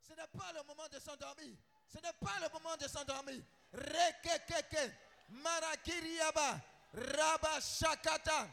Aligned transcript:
Ce 0.00 0.12
n'est 0.14 0.38
pas 0.38 0.52
le 0.52 0.62
moment 0.66 0.88
de 0.92 0.98
s'endormir. 0.98 1.56
Ce 1.88 1.98
n'est 1.98 2.12
pas 2.20 2.36
le 2.40 2.48
moment 2.52 2.76
de 2.76 2.88
s'endormir. 2.88 3.40
Rekekeke. 3.72 4.92
Marakiriaba. 5.30 6.60
Raba 6.94 7.60
Shakata. 7.60 8.46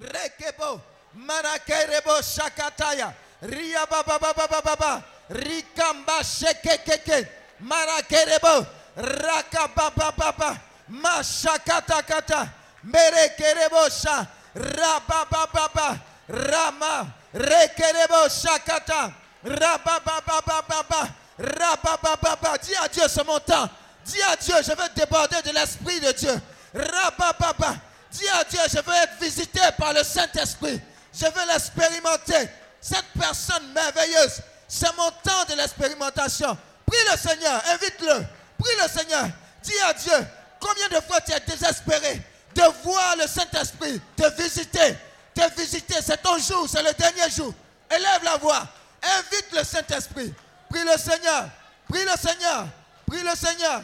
Rekebo. 0.00 0.80
Marakerebo 1.14 2.22
Shakataya. 2.22 3.14
Riabababababa. 3.42 5.04
Rikamba 5.30 6.22
Shekekeke. 6.22 7.28
Marakerebo. 7.60 8.66
Rakabababa. 8.96 10.58
Mashakatakata. 10.90 12.48
Merekerebo 12.84 13.90
Sha. 13.90 14.26
Rabababa. 14.54 16.00
Rama. 16.28 17.14
Rekerebo 17.34 18.28
Shakata. 18.28 19.27
Rababababa. 19.44 21.08
Rabababa. 21.38 22.58
Dis 22.58 22.74
à 22.76 22.88
Dieu, 22.88 23.02
c'est 23.08 23.26
mon 23.26 23.38
temps. 23.40 23.68
Dis 24.04 24.22
à 24.22 24.36
Dieu, 24.36 24.54
je 24.62 24.70
veux 24.70 24.88
déborder 24.94 25.42
de 25.42 25.50
l'Esprit 25.50 26.00
de 26.00 26.12
Dieu. 26.12 26.40
Rabababa. 26.74 27.76
Dis 28.10 28.28
à 28.28 28.44
Dieu, 28.44 28.60
je 28.68 28.80
veux 28.80 28.94
être 28.94 29.20
visité 29.20 29.60
par 29.78 29.92
le 29.92 30.02
Saint-Esprit. 30.02 30.80
Je 31.12 31.24
veux 31.24 31.46
l'expérimenter. 31.52 32.48
Cette 32.80 33.06
personne 33.18 33.72
merveilleuse, 33.72 34.40
c'est 34.66 34.96
mon 34.96 35.10
temps 35.22 35.44
de 35.48 35.54
l'expérimentation. 35.56 36.56
Prie 36.86 36.98
le 37.10 37.18
Seigneur, 37.18 37.60
invite-le. 37.72 38.24
Prie 38.58 38.76
le 38.82 38.88
Seigneur. 38.88 39.28
Dis 39.62 39.78
à 39.84 39.92
Dieu, 39.92 40.26
combien 40.60 40.88
de 40.88 41.04
fois 41.04 41.20
tu 41.20 41.32
es 41.32 41.40
désespéré 41.40 42.22
de 42.54 42.62
voir 42.82 43.16
le 43.16 43.26
Saint-Esprit 43.26 44.00
te 44.16 44.42
visiter. 44.42 44.96
Te 45.34 45.60
visiter, 45.60 45.96
c'est 46.02 46.22
ton 46.22 46.38
jour, 46.38 46.66
c'est 46.68 46.82
le 46.82 46.92
dernier 46.92 47.30
jour. 47.30 47.52
Élève 47.90 48.24
la 48.24 48.36
voix. 48.36 48.66
Invite 49.02 49.52
le 49.52 49.64
Saint-Esprit. 49.64 50.34
Prie 50.68 50.84
le 50.84 50.98
Seigneur. 50.98 51.48
Prie 51.88 52.04
le 52.04 52.16
Seigneur. 52.16 52.66
Prie 53.06 53.22
le 53.22 53.34
Seigneur. 53.34 53.82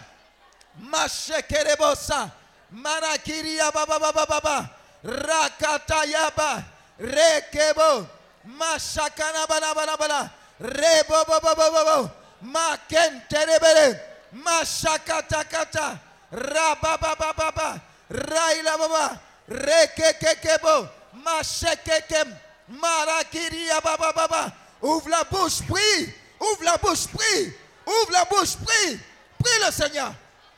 Mashekerebosa. 0.81 2.31
Manakiria 2.73 3.71
baba 3.71 3.99
baba 3.99 4.27
baba. 4.27 4.71
Rakatayaba. 5.05 6.65
Rekebo. 6.99 8.07
Mashakana 8.47 9.47
bana 9.49 9.75
bana 9.75 9.97
bana. 9.97 10.31
Rebo 10.61 11.25
bobo 11.27 11.55
bobo 11.55 11.85
bobo. 11.85 12.11
Makenterebele. 12.43 14.01
Mashakatakata. 14.35 15.99
Rababababa. 16.33 17.81
Raila 18.11 18.79
baba. 18.79 19.21
Rekekekebo. 19.49 20.89
Mashekekem. 21.25 22.35
Marakiria 22.69 23.81
baba 23.83 24.13
baba. 24.13 24.53
Ouvre 24.85 25.09
la 25.09 25.25
bouche, 25.25 25.63
prie. 25.67 26.13
Ouvre 26.39 26.63
la 26.63 26.77
bouche, 26.77 27.07
prie. 27.07 27.55
Ouvre 27.87 28.13
la 28.13 28.25
bouche, 28.27 28.55
prie. 28.57 29.01
Prie 29.39 29.65
le 29.65 29.73
Seigneur. 29.73 30.13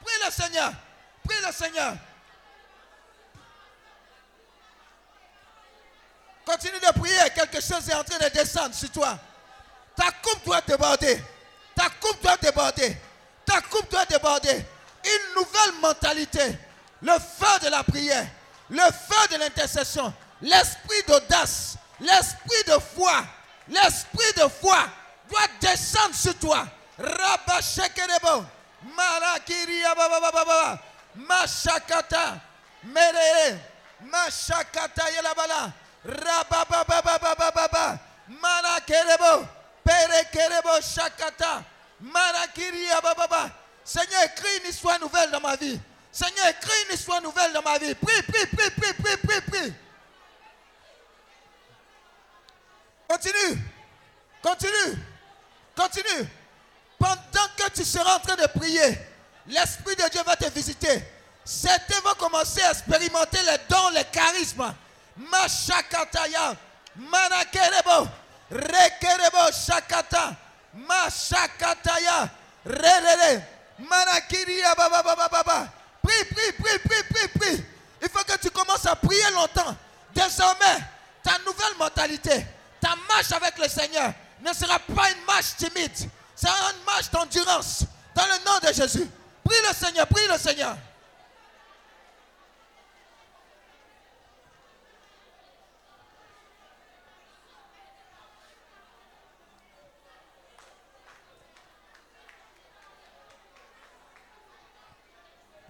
Prie 0.04 0.14
le 0.24 0.32
Seigneur. 0.32 0.72
Prie 1.22 1.36
le 1.46 1.52
Seigneur. 1.52 1.94
Continue 6.44 6.80
de 6.80 6.98
prier. 6.98 7.30
Quelque 7.36 7.60
chose 7.60 7.88
est 7.88 7.94
en 7.94 8.02
train 8.02 8.18
de 8.18 8.28
descendre 8.34 8.74
sur 8.74 8.90
toi. 8.90 9.16
Ta 9.94 10.10
coupe 10.20 10.44
doit 10.44 10.60
déborder. 10.60 11.22
Ta 11.76 11.88
coupe 12.00 12.20
doit 12.20 12.36
déborder. 12.36 12.96
Ta 13.44 13.60
coupe 13.60 13.88
doit 13.92 14.06
déborder. 14.06 14.64
Une 15.04 15.34
nouvelle 15.36 15.80
mentalité. 15.80 16.58
Le 17.00 17.12
feu 17.12 17.60
de 17.62 17.68
la 17.68 17.84
prière. 17.84 18.26
Le 18.70 18.82
feu 18.82 19.28
de 19.30 19.36
l'intercession. 19.36 20.12
L'esprit 20.42 21.02
d'audace. 21.06 21.76
L'esprit 22.00 22.64
de 22.66 22.76
foi. 22.96 23.22
L'esprit 23.68 24.32
de 24.36 24.48
foi 24.48 24.78
doit 25.28 25.48
descendre 25.60 26.14
sur 26.14 26.38
toi. 26.38 26.66
Rabashekerebo. 26.98 28.44
Marakiria 28.94 29.94
baba. 29.94 30.80
Mashakata. 31.16 32.40
Merere. 32.84 33.58
Mashakata 34.04 35.10
yelabala. 35.10 35.72
Rababababababa. 36.04 37.98
Marakerebo. 38.28 39.46
Perekerebo 39.84 40.80
shakata. 40.80 41.64
Marakiria 42.00 43.00
baba. 43.00 43.50
Seigneur, 43.84 44.22
écris 44.24 44.48
une 44.64 44.70
histoire 44.70 44.98
nouvelle 45.00 45.30
dans 45.30 45.40
ma 45.40 45.54
vie. 45.54 45.78
Seigneur, 46.10 46.46
écris 46.48 46.72
une 46.88 46.94
histoire 46.94 47.22
nouvelle 47.22 47.52
dans 47.52 47.62
ma 47.62 47.78
vie. 47.78 47.94
Prie, 47.94 48.22
prie, 48.22 48.46
prie, 48.46 48.70
prie, 48.70 48.92
prie, 48.94 49.16
prie, 49.16 49.40
prie. 49.42 49.74
Continue. 53.08 53.58
Continue. 54.42 54.98
Continue. 55.74 56.28
Pendant 56.98 57.48
que 57.56 57.70
tu 57.74 57.84
seras 57.84 58.16
en 58.16 58.20
train 58.20 58.36
de 58.36 58.46
prier, 58.46 58.98
l'Esprit 59.46 59.96
de 59.96 60.08
Dieu 60.08 60.22
va 60.24 60.36
te 60.36 60.48
visiter. 60.50 61.02
Certains 61.44 62.00
vont 62.00 62.14
commencer 62.14 62.62
à 62.62 62.70
expérimenter 62.72 63.38
les 63.42 63.58
dons, 63.68 63.90
les 63.90 64.04
charismes. 64.12 64.74
Mashakataya. 65.16 66.56
Manakerebo. 66.96 68.08
Rekerebo 68.50 69.52
shakata. 69.52 70.36
Mashakataya. 70.74 72.30
Rerere. 72.64 73.44
Manakiria 73.78 74.74
baba 74.74 75.02
baba 75.02 75.28
baba. 75.28 75.72
Prie, 76.02 76.24
prie, 76.24 76.52
prie, 76.52 76.78
prie, 76.78 77.02
prie, 77.04 77.28
prie. 77.28 77.64
Il 78.02 78.08
faut 78.08 78.24
que 78.24 78.36
tu 78.38 78.50
commences 78.50 78.86
à 78.86 78.96
prier 78.96 79.30
longtemps. 79.32 79.76
Désormais, 80.14 80.78
ta 81.22 81.38
nouvelle 81.44 81.76
mentalité, 81.78 82.46
ta 82.86 82.94
marche 83.08 83.32
avec 83.32 83.58
le 83.58 83.68
Seigneur 83.68 84.12
ne 84.40 84.52
sera 84.52 84.78
pas 84.78 85.10
une 85.10 85.24
marche 85.24 85.56
timide. 85.56 85.90
C'est 86.36 86.48
une 86.48 86.84
marche 86.84 87.10
d'endurance. 87.10 87.84
Dans 88.14 88.26
le 88.26 88.44
nom 88.44 88.58
de 88.62 88.72
Jésus. 88.72 89.10
Prie 89.42 89.56
le 89.68 89.74
Seigneur, 89.74 90.06
prie 90.06 90.26
le 90.28 90.38
Seigneur. 90.38 90.76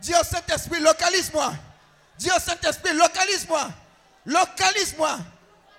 Dis 0.00 0.14
au 0.14 0.22
Saint-Esprit, 0.22 0.80
localise-moi. 0.80 1.54
Dis 2.18 2.30
au 2.30 2.38
Saint-Esprit, 2.38 2.92
localise-moi. 2.92 3.70
Localise-moi. 4.26 5.18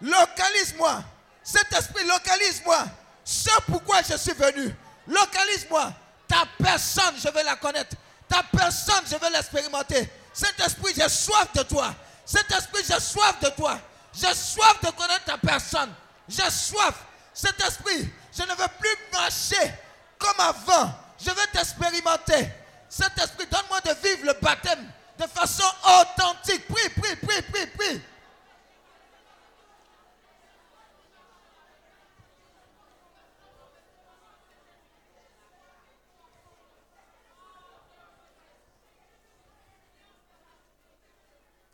Localise-moi. 0.01 1.03
Saint-Esprit, 1.47 2.03
localise-moi. 2.03 2.87
Ce 3.23 3.49
pourquoi 3.67 4.01
je 4.01 4.17
suis 4.17 4.33
venu. 4.33 4.75
Localise-moi. 5.07 5.93
Ta 6.27 6.43
personne, 6.61 7.15
je 7.23 7.29
veux 7.29 7.41
la 7.41 7.55
connaître. 7.55 7.95
Ta 8.27 8.43
personne, 8.43 9.05
je 9.09 9.15
veux 9.15 9.31
l'expérimenter. 9.31 10.09
Saint-Esprit, 10.33 10.91
j'ai 10.97 11.07
soif 11.07 11.47
de 11.55 11.63
toi. 11.63 11.95
Saint-Esprit, 12.25 12.83
j'ai 12.85 12.99
soif 12.99 13.39
de 13.41 13.47
toi. 13.51 13.79
J'ai 14.13 14.33
soif 14.33 14.81
de 14.83 14.89
connaître 14.89 15.23
ta 15.23 15.37
personne. 15.37 15.93
J'ai 16.27 16.49
soif. 16.49 16.95
Saint-Esprit, 17.33 18.09
je 18.37 18.43
ne 18.43 18.49
veux 18.49 18.67
plus 18.77 18.97
marcher 19.13 19.71
comme 20.19 20.39
avant. 20.41 20.91
Je 21.17 21.29
veux 21.29 21.47
t'expérimenter. 21.53 22.49
Saint-Esprit, 22.89 23.47
donne-moi 23.49 23.79
de 23.79 23.93
vivre 24.05 24.25
le 24.25 24.33
baptême 24.41 24.91
de 25.17 25.25
façon 25.27 25.63
authentique. 25.85 26.67
Prie, 26.67 26.89
prie, 26.89 27.15
prie, 27.15 27.41
prie, 27.41 27.67
prie. 27.67 28.01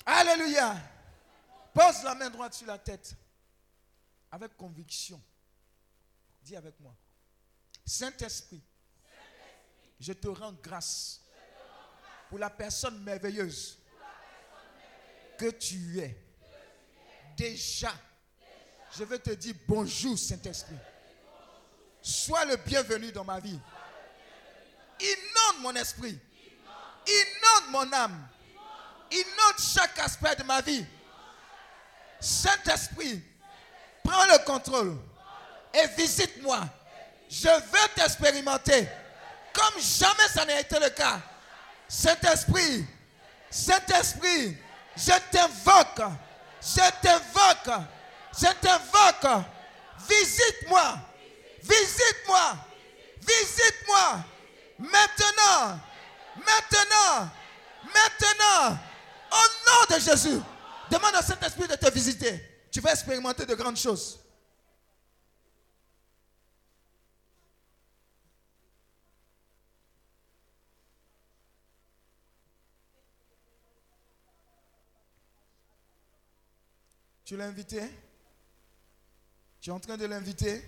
Alléluia. 0.05 0.75
Pose 1.73 2.03
la 2.03 2.15
main 2.15 2.29
droite 2.29 2.53
sur 2.53 2.67
la 2.67 2.77
tête. 2.77 3.15
Avec 4.31 4.55
conviction. 4.57 5.21
Dis 6.41 6.55
avec 6.55 6.79
moi. 6.79 6.93
Saint-Esprit, 7.85 8.61
je 9.99 10.13
te 10.13 10.27
rends 10.27 10.53
grâce 10.53 11.21
pour 12.29 12.39
la 12.39 12.49
personne 12.49 13.01
merveilleuse 13.03 13.77
que 15.37 15.49
tu 15.51 15.99
es. 15.99 16.17
Déjà, 17.35 17.93
je 18.95 19.03
veux 19.03 19.19
te 19.19 19.31
dire 19.31 19.55
bonjour 19.67 20.17
Saint-Esprit. 20.17 20.77
Sois 22.01 22.45
le 22.45 22.57
bienvenu 22.57 23.11
dans 23.11 23.23
ma 23.23 23.39
vie. 23.39 23.59
Inonde 24.99 25.61
mon 25.61 25.75
esprit. 25.75 26.19
Inonde 27.07 27.71
mon 27.71 27.93
âme. 27.93 28.29
Inonde 29.13 29.59
chaque 29.73 29.99
aspect 29.99 30.35
de 30.35 30.43
ma 30.43 30.61
vie. 30.61 30.85
Saint-Esprit, 32.19 33.21
prends 34.03 34.25
le 34.25 34.37
contrôle 34.45 34.97
et 35.73 35.87
visite-moi. 35.97 36.61
Je 37.29 37.47
veux 37.47 37.87
t'expérimenter 37.95 38.87
comme 39.53 39.79
jamais 39.79 40.27
ça 40.33 40.45
n'a 40.45 40.59
été 40.59 40.79
le 40.79 40.89
cas. 40.89 41.19
Saint-Esprit, 41.87 42.85
Saint-Esprit, 43.49 44.57
je 44.95 45.11
t'invoque, 45.31 46.11
je 46.61 46.91
t'invoque, 47.01 47.81
je 48.37 48.47
t'invoque. 48.61 49.45
Visite-moi, 50.07 50.99
Visite-moi. 51.63 52.57
Visite-moi. 53.21 54.23
Maintenant. 54.79 55.79
Maintenant. 56.35 57.29
Maintenant. 57.85 58.79
Au 59.33 59.35
nom 59.65 59.95
de 59.97 59.99
Jésus. 59.99 60.39
Demande 60.91 61.15
au 61.19 61.23
Saint-Esprit 61.23 61.67
de 61.67 61.75
te 61.75 61.91
visiter. 61.91 62.67
Tu 62.71 62.79
vas 62.79 62.91
expérimenter 62.91 63.45
de 63.45 63.55
grandes 63.55 63.77
choses. 63.77 64.19
Tu 77.25 77.37
l'as 77.37 77.45
invité? 77.45 77.81
Tu 79.61 79.69
es 79.69 79.73
en 79.73 79.79
train 79.79 79.97
de 79.97 80.05
l'inviter? 80.05 80.61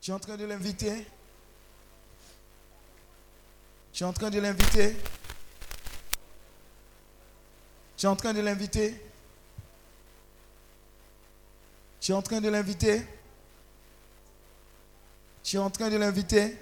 Tu 0.00 0.10
es 0.10 0.14
en 0.14 0.20
train 0.20 0.36
de 0.36 0.44
l'inviter? 0.44 1.06
Tu 3.92 4.04
es 4.04 4.06
en 4.06 4.12
train 4.12 4.30
de 4.30 4.38
l'inviter? 4.38 4.96
Tu 7.96 8.06
es 8.06 8.08
en 8.08 8.16
train 8.16 8.34
de 8.34 8.40
l'inviter 8.40 9.00
Tu 12.00 12.12
es 12.12 12.14
en 12.14 12.22
train 12.22 12.40
de 12.40 12.48
l'inviter 12.48 13.06
Tu 15.42 15.56
es 15.56 15.60
en 15.60 15.70
train 15.70 15.88
de 15.90 15.96
l'inviter 15.96 16.58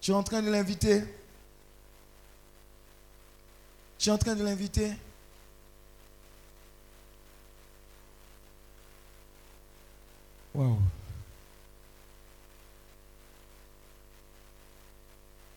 Tu 0.00 0.10
es 0.10 0.14
en 0.14 0.22
train 0.22 0.42
de 0.42 0.50
l'inviter 0.50 1.04
tu 4.04 4.10
es 4.10 4.12
en 4.12 4.18
train 4.18 4.34
de 4.34 4.44
l'inviter. 4.44 4.92
Wow. 10.52 10.76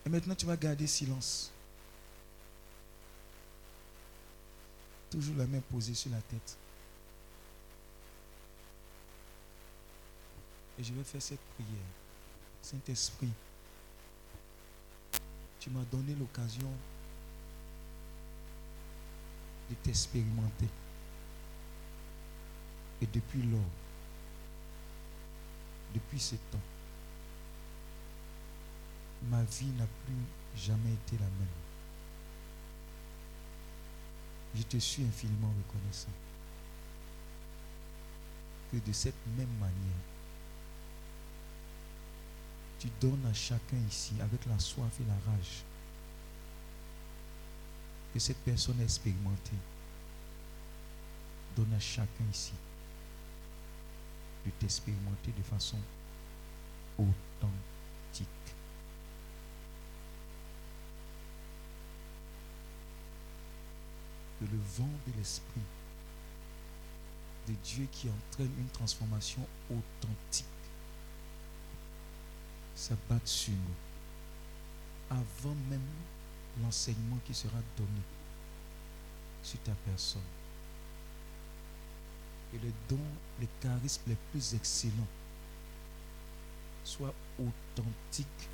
Et 0.06 0.08
maintenant, 0.08 0.34
tu 0.34 0.46
vas 0.46 0.56
garder 0.56 0.86
silence. 0.86 1.52
Toujours 5.10 5.36
la 5.36 5.46
main 5.46 5.60
posée 5.70 5.94
sur 5.94 6.10
la 6.10 6.20
tête. 6.20 6.56
Et 10.78 10.84
je 10.84 10.92
vais 10.92 11.02
faire 11.02 11.22
cette 11.22 11.40
prière. 11.54 11.70
Saint-Esprit, 12.62 13.32
tu 15.58 15.70
m'as 15.70 15.84
donné 15.90 16.14
l'occasion 16.14 16.70
de 19.70 19.74
t'expérimenter. 19.76 20.68
Et 23.00 23.06
depuis 23.06 23.42
lors, 23.42 23.60
depuis 25.94 26.20
ce 26.20 26.34
temps, 26.34 26.60
ma 29.30 29.42
vie 29.42 29.70
n'a 29.78 29.86
plus 30.04 30.60
jamais 30.60 30.92
été 30.92 31.16
la 31.18 31.26
même. 31.26 31.57
Je 34.54 34.62
te 34.62 34.76
suis 34.78 35.04
infiniment 35.04 35.52
reconnaissant 35.66 36.08
que 38.72 38.76
de 38.78 38.92
cette 38.92 39.14
même 39.36 39.54
manière, 39.60 39.72
tu 42.78 42.88
donnes 43.00 43.26
à 43.28 43.34
chacun 43.34 43.78
ici, 43.88 44.14
avec 44.20 44.44
la 44.46 44.58
soif 44.58 44.92
et 45.00 45.04
la 45.04 45.32
rage, 45.32 45.64
que 48.12 48.18
cette 48.18 48.38
personne 48.38 48.80
a 48.80 48.84
expérimenté. 48.84 49.52
Donne 51.56 51.72
à 51.74 51.80
chacun 51.80 52.24
ici 52.32 52.52
de 54.46 54.50
t'expérimenter 54.60 55.32
de 55.36 55.42
façon 55.42 55.78
authentique. 56.98 58.28
Que 64.37 64.37
le 64.52 64.58
vent 64.76 64.90
de 65.06 65.12
l'esprit 65.18 65.60
de 67.48 67.54
Dieu 67.64 67.88
qui 67.90 68.08
entraîne 68.08 68.52
une 68.58 68.68
transformation 68.68 69.46
authentique 69.70 70.46
s'abatte 72.74 73.26
sur 73.26 73.54
nous 73.54 75.16
avant 75.16 75.54
même 75.70 75.80
l'enseignement 76.62 77.18
qui 77.26 77.34
sera 77.34 77.58
donné 77.76 78.02
sur 79.42 79.58
ta 79.60 79.72
personne. 79.86 80.20
Et 82.54 82.58
les 82.58 82.72
dons, 82.88 82.98
les 83.40 83.48
charismes 83.60 84.02
les 84.06 84.16
plus 84.30 84.54
excellents 84.54 85.06
soient 86.84 87.14
authentiques 87.38 88.48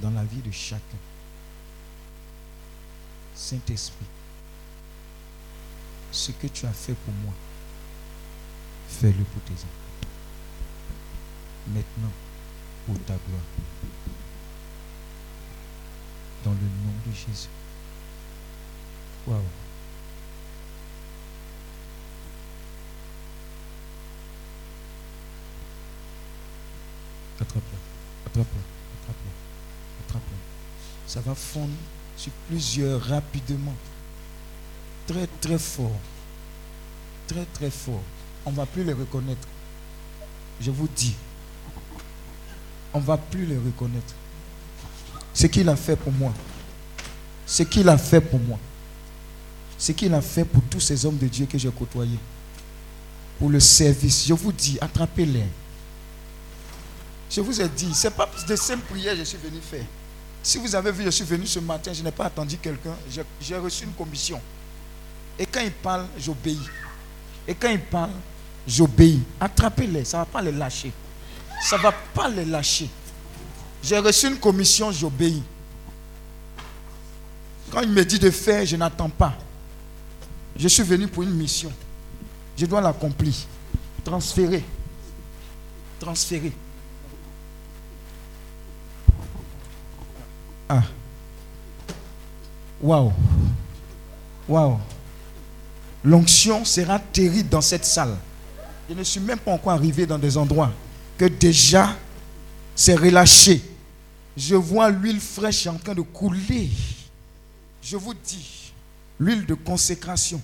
dans 0.00 0.10
la 0.10 0.24
vie 0.24 0.42
de 0.42 0.50
chacun. 0.50 0.98
Saint-Esprit, 3.34 4.06
ce 6.10 6.32
que 6.32 6.46
tu 6.46 6.66
as 6.66 6.72
fait 6.72 6.94
pour 6.94 7.14
moi, 7.24 7.32
fais-le 8.88 9.24
pour 9.24 9.42
tes 9.42 9.52
enfants. 9.52 9.66
Maintenant, 11.68 12.12
pour 12.86 12.98
ta 13.04 13.14
gloire 13.14 13.42
dans 16.44 16.52
le 16.52 16.56
nom 16.56 16.94
de 17.06 17.12
Jésus. 17.12 17.48
Waouh. 19.26 19.42
Attrape-le, 27.40 27.78
attrape-le, 28.26 28.60
attrape-le, 29.00 30.04
attrape-le. 30.04 30.36
Ça 31.06 31.20
va 31.20 31.34
fondre 31.34 31.72
sur 32.16 32.32
plusieurs 32.48 33.00
rapidement. 33.00 33.74
Très, 35.08 35.26
très 35.40 35.58
fort. 35.58 35.98
Très, 37.26 37.44
très 37.46 37.70
fort. 37.70 38.02
On 38.44 38.50
ne 38.52 38.56
va 38.56 38.66
plus 38.66 38.84
les 38.84 38.92
reconnaître. 38.92 39.48
Je 40.60 40.70
vous 40.70 40.88
dis, 40.94 41.14
on 42.92 43.00
ne 43.00 43.04
va 43.04 43.16
plus 43.16 43.46
les 43.46 43.56
reconnaître. 43.56 44.14
Ce 45.32 45.46
qu'il 45.46 45.68
a 45.68 45.76
fait 45.76 45.96
pour 45.96 46.12
moi. 46.12 46.32
Ce 47.46 47.62
qu'il 47.62 47.88
a 47.88 47.96
fait 47.96 48.20
pour 48.20 48.38
moi. 48.38 48.58
Ce 49.78 49.92
qu'il 49.92 50.12
a 50.12 50.20
fait 50.20 50.44
pour 50.44 50.62
tous 50.64 50.80
ces 50.80 51.06
hommes 51.06 51.16
de 51.16 51.26
Dieu 51.26 51.46
que 51.46 51.56
j'ai 51.56 51.70
côtoyés. 51.70 52.18
Pour 53.38 53.48
le 53.48 53.60
service. 53.60 54.26
Je 54.26 54.34
vous 54.34 54.52
dis, 54.52 54.78
attrapez-les. 54.80 55.44
Je 57.30 57.40
vous 57.40 57.60
ai 57.60 57.68
dit, 57.68 57.94
ce 57.94 58.08
n'est 58.08 58.14
pas 58.14 58.28
de 58.46 58.56
simples 58.56 58.84
prières 58.90 59.12
que 59.14 59.20
je 59.20 59.24
suis 59.24 59.38
venu 59.38 59.60
faire. 59.60 59.84
Si 60.42 60.58
vous 60.58 60.74
avez 60.74 60.92
vu, 60.92 61.04
je 61.04 61.10
suis 61.10 61.24
venu 61.24 61.46
ce 61.46 61.60
matin, 61.60 61.92
je 61.92 62.02
n'ai 62.02 62.12
pas 62.12 62.26
attendu 62.26 62.58
quelqu'un. 62.58 62.96
J'ai 63.40 63.56
reçu 63.56 63.84
une 63.84 63.92
commission. 63.92 64.40
Et 65.38 65.46
quand 65.46 65.60
il 65.60 65.70
parle, 65.70 66.06
j'obéis. 66.18 66.60
Et 67.46 67.54
quand 67.54 67.70
il 67.70 67.80
parle, 67.80 68.10
j'obéis. 68.66 69.22
Attrapez-les, 69.40 70.04
ça 70.04 70.18
ne 70.18 70.22
va 70.22 70.26
pas 70.26 70.42
les 70.42 70.52
lâcher. 70.52 70.92
Ça 71.62 71.76
ne 71.76 71.82
va 71.82 71.92
pas 71.92 72.28
les 72.28 72.44
lâcher. 72.44 72.90
J'ai 73.82 73.98
reçu 73.98 74.26
une 74.26 74.38
commission, 74.38 74.90
j'obéis. 74.90 75.42
Quand 77.70 77.82
il 77.82 77.90
me 77.90 78.04
dit 78.04 78.18
de 78.18 78.30
faire, 78.30 78.64
je 78.64 78.76
n'attends 78.76 79.10
pas. 79.10 79.34
Je 80.56 80.66
suis 80.66 80.82
venu 80.82 81.06
pour 81.06 81.22
une 81.22 81.34
mission. 81.34 81.72
Je 82.56 82.66
dois 82.66 82.80
l'accomplir. 82.80 83.34
Transférer. 84.04 84.64
Transférer. 86.00 86.52
Ah. 90.68 90.82
Waouh. 92.80 93.12
Waouh. 94.48 94.78
L'onction 96.08 96.64
sera 96.64 96.98
terrible 96.98 97.50
dans 97.50 97.60
cette 97.60 97.84
salle. 97.84 98.16
Je 98.88 98.94
ne 98.94 99.04
suis 99.04 99.20
même 99.20 99.38
pas 99.38 99.52
encore 99.52 99.72
arrivé 99.72 100.06
dans 100.06 100.18
des 100.18 100.38
endroits 100.38 100.72
que 101.18 101.26
déjà 101.26 101.94
c'est 102.74 102.94
relâché. 102.94 103.62
Je 104.34 104.54
vois 104.54 104.88
l'huile 104.88 105.20
fraîche 105.20 105.66
en 105.66 105.76
train 105.76 105.94
de 105.94 106.00
couler. 106.00 106.70
Je 107.82 107.98
vous 107.98 108.14
dis, 108.14 108.72
l'huile 109.20 109.44
de 109.44 109.52
consécration 109.52 110.40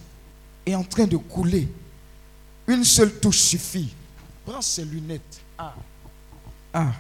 est 0.67 0.75
en 0.75 0.85
train 0.85 1.07
de 1.07 1.17
couler. 1.17 1.67
Une 2.67 2.85
seule 2.85 3.15
touche 3.19 3.39
suffit. 3.39 3.89
Prends 4.45 4.61
ces 4.61 4.85
lunettes. 4.85 5.41
Ah. 5.57 5.75
Ah. 6.75 6.93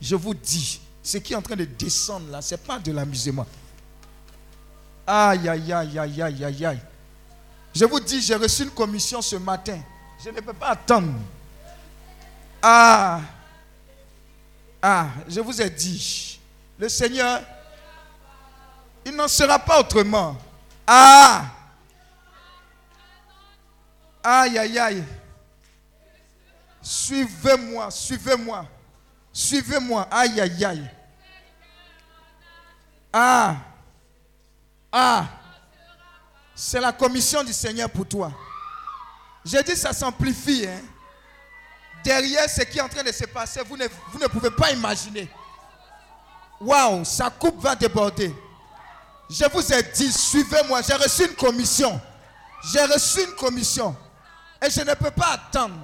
Je 0.00 0.16
vous 0.16 0.34
dis, 0.34 0.80
ce 1.00 1.18
qui 1.18 1.32
est 1.32 1.36
en 1.36 1.42
train 1.42 1.54
de 1.54 1.64
descendre 1.64 2.28
là, 2.28 2.42
ce 2.42 2.54
n'est 2.54 2.60
pas 2.60 2.80
de 2.80 2.90
l'amusement. 2.90 3.46
Aïe, 5.06 5.48
aïe, 5.48 5.72
aïe, 5.72 5.96
aïe, 5.96 6.22
aïe, 6.22 6.44
aïe, 6.44 6.66
aïe. 6.66 6.80
Je 7.76 7.84
vous 7.84 8.00
dis, 8.00 8.22
j'ai 8.22 8.36
reçu 8.36 8.62
une 8.62 8.70
commission 8.70 9.20
ce 9.20 9.36
matin. 9.36 9.78
Je 10.24 10.30
ne 10.30 10.40
peux 10.40 10.54
pas 10.54 10.68
attendre. 10.68 11.12
Ah. 12.62 13.20
Ah, 14.80 15.08
je 15.28 15.40
vous 15.40 15.60
ai 15.60 15.68
dit, 15.68 16.40
le 16.78 16.88
Seigneur, 16.88 17.42
il 19.04 19.14
n'en 19.14 19.28
sera 19.28 19.58
pas 19.58 19.78
autrement. 19.80 20.38
Ah, 20.86 21.44
Aïe, 24.24 24.58
aïe, 24.58 24.78
aïe. 24.78 25.04
Suivez-moi, 26.80 27.90
suivez-moi. 27.90 28.64
Suivez-moi. 29.30 30.08
Aïe, 30.10 30.40
aïe, 30.40 30.64
aïe. 30.64 30.90
Ah. 33.12 33.56
Ah. 34.90 35.26
C'est 36.58 36.80
la 36.80 36.90
commission 36.92 37.44
du 37.44 37.52
Seigneur 37.52 37.90
pour 37.90 38.08
toi. 38.08 38.32
J'ai 39.44 39.62
dit 39.62 39.76
ça 39.76 39.92
s'amplifie. 39.92 40.66
Hein. 40.66 40.80
Derrière 42.02 42.48
ce 42.48 42.62
qui 42.62 42.78
est 42.78 42.80
en 42.80 42.88
train 42.88 43.02
de 43.02 43.12
se 43.12 43.24
passer, 43.26 43.60
vous 43.68 43.76
ne, 43.76 43.86
vous 44.10 44.18
ne 44.18 44.26
pouvez 44.26 44.50
pas 44.50 44.72
imaginer. 44.72 45.30
Waouh, 46.58 47.04
sa 47.04 47.28
coupe 47.28 47.60
va 47.60 47.76
déborder. 47.76 48.34
Je 49.28 49.44
vous 49.52 49.72
ai 49.72 49.82
dit, 49.82 50.10
suivez-moi. 50.10 50.80
J'ai 50.80 50.94
reçu 50.94 51.26
une 51.26 51.34
commission. 51.34 52.00
J'ai 52.72 52.84
reçu 52.84 53.22
une 53.22 53.34
commission. 53.34 53.94
Et 54.64 54.70
je 54.70 54.80
ne 54.80 54.94
peux 54.94 55.10
pas 55.10 55.32
attendre 55.34 55.76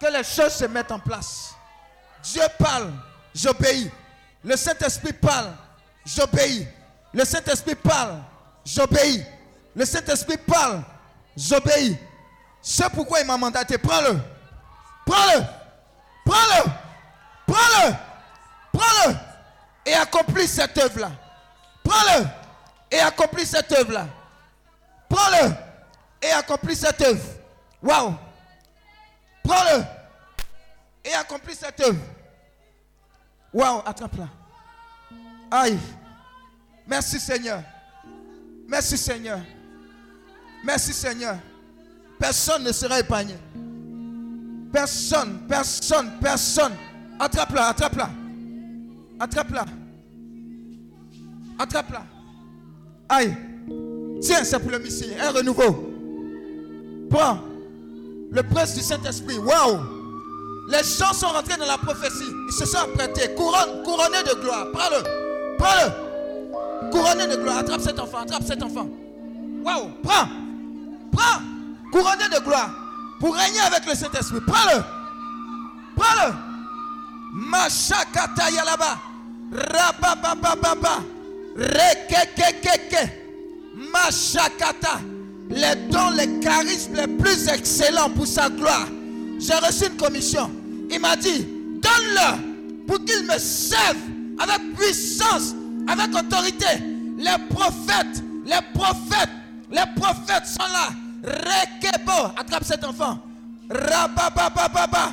que 0.00 0.06
les 0.06 0.24
choses 0.24 0.52
se 0.54 0.64
mettent 0.64 0.90
en 0.90 0.98
place. 0.98 1.54
Dieu 2.24 2.42
parle, 2.58 2.92
j'obéis. 3.34 3.90
Le 4.42 4.56
Saint-Esprit 4.56 5.12
parle, 5.12 5.54
j'obéis. 6.04 6.66
Le 7.12 7.24
Saint-Esprit 7.24 7.76
parle, 7.76 8.20
j'obéis. 8.64 9.24
Le 9.74 9.84
Saint-Esprit 9.84 10.36
parle, 10.38 10.82
j'obéis. 11.36 11.98
C'est 12.60 12.90
pourquoi 12.90 13.20
il 13.20 13.26
m'a 13.26 13.36
mandaté. 13.36 13.78
Prends-le. 13.78 14.18
Prends-le. 15.04 15.42
Prends-le. 16.24 16.70
Prends-le. 17.46 17.94
Prends-le. 18.72 19.14
Et 19.84 19.94
accomplis 19.94 20.46
cette 20.46 20.76
œuvre-là. 20.78 21.10
Prends-le. 21.82 22.26
Et 22.90 23.00
accomplis 23.00 23.46
cette 23.46 23.72
œuvre-là. 23.72 24.06
Prends-le. 25.08 25.52
Et 26.22 26.30
accomplis 26.30 26.76
cette 26.76 27.00
œuvre. 27.00 27.24
Waouh. 27.82 28.14
Prends-le. 29.42 29.84
Et 31.04 31.12
accomplis 31.14 31.56
cette 31.56 31.80
œuvre. 31.80 31.98
Waouh, 33.52 33.82
attrape-la. 33.84 34.28
Aïe. 35.50 35.78
Merci 36.86 37.18
Seigneur. 37.18 37.62
Merci 38.68 38.96
Seigneur. 38.96 39.40
Merci 40.64 40.92
Seigneur. 40.92 41.36
Personne 42.18 42.62
ne 42.64 42.72
sera 42.72 43.00
épargné. 43.00 43.34
Personne, 44.72 45.40
personne, 45.48 46.12
personne. 46.20 46.72
Attrape-la, 47.18 47.68
attrape-la. 47.68 48.10
Attrape-la. 49.20 49.64
Attrape-la. 51.58 52.02
Aïe. 53.08 53.36
Tiens, 54.20 54.44
c'est 54.44 54.58
pour 54.60 54.70
le 54.70 54.78
Messie. 54.78 55.10
Un 55.20 55.30
renouveau. 55.30 55.90
Prends. 57.10 57.38
Le 58.30 58.42
prince 58.42 58.74
du 58.74 58.80
Saint-Esprit. 58.80 59.38
Waouh. 59.38 59.80
Les 60.68 60.78
gens 60.78 61.12
sont 61.12 61.28
rentrés 61.28 61.58
dans 61.58 61.66
la 61.66 61.76
prophétie. 61.76 62.32
Ils 62.48 62.52
se 62.52 62.64
sont 62.64 62.78
apprêtés. 62.78 63.34
Couronne, 63.34 63.82
couronné 63.84 64.22
de 64.24 64.40
gloire. 64.40 64.66
Prends-le. 64.72 65.02
Prends-le. 65.58 66.90
Couronné 66.90 67.26
de 67.26 67.36
gloire. 67.42 67.58
Attrape 67.58 67.80
cet 67.80 67.98
enfant. 67.98 68.18
Attrape 68.18 68.44
cet 68.44 68.62
enfant. 68.62 68.88
Waouh. 69.64 69.90
Prends. 70.02 70.28
Prends. 71.12 71.40
Couronné 71.92 72.28
de 72.34 72.42
gloire. 72.42 72.70
Pour 73.20 73.34
régner 73.36 73.60
avec 73.60 73.86
le 73.86 73.94
Saint-Esprit. 73.94 74.40
Prends-le. 74.46 74.82
Prends-le. 75.94 76.32
Machakata 77.34 78.50
yalaba. 78.50 78.98
Rababababa. 79.52 81.04
Rekekekeke. 81.56 83.12
Machakata. 83.92 85.00
Les 85.50 85.76
dons, 85.90 86.10
les 86.10 86.40
charismes 86.40 86.94
les 86.94 87.06
plus 87.06 87.46
excellents 87.48 88.10
pour 88.10 88.26
sa 88.26 88.48
gloire. 88.48 88.86
J'ai 89.38 89.54
reçu 89.54 89.86
une 89.86 89.96
commission. 89.96 90.50
Il 90.90 91.00
m'a 91.00 91.16
dit, 91.16 91.46
donne-le 91.80 92.86
pour 92.86 93.04
qu'il 93.04 93.26
me 93.26 93.38
serve 93.38 93.96
avec 94.38 94.74
puissance, 94.76 95.54
avec 95.86 96.14
autorité. 96.14 96.66
Les 97.18 97.36
prophètes, 97.54 98.22
les 98.46 98.60
prophètes, 98.74 99.30
les 99.70 100.00
prophètes 100.00 100.46
sont 100.46 100.72
là. 100.72 100.88
Rekebo, 101.22 102.32
attrape 102.36 102.64
cet 102.64 102.84
enfant. 102.84 103.18
Rababababa, 103.68 105.12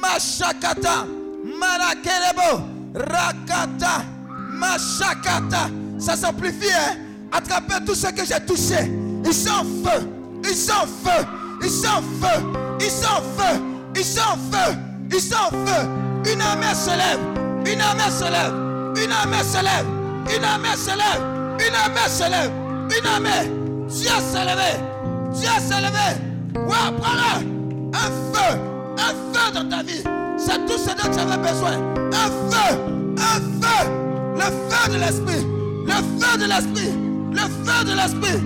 Machakata, 0.00 1.06
Marakelebo, 1.44 2.64
Rakata, 2.94 4.04
Machakata. 4.52 5.70
Ça 5.98 6.16
s'amplifie, 6.16 6.72
hein? 6.72 6.96
Attrapez 7.32 7.84
tout 7.84 7.94
ce 7.94 8.08
que 8.08 8.24
j'ai 8.24 8.40
touché. 8.44 8.90
Ils 9.24 9.34
sont 9.34 9.64
feu. 9.84 10.08
Ils 10.42 10.56
sont 10.56 10.86
feu. 11.04 11.26
Ils 11.62 11.70
sont 11.70 12.02
feu. 12.20 12.42
Ils 12.80 12.90
sont 12.90 13.22
feu. 13.36 13.60
Ils 13.94 14.04
sont 14.04 14.20
feu. 14.50 14.76
Ils 15.12 15.20
sont 15.20 15.50
feu. 15.50 16.32
Une 16.32 16.40
armée 16.40 16.74
se 16.74 16.90
lève. 16.90 17.20
Une 17.66 17.80
armée 17.80 18.10
se 18.10 18.24
lève. 18.24 18.54
Une 18.96 19.12
armée 19.12 19.44
se 19.44 19.62
lève. 19.62 19.86
Une 20.34 20.44
armée 20.44 20.76
se 20.76 20.90
lève. 20.90 21.22
Une 21.66 21.74
armée 21.74 22.08
se 22.08 22.30
lève. 22.30 22.52
Une 22.98 23.06
armée. 23.06 23.50
Dieu 23.88 24.10
s'est 24.32 24.44
levé. 24.44 24.89
Dieu 25.34 25.48
s'est 25.60 25.80
levé. 25.80 26.08
Ouais, 26.54 26.90
prends-le. 27.00 27.46
Un 27.92 28.10
feu. 28.32 28.58
Un 28.96 29.12
feu 29.32 29.52
dans 29.54 29.68
ta 29.68 29.82
vie? 29.82 30.02
C'est 30.36 30.66
tout 30.66 30.78
ce 30.78 30.90
dont 30.90 31.10
tu 31.12 31.18
avais 31.18 31.36
besoin. 31.38 31.72
Un 32.12 32.28
feu. 32.50 32.78
Un 33.16 33.40
feu. 33.60 33.90
Le 34.34 34.42
feu 34.42 34.92
de 34.92 34.98
l'esprit. 34.98 35.46
Le 35.86 35.92
feu 36.18 36.38
de 36.38 36.44
l'esprit. 36.46 36.92
Le 37.32 37.40
feu 37.40 37.84
de 37.84 37.92
l'esprit. 37.92 38.40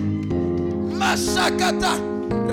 Machakata. 0.97 1.95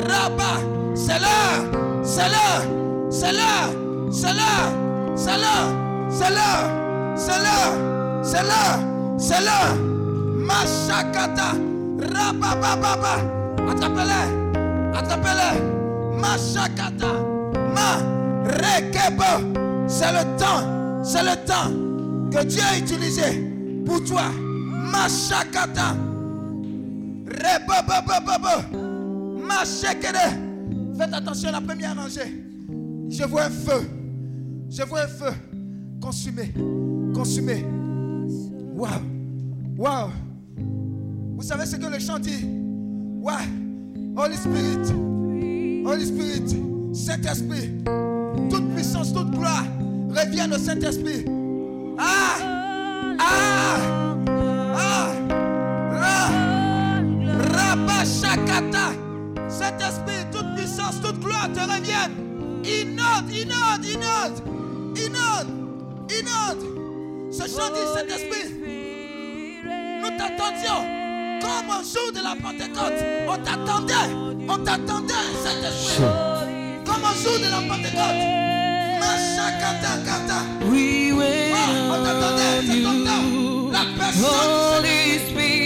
Rabat. 0.07 0.61
C'est 0.95 1.19
l'heure. 1.19 2.03
C'est 2.03 2.29
l'heure. 2.29 2.63
C'est 3.09 3.33
l'heure. 3.33 3.71
C'est 4.11 4.33
l'heure. 4.33 4.71
C'est 5.15 5.37
l'heure. 5.37 5.71
C'est 6.09 6.29
l'heure. 6.29 6.69
C'est 7.19 7.39
l'heure. 7.39 8.23
C'est 8.23 8.43
l'heure. 8.43 8.79
C'est 9.17 9.41
l'heure. 9.41 9.75
Machakata. 10.37 11.51
Rabababa. 11.99 13.40
Attrapez-le. 13.69 14.95
Attrapez-le. 14.95 16.19
Machakata. 16.19 17.13
Ma. 17.73 17.97
Rekebo. 18.45 19.31
C'est 19.87 20.11
le 20.11 20.37
temps. 20.37 21.03
C'est 21.03 21.23
le 21.23 21.35
temps 21.45 21.71
que 22.31 22.45
Dieu 22.45 22.61
a 22.61 22.77
utilisé 22.77 23.83
pour 23.85 24.03
toi. 24.03 24.23
Machakata. 24.91 25.95
Machekede. 29.47 30.27
Faites 30.97 31.13
attention 31.13 31.49
à 31.49 31.51
la 31.53 31.61
première 31.61 31.95
rangée. 31.95 32.43
Je 33.09 33.23
vois 33.23 33.43
un 33.43 33.49
feu. 33.49 33.89
Je 34.69 34.83
vois 34.83 35.01
un 35.01 35.07
feu. 35.07 35.33
Consumé. 35.99 36.53
Consumé. 37.13 37.65
Waouh. 38.75 38.89
Waouh. 39.77 40.09
Vous 41.35 41.43
savez 41.43 41.65
ce 41.65 41.75
que 41.75 41.87
le 41.87 41.99
chant 41.99 42.19
dit? 42.19 42.60
Ouais. 43.21 43.33
Holy 44.17 44.35
Spirit. 44.35 44.91
Holy 45.85 46.05
Spirit. 46.05 46.55
Saint-Esprit. 46.91 47.69
Toute 48.49 48.73
puissance, 48.73 49.13
toute 49.13 49.29
gloire 49.29 49.63
revienne 50.09 50.53
au 50.53 50.57
Saint-Esprit. 50.57 51.25
Ah! 51.99 52.37
Ah! 53.19 54.15
Ah! 54.75 55.11
Ra! 56.01 56.29
Rabashakata. 57.53 58.93
Saint-Esprit, 59.47 60.25
toute 60.31 60.55
puissance, 60.55 60.99
toute 61.01 61.19
gloire 61.19 61.47
te 61.53 61.59
revienne. 61.59 62.13
Inonde, 62.63 63.31
inonde, 63.31 63.85
inonde. 63.85 64.97
Inonde. 64.97 65.47
Inonde. 66.09 67.31
Ce 67.31 67.43
chant 67.43 67.69
dit 67.69 67.85
Saint-Esprit. 67.93 68.55
Nous 70.01 70.17
t'attendions 70.17 71.00
comme 71.41 71.69
au 71.69 71.83
jour 71.83 72.11
de 72.13 72.21
la 72.23 72.35
Pentecôte. 72.35 73.01
On 73.27 73.37
t'attendait. 73.37 74.09
On 74.47 74.57
t'attendait, 74.57 75.13
Saint-Esprit. 75.43 76.03
Comme 76.85 77.03
au 77.03 77.15
jour 77.21 77.37
de 77.39 77.49
la 77.49 77.61
Pentecôte. 77.67 78.41
We 80.71 81.11
wait 81.13 81.51
Ah, 81.53 81.57
on 81.91 82.03
t'attendait, 82.03 82.61
c'est 82.67 82.81
ton 82.81 82.89
on 82.89 83.05
temps. 83.05 83.23
you, 83.31 83.71
La 83.71 83.85
personne 83.97 84.77
Holy 84.79 85.19
Spirit. 85.29 85.60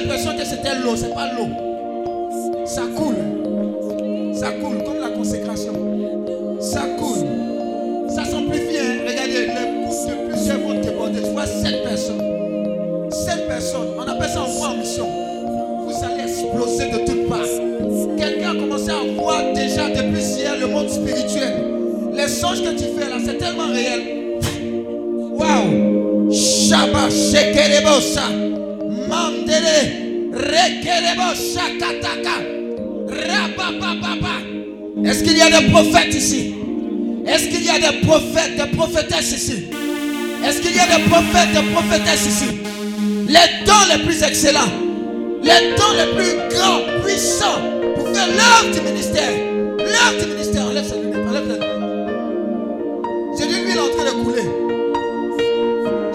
L'impression 0.00 0.36
que 0.36 0.44
c'était 0.44 0.74
l'eau. 0.84 0.94
C'est 0.96 1.14
pas 1.14 1.28
l'eau. 1.36 1.48
Ça 2.66 2.82
coule. 2.96 3.16
Ça 4.34 4.50
coule 4.52 4.82
comme 4.84 5.00
la 5.00 5.10
consécration. 5.16 5.72
Ça 6.60 6.82
coule. 6.98 7.26
Ça 8.14 8.24
s'amplifie. 8.24 8.78
hein. 8.78 9.04
Regardez, 9.06 9.32
les 9.32 9.46
coupes 9.46 10.08
de 10.08 10.32
plusieurs 10.32 10.58
vont 10.60 10.80
déborder. 10.80 11.20
Je 11.24 11.30
vois 11.30 11.46
sept 11.46 11.82
personnes. 11.84 12.20
Sept 13.10 13.46
personnes. 13.48 13.88
On 13.98 14.02
appelle 14.02 14.28
ça 14.30 14.42
envoi 14.42 14.68
en 14.68 14.76
mission. 14.76 15.06
Vous 15.86 16.04
allez 16.04 16.22
exploser 16.22 16.90
de 16.90 16.98
toutes 17.06 17.28
parts. 17.28 18.16
Quelqu'un 18.16 18.50
a 18.50 18.54
commencé 18.54 18.90
à 18.90 19.20
voir 19.20 19.42
déjà 19.54 19.88
depuis 19.88 20.22
hier 20.22 20.56
le 20.60 20.66
monde 20.68 20.88
spirituel. 20.88 21.54
Les 22.12 22.28
songes 22.28 22.62
que 22.62 22.70
tu 22.70 22.84
fais 22.98 23.08
là, 23.08 23.16
c'est 23.24 23.38
tellement 23.38 23.68
réel. 23.72 24.00
Waouh! 25.32 26.30
Shaba 26.32 27.08
shekerebosa. 27.10 28.22
Est-ce 35.04 35.24
qu'il 35.24 35.38
y 35.38 35.42
a 35.42 35.50
des 35.50 35.70
prophètes 35.70 36.14
ici? 36.14 36.54
Est-ce 37.26 37.48
qu'il 37.48 37.64
y 37.64 37.68
a 37.70 37.78
des 37.78 38.06
prophètes, 38.06 38.56
des 38.56 38.76
prophétesses 38.76 39.32
ici? 39.32 39.64
Est-ce 40.44 40.60
qu'il 40.60 40.74
y 40.74 40.80
a 40.80 40.86
des 40.86 41.02
prophètes, 41.04 41.52
des 41.52 41.72
prophétesses 41.72 42.26
ici? 42.26 42.46
Les 43.28 43.64
dons 43.64 43.86
les 43.92 44.02
plus 44.04 44.22
excellents, 44.22 44.72
les 45.42 45.74
dons 45.76 45.94
les 45.96 46.06
plus 46.16 46.56
grands, 46.56 46.80
puissants 47.04 47.60
pour 47.94 48.08
faire 48.08 48.26
l'œuvre 48.26 48.74
du 48.74 48.80
ministère. 48.80 49.30
L'œuvre 49.78 50.24
du 50.24 50.26
ministère. 50.32 50.66
Enlève 50.66 50.84
cette 50.84 51.02
lumière, 51.02 51.28
enlève 51.28 51.48
la 51.48 51.54
lumière. 51.54 51.70
J'ai 53.38 53.46
dit 53.46 53.60
l'huile 53.64 53.80
en 53.80 53.88
train 53.96 54.04
de 54.04 54.10
couler. 54.24 54.46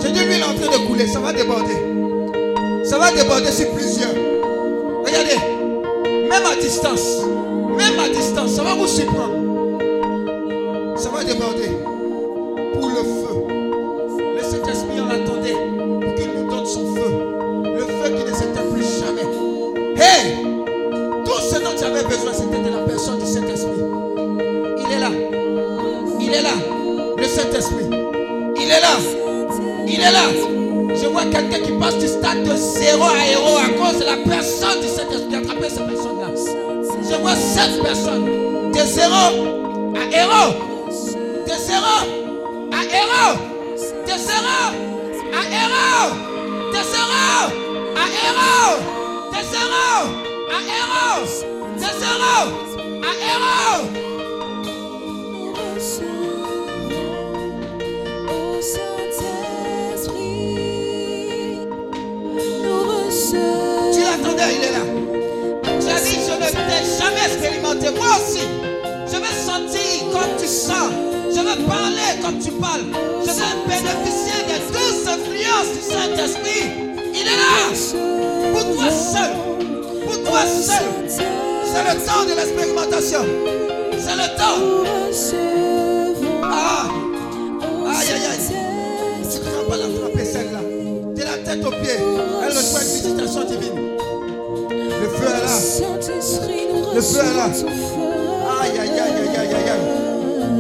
J'ai 0.02 0.12
dit 0.12 0.26
l'huile 0.26 0.44
en 0.44 0.54
train 0.54 0.72
de 0.78 0.86
couler. 0.86 1.08
Ça 1.08 1.20
va 1.20 1.32
déborder. 1.32 1.78
Ça 2.84 2.98
va 2.98 3.12
déborder 3.12 3.52
sur 3.52 3.70
plusieurs. 3.72 4.35
Regardez. 5.16 5.40
Même 6.28 6.46
à 6.46 6.56
distance. 6.62 7.22
Même 7.78 8.00
à 8.00 8.10
distance. 8.10 8.52
Ça 8.52 8.64
va 8.64 8.74
vous 8.74 8.88
surprendre. 8.88 9.36
Ça 10.98 11.10
va 11.10 11.24
déborder. 11.24 11.72
Pour 12.74 12.90
le 12.90 12.96
feu. 12.96 13.48
Le 14.36 14.44
Saint-Esprit, 14.44 15.00
on 15.00 15.06
l'attendait 15.06 15.56
pour 16.02 16.16
qu'il 16.16 16.32
nous 16.34 16.50
donne 16.50 16.66
son 16.66 16.94
feu. 16.94 17.12
Le 17.64 17.80
feu 17.80 18.10
qui 18.14 18.30
ne 18.30 18.36
s'éteint 18.36 18.66
plus 18.74 18.84
jamais. 19.00 19.28
Hey! 19.96 20.36
Tout 21.24 21.42
ce 21.50 21.60
dont 21.60 21.76
tu 21.78 21.86
avais 21.86 22.04
besoin, 22.04 22.34
c'était 22.34 22.60
de 22.60 22.76
la 22.76 22.84
personne 22.84 23.20
du 23.20 23.26
Saint-Esprit. 23.26 23.72
Il 24.78 24.94
est 24.94 25.00
là. 25.00 25.12
Il 26.20 26.34
est 26.34 26.42
là. 26.42 26.56
Le 27.18 27.24
Saint-Esprit. 27.24 27.86
Il 28.58 28.70
est 28.70 28.82
là. 28.82 28.98
Il 29.88 30.02
est 30.02 30.12
là. 30.12 30.24
Je 31.02 31.08
vois 31.08 31.24
quelqu'un 31.26 31.60
qui 31.60 31.72
passe 31.74 31.98
du 32.00 32.08
stade 32.08 32.44
de 32.44 32.56
zéro 32.56 33.04
à 33.04 33.32
héros 33.32 33.58
à 33.58 33.70
cause 33.70 34.00
de 34.00 34.06
la 34.06 34.18
personne 34.18 34.55
personne-là. 35.74 36.28
Je 37.10 37.16
vois 37.22 37.36
sept 37.36 37.82
personnes. 37.82 38.72
De 38.72 38.80
zéro 38.80 39.94
à 39.96 40.04
héros. 40.16 40.54
De 41.48 41.54
zéro 41.68 41.96
à 42.72 42.84
héros. 42.84 43.38
De 44.06 44.18
zéro 44.18 44.60
à 45.34 45.42
héros. 45.58 46.12
De 46.72 46.82
zéro 46.92 47.26
à 47.96 48.06
héros. 48.26 48.78
De 49.32 49.42
zéro 49.52 49.88
à 50.52 50.60
héros. 50.76 51.26
De 51.78 51.90
zéro 52.00 52.36
à 53.02 53.12
héros. 53.26 54.05
Expérimenté. 67.76 68.00
Moi 68.00 68.08
aussi, 68.18 68.46
je 69.08 69.18
veux 69.18 69.36
sentir 69.46 70.12
comme 70.12 70.32
tu 70.40 70.48
sens. 70.48 70.92
Je 71.34 71.40
veux 71.40 71.66
parler 71.68 72.22
comme 72.24 72.40
tu 72.40 72.52
parles. 72.52 72.86
Je 73.26 73.32
veux 73.32 73.56
bénéficier 73.68 74.40
des 74.48 74.60
douces 74.72 75.08
influences 75.08 75.72
du 75.76 75.82
Saint-Esprit. 75.82 76.72
Il 77.14 77.28
est 77.28 77.38
là. 77.38 77.72
Pour 78.54 78.76
toi 78.76 78.90
seul. 78.92 79.32
Pour 80.06 80.24
toi 80.24 80.42
seul. 80.46 80.86
C'est 81.08 81.84
le 81.84 82.06
temps 82.06 82.24
de 82.24 82.36
l'expérimentation. 82.36 83.20
C'est 83.98 84.16
le 84.16 84.38
temps. 84.38 84.62
Ah, 86.44 86.88
Aïe, 87.88 88.08
aïe, 88.14 88.26
aïe. 88.32 88.56
tu 89.32 89.40
ne 89.40 89.44
vas 89.44 89.70
pas 89.70 89.78
la 89.78 89.86
frapper 90.00 90.26
celle-là. 90.26 90.60
De 91.16 91.22
la 91.24 91.38
tête 91.44 91.66
aux 91.66 91.70
pieds. 91.72 92.00
Elle 92.46 92.56
reçoit 92.56 92.82
une 92.82 92.88
visitation 92.94 93.44
divine. 93.46 93.85
Le 96.96 97.02
feu 97.02 97.20
est 97.20 97.36
là. 97.36 97.48
Aïe, 98.62 98.72
aïe, 98.80 98.90
aïe, 98.90 99.00
aïe, 99.00 99.38
aïe, 99.38 99.54
aïe, 99.54 99.70
aïe. 99.70 99.86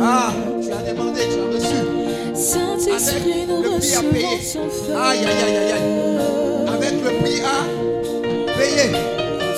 Ah, 0.02 0.34
tu 0.62 0.69
as 0.69 0.91
demandé, 0.91 1.21
tu 1.32 1.39
as 1.39 1.48
reçu. 1.56 1.80
Avec 2.91 3.24
le 3.48 3.80
prix 3.80 3.95
à 3.95 4.02
payer. 4.12 4.38
Aïe, 4.93 5.19
aïe, 5.19 5.43
aïe, 5.45 5.56
aïe, 5.56 5.71
aïe. 5.71 5.88
Avec 6.67 6.91
le 6.91 7.12
prix 7.21 7.39
à 7.39 7.58
payer. 8.60 8.91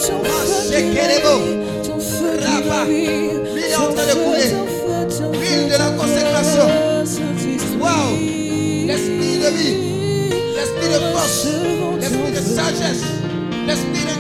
Ton 0.05 0.17
Ah, 0.23 1.99
feu 1.99 2.31
Rabat. 2.45 2.85
L'huile 2.85 3.71
est 3.71 3.75
en 3.75 3.91
train 3.91 4.05
de 4.05 4.13
couler. 4.23 4.51
L'huile 5.33 5.65
de 5.65 5.77
la 5.79 5.89
consécration. 5.97 6.67
Waouh. 7.81 8.13
L'esprit 8.85 9.37
de 9.39 9.49
vie. 9.57 9.77
L'esprit 10.55 10.89
de 10.93 10.99
force. 11.11 11.47
L'esprit 11.99 12.31
de 12.33 12.37
sagesse. 12.37 13.03
L'esprit 13.65 14.03
d'intelligence. 14.05 14.16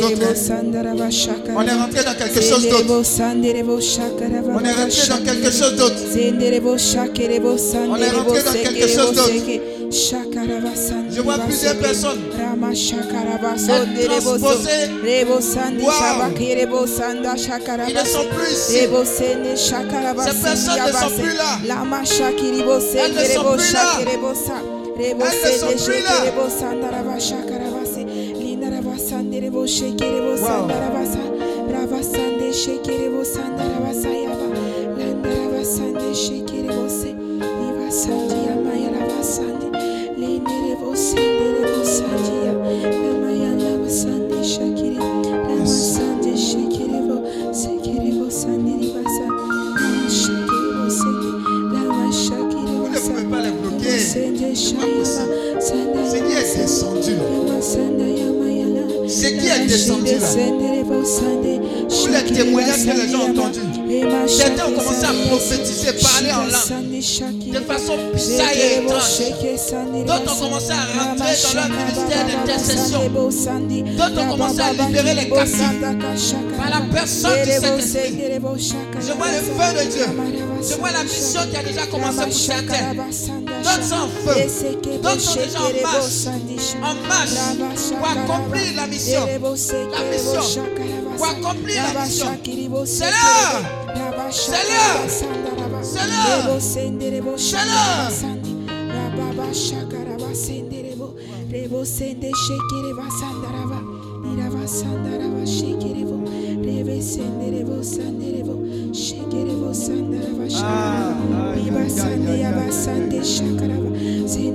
Chose 0.00 0.18
d'autre. 0.20 0.40
On 1.56 1.62
est 1.66 1.72
rentré 1.72 2.02
dans 2.04 2.14
quelque 2.14 2.40
chose 2.42 2.62
d'autre. 2.70 2.84
On 4.54 4.64
est 4.64 4.72
rentré 4.72 5.06
dans 5.08 5.24
quelque 5.24 5.50
chose 5.50 5.76
d'autre. 5.76 5.96
On 7.90 7.96
est 7.96 8.10
rentré 8.10 8.42
dans 8.42 8.52
quelque 8.62 8.88
chose 8.88 9.12
d'autre. 9.14 9.30
Je 11.10 11.20
vois 11.22 11.38
plusieurs 11.38 11.76
personnes 11.76 12.22
être 13.76 13.94
transposées. 14.08 14.90
Wow. 15.84 15.92
Ils 17.88 17.94
ne 17.94 18.04
sont 18.04 18.26
plus 18.34 18.50
ici. 18.52 18.72
Ces 20.24 20.30
personnes 20.42 20.80
ne 20.86 20.92
sont 20.92 21.10
plus 21.22 21.36
là. 21.36 21.58
Elles 22.98 23.12
ne 23.12 23.24
sont 23.34 23.44
plus 23.56 23.72
là. 23.72 23.90
Elles 25.06 25.16
ne 25.54 25.58
sont 25.58 25.66
plus 25.86 26.02
là. 26.02 26.10
Vous 30.64 30.93
qui 60.04 60.10
est 60.10 60.18
descendu 60.18 60.66
là. 60.76 60.83
Tous 60.84 62.06
les 62.08 62.24
témoignages 62.32 62.84
que 62.84 62.90
les 63.00 63.08
gens 63.08 63.20
ont 63.20 63.30
entendus. 63.30 63.60
Certains 64.26 64.66
ont 64.66 64.72
commencé 64.72 65.04
à 65.04 65.12
prophétiser, 65.28 65.92
parler 65.92 66.32
en 66.32 66.44
langue. 66.44 67.52
De 67.52 67.60
façon 67.60 67.96
bizarre 68.12 68.52
et 68.54 68.82
étrange. 68.82 69.20
D'autres 70.06 70.32
ont 70.34 70.44
commencé 70.44 70.72
à 70.72 70.84
rentrer 71.04 71.36
dans 71.42 71.54
leur 71.54 71.68
ministère 71.68 72.26
d'intercession. 72.26 73.00
D'autres 73.10 74.20
ont 74.20 74.28
commencé 74.30 74.60
à 74.60 74.72
libérer 74.72 75.14
les 75.14 75.28
captifs. 75.28 75.80
Par 76.56 76.70
la 76.70 76.80
personne 76.92 77.42
du 77.44 77.50
Saint-Esprit. 77.50 78.14
Je 79.00 79.12
vois 79.12 79.28
le 79.28 79.40
feu 79.40 79.68
de 79.78 79.84
Dieu. 79.90 80.06
Je 80.62 80.74
vois 80.76 80.90
la 80.92 81.02
mission 81.04 81.40
qui 81.50 81.56
a 81.56 81.62
déjà 81.62 81.86
commencé 81.86 82.22
pour 82.22 82.32
certains. 82.32 82.94
D'autres 82.94 83.84
sont 83.88 83.94
en 83.94 84.08
feu. 84.08 84.36
D'autres 85.02 85.20
sont 85.20 85.34
déjà 85.40 85.58
en 85.58 85.72
marche. 85.82 86.26
En 86.82 86.94
marche 87.08 87.90
pour 87.90 88.08
accomplir 88.08 88.66
la 88.76 88.86
mission. 88.86 89.26
La 89.26 90.02
mission. 90.10 90.62
Pour 91.16 91.26
accomplir 91.26 91.82
la 91.94 92.04
mission. 92.04 92.26
C'est 92.84 93.04
l'heure. 93.04 93.62
C'est 94.30 94.52
l'heure. 94.68 95.08
C'est 95.82 96.06
l'heure. 96.06 96.60
C'est. 98.10 98.24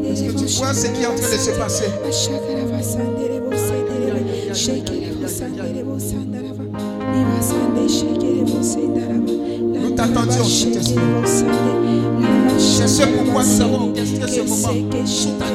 Est-ce 0.10 0.24
que 0.24 0.32
tu 0.40 0.46
vois 0.58 0.74
ce 0.74 0.88
qui 0.88 1.04
est 1.04 1.08
en 1.08 1.16
train 1.16 1.32
de 1.32 1.38
se 1.38 1.52
passer? 1.52 1.86
Nous 9.82 9.92
t'attendions, 9.92 10.44
Saint-Esprit. 10.44 10.96
C'est 12.58 12.88
ce 12.88 13.04
pourquoi 13.08 13.44
nous 13.44 13.58
savons 13.58 13.90
orchestrer 13.90 14.32
ce 14.32 14.42
moment 14.42 14.74
sous 15.06 15.32
ta 15.32 15.46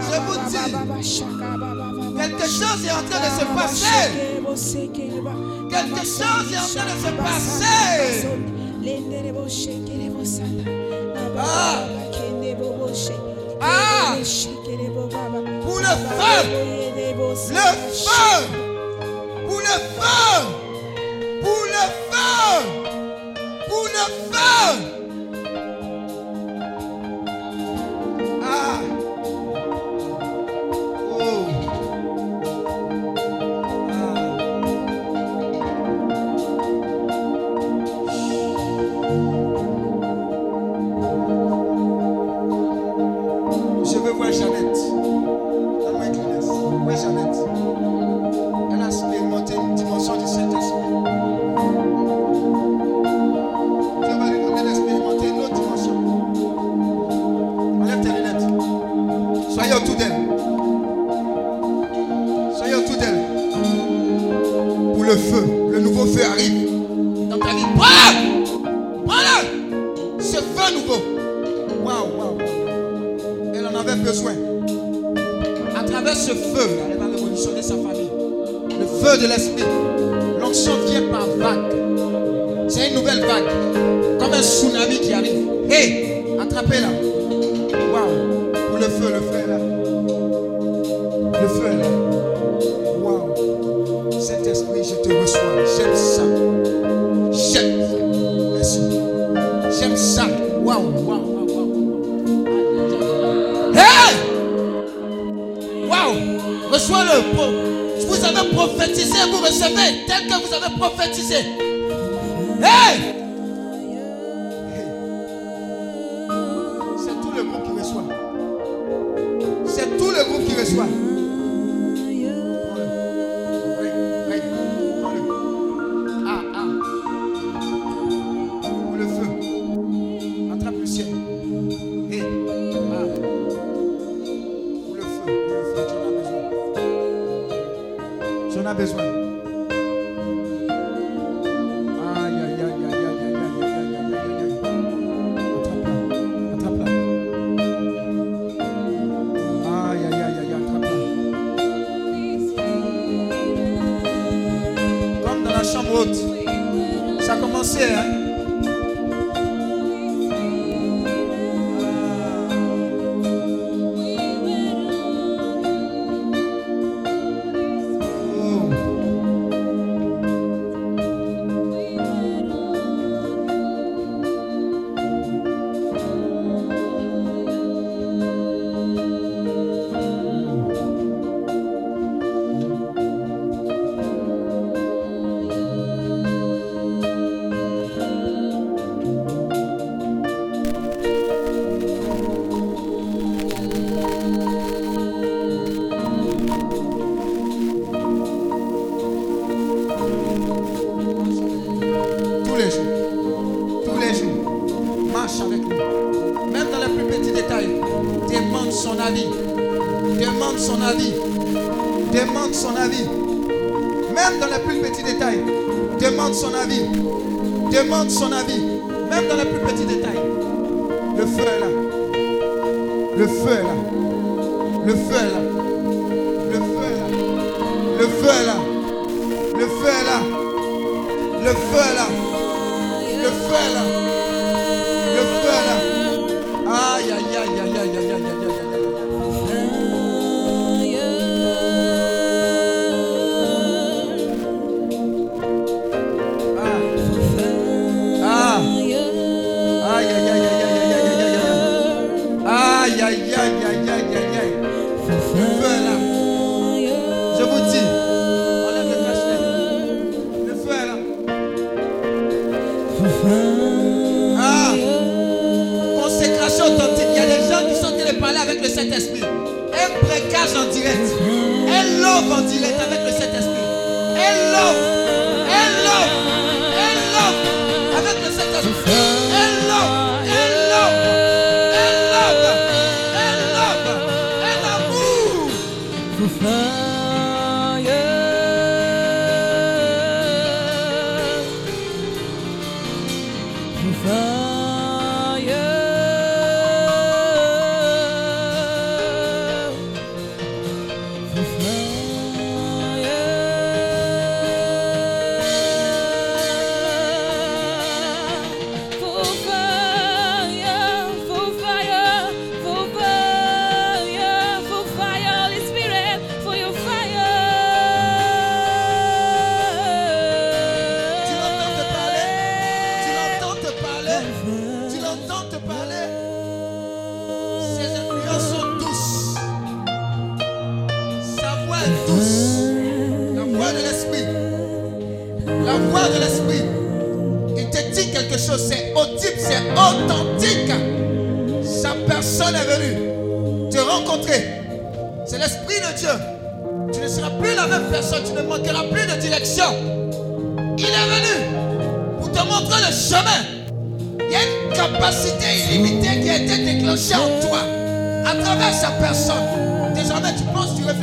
Je 0.00 0.16
vous 0.20 0.38
dis, 0.48 0.56
quelque 2.16 2.46
chose 2.46 2.84
est 2.84 2.92
en 2.92 3.04
train 3.08 3.20
de 3.20 3.30
se 3.38 3.44
passer. 3.54 4.06
Quelque 5.70 6.02
chose 6.04 6.46
est 6.52 6.58
en 6.58 6.68
train 6.74 6.86
de 6.86 6.98
se 7.00 7.10
passer. 7.16 7.76
Ah! 11.36 11.76
Ah! 13.60 14.16
Pour 15.62 15.78
le 15.78 15.84
feu! 15.84 16.77
Le 17.28 17.34
feu. 17.34 17.52
Pour 19.46 19.60
le 19.60 19.66
feu. 19.66 20.40
Pour 21.42 21.64
le 21.66 21.84
feu. 22.08 22.56
Pour 23.68 23.84
le 23.84 24.04
feu. 24.32 24.97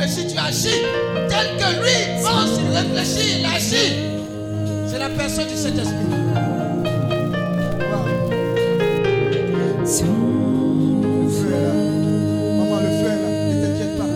réfléchis, 0.06 0.32
tu 0.32 0.38
agis. 0.38 0.82
Tel 1.28 1.56
que 1.58 1.68
lui 1.82 2.22
pense, 2.22 2.58
il 2.58 2.68
réfléchit, 2.76 3.40
il 3.40 3.46
agit. 3.46 3.92
C'est 4.86 4.98
la 4.98 5.08
personne 5.08 5.48
du 5.48 5.56
Saint-Esprit. 5.56 5.94
Maman, 12.58 12.80
le 12.80 12.90
frère 12.98 13.18
là, 13.22 13.28
ne 13.48 13.54
t'inquiète 13.62 13.94
pas. 13.98 14.10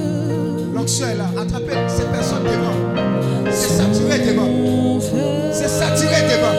L'anxieux 0.75 1.17
là, 1.17 1.27
attrapez 1.41 1.79
ces 1.89 2.05
personnes 2.05 2.45
devant. 2.45 2.79
C'est 3.51 3.69
saturé 3.69 4.19
devant. 4.27 5.01
C'est 5.53 5.69
saturé 5.69 6.23
devant. 6.23 6.57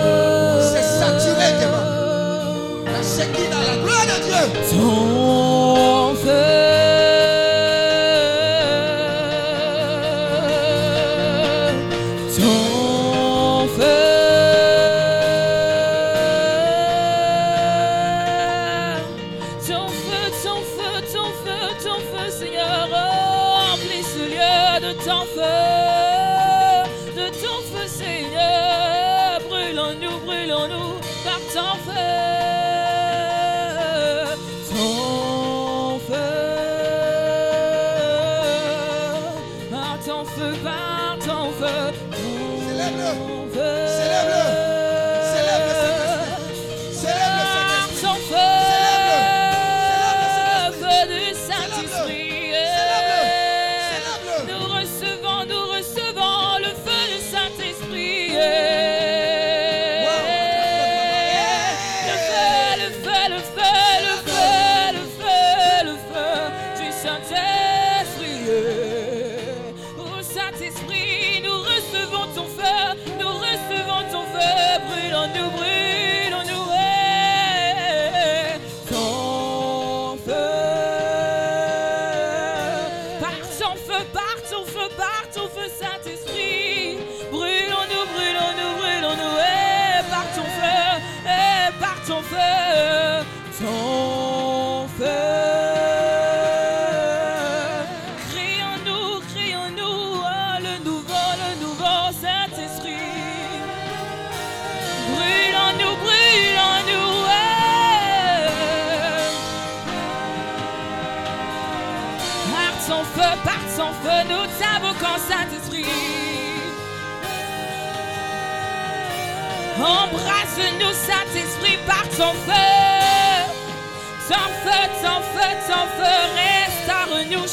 C'est 0.62 0.88
saturé 1.00 1.48
devant. 1.62 1.88
La 2.86 3.26
qui 3.26 3.44
dans 3.50 3.60
la 3.60 3.76
gloire 3.84 4.06
de 4.06 4.18
Dieu. 4.26 5.11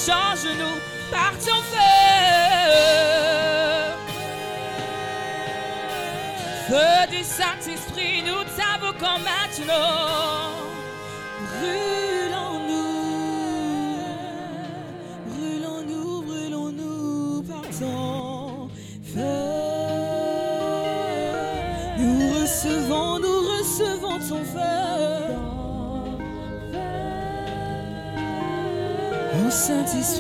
Change-nous 0.08 0.80
par 1.10 1.32
ton 1.32 1.60
feu. 1.70 1.84
Feu 6.66 7.06
du 7.10 7.22
Saint-Esprit, 7.22 8.22
nous 8.22 8.42
t'invoquons 8.56 9.18
maintenant. 9.18 10.27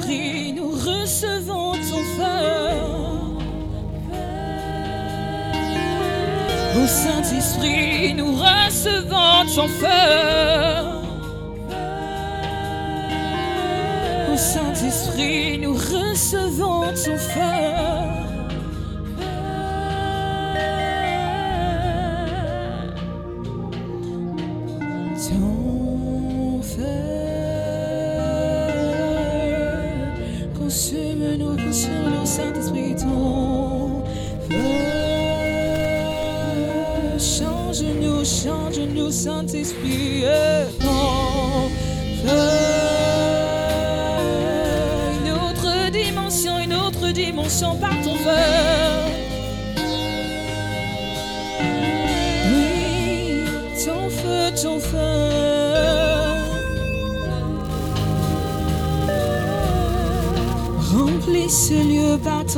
Nous 0.08 0.70
recevons 0.70 1.72
ton 1.72 2.02
feu. 2.16 2.72
Au 6.82 6.86
Saint-Esprit, 6.86 8.14
nous 8.14 8.32
recevons 8.32 9.44
ton 9.54 9.68
feu. 9.68 10.86
Au 14.32 14.36
Saint-Esprit, 14.38 15.58
nous 15.58 15.74
recevons 15.74 16.86
ton 16.86 17.18
feu. 17.18 18.07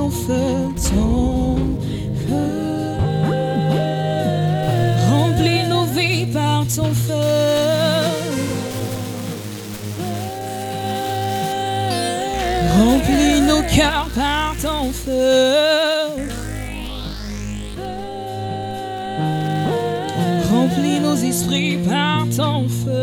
feu, 0.09 0.73
ton 0.89 1.35
feu. 2.29 2.97
Remplis 5.11 5.67
nos 5.69 5.85
vies 5.85 6.27
par 6.33 6.65
ton 6.75 6.95
feu. 6.95 7.15
Remplis 12.79 13.41
nos 13.43 13.63
cœurs 13.63 14.09
par 14.15 14.55
ton 14.63 14.91
feu. 14.93 16.29
Remplis 20.51 21.01
nos 21.01 21.17
esprits 21.17 21.79
par 21.89 22.27
ton 22.37 22.69
feu. 22.69 23.00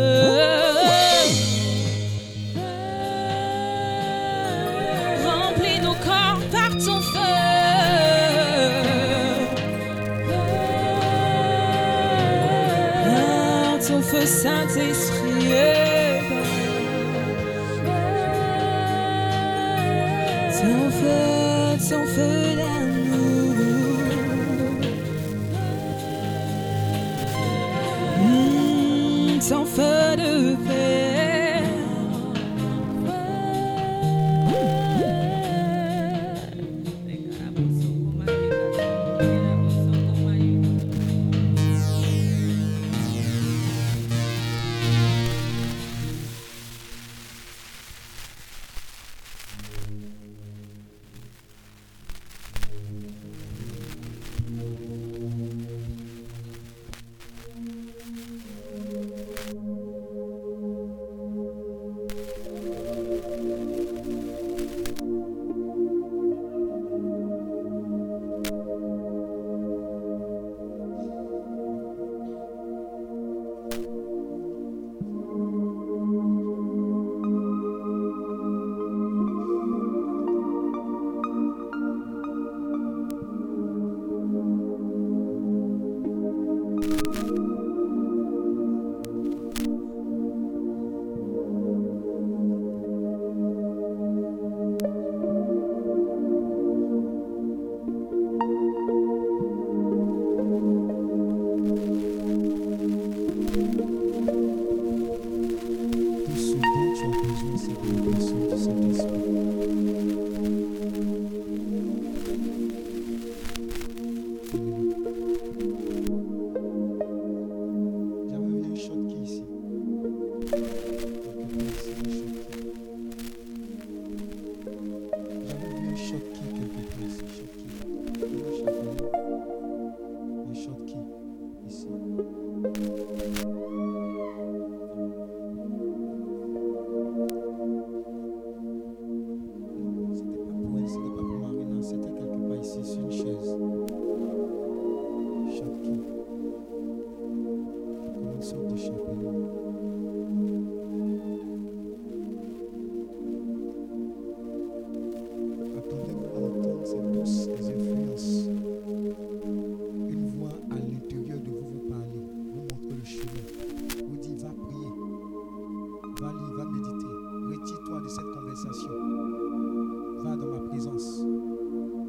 Va 168.64 170.34
dans 170.36 170.50
ma 170.50 170.58
présence. 170.68 171.22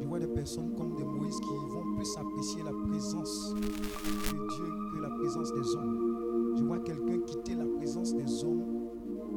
Je 0.00 0.06
vois 0.08 0.18
des 0.18 0.26
personnes 0.26 0.74
comme 0.76 0.96
des 0.96 1.04
Moïse 1.04 1.36
qui 1.38 1.48
vont 1.48 1.94
plus 1.94 2.16
apprécier 2.16 2.62
la 2.64 2.72
présence 2.88 3.54
de 3.54 4.48
Dieu 4.48 4.66
que 4.92 5.00
la 5.00 5.10
présence 5.10 5.52
des 5.52 5.76
hommes. 5.76 6.56
Je 6.58 6.64
vois 6.64 6.80
quelqu'un 6.80 7.20
quitter 7.20 7.54
la 7.54 7.66
présence 7.76 8.16
des 8.16 8.44
hommes, 8.44 8.64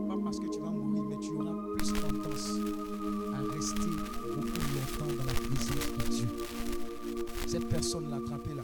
pas 0.08 0.18
parce 0.24 0.40
que 0.40 0.48
tu 0.48 0.60
vas 0.60 0.72
mourir, 0.72 1.04
mais 1.08 1.18
tu 1.20 1.36
auras 1.36 1.56
plus 1.76 1.94
tendance 1.94 2.50
à 3.32 3.54
rester 3.54 3.92
beaucoup 4.36 4.64
longtemps 4.74 5.14
dans 5.16 5.26
la 5.28 5.34
présence 5.34 5.94
de 6.00 6.16
Dieu. 6.16 6.28
Cette 7.46 7.70
personne 7.70 8.10
l'a 8.10 8.18
l'attraper 8.18 8.56
là. 8.56 8.64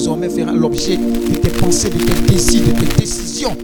désormais 0.00 0.30
fera 0.30 0.52
l'objet 0.52 0.96
de 0.96 1.36
tes 1.36 1.50
pensées, 1.50 1.90
de 1.90 1.98
tes 1.98 2.32
désirs, 2.32 2.62
de 2.62 2.86
tes 2.86 3.00
décisions. 3.00 3.54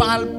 En 0.00 0.37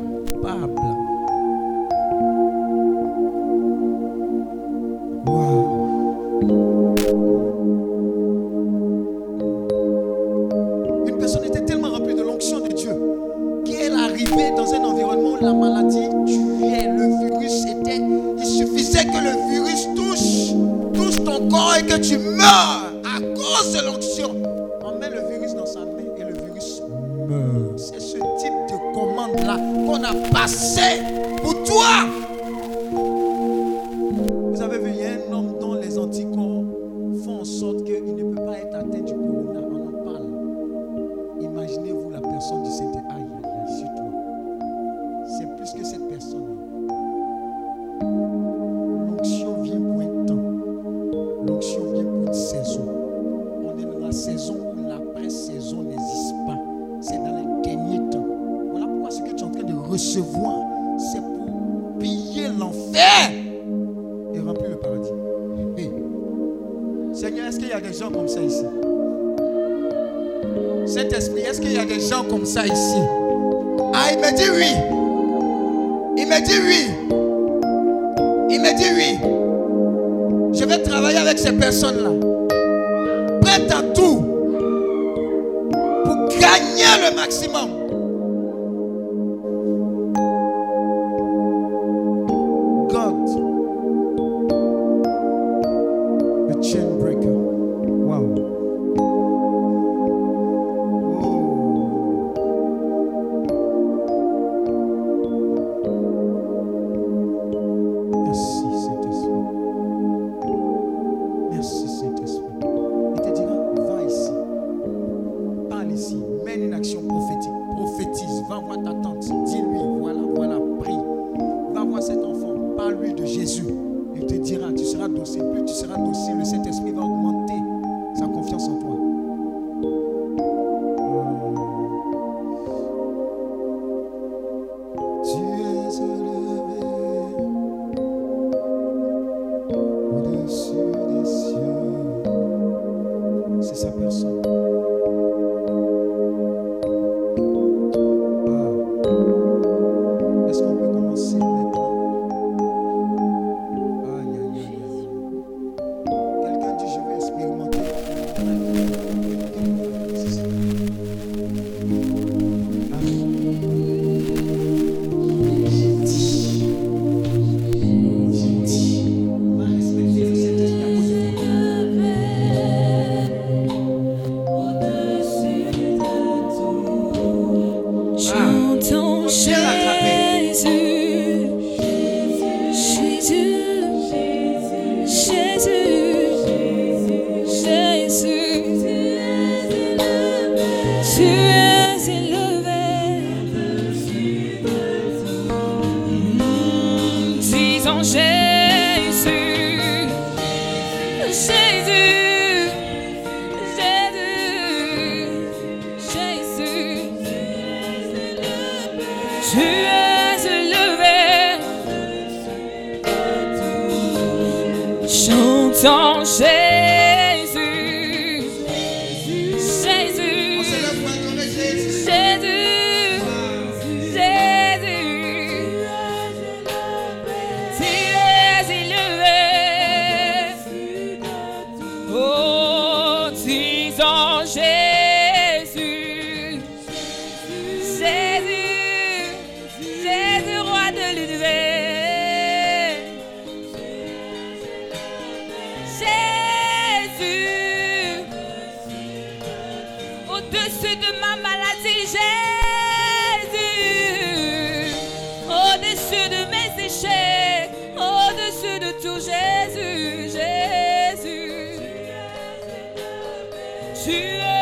tu 264.06 264.59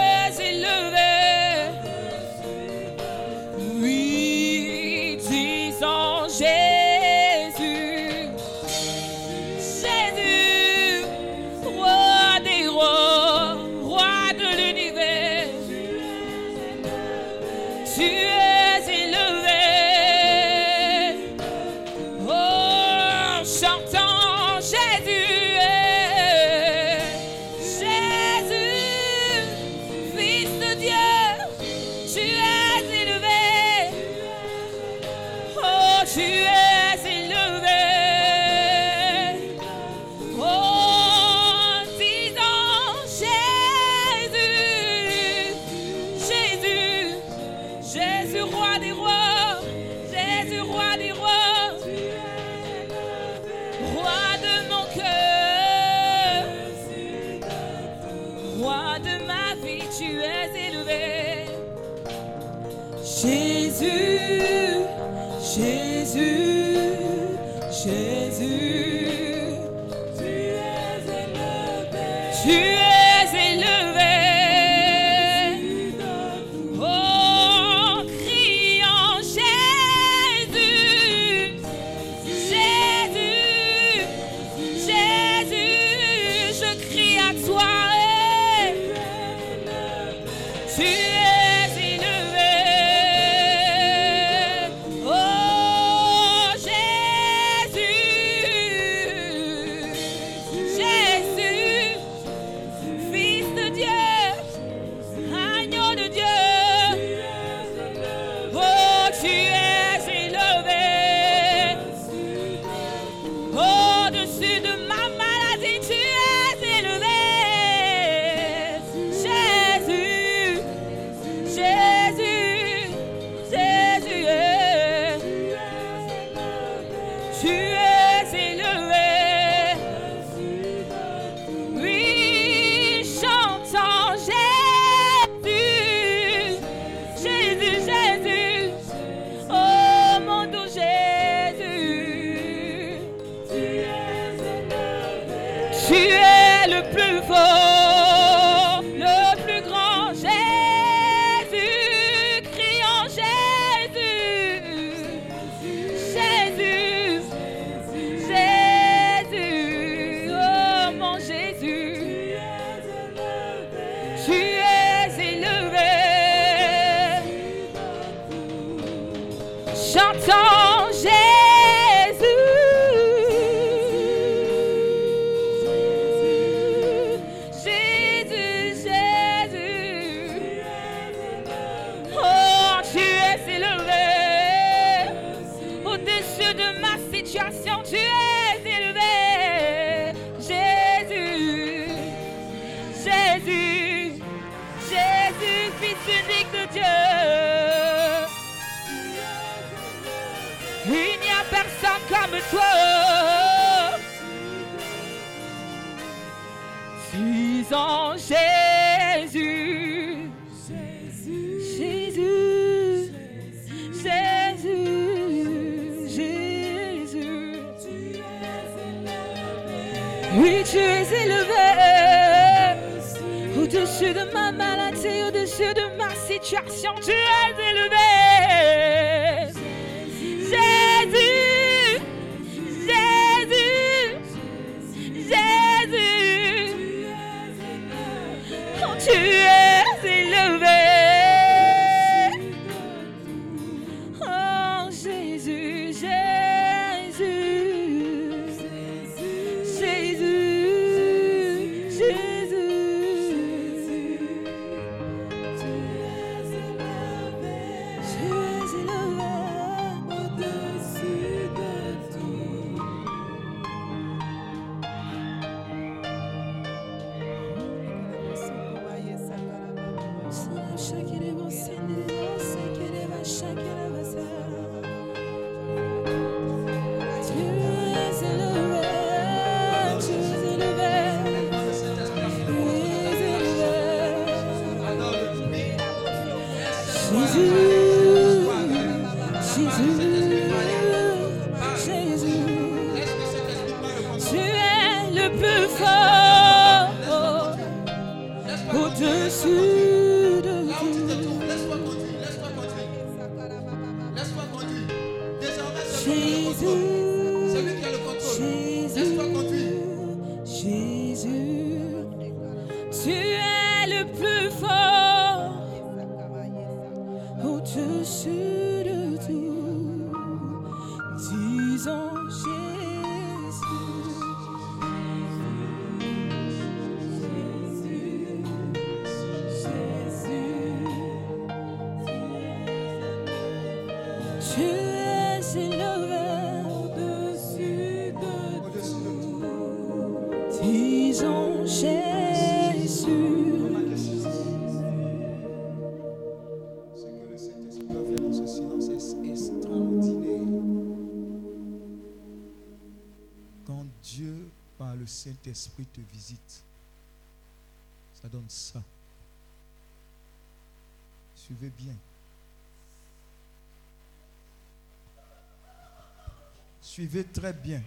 Très 367.07 367.53
bien. 367.53 367.81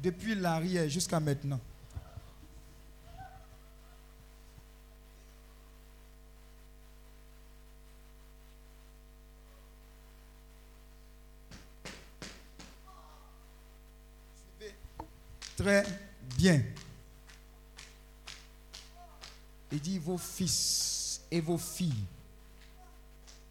Depuis 0.00 0.36
l'arrière 0.36 0.88
jusqu'à 0.88 1.18
maintenant. 1.18 1.58
Très 15.56 15.84
bien. 16.36 16.62
Il 19.72 19.80
dit 19.80 19.98
vos 19.98 20.16
fils 20.16 21.20
et 21.30 21.40
vos 21.40 21.58
filles 21.58 21.92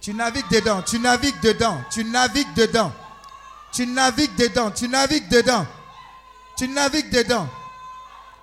Tu 0.00 0.14
navigues 0.14 0.50
dedans, 0.50 0.82
tu 0.82 0.98
navigues 0.98 1.40
dedans, 1.40 1.78
tu 1.90 2.04
navigues 2.04 2.54
dedans. 2.54 2.92
Tu 3.72 3.86
navigues 3.86 4.36
dedans, 4.36 4.70
tu 4.70 4.88
navigues 4.88 5.28
dedans. 5.28 5.66
Tu 6.56 6.66
navigues 6.68 7.10
dedans. 7.10 7.46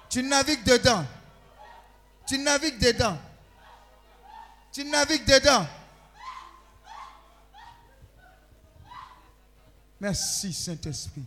Tu 0.10 0.22
navigues 0.22 0.64
dedans. 0.64 1.06
Tu 2.28 2.38
navigues 2.38 2.38
dedans. 2.38 2.38
Tu 2.38 2.38
navigues 2.38 2.80
dedans. 2.80 3.18
Merci 10.00 10.52
Saint-Esprit. 10.52 11.24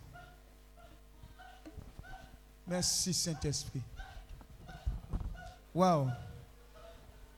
Merci 2.66 3.14
Saint-Esprit. 3.14 3.82
Waouh. 5.74 6.10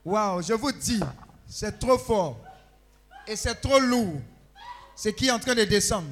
Waouh, 0.04 0.42
je 0.42 0.54
vous 0.54 0.72
dis, 0.72 1.00
c'est 1.46 1.78
trop 1.78 1.98
fort 1.98 2.38
et 3.26 3.36
c'est 3.36 3.56
trop 3.56 3.78
lourd 3.78 4.20
ce 4.96 5.10
qui 5.10 5.26
est 5.26 5.30
en 5.30 5.38
train 5.38 5.54
de 5.54 5.64
descendre. 5.64 6.08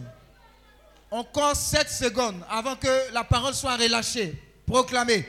Encore 1.11 1.57
7 1.57 1.88
secondes 1.88 2.44
avant 2.51 2.76
que 2.76 3.12
la 3.12 3.24
parole 3.24 3.55
soit 3.55 3.76
relâchée. 3.76 4.40
Proclamez. 4.66 5.26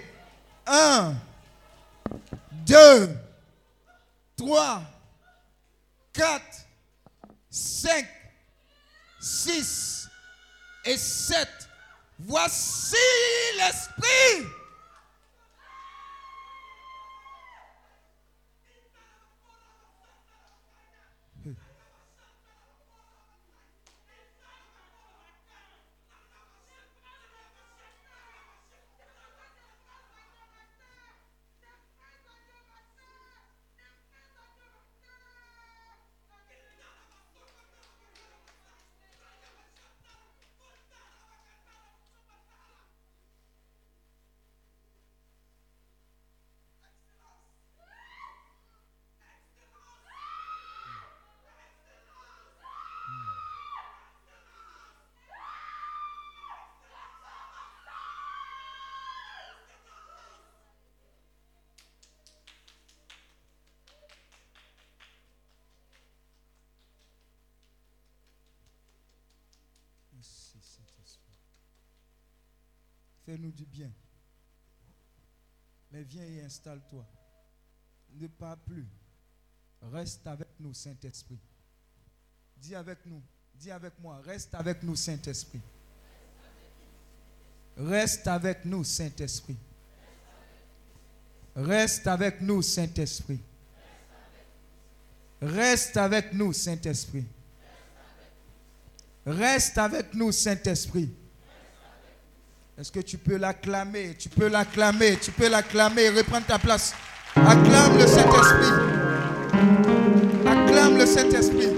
1, 0.65 1.15
2, 2.51 3.17
3, 4.37 4.81
4, 6.13 6.41
5, 7.49 8.07
6 9.19 10.09
et 10.85 10.97
7. 10.97 11.47
Voici 12.19 12.95
l'Esprit. 13.57 14.56
Fais-nous 73.27 73.51
du 73.51 73.65
bien. 73.65 73.91
Mais 75.91 76.01
viens 76.01 76.23
et 76.23 76.41
installe-toi. 76.43 77.05
Ne 78.13 78.27
pars 78.27 78.55
plus. 78.55 78.87
Reste 79.81 80.25
avec 80.25 80.47
nous, 80.57 80.73
Saint-Esprit. 80.73 81.37
Dis 82.55 82.73
avec 82.73 83.05
nous. 83.05 83.21
Dis 83.53 83.69
avec 83.69 83.99
moi. 83.99 84.21
Reste 84.21 84.55
avec 84.55 84.81
nous, 84.81 84.95
Saint-Esprit. 84.95 85.59
Reste 87.75 88.27
avec 88.27 88.63
nous, 88.63 88.85
Saint-Esprit. 88.85 89.57
Reste 91.53 92.07
avec 92.07 92.39
nous, 92.39 92.61
Saint-Esprit. 92.61 93.41
Reste 95.41 95.97
avec 95.97 96.31
nous, 96.31 96.53
Saint-Esprit. 96.53 97.25
Reste 99.25 99.77
avec 99.77 100.13
nous, 100.13 100.31
Saint-Esprit. 100.31 101.13
Est-ce 102.77 102.91
que 102.91 102.99
tu 102.99 103.17
peux 103.17 103.37
l'acclamer 103.37 104.15
Tu 104.19 104.29
peux 104.29 104.47
l'acclamer, 104.47 105.17
tu 105.19 105.31
peux 105.31 105.49
l'acclamer. 105.49 106.09
Reprends 106.09 106.41
ta 106.41 106.59
place. 106.59 106.93
Acclame 107.35 107.97
le 107.97 108.05
Saint-Esprit. 108.05 108.71
Acclame 110.45 110.97
le 110.97 111.05
Saint-Esprit. 111.07 111.69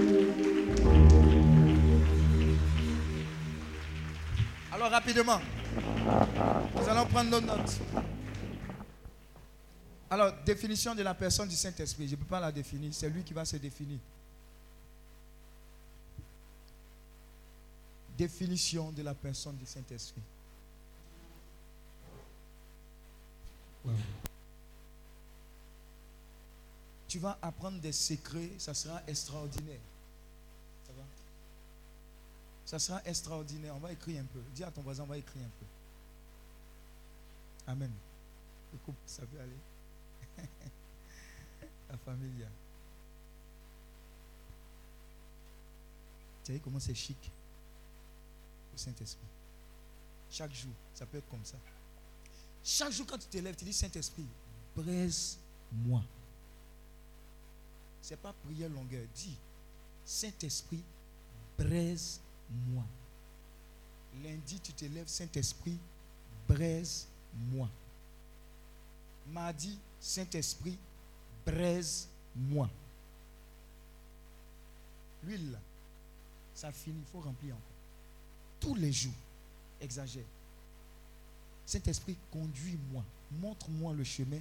Alors 4.72 4.90
rapidement, 4.90 5.40
nous 6.76 6.88
allons 6.88 7.06
prendre 7.06 7.30
nos 7.30 7.40
notes. 7.40 7.78
Alors, 10.10 10.32
définition 10.44 10.94
de 10.94 11.02
la 11.02 11.14
personne 11.14 11.48
du 11.48 11.56
Saint-Esprit. 11.56 12.08
Je 12.08 12.12
ne 12.12 12.16
peux 12.16 12.26
pas 12.26 12.40
la 12.40 12.52
définir, 12.52 12.92
c'est 12.92 13.08
lui 13.08 13.22
qui 13.22 13.32
va 13.32 13.46
se 13.46 13.56
définir. 13.56 13.98
Définition 18.18 18.90
de 18.90 19.02
la 19.02 19.14
personne 19.14 19.56
du 19.56 19.64
Saint-Esprit. 19.64 20.20
Tu 27.08 27.18
vas 27.18 27.38
apprendre 27.42 27.80
des 27.80 27.92
secrets, 27.92 28.50
ça 28.58 28.72
sera 28.72 29.02
extraordinaire. 29.06 29.80
Ça 30.86 30.92
va? 30.92 31.02
Ça 32.64 32.78
sera 32.78 33.02
extraordinaire. 33.04 33.74
On 33.74 33.80
va 33.80 33.92
écrire 33.92 34.22
un 34.22 34.26
peu. 34.26 34.40
Dis 34.54 34.62
à 34.62 34.70
ton 34.70 34.82
voisin, 34.82 35.02
on 35.02 35.06
va 35.06 35.18
écrire 35.18 35.42
un 35.42 35.50
peu. 35.58 35.66
Amen. 37.66 37.90
Écoute, 38.74 38.94
ça 39.06 39.22
peut 39.26 39.40
aller. 39.40 40.46
La 41.90 41.96
famille. 41.98 42.46
Tu 46.44 46.52
sais 46.52 46.60
comment 46.60 46.78
c'est 46.78 46.94
chic? 46.94 47.30
Le 48.72 48.78
Saint-Esprit. 48.78 49.26
Chaque 50.30 50.52
jour, 50.52 50.72
ça 50.94 51.06
peut 51.06 51.18
être 51.18 51.28
comme 51.28 51.44
ça. 51.44 51.56
Chaque 52.62 52.92
jour, 52.92 53.06
quand 53.06 53.18
tu 53.18 53.26
te 53.26 53.38
lèves, 53.38 53.56
tu 53.56 53.64
dis 53.64 53.72
Saint-Esprit, 53.72 54.26
braise-moi. 54.76 56.02
Ce 58.02 58.10
n'est 58.10 58.16
pas 58.16 58.32
prière 58.44 58.68
longueur. 58.68 59.04
Dis 59.14 59.36
Saint-Esprit, 60.04 60.82
braise-moi. 61.58 62.84
Lundi, 64.22 64.60
tu 64.60 64.72
te 64.72 64.84
lèves, 64.84 65.08
Saint-Esprit, 65.08 65.78
braise-moi. 66.48 67.68
Mardi, 69.28 69.78
Saint-Esprit, 70.00 70.76
braise-moi. 71.46 72.68
L'huile, 75.22 75.58
ça 76.54 76.72
finit, 76.72 76.98
il 76.98 77.12
faut 77.12 77.20
remplir 77.20 77.54
encore. 77.54 77.66
Tous 78.58 78.74
les 78.74 78.92
jours, 78.92 79.14
exagère. 79.80 80.24
Saint-Esprit, 81.70 82.16
conduis-moi, 82.32 83.04
montre-moi 83.40 83.92
le 83.94 84.02
chemin, 84.02 84.40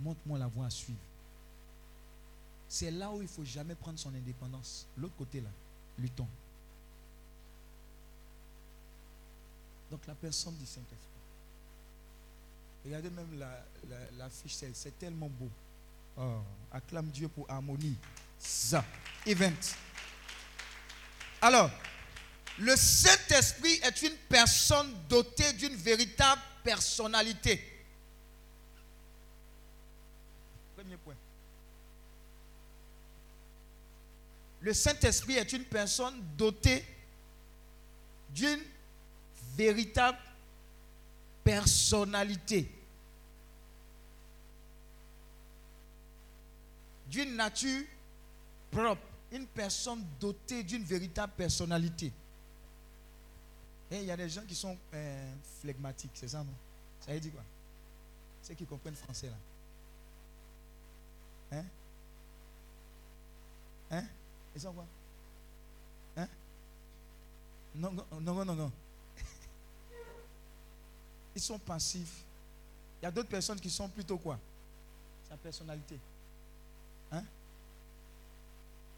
montre-moi 0.00 0.38
la 0.38 0.46
voie 0.46 0.66
à 0.66 0.70
suivre. 0.70 0.98
C'est 2.68 2.90
là 2.90 3.10
où 3.10 3.16
il 3.16 3.22
ne 3.22 3.26
faut 3.28 3.44
jamais 3.44 3.74
prendre 3.74 3.98
son 3.98 4.14
indépendance. 4.14 4.86
L'autre 4.98 5.14
côté, 5.16 5.40
là, 5.40 5.48
luttons. 5.98 6.28
Donc 9.90 10.06
la 10.06 10.14
personne 10.14 10.54
du 10.56 10.66
Saint-Esprit. 10.66 10.98
Regardez 12.84 13.08
même 13.10 13.38
la, 13.38 13.64
la, 13.88 13.96
la 14.18 14.28
fiche, 14.28 14.54
c'est- 14.56 14.98
tellement 14.98 15.28
beau. 15.30 15.48
Oh, 16.18 16.40
acclame 16.70 17.06
Dieu 17.06 17.28
pour 17.28 17.50
harmonie. 17.50 17.96
Ça, 18.38 18.84
event. 19.26 19.52
Alors, 21.40 21.70
le 22.58 22.76
Saint-Esprit 22.76 23.80
est 23.82 24.02
une 24.02 24.16
personne 24.28 24.94
dotée 25.08 25.52
d'une 25.54 25.74
véritable 25.74 26.40
personnalité. 26.62 27.60
Premier 30.76 30.96
point. 30.98 31.14
Le 34.60 34.72
Saint-Esprit 34.72 35.34
est 35.34 35.52
une 35.52 35.64
personne 35.64 36.14
dotée 36.36 36.84
d'une 38.30 38.60
véritable 39.56 40.18
personnalité. 41.42 42.70
D'une 47.08 47.34
nature 47.36 47.84
propre. 48.70 49.02
Une 49.32 49.46
personne 49.48 50.04
dotée 50.20 50.62
d'une 50.62 50.84
véritable 50.84 51.32
personnalité. 51.36 52.12
Et 53.94 53.98
il 53.98 54.06
y 54.06 54.10
a 54.10 54.16
des 54.16 54.28
gens 54.28 54.42
qui 54.42 54.56
sont 54.56 54.76
euh, 54.92 55.34
flegmatiques, 55.60 56.10
c'est 56.14 56.26
ça, 56.26 56.38
non? 56.38 56.52
Ça 56.98 57.12
veut 57.12 57.20
dire 57.20 57.30
quoi? 57.30 57.44
Ceux 58.42 58.54
qui 58.54 58.66
comprennent 58.66 58.96
français, 58.96 59.28
là. 59.28 59.36
Hein? 61.52 61.64
Hein? 63.92 64.04
Ils 64.52 64.60
sont 64.60 64.72
quoi? 64.72 64.84
Hein? 66.16 66.26
Non, 67.76 67.92
non, 67.92 68.04
non, 68.20 68.44
non, 68.44 68.54
non. 68.56 68.72
Ils 71.36 71.40
sont 71.40 71.60
passifs. 71.60 72.24
Il 73.00 73.04
y 73.04 73.06
a 73.06 73.12
d'autres 73.12 73.28
personnes 73.28 73.60
qui 73.60 73.70
sont 73.70 73.88
plutôt 73.88 74.18
quoi? 74.18 74.40
Sa 75.28 75.36
personnalité. 75.36 76.00
Hein? 77.12 77.22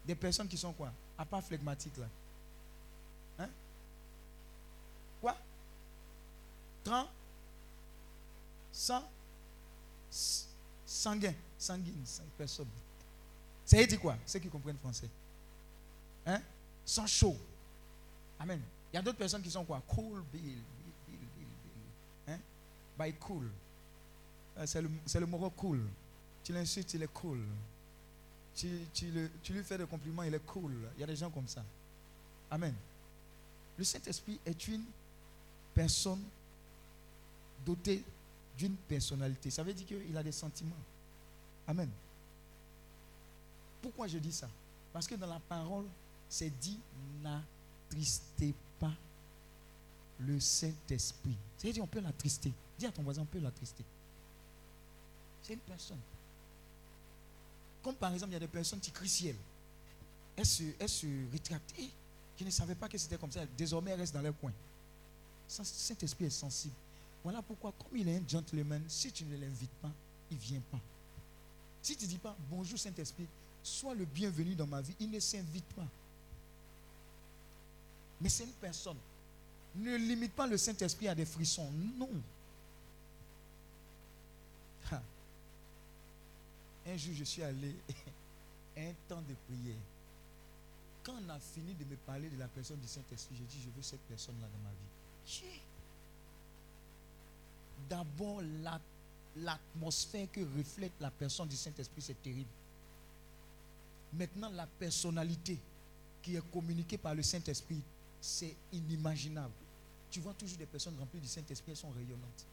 Des 0.07 0.15
personnes 0.15 0.47
qui 0.47 0.57
sont 0.57 0.73
quoi? 0.73 0.91
À 1.19 1.23
part 1.23 1.43
flegmatiques, 1.43 1.97
là. 1.97 2.07
30 6.87 7.07
100 8.71 9.03
Sanguin. 10.85 11.33
Sanguine. 11.57 12.05
Cinq 12.05 12.27
personnes. 12.37 12.67
Ça 13.65 13.77
veut 13.77 13.87
dire 13.87 13.99
quoi? 13.99 14.15
Ceux 14.25 14.39
qui 14.39 14.47
comprennent 14.47 14.77
français. 14.77 15.09
Hein? 16.25 16.41
Sans 16.85 17.05
chaud. 17.05 17.35
Amen. 18.39 18.61
Il 18.91 18.95
y 18.95 18.99
a 18.99 19.01
d'autres 19.01 19.17
personnes 19.17 19.41
qui 19.41 19.51
sont 19.51 19.65
quoi? 19.65 19.81
Cool, 19.87 20.23
Bill. 20.31 20.41
Bill, 20.41 20.61
Bill, 21.07 21.17
Bill, 21.35 21.47
Bill. 21.63 22.33
Hein? 22.33 22.39
By 22.97 23.13
cool. 23.15 23.49
Euh, 24.57 24.65
C'est 24.65 24.81
le, 24.81 24.89
le 25.19 25.25
mot 25.25 25.49
cool. 25.49 25.83
Tu 26.43 26.53
l'insultes, 26.53 26.93
il 26.93 27.03
est 27.03 27.13
cool. 27.13 27.43
Tu, 28.55 28.69
tu 28.93 29.11
le- 29.11 29.29
tu 29.43 29.51
lui 29.53 29.63
fais 29.63 29.77
des 29.77 29.85
compliments, 29.85 30.23
il 30.23 30.33
est 30.33 30.45
cool. 30.45 30.71
Il 30.95 31.01
y 31.01 31.03
a 31.03 31.07
des 31.07 31.15
gens 31.17 31.29
comme 31.29 31.47
ça. 31.47 31.63
Amen. 32.49 32.73
Le 33.77 33.83
Saint-Esprit 33.83 34.39
est 34.45 34.67
une 34.69 34.85
personne 35.73 36.23
dotée 37.65 38.03
d'une 38.57 38.75
personnalité. 38.75 39.49
Ça 39.49 39.63
veut 39.63 39.73
dire 39.73 39.85
qu'il 39.85 40.17
a 40.17 40.23
des 40.23 40.31
sentiments. 40.31 40.75
Amen. 41.67 41.89
Pourquoi 43.81 44.07
je 44.07 44.17
dis 44.17 44.31
ça? 44.31 44.49
Parce 44.91 45.07
que 45.07 45.15
dans 45.15 45.27
la 45.27 45.39
parole, 45.39 45.85
c'est 46.29 46.49
dit 46.59 46.79
n'attristez 47.21 48.53
pas 48.79 48.93
le 50.19 50.39
Saint-Esprit. 50.39 51.37
C'est-à-dire 51.57 51.83
on 51.83 51.87
peut 51.87 51.99
l'attrister. 51.99 52.51
Dis 52.79 52.85
à 52.85 52.91
ton 52.91 53.03
voisin, 53.03 53.21
on 53.21 53.25
peut 53.25 53.39
l'attrister. 53.39 53.83
C'est 55.43 55.53
une 55.53 55.59
personne. 55.59 55.99
Comme 57.83 57.95
par 57.95 58.13
exemple, 58.13 58.31
il 58.31 58.33
y 58.33 58.37
a 58.37 58.39
des 58.39 58.47
personnes 58.47 58.79
qui 58.79 58.91
crient. 58.91 59.35
Elles 60.35 60.45
se, 60.45 60.63
elles 60.79 60.89
se 60.89 61.07
rétractent. 61.31 61.73
Et 61.79 61.89
qui 62.37 62.45
ne 62.45 62.51
savaient 62.51 62.75
pas 62.75 62.87
que 62.87 62.97
c'était 62.97 63.17
comme 63.17 63.31
ça. 63.31 63.45
Désormais, 63.57 63.91
elles 63.91 63.99
restent 63.99 64.13
dans 64.13 64.21
leur 64.21 64.37
coin. 64.37 64.51
Saint-Esprit 65.47 66.25
est 66.25 66.29
sensible. 66.29 66.75
Voilà 67.27 67.41
pourquoi, 67.41 67.73
comme 67.73 67.97
il 67.97 68.07
est 68.07 68.15
un 68.15 68.25
gentleman, 68.25 68.81
si 68.87 69.11
tu 69.11 69.25
ne 69.25 69.35
l'invites 69.35 69.75
pas, 69.81 69.91
il 70.31 70.37
ne 70.37 70.41
vient 70.41 70.61
pas. 70.71 70.79
Si 71.81 71.97
tu 71.97 72.05
ne 72.05 72.09
dis 72.11 72.17
pas 72.19 72.33
bonjour 72.49 72.79
Saint-Esprit, 72.79 73.27
sois 73.61 73.93
le 73.93 74.05
bienvenu 74.05 74.55
dans 74.55 74.65
ma 74.65 74.79
vie, 74.79 74.95
il 74.97 75.11
ne 75.11 75.19
s'invite 75.19 75.65
pas. 75.73 75.87
Mais 78.21 78.29
c'est 78.29 78.45
une 78.45 78.53
personne. 78.53 78.95
Ne 79.75 79.97
limite 79.97 80.31
pas 80.31 80.47
le 80.47 80.55
Saint-Esprit 80.55 81.09
à 81.09 81.15
des 81.15 81.25
frissons. 81.25 81.69
Non. 81.97 82.09
Un 86.87 86.95
jour, 86.95 87.13
je 87.13 87.25
suis 87.25 87.43
allé 87.43 87.75
un 88.77 88.93
temps 89.09 89.21
de 89.21 89.35
prière. 89.49 89.75
Quand 91.03 91.15
on 91.21 91.29
a 91.29 91.39
fini 91.39 91.73
de 91.73 91.83
me 91.83 91.97
parler 91.97 92.29
de 92.29 92.39
la 92.39 92.47
personne 92.47 92.79
du 92.79 92.87
Saint-Esprit, 92.87 93.35
j'ai 93.37 93.43
dit, 93.43 93.61
je 93.65 93.69
veux 93.75 93.83
cette 93.83 93.99
personne-là 94.07 94.47
dans 94.47 94.63
ma 94.63 94.69
vie. 94.69 95.59
D'abord, 97.89 98.41
la- 98.63 98.81
l'atmosphère 99.35 100.27
que 100.31 100.41
reflète 100.57 100.93
la 100.99 101.11
personne 101.11 101.47
du 101.47 101.55
Saint-Esprit, 101.55 102.01
c'est 102.01 102.21
terrible. 102.21 102.49
Maintenant, 104.13 104.49
la 104.49 104.65
personnalité 104.67 105.59
qui 106.21 106.35
est 106.35 106.51
communiquée 106.51 106.97
par 106.97 107.13
le 107.13 107.23
Saint-Esprit, 107.23 107.81
c'est 108.19 108.55
inimaginable. 108.73 109.53
Tu 110.09 110.19
vois 110.19 110.33
toujours 110.33 110.57
des 110.57 110.65
personnes 110.65 110.97
remplies 110.97 111.19
du 111.19 111.27
Saint-Esprit, 111.27 111.71
elles 111.71 111.77
sont 111.77 111.91
rayonnantes. 111.91 112.45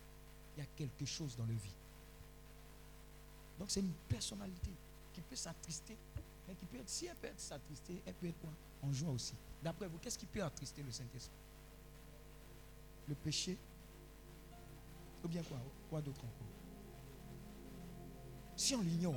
Il 0.56 0.60
y 0.60 0.62
a 0.62 0.68
quelque 0.76 1.04
chose 1.06 1.36
dans 1.36 1.44
leur 1.46 1.56
vie. 1.56 1.74
Donc 3.58 3.70
c'est 3.70 3.80
une 3.80 3.92
personnalité 4.08 4.70
qui 5.12 5.20
peut 5.20 5.36
s'attrister, 5.36 5.96
mais 6.46 6.54
qui 6.54 6.66
peut 6.66 6.78
être 6.78 7.40
s'attrister, 7.40 8.02
elle 8.04 8.14
peut 8.14 8.26
être 8.26 8.40
quoi? 8.40 8.50
En 8.82 8.92
joie 8.92 9.10
aussi. 9.10 9.34
D'après 9.62 9.86
vous, 9.88 9.98
qu'est-ce 9.98 10.18
qui 10.18 10.26
peut 10.26 10.42
attrister 10.42 10.82
le 10.82 10.90
Saint-Esprit? 10.92 11.30
Le 13.08 13.14
péché 13.14 13.56
Ou 15.24 15.28
bien 15.28 15.42
quoi? 15.42 15.58
Quoi 15.88 16.00
d'autre 16.02 16.20
encore? 16.20 16.48
Si 18.56 18.74
on 18.74 18.82
l'ignore, 18.82 19.14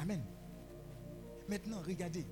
Amen. 0.00 0.22
Maintenant, 1.46 1.76
regardez. 1.86 2.26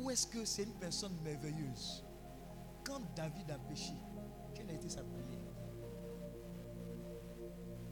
Où 0.00 0.10
est-ce 0.10 0.26
que 0.26 0.44
c'est 0.44 0.64
une 0.64 0.74
personne 0.74 1.12
merveilleuse? 1.22 2.04
Quand 2.82 3.00
David 3.14 3.48
a 3.50 3.58
péché, 3.68 3.92
quelle 4.54 4.68
a 4.70 4.72
été 4.72 4.88
sa 4.88 5.02
prière? 5.02 5.38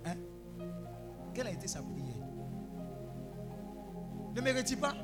Hein? 0.05 0.17
Quelle 1.33 1.47
a 1.47 1.53
été 1.53 1.69
sa 1.69 1.81
prière? 1.81 2.27
Ne 4.35 4.41
mérites 4.41 4.81
pas 4.81 4.95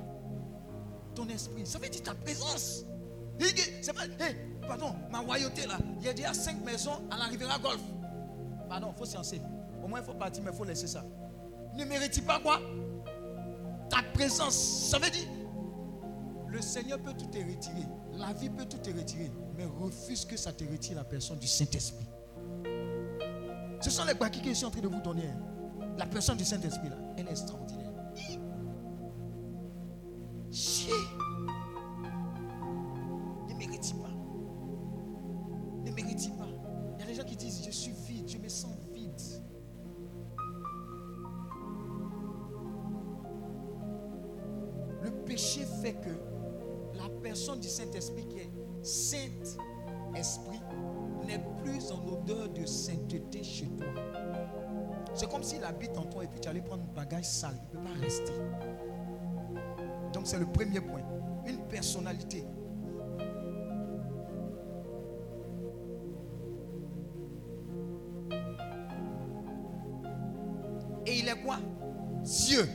ton 1.15 1.29
esprit. 1.29 1.65
Ça 1.65 1.79
veut 1.79 1.89
dire 1.89 2.03
ta 2.03 2.17
présence. 2.17 2.85
C'est 3.39 3.93
pas, 3.93 4.07
hey, 4.19 4.35
pardon, 4.67 4.93
ma 5.11 5.21
royauté 5.21 5.67
là, 5.67 5.79
il 6.01 6.07
y 6.07 6.09
a 6.09 6.13
déjà 6.13 6.35
cinq 6.35 6.65
maisons 6.65 7.01
à 7.13 7.17
la 7.17 7.25
Riviera 7.27 7.59
Golf. 7.61 7.81
Pardon, 8.69 8.93
il 8.95 8.99
faut 8.99 9.05
sciencer. 9.05 9.41
Au 9.83 9.89
moins, 9.89 10.01
il 10.01 10.05
faut 10.05 10.15
partir, 10.15 10.43
mais 10.45 10.51
il 10.53 10.57
faut 10.57 10.65
laisser 10.65 10.87
ça. 10.87 11.05
Ne 11.75 11.85
mérite 11.85 12.25
pas 12.27 12.39
quoi? 12.41 12.61
Ta 13.89 14.03
présence. 14.13 14.55
Ça 14.91 14.99
veut 14.99 15.11
dire, 15.11 15.29
le 16.49 16.61
Seigneur 16.61 16.99
peut 16.99 17.13
tout 17.15 17.27
te 17.27 17.39
retirer. 17.39 17.87
La 18.15 18.33
vie 18.33 18.51
peut 18.51 18.65
tout 18.65 18.79
te 18.79 18.91
retirer. 18.91 19.31
Mais 19.57 19.65
refuse 19.65 20.25
que 20.25 20.37
ça 20.37 20.53
te 20.53 20.65
retire 20.65 20.97
la 20.97 21.05
personne 21.05 21.39
du 21.39 21.47
Saint-Esprit. 21.47 22.07
Ce 23.81 23.91
sont 23.91 24.05
les 24.05 24.15
baquis 24.15 24.41
que 24.43 24.49
je 24.49 24.55
suis 24.55 24.67
en 24.67 24.71
train 24.71 24.81
de 24.81 24.89
vous 24.89 25.01
donner. 25.01 25.29
hein. 25.29 25.41
La 25.97 26.07
personne 26.07 26.37
du 26.37 26.45
Saint-Esprit, 26.45 26.89
là, 26.89 26.97
elle 27.17 27.27
est 27.29 27.31
extraordinaire. 27.31 27.88
C'est 60.29 60.39
le 60.39 60.47
premier 60.47 60.81
point. 60.81 61.01
Une 61.47 61.67
personnalité. 61.69 62.45
Et 71.07 71.19
il 71.21 71.29
est 71.29 71.43
quoi? 71.43 71.57
Dieu. 72.23 72.69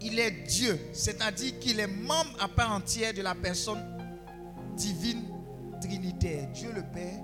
Il 0.00 0.20
est 0.20 0.30
Dieu. 0.46 0.78
C'est-à-dire 0.92 1.58
qu'il 1.58 1.80
est 1.80 1.88
membre 1.88 2.30
à 2.38 2.46
part 2.46 2.70
entière 2.70 3.12
de 3.12 3.22
la 3.22 3.34
personne 3.34 3.82
divine 4.76 5.24
trinitaire. 5.80 6.48
Dieu 6.52 6.70
le 6.72 6.82
Père, 6.82 7.20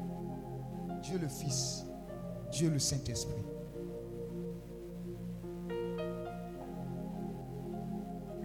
Dieu 1.02 1.18
le 1.18 1.28
Fils, 1.28 1.84
Dieu 2.50 2.68
le 2.68 2.80
Saint-Esprit. 2.80 3.53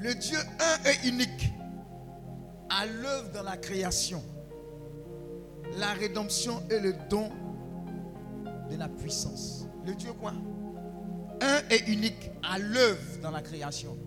Le 0.01 0.15
Dieu 0.15 0.37
un 0.59 0.89
et 0.89 1.07
unique 1.07 1.51
à 2.69 2.85
l'œuvre 2.85 3.31
dans 3.33 3.43
la 3.43 3.57
création, 3.57 4.23
la 5.77 5.91
rédemption 5.93 6.63
et 6.69 6.79
le 6.79 6.93
don 7.09 7.29
de 8.71 8.77
la 8.77 8.87
puissance. 8.87 9.65
Le 9.85 9.93
Dieu 9.95 10.13
quoi? 10.13 10.33
Un 11.41 11.61
et 11.69 11.91
unique 11.91 12.31
à 12.43 12.59
l'œuvre 12.59 13.19
dans 13.21 13.31
la 13.31 13.41
création. 13.41 13.97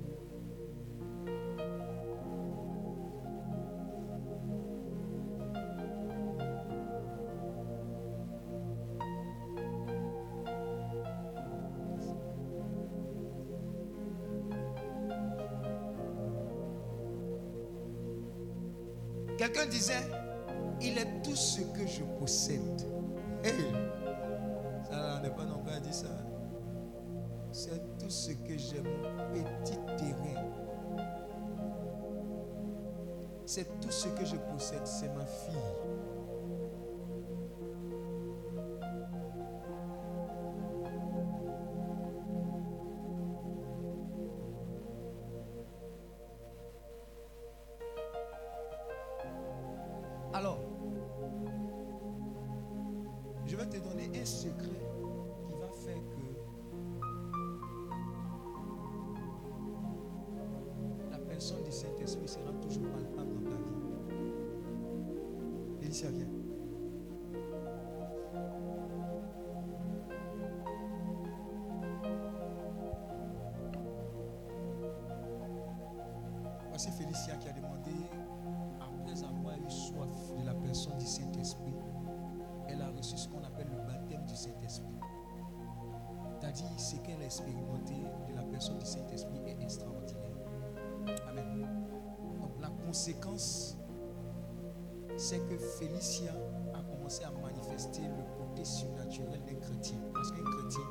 C'est 95.22 95.38
que 95.48 95.56
Félicia 95.56 96.32
a 96.74 96.82
commencé 96.82 97.22
à 97.22 97.30
manifester 97.30 98.02
le 98.02 98.24
côté 98.36 98.64
surnaturel 98.64 99.40
d'un 99.44 99.54
chrétien. 99.54 99.98
Parce 100.12 100.32
qu'un 100.32 100.42
chrétien, 100.42 100.82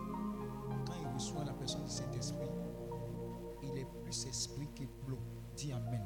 quand 0.88 0.94
il 1.02 1.14
reçoit 1.14 1.44
la 1.44 1.52
personne 1.52 1.84
du 1.84 1.90
Saint-Esprit, 1.90 2.50
il 3.62 3.78
est 3.78 3.88
plus 4.02 4.26
esprit 4.28 4.70
que 4.74 4.86
plomb. 5.06 5.20
Dis 5.58 5.74
Amen. 5.74 6.02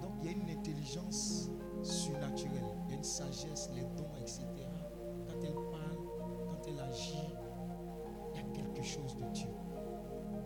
Donc 0.00 0.12
il 0.20 0.26
y 0.26 0.28
a 0.28 0.32
une 0.36 0.56
intelligence 0.56 1.50
surnaturelle, 1.82 2.62
il 2.84 2.90
y 2.90 2.94
a 2.94 2.96
une 2.98 3.02
sagesse, 3.02 3.68
les 3.74 3.82
dons, 3.82 4.14
etc. 4.20 4.46
Quand 5.26 5.42
elle 5.42 5.52
parle, 5.52 5.98
quand 6.48 6.68
elle 6.68 6.78
agit, 6.78 7.34
il 8.34 8.36
y 8.36 8.44
a 8.44 8.52
quelque 8.54 8.84
chose 8.84 9.16
de 9.16 9.24
Dieu. 9.32 9.50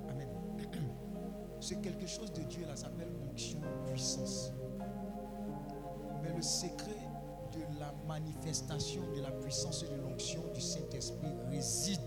Amen. 0.08 0.28
Ce 1.60 1.74
quelque 1.74 2.06
chose 2.06 2.32
de 2.32 2.42
Dieu 2.44 2.64
là 2.66 2.74
s'appelle 2.74 3.12
onction, 3.30 3.60
puissance. 3.86 4.50
Mais 6.24 6.32
le 6.34 6.42
secret 6.42 6.96
de 7.52 7.78
la 7.78 7.94
manifestation 8.08 9.02
de 9.14 9.20
la 9.20 9.30
puissance 9.30 9.84
et 9.84 9.94
de 9.94 10.00
l'onction 10.00 10.42
du 10.52 10.60
Saint-Esprit 10.60 11.32
réside 11.50 12.00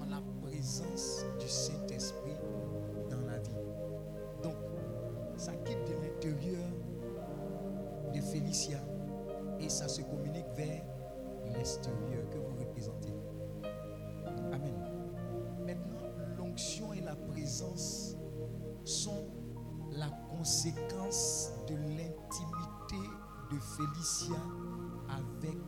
en 0.00 0.06
la 0.10 0.22
présence 0.42 1.24
du 1.38 1.48
Saint-Esprit 1.48 2.36
dans 3.10 3.20
la 3.20 3.38
vie. 3.38 3.50
Donc, 4.42 4.56
ça 5.36 5.52
quitte 5.64 5.84
de 5.86 5.94
l'intérieur 6.02 6.68
de 8.12 8.20
Félicia 8.20 8.78
et 9.60 9.68
ça 9.68 9.88
se 9.88 10.02
communique 10.02 10.46
vers 10.56 10.82
l'extérieur 11.54 12.28
que 12.30 12.38
vous 12.38 12.58
représentez. 12.58 13.12
Amen. 14.52 14.74
Maintenant, 15.64 16.10
l'onction 16.36 16.92
et 16.92 17.00
la 17.00 17.14
présence 17.14 18.16
sont 18.84 19.24
la 20.02 20.10
conséquence 20.36 21.52
de 21.68 21.76
l'intimité 21.76 23.08
de 23.52 23.58
Félicia 23.60 24.36
avec 25.08 25.58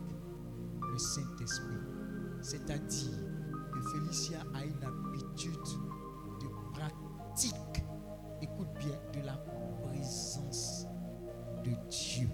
le 0.91 0.97
Saint-Esprit. 0.97 1.77
C'est-à-dire 2.41 3.17
que 3.71 3.81
Félicia 3.91 4.39
a 4.53 4.65
une 4.65 4.83
habitude 4.83 5.53
de 6.41 6.47
pratique, 6.73 7.85
écoute 8.41 8.73
bien, 8.77 8.99
de 9.13 9.25
la 9.25 9.37
présence 9.87 10.85
de 11.63 11.71
Dieu. 11.89 12.24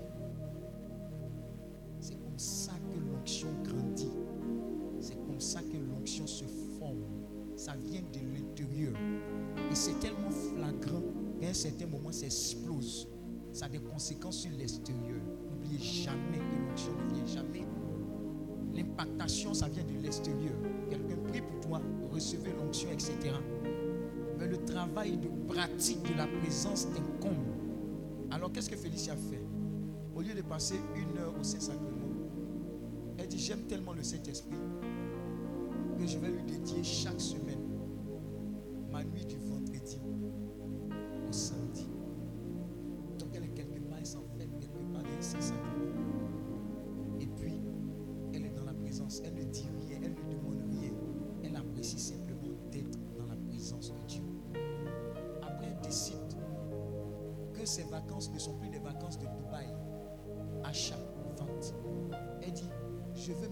Conséquences 14.15 14.39
sur 14.39 14.51
l'extérieur. 14.51 15.21
N'oubliez 15.49 15.79
jamais 15.79 16.37
que 16.37 16.69
l'onction 16.69 16.91
ne 16.93 17.13
vient 17.13 17.25
jamais. 17.25 17.65
L'impactation, 18.73 19.53
ça 19.53 19.67
vient 19.69 19.83
de 19.83 20.01
l'extérieur. 20.01 20.53
Quelqu'un 20.89 21.17
prie 21.27 21.41
pour 21.41 21.59
toi, 21.61 21.81
recevez 22.11 22.51
l'onction, 22.53 22.89
etc. 22.91 23.13
Mais 24.37 24.47
le 24.47 24.57
travail 24.65 25.17
de 25.17 25.27
pratique 25.47 26.01
de 26.03 26.17
la 26.17 26.27
présence 26.27 26.87
t'incombe. 26.91 27.35
Alors 28.31 28.51
qu'est-ce 28.51 28.69
que 28.69 28.77
Félicie 28.77 29.11
a 29.11 29.15
fait? 29.15 29.43
Au 30.15 30.21
lieu 30.21 30.33
de 30.33 30.41
passer 30.41 30.75
une 30.95 31.17
heure 31.17 31.33
au 31.39 31.43
Saint-Sacrement, 31.43 31.87
elle 33.17 33.27
dit 33.27 33.39
J'aime 33.39 33.61
tellement 33.63 33.93
le 33.93 34.03
Saint-Esprit 34.03 34.57
que 35.97 36.07
je 36.07 36.17
vais 36.17 36.29
lui 36.29 36.43
dédier 36.43 36.83
chaque 36.83 37.19
semaine 37.21 37.59
ma 38.91 39.03
nuit 39.03 39.25
du 39.25 39.37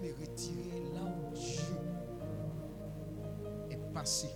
me 0.09 0.21
retirer 0.21 0.83
là 0.93 1.01
où 1.03 1.33
Dieu 1.33 1.75
est 3.69 3.93
passé. 3.93 4.29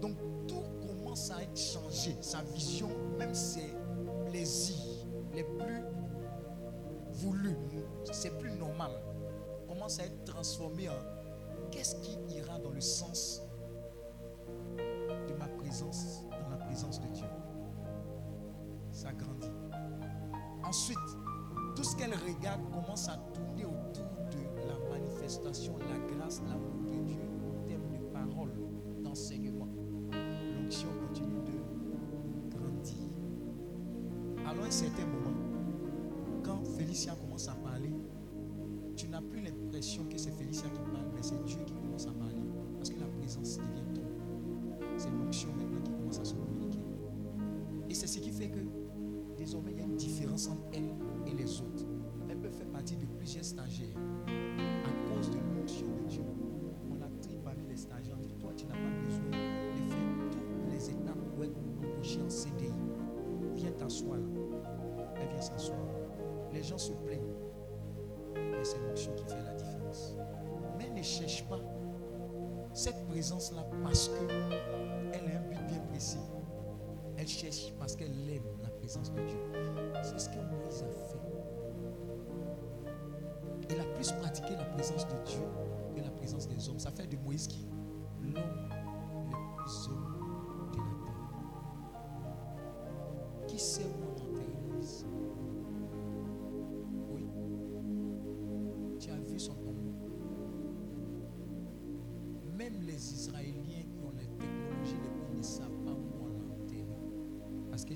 Donc 0.00 0.16
tout 0.46 0.62
commence 0.86 1.30
à 1.30 1.42
être 1.42 1.56
changé. 1.56 2.16
Sa 2.20 2.42
vision, 2.42 2.88
même 3.18 3.34
ses 3.34 3.74
plaisirs 4.26 5.06
les 5.34 5.44
plus 5.44 5.82
voulus, 7.12 7.56
c'est 8.12 8.36
plus 8.38 8.52
normal, 8.52 8.90
commence 9.68 9.98
à 9.98 10.04
être 10.04 10.24
transformé 10.24 10.88
en 10.88 11.70
qu'est-ce 11.70 11.96
qui 11.96 12.18
ira 12.36 12.58
dans 12.58 12.70
le 12.70 12.80
sens 12.80 13.42
de 14.76 15.34
ma 15.34 15.48
présence, 15.48 16.22
dans 16.30 16.48
la 16.50 16.56
présence 16.56 17.00
de 17.00 17.08
Dieu. 17.08 17.26
Ça 18.90 19.12
grandit. 19.12 19.50
Ensuite, 20.64 20.98
tout 21.74 21.84
ce 21.84 21.96
qu'elle 21.96 22.14
regarde 22.14 22.60
commence 22.70 23.08
à 23.08 23.16
la 25.40 25.98
grâce, 26.14 26.42
l'amour 26.42 26.92
de 26.92 26.98
Dieu, 27.06 27.20
en 27.48 27.66
termes 27.66 27.90
de 27.90 27.98
paroles, 28.12 28.52
d'enseignement. 29.02 29.68
L'onction 30.12 30.88
continue 31.06 31.40
de 31.40 32.54
grandir. 32.56 33.08
Alors, 34.46 34.64
à 34.64 34.66
un 34.66 34.70
certain 34.70 35.06
moment, 35.06 35.36
quand 36.42 36.62
Félicien 36.76 37.14
commence 37.14 37.48
à 37.48 37.54
parler, 37.54 37.92
tu 38.96 39.08
n'as 39.08 39.22
plus 39.22 39.40
l'impression 39.40 40.04
que 40.04 40.18
c'est 40.18 40.32
Félicien 40.32 40.68
qui 40.68 40.80
parle, 40.92 41.10
mais 41.14 41.22
c'est 41.22 41.42
Dieu 41.44 41.60
qui 41.66 41.74
commence 41.74 42.06
à 42.06 42.12
parler. 42.12 42.42
Parce 42.76 42.90
que 42.90 43.00
la 43.00 43.06
présence 43.06 43.58
devient 43.58 43.94
ton. 43.94 44.02
C'est 44.98 45.10
l'onction 45.10 45.48
maintenant 45.56 45.80
qui 45.82 45.92
commence 45.92 46.18
à 46.18 46.24
se 46.24 46.34
communiquer. 46.34 46.80
Et 47.88 47.94
c'est 47.94 48.06
ce 48.06 48.18
qui 48.18 48.30
fait 48.30 48.50
que 48.50 48.60
désormais 49.36 49.72
il 49.72 49.78
y 49.78 49.82
a 49.82 49.84
une 49.84 49.96
différence 49.96 50.48
entre 50.48 50.62
elle 50.74 50.90
et 51.26 51.34
les 51.34 51.60
autres. 51.60 51.91
Faire 52.50 52.66
partie 52.72 52.96
de 52.96 53.06
plusieurs 53.06 53.44
stagiaires. 53.44 53.96
À 54.26 55.14
cause 55.14 55.30
de 55.30 55.36
l'onction 55.38 55.86
de 55.86 56.08
Dieu, 56.08 56.24
on 56.90 57.00
a 57.00 57.08
pris 57.20 57.38
parmi 57.42 57.66
les 57.68 57.76
stagiaires. 57.76 58.16
On 58.18 58.22
dit 58.26 58.34
Toi, 58.34 58.50
tu 58.56 58.66
n'as 58.66 58.74
pas 58.74 58.90
besoin 59.04 59.30
de 59.30 59.88
faire 59.88 60.30
toutes 60.30 60.72
les 60.72 60.90
étapes 60.90 61.18
pour 61.34 61.44
être 61.44 61.56
embauché 61.56 62.20
en 62.20 62.28
CDI. 62.28 62.72
Viens 63.54 63.70
t'asseoir 63.72 64.18
là. 64.18 64.24
Elle 65.20 65.28
vient 65.28 65.40
s'asseoir. 65.40 65.78
Les 66.52 66.62
gens 66.62 66.78
se 66.78 66.92
plaignent. 66.92 67.22
Mais 68.34 68.64
c'est 68.64 68.78
l'onction 68.80 69.14
qui 69.14 69.24
fait 69.24 69.42
la 69.44 69.54
différence. 69.54 70.16
Mais 70.78 70.90
ne 70.90 71.02
cherche 71.02 71.44
pas 71.48 71.60
cette 72.74 73.06
présence-là 73.06 73.64
parce 73.82 74.08
qu'elle 74.08 75.26
a 75.30 75.38
un 75.38 75.48
but 75.48 75.66
bien 75.68 75.80
précis. 75.90 76.18
Elle 77.16 77.28
cherche 77.28 77.72
parce 77.78 77.94
qu'elle 77.94 78.10
aime 78.30 78.42
la 78.62 78.68
présence 78.68 79.12
de 79.12 79.20
Dieu. 79.22 79.38
C'est 80.02 80.18
ce 80.18 80.28
que 80.28 80.36
Moïse 80.36 80.82
a 80.82 80.90
fait. 81.08 81.21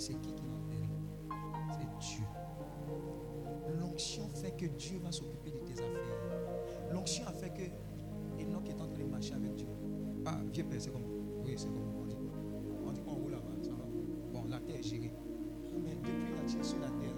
C'est 0.00 0.14
qui 0.14 0.32
qui 0.32 0.42
l'a 0.46 0.54
enterré 0.54 0.88
C'est 1.72 2.16
Dieu. 2.16 2.24
L'onction 3.80 4.28
fait 4.28 4.52
que 4.52 4.66
Dieu 4.66 4.98
va 5.02 5.12
s'occuper 5.12 5.50
de 5.50 5.58
tes 5.58 5.72
affaires. 5.72 6.92
L'onction 6.92 7.26
a 7.26 7.32
fait 7.32 7.50
que 7.50 8.42
Enoch 8.42 8.68
est 8.68 8.80
en 8.80 8.88
train 8.88 9.04
de 9.04 9.10
marcher 9.10 9.34
avec 9.34 9.54
Dieu. 9.54 9.68
Ah, 10.24 10.38
vieux 10.52 10.64
père, 10.64 10.80
c'est 10.80 10.90
comment 10.90 11.06
Oui, 11.44 11.54
c'est 11.56 11.68
comment 11.68 12.02
On 12.02 12.06
dit, 12.06 12.16
on 12.86 12.92
dit 12.92 13.00
qu'on 13.00 13.14
roule 13.14 13.32
là-bas. 13.32 13.52
Bon, 14.32 14.44
la 14.48 14.60
terre 14.60 14.76
est 14.76 14.82
gérée. 14.82 15.12
Mais 15.82 15.94
depuis 15.94 16.34
la 16.36 16.42
Dieu 16.42 16.62
sur 16.62 16.78
la 16.80 16.88
terre, 16.88 17.14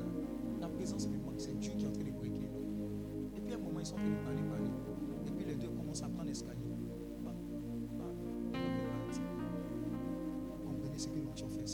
la 0.60 0.68
présence 0.68 1.09
me 1.09 1.18
manque. 1.18 1.40
C'est 1.40 1.59
Dieu 1.59 1.72
qui 1.76 1.84
est 1.84 1.88
en 1.88 1.92
train 1.92 2.02
de. 2.02 2.09
Et 2.09 3.40
puis 3.40 3.55
un 3.55 3.59
moment, 3.59 3.80
ils 3.80 3.86
sont 3.86 3.94
en 3.94 3.98
train 3.98 4.09
de 4.09 4.24
parler, 4.24 4.42
parler. 4.42 4.70
Et 5.26 5.30
puis 5.30 5.44
les 5.44 5.55
deux 5.55 5.68
commencent 5.68 6.02
à 6.02 6.09
prendre 6.09 6.28
l'escalier. 6.28 6.74
Bah, 7.24 7.32
bah, 7.98 8.05
parti. 9.06 9.20
Vous 10.60 10.70
comprenez 10.70 10.98
ce 10.98 11.09
que 11.09 11.18
l'onction 11.18 11.48
fait 11.48 11.66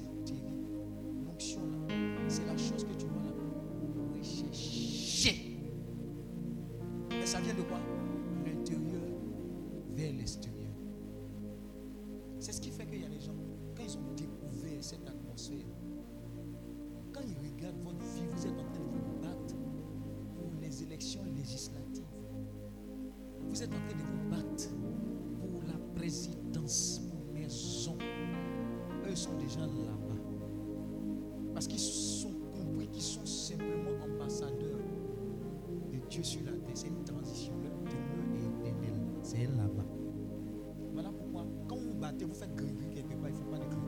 faites 42.35 42.55
gris 42.55 42.74
quelque 42.93 43.15
part, 43.15 43.28
il 43.28 43.35
ne 43.35 43.39
faut 43.39 43.51
pas 43.51 43.59
de 43.59 43.65
gris 43.65 43.81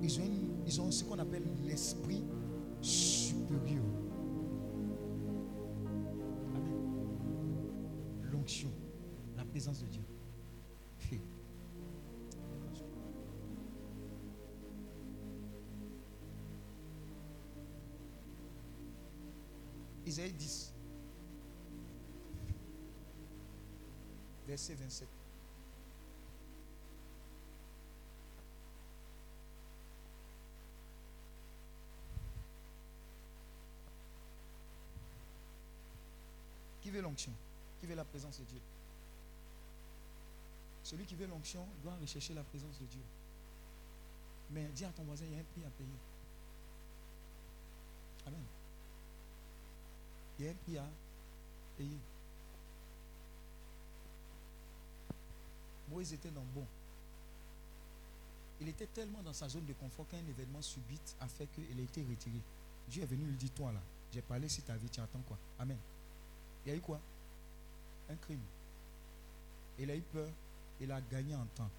ils 0.00 0.20
ont, 0.20 0.24
ils 0.66 0.80
ont 0.80 0.90
ce 0.90 1.04
qu'on 1.04 1.18
appelle 1.18 1.44
l'esprit 1.66 2.24
supérieur. 2.80 3.84
Amen. 6.54 6.76
L'onction, 8.32 8.70
la 9.36 9.44
présence 9.44 9.80
de 9.82 9.86
Dieu. 9.86 10.02
Isaïe 20.06 20.32
10, 20.32 20.72
verset 24.46 24.74
27. 24.74 25.06
Qui 36.88 36.94
veut 36.94 37.02
Qui 37.80 37.86
veut 37.86 37.94
la 37.94 38.04
présence 38.04 38.38
de 38.38 38.44
Dieu 38.44 38.60
Celui 40.82 41.04
qui 41.04 41.16
veut 41.16 41.26
l'onction 41.26 41.66
doit 41.82 41.96
rechercher 42.00 42.34
la 42.34 42.44
présence 42.44 42.78
de 42.78 42.86
Dieu. 42.86 43.02
Mais 44.50 44.64
dis 44.74 44.84
à 44.84 44.90
ton 44.90 45.02
voisin, 45.04 45.24
il 45.26 45.32
y 45.32 45.36
a 45.36 45.40
un 45.40 45.44
prix 45.44 45.64
à 45.64 45.70
payer. 45.70 45.88
Amen. 48.26 48.44
Il 50.38 50.44
y 50.44 50.48
a 50.48 50.50
un 50.52 50.54
prix 50.54 50.78
à 50.78 50.86
payer. 51.76 51.98
Moïse 55.90 56.12
était 56.12 56.30
dans 56.30 56.44
bon. 56.54 56.66
Il 58.60 58.68
était 58.68 58.86
tellement 58.86 59.22
dans 59.22 59.32
sa 59.32 59.48
zone 59.48 59.66
de 59.66 59.72
confort 59.72 60.06
qu'un 60.08 60.18
événement 60.18 60.62
subit 60.62 61.00
a 61.20 61.28
fait 61.28 61.46
qu'il 61.46 61.78
a 61.78 61.82
été 61.82 62.02
retiré. 62.02 62.40
Dieu 62.88 63.02
est 63.02 63.06
venu 63.06 63.24
lui 63.24 63.36
dire, 63.36 63.50
toi 63.54 63.72
là, 63.72 63.80
j'ai 64.12 64.22
parlé 64.22 64.48
sur 64.48 64.64
ta 64.64 64.76
vie, 64.76 64.88
tu 64.88 65.00
entends 65.00 65.22
quoi? 65.26 65.38
Amen. 65.58 65.78
Il 66.68 66.72
a 66.72 66.76
eu 66.76 66.80
quoi? 66.82 67.00
Un 68.10 68.16
crime. 68.16 68.44
Il 69.78 69.90
a 69.90 69.96
eu 69.96 70.02
peur, 70.02 70.28
il 70.82 70.92
a 70.92 71.00
gagné 71.00 71.34
en 71.34 71.46
temps. 71.54 71.70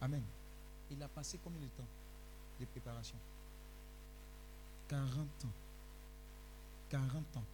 Amen. 0.00 0.24
Il 0.90 1.00
a 1.00 1.06
passé 1.06 1.38
combien 1.44 1.60
de 1.60 1.68
temps 1.68 1.86
de 2.58 2.64
préparation? 2.64 3.16
40 4.88 5.06
ans. 5.44 5.52
40 6.88 7.36
ans. 7.36 7.44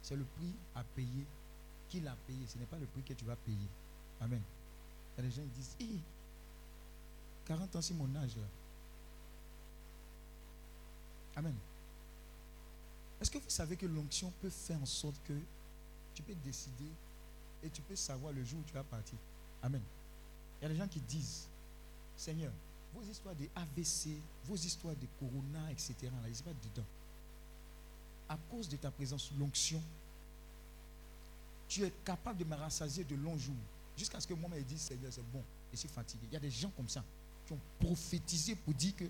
C'est 0.00 0.16
le 0.16 0.24
prix 0.24 0.54
à 0.76 0.82
payer 0.82 1.26
qu'il 1.90 2.08
a 2.08 2.16
payé? 2.26 2.46
Ce 2.46 2.56
n'est 2.56 2.64
pas 2.64 2.78
le 2.78 2.86
prix 2.86 3.02
que 3.02 3.12
tu 3.12 3.26
vas 3.26 3.36
payer. 3.36 3.68
Amen. 4.22 4.40
Il 5.18 5.30
gens 5.30 5.42
disent, 5.54 5.76
Hi, 5.78 6.00
40 7.44 7.76
ans, 7.76 7.82
c'est 7.82 7.92
mon 7.92 8.16
âge 8.16 8.34
là. 8.38 8.46
Amen. 11.36 11.54
Est-ce 13.24 13.30
que 13.30 13.38
vous 13.38 13.48
savez 13.48 13.74
que 13.74 13.86
l'onction 13.86 14.30
peut 14.42 14.50
faire 14.50 14.78
en 14.82 14.84
sorte 14.84 15.16
que 15.24 15.32
tu 16.12 16.22
peux 16.22 16.34
décider 16.44 16.92
et 17.62 17.70
tu 17.70 17.80
peux 17.80 17.96
savoir 17.96 18.34
le 18.34 18.44
jour 18.44 18.60
où 18.60 18.62
tu 18.64 18.74
vas 18.74 18.84
partir? 18.84 19.16
Amen. 19.62 19.80
Il 20.60 20.64
y 20.64 20.66
a 20.66 20.68
des 20.68 20.76
gens 20.76 20.86
qui 20.86 21.00
disent, 21.00 21.48
Seigneur, 22.18 22.52
vos 22.92 23.00
histoires 23.00 23.34
de 23.34 23.48
AVC, 23.54 24.20
vos 24.44 24.56
histoires 24.56 24.94
de 24.96 25.06
Corona, 25.18 25.72
etc., 25.72 25.94
là, 26.02 26.28
ils 26.28 26.36
sont 26.36 26.44
pas 26.44 26.52
dedans. 26.52 26.86
À 28.28 28.36
cause 28.50 28.68
de 28.68 28.76
ta 28.76 28.90
présence, 28.90 29.32
l'onction, 29.38 29.80
tu 31.66 31.82
es 31.82 31.92
capable 32.04 32.40
de 32.40 32.44
me 32.44 32.56
rassasier 32.56 33.04
de 33.04 33.14
longs 33.14 33.38
jours. 33.38 33.56
Jusqu'à 33.96 34.20
ce 34.20 34.26
que 34.26 34.34
moi, 34.34 34.50
me 34.50 34.60
dise, 34.60 34.82
Seigneur, 34.82 35.10
c'est 35.10 35.24
bon, 35.32 35.42
je 35.72 35.78
suis 35.78 35.88
fatigué. 35.88 36.26
Il 36.30 36.34
y 36.34 36.36
a 36.36 36.40
des 36.40 36.50
gens 36.50 36.70
comme 36.76 36.90
ça 36.90 37.02
qui 37.46 37.54
ont 37.54 37.60
prophétisé 37.80 38.54
pour 38.54 38.74
dire 38.74 38.94
que 38.94 39.06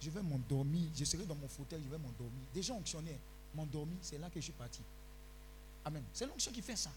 je 0.00 0.10
vais 0.10 0.22
m'endormir, 0.22 0.88
je 0.94 1.04
serai 1.04 1.24
dans 1.24 1.34
mon 1.34 1.48
fauteuil, 1.48 1.82
je 1.82 1.90
vais 1.90 1.98
m'endormir. 1.98 2.40
Des 2.54 2.62
gens 2.62 2.76
onctionnés, 2.76 3.18
m'endormir, 3.54 3.98
c'est 4.02 4.18
là 4.18 4.28
que 4.30 4.40
je 4.40 4.44
suis 4.44 4.52
parti. 4.52 4.80
Amen. 5.84 6.02
C'est 6.12 6.26
l'onction 6.26 6.52
qui 6.52 6.62
fait 6.62 6.76
ça. 6.76 6.90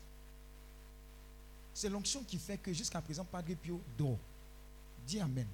C'est 1.73 1.89
l'onction 1.89 2.23
qui 2.23 2.37
fait 2.37 2.57
que 2.57 2.73
jusqu'à 2.73 3.01
présent, 3.01 3.23
Padre 3.23 3.53
Pio 3.55 3.79
dort. 3.97 4.17
Dis 5.07 5.19
Amen. 5.19 5.47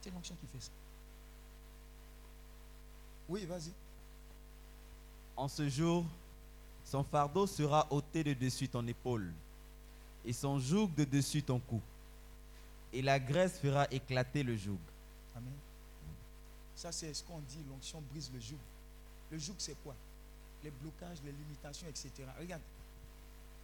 C'est 0.00 0.10
l'onction 0.10 0.36
qui 0.40 0.46
fait 0.46 0.64
ça. 0.64 0.70
Oui, 3.28 3.44
vas-y. 3.46 3.72
En 5.36 5.48
ce 5.48 5.68
jour, 5.68 6.04
son 6.84 7.02
fardeau 7.02 7.46
sera 7.46 7.86
ôté 7.90 8.22
de 8.22 8.34
dessus 8.34 8.68
ton 8.68 8.86
épaule, 8.86 9.32
et 10.24 10.32
son 10.32 10.58
joug 10.58 10.88
de 10.96 11.04
dessus 11.04 11.42
ton 11.42 11.58
cou. 11.58 11.80
Et 12.92 13.02
la 13.02 13.18
graisse 13.18 13.58
fera 13.58 13.86
éclater 13.90 14.42
le 14.42 14.56
joug. 14.56 14.78
Amen. 15.34 15.52
Ça, 16.76 16.92
c'est 16.92 17.12
ce 17.12 17.24
qu'on 17.24 17.40
dit, 17.40 17.58
l'onction 17.68 18.00
brise 18.12 18.30
le 18.32 18.38
joug. 18.38 18.58
Le 19.34 19.40
joug, 19.40 19.56
c'est 19.58 19.74
quoi? 19.82 19.96
Les 20.62 20.70
blocages, 20.70 21.18
les 21.24 21.32
limitations, 21.32 21.88
etc. 21.88 22.12
Regarde, 22.38 22.62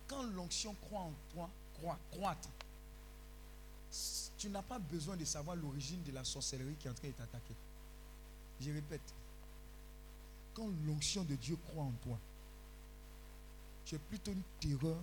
quand 0.09 0.25
l'onction 0.25 0.75
croit 0.75 1.03
en 1.03 1.13
toi, 1.33 1.49
croit, 1.75 1.99
croître, 2.11 2.49
tu 4.37 4.51
n'as 4.51 4.63
pas 4.63 4.81
besoin 4.81 5.17
de 5.17 5.25
savoir 5.25 5.55
l'origine 5.55 6.03
de 6.03 6.11
la 6.11 6.25
sorcellerie 6.25 6.75
qui 6.75 6.89
est 6.89 6.91
en 6.91 6.95
train 6.95 7.07
de 7.07 7.13
t'attaquer. 7.13 7.55
Je 8.61 8.73
répète, 8.73 9.15
quand 10.55 10.67
l'onction 10.85 11.23
de 11.23 11.37
Dieu 11.37 11.57
croit 11.69 11.85
en 11.85 11.93
toi, 12.03 12.19
tu 13.85 13.95
es 13.95 13.99
plutôt 13.99 14.33
une 14.33 14.43
terreur 14.59 14.99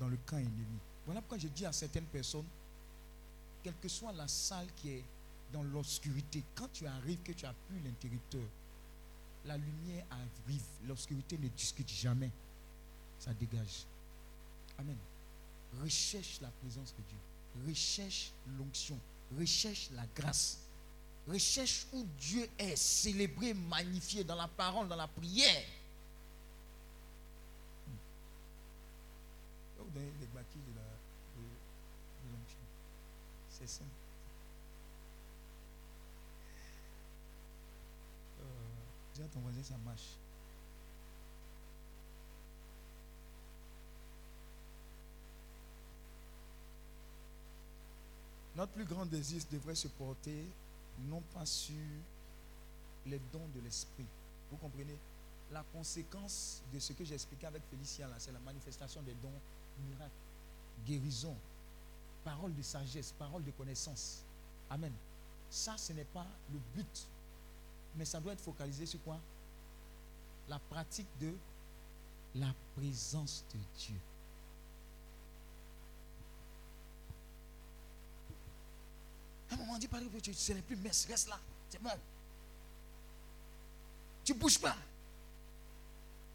dans 0.00 0.08
le 0.08 0.18
camp 0.26 0.38
ennemi. 0.38 0.80
Voilà 1.06 1.20
pourquoi 1.20 1.38
je 1.38 1.46
dis 1.46 1.64
à 1.64 1.72
certaines 1.72 2.06
personnes, 2.06 2.46
quelle 3.62 3.78
que 3.80 3.88
soit 3.88 4.12
la 4.14 4.26
salle 4.26 4.66
qui 4.74 4.90
est 4.90 5.04
dans 5.52 5.62
l'obscurité, 5.62 6.42
quand 6.56 6.72
tu 6.72 6.88
arrives, 6.88 7.22
que 7.22 7.30
tu 7.30 7.46
plus 7.68 7.78
l'interrupteur, 7.84 8.42
la 9.44 9.56
lumière 9.56 10.04
arrive, 10.10 10.62
l'obscurité 10.86 11.38
ne 11.38 11.48
discute 11.48 11.88
jamais, 11.88 12.30
ça 13.18 13.32
dégage. 13.34 13.86
Amen. 14.78 14.96
Recherche 15.82 16.40
la 16.40 16.48
présence 16.48 16.94
de 16.94 17.02
Dieu, 17.02 17.18
recherche 17.68 18.32
l'onction, 18.58 18.98
recherche 19.38 19.90
la 19.94 20.06
grâce, 20.14 20.58
recherche 21.26 21.86
où 21.92 22.04
Dieu 22.18 22.48
est 22.58 22.76
célébré, 22.76 23.54
magnifié 23.54 24.24
dans 24.24 24.36
la 24.36 24.48
parole, 24.48 24.88
dans 24.88 24.96
la 24.96 25.08
prière. 25.08 25.64
Les 29.94 30.26
bâtis 30.26 30.58
de 30.58 30.74
l'onction. 32.30 32.58
C'est 33.48 33.66
simple. 33.66 33.90
Euh, 38.40 38.44
ça 39.62 39.76
marche. 39.84 40.16
Notre 48.56 48.72
plus 48.72 48.84
grand 48.84 49.06
désir 49.06 49.42
devrait 49.52 49.74
se 49.74 49.88
porter 49.88 50.44
non 51.08 51.22
pas 51.32 51.46
sur 51.46 51.74
les 53.06 53.20
dons 53.32 53.46
de 53.54 53.60
l'esprit. 53.60 54.06
Vous 54.50 54.56
comprenez? 54.56 54.98
La 55.52 55.64
conséquence 55.72 56.60
de 56.74 56.78
ce 56.78 56.92
que 56.92 57.04
j'ai 57.04 57.14
expliqué 57.14 57.46
avec 57.46 57.62
Félicia, 57.70 58.06
là, 58.06 58.16
c'est 58.18 58.32
la 58.32 58.40
manifestation 58.40 59.00
des 59.02 59.14
dons 59.14 59.40
miracles, 59.88 60.10
guérison, 60.84 61.34
parole 62.24 62.54
de 62.54 62.62
sagesse, 62.62 63.12
parole 63.18 63.44
de 63.44 63.50
connaissance. 63.52 64.24
Amen. 64.68 64.92
Ça, 65.48 65.78
ce 65.78 65.92
n'est 65.92 66.04
pas 66.04 66.26
le 66.52 66.58
but. 66.74 67.08
Mais 67.96 68.04
ça 68.04 68.20
doit 68.20 68.32
être 68.32 68.40
focalisé 68.40 68.86
sur 68.86 69.02
quoi? 69.02 69.18
La 70.48 70.58
pratique 70.58 71.08
de 71.20 71.32
la 72.34 72.52
présence 72.76 73.44
de 73.52 73.58
Dieu. 73.78 73.96
Un 79.50 79.56
moment, 79.56 79.72
on 79.74 79.78
dit, 79.78 79.88
pas 79.88 79.98
tu 80.22 80.34
ce 80.34 80.52
n'est 80.52 80.62
plus 80.62 80.76
messe, 80.76 81.06
reste 81.06 81.28
là. 81.28 81.38
C'est 81.70 81.82
bon. 81.82 81.90
Tu 84.24 84.34
ne 84.34 84.38
bouges 84.38 84.58
pas. 84.58 84.76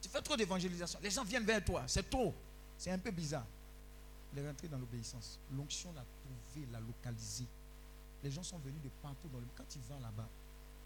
Tu 0.02 0.10
fais 0.10 0.22
trop 0.22 0.36
d'évangélisation. 0.36 1.00
Les 1.02 1.12
gens 1.12 1.24
viennent 1.24 1.46
vers 1.46 1.64
toi. 1.64 1.84
C'est 1.88 2.10
trop. 2.10 2.34
C'est 2.78 2.92
un 2.92 2.98
peu 2.98 3.12
bizarre. 3.12 3.46
Les 4.36 4.46
rentrer 4.46 4.68
dans 4.68 4.80
l'obéissance. 4.80 5.40
L'onction 5.56 5.94
l'a 5.94 6.04
trouvé, 6.04 6.68
l'a 6.72 6.80
localisé. 6.80 7.46
Les 8.24 8.32
gens 8.32 8.44
sont 8.44 8.58
venus 8.58 8.82
de 8.82 8.90
partout 9.02 9.28
dans 9.28 9.38
le 9.38 9.46
monde. 9.46 9.56
Quand 9.56 9.68
tu 9.70 9.80
vas 9.88 10.00
là-bas, 10.00 10.28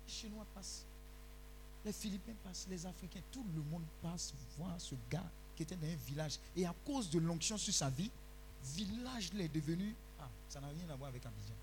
les 0.07 0.13
Chinois 0.13 0.45
passent. 0.53 0.85
Les 1.85 1.93
Philippins 1.93 2.33
passent, 2.43 2.67
les 2.69 2.85
Africains, 2.85 3.21
tout 3.31 3.45
le 3.55 3.61
monde 3.63 3.83
passe 4.01 4.33
voir 4.57 4.79
ce 4.79 4.95
gars 5.09 5.29
qui 5.55 5.63
était 5.63 5.75
dans 5.75 5.87
un 5.87 5.95
village. 5.95 6.39
Et 6.55 6.65
à 6.65 6.73
cause 6.85 7.09
de 7.09 7.19
l'onction 7.19 7.57
sur 7.57 7.73
sa 7.73 7.89
vie, 7.89 8.11
village 8.75 9.31
est 9.35 9.47
devenu. 9.49 9.95
Ah, 10.19 10.29
ça 10.49 10.59
n'a 10.59 10.67
rien 10.67 10.89
à 10.89 10.95
voir 10.95 11.09
avec 11.09 11.25
Abidjan. 11.25 11.53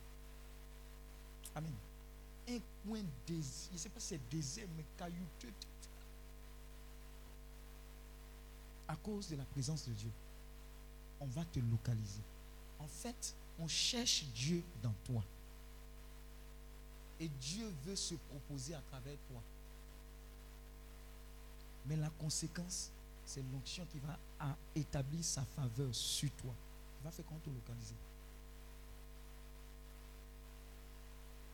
Amen. 1.54 1.72
Un 2.48 2.58
coin 2.86 3.00
désert, 3.26 3.68
je 3.70 3.74
ne 3.74 3.78
sais 3.78 3.88
pas 3.88 4.00
si 4.00 4.08
c'est 4.08 4.28
désert, 4.30 4.68
mais 4.76 4.84
caillouteux. 4.96 5.52
À 8.86 8.96
cause 8.96 9.28
de 9.30 9.36
la 9.36 9.44
présence 9.44 9.88
de 9.88 9.92
Dieu, 9.94 10.10
on 11.20 11.26
va 11.26 11.44
te 11.46 11.58
localiser. 11.58 12.20
En 12.78 12.86
fait, 12.86 13.34
on 13.58 13.66
cherche 13.66 14.24
Dieu 14.34 14.62
dans 14.82 14.92
toi. 15.04 15.22
Et 17.24 17.28
Dieu 17.40 17.72
veut 17.86 17.96
se 17.96 18.14
proposer 18.16 18.74
à 18.74 18.82
travers 18.82 19.16
toi. 19.28 19.40
Mais 21.86 21.96
la 21.96 22.10
conséquence, 22.10 22.90
c'est 23.24 23.42
l'onction 23.50 23.86
qui 23.90 23.98
va 23.98 24.18
établir 24.74 25.24
sa 25.24 25.42
faveur 25.42 25.94
sur 25.94 26.30
toi. 26.32 26.52
Qui 26.98 27.04
va 27.04 27.10
faire 27.10 27.24
qu'on 27.24 27.38
te 27.38 27.48
localiser? 27.48 27.94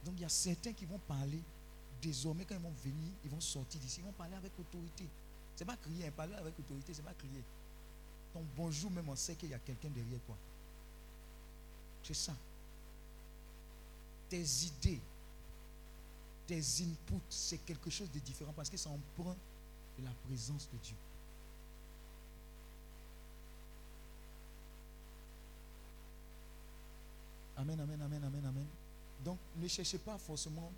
Donc 0.05 0.15
il 0.17 0.23
y 0.23 0.25
a 0.25 0.29
certains 0.29 0.73
qui 0.73 0.87
vont 0.87 0.99
parler. 0.99 1.41
Désormais, 2.03 2.45
quand 2.45 2.57
ils 2.57 2.61
vont 2.61 2.75
venir, 2.83 3.13
ils 3.23 3.31
vont 3.31 3.41
sortir 3.41 3.81
d'ici. 3.81 4.01
Ils 4.01 4.07
vont 4.07 4.13
parler 4.13 4.35
avec 4.35 4.51
autorité. 4.59 5.09
C'est 5.55 5.65
pas 5.65 5.77
crier. 5.77 6.09
hein. 6.09 6.13
Parler 6.17 6.35
avec 6.35 6.59
autorité, 6.59 6.93
c'est 6.93 7.05
pas 7.05 7.15
crier. 7.15 7.45
Ton 8.33 8.45
bonjour, 8.57 8.91
même 8.91 9.09
on 9.09 9.15
sait 9.15 9.37
qu'il 9.37 9.51
y 9.51 9.55
a 9.55 9.59
quelqu'un 9.61 9.91
derrière 9.91 10.21
toi. 10.27 10.37
C'est 12.03 12.15
ça. 12.15 12.35
Tes 14.29 14.43
idées, 14.65 15.01
tes 16.51 16.83
inputs, 16.83 17.23
c'est 17.29 17.59
quelque 17.59 17.89
chose 17.91 18.11
de 18.11 18.19
différent 18.19 18.53
parce 18.57 18.69
que 18.69 18.77
ça 18.77 18.91
emprunte 18.91 19.39
de 19.97 20.05
la 20.05 20.11
présence 20.27 20.69
de 20.73 20.79
Dieu. 20.79 20.97
Amen, 27.57 27.79
amen, 27.79 28.03
amen, 28.03 28.25
amen, 28.25 28.47
amen. 28.47 28.67
Donc, 29.25 29.39
ne 29.59 29.69
cherchez 29.69 29.99
pas 29.99 30.19
forcément. 30.19 30.73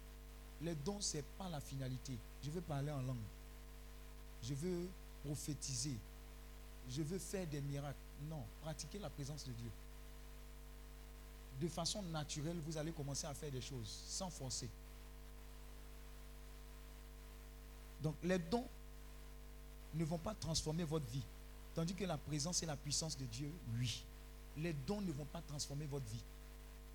Les 0.61 0.75
dons, 0.75 1.01
ce 1.01 1.19
pas 1.39 1.49
la 1.49 1.61
finalité. 1.61 2.19
Je 2.45 2.51
veux 2.51 2.61
parler 2.61 2.93
en 2.93 3.01
langue. 3.01 3.17
Je 4.43 4.53
veux 4.53 4.89
prophétiser. 5.25 5.97
Je 6.91 7.01
veux 7.01 7.19
faire 7.19 7.47
des 7.47 7.63
miracles. 7.63 7.97
Non, 8.29 8.45
pratiquez 8.61 8.99
la 8.99 9.09
présence 9.09 9.47
de 9.47 9.53
Dieu. 9.53 9.71
De 11.63 11.69
façon 11.69 12.03
naturelle, 12.03 12.59
vous 12.67 12.77
allez 12.77 12.93
commencer 12.93 13.27
à 13.27 13.33
faire 13.33 13.51
des 13.51 13.63
choses 13.63 14.03
sans 14.07 14.29
forcer. 14.29 14.69
Donc, 18.03 18.17
les 18.23 18.39
dons 18.39 18.67
ne 19.95 20.05
vont 20.05 20.19
pas 20.19 20.35
transformer 20.35 20.85
votre 20.85 21.07
vie. 21.07 21.25
Tandis 21.75 21.95
que 21.95 22.05
la 22.05 22.19
présence 22.19 22.63
et 22.63 22.67
la 22.67 22.77
puissance 22.77 23.17
de 23.17 23.25
Dieu, 23.27 23.51
oui. 23.79 24.05
Les 24.59 24.73
dons 24.73 25.01
ne 25.01 25.13
vont 25.13 25.25
pas 25.25 25.41
transformer 25.43 25.87
votre 25.87 26.05
vie. 26.07 26.23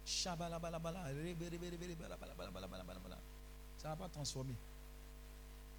Ça 0.05 0.35
ne 0.35 0.39
va 0.39 0.59
pas 3.95 4.09
transformer. 4.09 4.55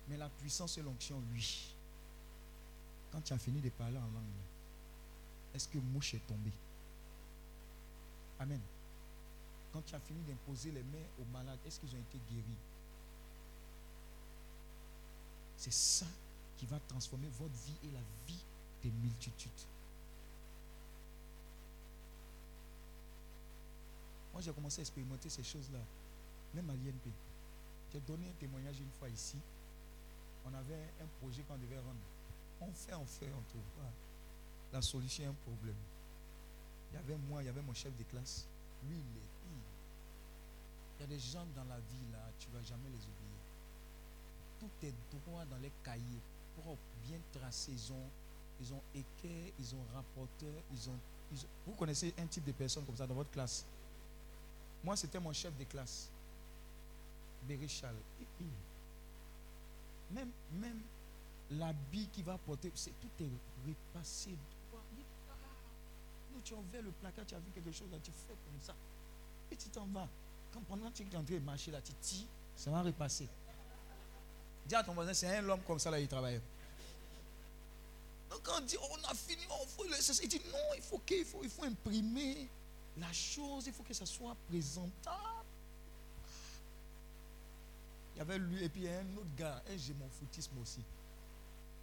Mais 0.09 0.17
la 0.17 0.29
puissance 0.29 0.79
et 0.79 0.83
l'onction, 0.83 1.23
oui. 1.33 1.75
Quand 3.13 3.21
tu 3.21 3.33
as 3.33 3.39
fini 3.39 3.61
de 3.61 3.71
parler 3.71 3.99
en 3.99 4.01
langue, 4.01 4.25
est-ce 5.55 5.69
que 5.69 5.79
mouche 5.79 6.15
est 6.15 6.27
tombée 6.27 6.53
Amen. 8.41 8.61
Quand 9.73 9.83
tu 9.85 9.95
as 9.95 10.01
fini 10.01 10.21
d'imposer 10.23 10.71
les 10.71 10.83
mains 10.83 11.07
aux 11.21 11.25
malades, 11.33 11.59
est-ce 11.67 11.81
qu'ils 11.81 11.95
ont 11.95 12.01
été 12.01 12.19
guéris 12.31 12.45
C'est 15.59 15.73
ça 15.73 16.07
qui 16.57 16.67
va 16.67 16.79
transformer 16.89 17.29
votre 17.39 17.55
vie 17.67 17.77
et 17.83 17.91
la 17.91 18.01
vie 18.27 18.45
des 18.83 18.91
multitudes. 18.91 19.51
Moi, 24.33 24.41
j'ai 24.41 24.53
commencé 24.53 24.81
à 24.81 24.83
expérimenter 24.83 25.29
ces 25.29 25.43
choses-là, 25.43 25.81
même 26.55 26.71
à 26.71 26.75
l'INP. 26.75 27.11
J'ai 27.93 28.01
donné 28.01 28.29
un 28.29 28.39
témoignage 28.39 28.79
une 28.79 28.91
fois 28.99 29.09
ici. 29.09 29.37
On 30.47 30.55
avait 30.55 30.93
un 31.03 31.07
projet 31.21 31.43
qu'on 31.43 31.59
devait 31.59 31.79
rendre. 31.79 32.07
On 32.61 32.73
fait, 32.73 32.95
on 32.95 33.07
fait, 33.07 33.31
on 33.37 33.43
trouve 33.51 33.69
pas. 33.77 33.91
La 34.73 34.81
solution 34.81 35.25
est 35.25 35.27
un 35.27 35.35
problème. 35.45 35.75
Il 36.93 36.95
y 36.95 36.99
avait 36.99 37.17
moi, 37.29 37.43
il 37.43 37.47
y 37.47 37.49
avait 37.49 37.63
mon 37.63 37.75
chef 37.75 37.97
de 37.97 38.05
classe. 38.05 38.47
Lui, 38.89 38.97
il 38.97 39.19
est. 39.19 39.29
Il 40.99 41.03
y 41.03 41.05
a 41.05 41.07
des 41.07 41.19
gens 41.19 41.47
dans 41.55 41.65
la 41.65 41.79
vie, 41.79 42.11
là, 42.13 42.19
tu 42.39 42.49
ne 42.49 42.55
vas 42.55 42.63
jamais 42.63 42.89
les 42.89 42.97
oublier. 42.97 43.28
Tout 44.59 44.71
est 44.83 44.95
droit 45.13 45.45
dans 45.45 45.59
les 45.59 45.73
cahiers, 45.85 46.23
propre, 46.61 46.81
bien 47.05 47.19
tracé. 47.33 47.73
Ils 47.73 47.93
ont, 47.93 48.11
ils 48.61 49.01
équerre, 49.01 49.53
ils 49.59 49.75
ont 49.75 49.85
rapporteur, 49.95 50.63
ils 50.73 50.91
ont, 50.91 50.99
Vous 51.67 51.75
connaissez 51.75 52.15
un 52.19 52.27
type 52.27 52.45
de 52.45 52.53
personne 52.53 52.85
comme 52.85 52.97
ça 52.97 53.07
dans 53.07 53.15
votre 53.15 53.31
classe 53.31 53.65
Moi, 54.83 54.97
c'était 54.97 55.21
mon 55.21 55.33
chef 55.33 55.57
de 55.57 55.65
classe. 55.65 56.11
Béréchal. 57.47 57.95
Même, 60.11 60.31
même 60.53 60.81
l'habit 61.51 62.07
qu'il 62.09 62.25
va 62.25 62.39
porter, 62.39 62.73
c'est 62.75 62.99
tout 62.99 63.23
est 63.23 63.29
repassé 63.67 64.31
Nous, 66.33 66.41
tu 66.43 66.55
as 66.55 66.81
le 66.81 66.91
placard, 66.93 67.27
tu 67.27 67.35
as 67.35 67.39
vu 67.39 67.51
quelque 67.55 67.73
chose, 67.73 67.89
là, 67.93 67.99
tu 68.03 68.11
fais 68.11 68.29
comme 68.33 68.61
ça. 68.63 68.75
Et 69.51 69.57
tu 69.57 69.69
t'en 69.69 69.87
vas. 69.87 70.09
Quand 70.53 70.61
pendant 70.63 70.91
que 70.91 70.97
tu 70.97 71.03
es 71.03 71.17
en 71.17 71.23
train 71.23 71.35
de 71.35 71.39
marcher 71.41 71.71
là, 71.71 71.83
tu 71.83 71.93
tires, 72.01 72.27
ça 72.57 72.71
va 72.71 72.83
repasser. 72.83 73.29
Dis 74.69 74.75
à 74.75 74.85
ton 74.85 74.93
voisin, 74.93 75.15
c'est 75.15 75.35
un 75.35 75.49
homme 75.49 75.63
comme 75.67 75.79
ça 75.79 75.91
là, 75.91 75.99
il 75.99 76.07
travaille. 76.07 76.41
Donc 78.29 78.43
quand 78.43 78.59
on 78.59 78.61
dit, 78.61 78.77
oh, 78.79 78.87
on 78.91 79.11
a 79.11 79.15
fini, 79.15 79.43
on 79.49 79.67
faut 79.67 79.85
le 79.85 79.97
il 80.23 80.29
dit 80.29 80.41
non, 80.53 80.75
il 80.77 80.83
faut, 80.83 80.99
qu'il 80.99 81.25
faut, 81.25 81.41
il 81.43 81.49
faut 81.49 81.65
imprimer 81.65 82.47
la 82.99 83.11
chose, 83.11 83.67
il 83.67 83.73
faut 83.73 83.83
que 83.83 83.95
ça 83.95 84.05
soit 84.05 84.37
présentable. 84.47 85.47
Il 88.15 88.19
y 88.19 88.21
avait 88.21 88.39
lui 88.39 88.63
et 88.63 88.69
puis 88.69 88.87
un 88.87 89.17
autre 89.17 89.35
gars, 89.37 89.63
et 89.71 89.79
j'ai 89.79 89.95
mon 89.95 90.09
foutisme 90.11 90.59
aussi. 90.61 90.85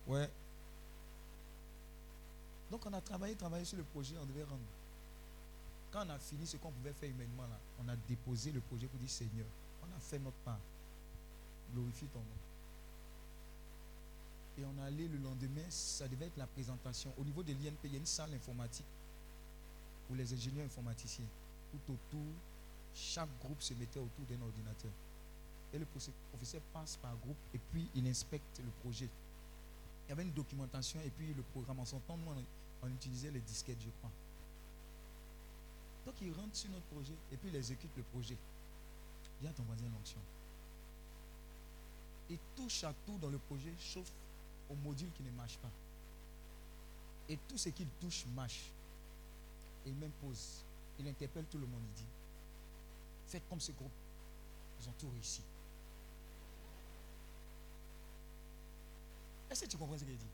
Ouais. 0.06 0.30
Donc 2.70 2.86
on 2.86 2.94
a 2.94 3.02
travaillé, 3.02 3.36
travaillé 3.36 3.66
sur 3.66 3.78
le 3.78 3.84
projet, 3.84 4.16
on 4.22 4.26
devait 4.26 4.44
rendre. 4.44 4.62
Quand 5.91 6.06
on 6.06 6.10
a 6.12 6.20
fini 6.20 6.45
ce 6.45 6.57
qu'on 6.57 6.72
pouvait 6.72 6.94
faire 6.94 7.10
humainement, 7.10 7.44
là, 7.44 7.57
on 7.84 7.88
a 7.88 7.95
déposé 7.95 8.52
le 8.52 8.60
projet 8.60 8.86
pour 8.86 8.99
dire 8.99 9.10
Seigneur, 9.10 9.48
on 9.82 9.98
a 9.98 9.99
fait 9.99 10.20
notre 10.20 10.38
part. 10.38 10.60
Glorifie 11.74 12.06
ton 12.07 12.20
nom. 12.20 12.55
Et 14.57 14.64
on 14.64 14.84
allé 14.84 15.07
le 15.07 15.18
lendemain, 15.18 15.65
ça 15.69 16.07
devait 16.07 16.27
être 16.27 16.38
la 16.38 16.48
présentation. 16.48 17.14
Au 17.18 17.23
niveau 17.23 17.44
de 17.44 17.52
l'INP, 17.52 17.77
il 17.86 17.94
y 17.94 17.95
a 17.95 17.99
une 17.99 18.06
salle 18.06 18.34
informatique 18.34 18.86
pour 20.07 20.15
les 20.15 20.34
ingénieurs 20.34 20.65
informaticiens. 20.65 21.26
Tout 21.72 21.94
autour, 21.94 22.34
chaque 22.94 23.30
groupe 23.40 23.61
se 23.61 23.73
mettait 23.73 23.99
autour 23.99 24.26
d'un 24.30 24.41
ordinateur. 24.41 24.91
Et 25.73 25.77
le 25.77 25.86
professeur- 25.86 26.61
passe 26.73 26.98
par 26.98 27.15
groupe 27.18 27.38
et 27.53 27.60
puis 27.72 27.90
il 27.95 28.07
inspecte 28.07 28.60
le 28.60 28.69
projet. 28.82 29.10
Il 30.06 30.10
y 30.10 30.11
avait 30.11 30.23
une 30.23 30.32
documentation 30.32 30.99
et 31.02 31.10
puis 31.10 31.34
le 31.34 31.41
programme. 31.41 31.80
En 31.80 31.86
son 31.86 31.99
temps, 31.99 32.18
nous, 32.18 32.32
on, 32.84 32.88
utilisait 32.88 33.32
les 33.32 33.41
disquettes, 33.41 33.82
je 33.82 33.90
crois. 33.99 34.11
Donc 36.06 36.15
il 36.22 36.32
rentre 36.34 36.56
sur 36.56 36.69
notre 36.69 36.86
projet 36.86 37.14
et 37.32 37.38
puis 37.38 37.49
il 37.49 37.56
exécute 37.56 37.90
le 37.98 38.03
projet. 38.03 38.38
Dis 39.41 39.48
à 39.48 39.52
ton 39.52 39.64
voisin 39.64 39.86
l'onction. 39.91 40.19
Il 42.30 42.38
touche 42.56 42.84
à 42.84 42.94
tout 43.06 43.18
dans 43.18 43.30
le 43.30 43.40
projet, 43.40 43.73
sauf 43.80 44.10
au 44.70 44.76
module 44.76 45.12
qui 45.12 45.24
ne 45.24 45.32
marche 45.32 45.58
pas. 45.58 45.72
Et 47.30 47.38
tout 47.48 47.58
ce 47.58 47.70
qu'il 47.70 47.88
touche 48.00 48.26
marche. 48.36 48.72
Et 49.86 49.90
il 49.90 49.96
m'impose. 49.96 50.64
Il 51.00 51.08
interpelle 51.08 51.46
tout 51.46 51.58
le 51.58 51.66
monde. 51.66 51.82
Il 51.90 51.94
dit 52.04 52.10
Faites 53.28 53.48
comme 53.50 53.60
ce 53.60 53.72
groupe. 53.72 53.92
Ils 54.82 54.90
ont 54.90 54.94
tout 54.98 55.10
réussi. 55.10 55.42
Est-ce 59.50 59.66
que 59.66 59.70
tu 59.70 59.78
comprends 59.78 59.98
ce 59.98 60.04
qu'il 60.04 60.18
dit? 60.18 60.26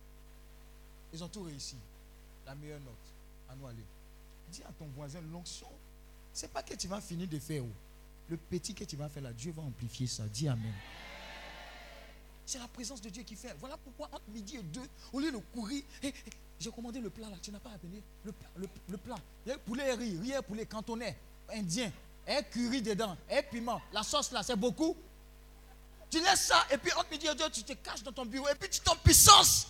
Ils 1.14 1.24
ont 1.24 1.28
tout 1.28 1.44
réussi. 1.44 1.78
La 2.46 2.56
meilleure 2.56 2.80
note. 2.80 3.14
À 3.50 3.56
nous 3.56 3.68
aller. 3.68 3.86
Dis 4.50 4.64
à 4.64 4.72
ton 4.72 4.88
voisin 4.88 5.22
l'onction. 5.22 5.68
C'est 6.34 6.52
pas 6.52 6.64
que 6.64 6.74
tu 6.76 6.88
vas 6.88 7.02
finir 7.02 7.28
de 7.28 7.40
faire. 7.40 7.64
Le 8.30 8.38
petit 8.38 8.74
que 8.74 8.84
tu 8.84 8.96
vas 8.96 9.10
faire 9.10 9.24
là, 9.24 9.34
Dieu 9.34 9.52
va 9.52 9.62
amplifier 9.64 10.08
ça. 10.08 10.26
Dis 10.28 10.48
Amen. 10.48 10.74
C'est 12.46 12.60
la 12.60 12.68
présence 12.68 13.02
de 13.02 13.10
Dieu 13.10 13.24
qui 13.24 13.36
fait. 13.36 13.56
Voilà 13.60 13.78
pourquoi 13.78 14.08
entre 14.12 14.30
midi 14.30 14.58
et 14.58 14.64
deux, 14.64 14.88
au 15.14 15.20
lieu 15.20 15.32
de 15.32 15.38
courir, 15.38 15.84
j'ai 16.60 16.72
commandé 16.72 17.00
le 17.00 17.10
plat 17.10 17.30
là, 17.30 17.38
tu 17.42 17.52
n'as 17.52 17.60
pas 17.60 17.72
appelé 17.72 18.04
le, 18.24 18.34
le, 18.58 18.68
le 18.90 18.98
plat. 18.98 19.16
Poulet 19.66 19.94
riz, 19.94 20.18
riz 20.20 20.34
poulet 20.48 20.66
cantonais, 20.66 21.18
indien, 21.50 21.92
un 22.28 22.42
curry 22.44 22.82
dedans, 22.82 23.16
un 23.30 23.42
piment. 23.44 23.82
La 23.94 24.04
sauce 24.04 24.32
là, 24.32 24.44
c'est 24.44 24.56
beaucoup. 24.56 24.96
Tu 26.10 26.20
laisses 26.20 26.48
ça 26.48 26.66
et 26.70 26.78
puis 26.78 26.92
entre 26.94 27.10
midi 27.10 27.26
et 27.28 27.36
deux, 27.36 27.50
tu 27.50 27.64
te 27.64 27.72
caches 27.74 28.04
dans 28.04 28.12
ton 28.12 28.26
bureau 28.26 28.50
et 28.50 28.56
puis 28.56 28.70
tu 28.70 28.82
t'en 28.82 28.96
puissance. 28.98 29.68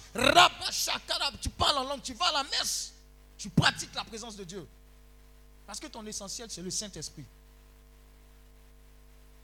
Tu 1.39 1.49
parles 1.49 1.77
en 1.77 1.83
langue, 1.83 2.01
tu 2.01 2.13
vas 2.13 2.25
à 2.29 2.31
la 2.31 2.43
messe. 2.45 2.93
Tu 3.37 3.49
pratiques 3.49 3.93
la 3.93 4.03
présence 4.03 4.35
de 4.35 4.43
Dieu. 4.43 4.67
Parce 5.67 5.79
que 5.79 5.87
ton 5.87 6.05
essentiel, 6.05 6.49
c'est 6.49 6.61
le 6.61 6.71
Saint-Esprit. 6.71 7.25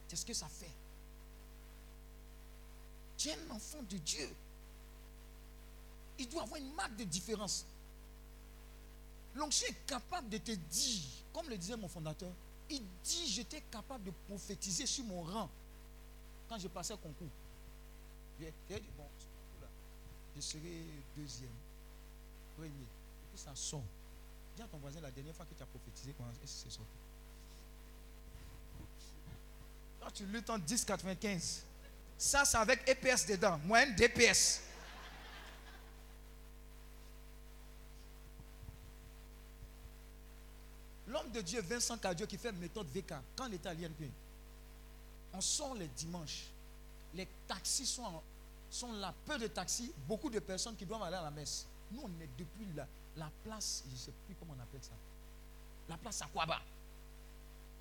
C'est 0.08 0.16
ce 0.16 0.26
que 0.26 0.34
ça 0.34 0.48
fait. 0.48 0.72
Tu 3.18 3.30
es 3.30 3.34
un 3.34 3.52
enfant 3.52 3.82
de 3.90 3.98
Dieu. 3.98 4.30
Il 6.20 6.30
doit 6.30 6.44
avoir 6.44 6.60
une 6.60 6.74
marque 6.74 6.96
de 6.96 7.04
différence. 7.04 7.66
L'onction 9.36 9.68
est 9.68 9.86
capable 9.86 10.30
de 10.30 10.38
te 10.38 10.52
dire, 10.52 11.04
comme 11.34 11.50
le 11.50 11.58
disait 11.58 11.78
mon 11.78 11.88
fondateur, 11.88 12.32
il 12.70 12.82
dit 13.04 13.28
j'étais 13.28 13.62
capable 13.62 14.04
de 14.04 14.12
prophétiser 14.28 14.86
sur 14.86 15.06
mon 15.06 15.22
rang 15.22 15.50
quand 16.50 16.58
je 16.58 16.68
passais 16.68 16.96
concours. 16.96 17.28
Dit, 18.40 18.46
bon, 18.98 19.06
ce 19.18 19.26
concours-là, 19.26 19.68
je 20.36 20.42
serai 20.42 20.84
deuxième, 21.16 21.50
premier. 22.56 22.70
Et 22.70 23.30
puis 23.32 23.40
ça 23.40 23.56
sort. 23.56 23.84
Dis 24.56 24.62
à 24.62 24.68
ton 24.68 24.78
voisin 24.78 25.02
la 25.02 25.12
dernière 25.12 25.36
fois 25.36 25.46
que 25.46 25.54
tu 25.54 25.62
as 25.62 25.68
prophétisé, 25.68 26.14
comment 26.18 26.30
est-ce 26.32 26.40
que 26.42 26.48
c'est 26.48 26.76
sorti? 26.76 26.92
Quand 30.00 30.12
tu 30.12 30.26
luttes 30.26 30.50
en 30.50 30.58
10,95, 30.60 31.62
ça 32.18 32.46
c'est 32.46 32.58
avec 32.58 32.88
EPS 32.90 33.26
dedans, 33.28 33.58
moyenne 33.60 33.96
DPS. 33.96 34.62
L'homme 41.08 41.32
de 41.32 41.42
Dieu, 41.42 41.62
Vincent 41.62 41.98
Cadio, 41.98 42.28
qui 42.28 42.38
fait 42.38 42.52
méthode 42.52 42.88
VK, 42.88 43.14
quand 43.36 43.46
à 43.46 43.74
l'INP, 43.74 44.12
on 45.34 45.40
sort 45.40 45.76
les 45.76 45.88
dimanches. 45.88 46.48
Les 47.14 47.28
taxis 47.48 47.86
sont, 47.86 48.22
sont 48.70 48.92
là, 48.94 49.14
peu 49.26 49.38
de 49.38 49.48
taxis, 49.48 49.92
beaucoup 50.06 50.30
de 50.30 50.40
personnes 50.40 50.76
qui 50.76 50.86
doivent 50.86 51.04
aller 51.04 51.16
à 51.16 51.22
la 51.22 51.32
messe. 51.32 51.66
Nous, 51.92 52.02
on 52.04 52.22
est 52.22 52.30
depuis 52.38 52.68
la, 52.76 52.86
la 53.16 53.32
place, 53.44 53.84
je 53.88 53.94
ne 53.94 53.98
sais 53.98 54.12
plus 54.26 54.36
comment 54.40 54.54
on 54.58 54.62
appelle 54.62 54.84
ça, 54.84 54.92
la 55.88 55.98
place 55.98 56.22
Akwaba. 56.22 56.62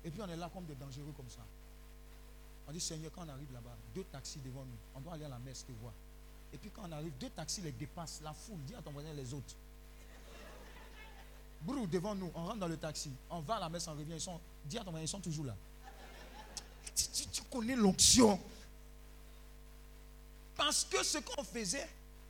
Et 0.05 0.09
puis 0.09 0.21
on 0.21 0.29
est 0.29 0.37
là 0.37 0.49
comme 0.53 0.65
des 0.65 0.75
dangereux 0.75 1.13
comme 1.17 1.29
ça. 1.29 1.41
On 2.67 2.71
dit, 2.71 2.81
Seigneur, 2.81 3.11
quand 3.13 3.25
on 3.25 3.29
arrive 3.29 3.51
là-bas, 3.53 3.75
deux 3.95 4.03
taxis 4.05 4.39
devant 4.39 4.65
nous, 4.65 4.77
on 4.95 4.99
doit 4.99 5.13
aller 5.13 5.25
à 5.25 5.29
la 5.29 5.39
messe 5.39 5.65
te 5.65 5.71
voir. 5.71 5.93
Et 6.53 6.57
puis 6.57 6.69
quand 6.69 6.83
on 6.87 6.91
arrive, 6.91 7.13
deux 7.19 7.29
taxis 7.29 7.61
les 7.61 7.71
dépassent, 7.71 8.21
la 8.23 8.33
foule, 8.33 8.59
dis 8.65 8.75
à 8.75 8.81
ton 8.81 8.91
voisin 8.91 9.13
les 9.13 9.33
autres. 9.33 9.55
Brou, 11.61 11.87
devant 11.87 12.13
nous, 12.13 12.31
on 12.35 12.45
rentre 12.45 12.59
dans 12.59 12.67
le 12.67 12.77
taxi, 12.77 13.11
on 13.29 13.39
va 13.39 13.55
à 13.55 13.59
la 13.61 13.69
messe, 13.69 13.87
on 13.87 13.93
revient, 13.93 14.13
ils 14.13 14.21
sont, 14.21 14.39
dis 14.65 14.77
à 14.77 14.83
ton 14.83 14.91
voisin, 14.91 15.03
ils 15.03 15.07
sont 15.07 15.19
toujours 15.19 15.45
là. 15.45 15.55
Tu, 16.95 17.41
connais 17.51 17.75
l'onction. 17.75 18.39
Parce 20.55 20.83
que 20.83 21.03
ce 21.03 21.19
qu'on 21.19 21.43
faisait, 21.43 21.87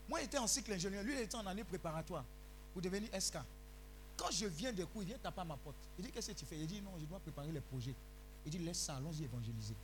moi 0.08 0.20
j'étais 0.20 0.38
en 0.38 0.48
cycle 0.48 0.74
ingénieur, 0.74 1.04
lui 1.04 1.14
il 1.14 1.20
était 1.20 1.36
en 1.36 1.46
année 1.46 1.64
préparatoire 1.64 2.24
pour 2.74 2.82
devenir 2.82 3.10
SK. 3.20 3.38
Quand 4.18 4.32
je 4.32 4.48
viens 4.48 4.74
des 4.74 4.84
cours, 4.84 5.04
il 5.04 5.08
vient 5.10 5.18
taper 5.18 5.42
à 5.42 5.46
ma 5.46 5.58
porte. 5.58 5.76
Il 5.98 6.06
dit 6.06 6.12
Qu'est-ce 6.12 6.32
que 6.32 6.38
tu 6.38 6.46
fais? 6.46 6.58
Il 6.58 6.68
dit 6.68 6.82
Non, 6.82 6.92
je 7.00 7.06
dois 7.06 7.20
préparer 7.20 7.52
les 7.52 7.62
projets. 7.62 7.94
Il 8.46 8.52
dit 8.52 8.58
Laisse 8.58 8.80
ça, 8.80 8.98
allons-y 8.98 9.24
évangéliser. 9.24 9.76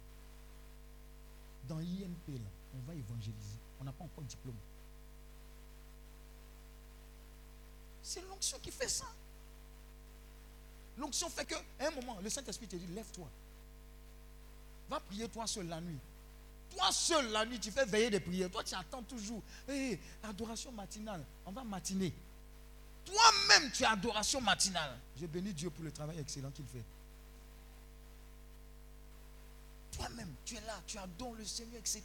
Dans 1.67 1.77
l'INP, 1.77 2.39
on 2.75 2.79
va 2.87 2.93
évangéliser. 2.93 3.57
On 3.79 3.83
n'a 3.83 3.91
pas 3.91 4.03
encore 4.03 4.23
de 4.23 4.29
diplôme. 4.29 4.55
C'est 8.01 8.21
l'onction 8.27 8.59
qui 8.59 8.71
fait 8.71 8.89
ça. 8.89 9.05
L'onction 10.97 11.29
fait 11.29 11.45
que, 11.45 11.55
à 11.55 11.87
un 11.87 11.91
moment, 11.91 12.19
le 12.21 12.29
Saint-Esprit 12.29 12.67
te 12.67 12.75
dit 12.75 12.87
Lève-toi. 12.87 13.27
Va 14.89 14.99
prier 14.99 15.27
toi 15.29 15.47
seul 15.47 15.67
la 15.67 15.79
nuit. 15.79 15.97
Toi 16.75 16.91
seul 16.91 17.31
la 17.31 17.45
nuit, 17.45 17.59
tu 17.59 17.71
fais 17.71 17.85
veiller 17.85 18.09
des 18.09 18.19
prières. 18.19 18.51
Toi, 18.51 18.63
tu 18.63 18.75
attends 18.75 19.03
toujours. 19.03 19.41
Hé, 19.67 19.99
adoration 20.23 20.71
matinale. 20.71 21.23
On 21.45 21.51
va 21.51 21.63
matiner. 21.63 22.13
Toi-même, 23.05 23.71
tu 23.71 23.83
as 23.85 23.91
adoration 23.91 24.41
matinale. 24.41 24.97
Je 25.19 25.25
bénis 25.25 25.53
Dieu 25.53 25.69
pour 25.69 25.83
le 25.83 25.91
travail 25.91 26.19
excellent 26.19 26.51
qu'il 26.51 26.65
fait. 26.65 26.83
Toi-même, 29.93 30.33
tu 30.43 30.55
es 30.55 30.61
là, 30.61 30.81
tu 30.87 30.97
adores 30.97 31.35
le 31.35 31.45
Seigneur, 31.45 31.79
etc. 31.79 32.03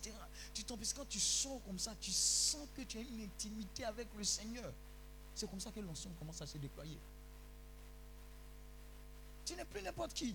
Tu 0.52 0.65
t'en 0.65 0.77
parce 0.77 0.93
que 0.93 0.98
quand 0.98 1.09
tu 1.09 1.19
sors 1.19 1.62
comme 1.65 1.78
ça, 1.78 1.94
tu 2.01 2.10
sens 2.10 2.69
que 2.77 2.82
tu 2.82 2.98
as 2.98 3.01
une 3.01 3.23
intimité 3.23 3.85
avec 3.85 4.09
le 4.16 4.24
Seigneur. 4.24 4.73
C'est 5.35 5.48
comme 5.48 5.60
ça 5.60 5.70
que 5.70 5.81
l'onction 5.81 6.10
commence 6.19 6.43
à 6.43 6.47
se 6.47 6.59
déployer. 6.59 6.98
Tu 9.44 9.55
n'es 9.55 9.65
plus 9.65 9.82
n'importe 9.82 10.12
qui. 10.12 10.35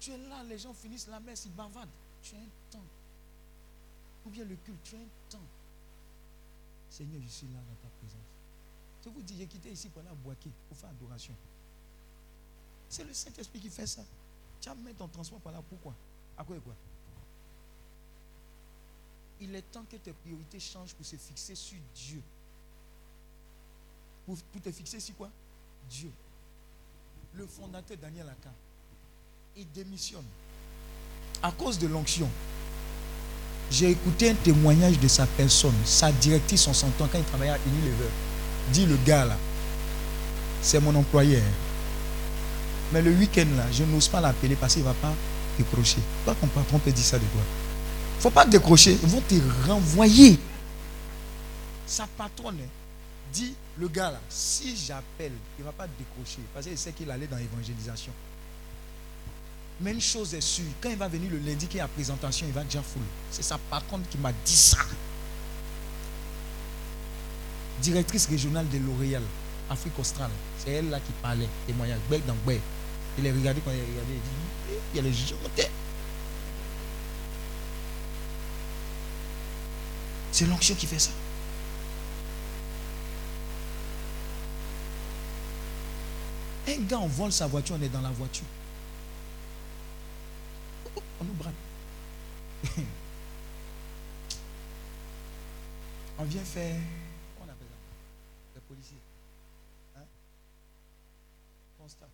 Tu 0.00 0.12
es 0.12 0.18
là, 0.18 0.42
les 0.44 0.58
gens 0.58 0.72
finissent 0.72 1.08
la 1.08 1.20
messe, 1.20 1.44
ils 1.44 1.52
bavardent. 1.52 1.90
Tu 2.22 2.34
as 2.34 2.38
un 2.38 2.70
temps. 2.70 2.86
Ou 4.24 4.30
bien 4.30 4.44
le 4.44 4.56
culte, 4.56 4.82
tu 4.84 4.96
as 4.96 4.98
un 4.98 5.08
temps. 5.28 5.46
Seigneur, 6.88 7.20
je 7.22 7.28
suis 7.28 7.46
là 7.48 7.58
dans 7.58 7.88
ta 7.88 7.94
présence. 7.98 8.20
Je 9.04 9.10
vous 9.10 9.22
dis, 9.22 9.36
j'ai 9.36 9.46
quitté 9.46 9.70
ici 9.70 9.88
pour 9.88 10.00
aller 10.00 10.10
à 10.10 10.14
Boaké 10.14 10.50
pour 10.68 10.76
faire 10.76 10.90
adoration. 10.90 11.34
C'est 12.88 13.04
le 13.04 13.12
Saint-Esprit 13.12 13.60
qui 13.60 13.70
fait 13.70 13.86
ça. 13.86 14.02
Tu 14.66 14.70
as 14.70 14.74
mis 14.74 14.92
ton 14.94 15.06
transport 15.06 15.38
par 15.38 15.52
là, 15.52 15.62
pourquoi? 15.68 15.94
À 16.36 16.42
quoi 16.42 16.56
et 16.56 16.58
quoi? 16.58 16.74
Il 19.40 19.54
est 19.54 19.62
temps 19.70 19.84
que 19.88 19.94
tes 19.96 20.12
priorités 20.12 20.58
changent 20.58 20.92
pour 20.92 21.06
se 21.06 21.14
fixer 21.14 21.54
sur 21.54 21.78
Dieu. 21.94 22.20
Pour, 24.26 24.36
te 24.60 24.72
fixer 24.72 24.98
sur 24.98 25.14
quoi? 25.14 25.30
Dieu. 25.88 26.10
Le 27.34 27.46
fondateur 27.46 27.96
Daniel 27.98 28.28
Aka, 28.28 28.50
il 29.56 29.70
démissionne 29.70 30.24
à 31.44 31.52
cause 31.52 31.78
de 31.78 31.86
l'onction. 31.86 32.28
J'ai 33.70 33.90
écouté 33.90 34.30
un 34.30 34.34
témoignage 34.34 34.98
de 34.98 35.06
sa 35.06 35.28
personne. 35.28 35.76
Sa 35.84 36.10
directrice, 36.10 36.66
on 36.66 36.74
s'entend 36.74 37.06
quand 37.06 37.18
il 37.18 37.24
travaillait 37.24 37.52
à 37.52 37.58
Unilever. 37.68 38.10
Dit 38.72 38.86
le 38.86 38.96
gars 38.96 39.26
là, 39.26 39.36
c'est 40.60 40.80
mon 40.80 40.94
employé. 40.96 41.40
Mais 42.92 43.02
le 43.02 43.10
week-end 43.12 43.46
là, 43.56 43.64
je 43.72 43.84
n'ose 43.84 44.08
pas 44.08 44.20
l'appeler 44.20 44.56
parce 44.56 44.74
qu'il 44.74 44.82
ne 44.82 44.88
va 44.88 44.94
pas 44.94 45.12
décrocher. 45.58 45.98
Toi, 46.24 46.34
ton 46.40 46.46
patron 46.46 46.78
peut 46.78 46.92
dire 46.92 47.04
ça 47.04 47.18
de 47.18 47.24
toi. 47.24 47.42
Il 48.14 48.16
ne 48.16 48.22
faut 48.22 48.30
pas 48.30 48.46
décrocher, 48.46 48.98
ils 49.02 49.08
vont 49.08 49.20
te 49.20 49.34
renvoyer. 49.68 50.38
Sa 51.86 52.06
patronne 52.06 52.58
hein, 52.60 52.68
dit, 53.32 53.54
le 53.78 53.88
gars 53.88 54.10
là, 54.10 54.20
si 54.28 54.76
j'appelle, 54.76 55.32
il 55.58 55.62
ne 55.62 55.66
va 55.66 55.72
pas 55.72 55.86
décrocher 55.86 56.40
parce 56.54 56.66
qu'il 56.66 56.78
sait 56.78 56.92
qu'il 56.92 57.10
allait 57.10 57.26
dans 57.26 57.36
l'évangélisation. 57.36 58.12
Mais 59.80 59.92
une 59.92 60.00
chose 60.00 60.32
est 60.32 60.40
sûre, 60.40 60.64
quand 60.80 60.88
il 60.88 60.96
va 60.96 61.08
venir 61.08 61.30
le 61.30 61.38
lundi 61.38 61.66
qui 61.66 61.76
est 61.76 61.82
à 61.82 61.88
présentation, 61.88 62.46
il 62.48 62.52
va 62.54 62.64
déjà 62.64 62.80
full. 62.80 63.02
C'est 63.30 63.42
sa 63.42 63.58
patronne 63.58 64.02
qui 64.10 64.16
m'a 64.16 64.32
dit 64.32 64.56
ça. 64.56 64.78
Directrice 67.82 68.26
régionale 68.26 68.66
de 68.70 68.78
L'Oréal, 68.78 69.22
Afrique 69.68 69.98
australe. 69.98 70.30
C'est 70.58 70.70
elle 70.70 70.88
là 70.88 70.98
qui 70.98 71.12
parlait, 71.20 71.48
témoignage, 71.66 71.98
bec 72.08 72.24
dans 72.24 72.34
bec. 72.46 72.62
Il 73.18 73.26
a 73.26 73.32
regardé 73.32 73.60
quand 73.62 73.70
il 73.70 73.80
a 73.80 73.84
regardé, 73.84 74.12
il 74.12 74.20
dit, 74.20 74.80
il 74.92 74.96
y 74.96 74.98
a 74.98 75.02
les 75.02 75.12
gens. 75.12 75.36
C'est 80.32 80.44
l'onction 80.44 80.74
qui 80.74 80.86
fait 80.86 80.98
ça. 80.98 81.12
Un 86.68 86.82
gars, 86.82 86.98
on 86.98 87.06
vole 87.06 87.32
sa 87.32 87.46
voiture, 87.46 87.76
on 87.78 87.82
est 87.82 87.88
dans 87.88 88.02
la 88.02 88.10
voiture. 88.10 88.44
On 91.20 91.24
nous 91.24 91.32
braque. 91.32 91.54
on 96.18 96.24
vient 96.24 96.44
faire. 96.44 96.76
On 97.40 97.44
appelle 97.44 97.68
ça 97.68 97.76
Les 98.56 98.60
policiers. 98.60 98.98
Hein? 99.96 100.04
Constat. 101.78 102.08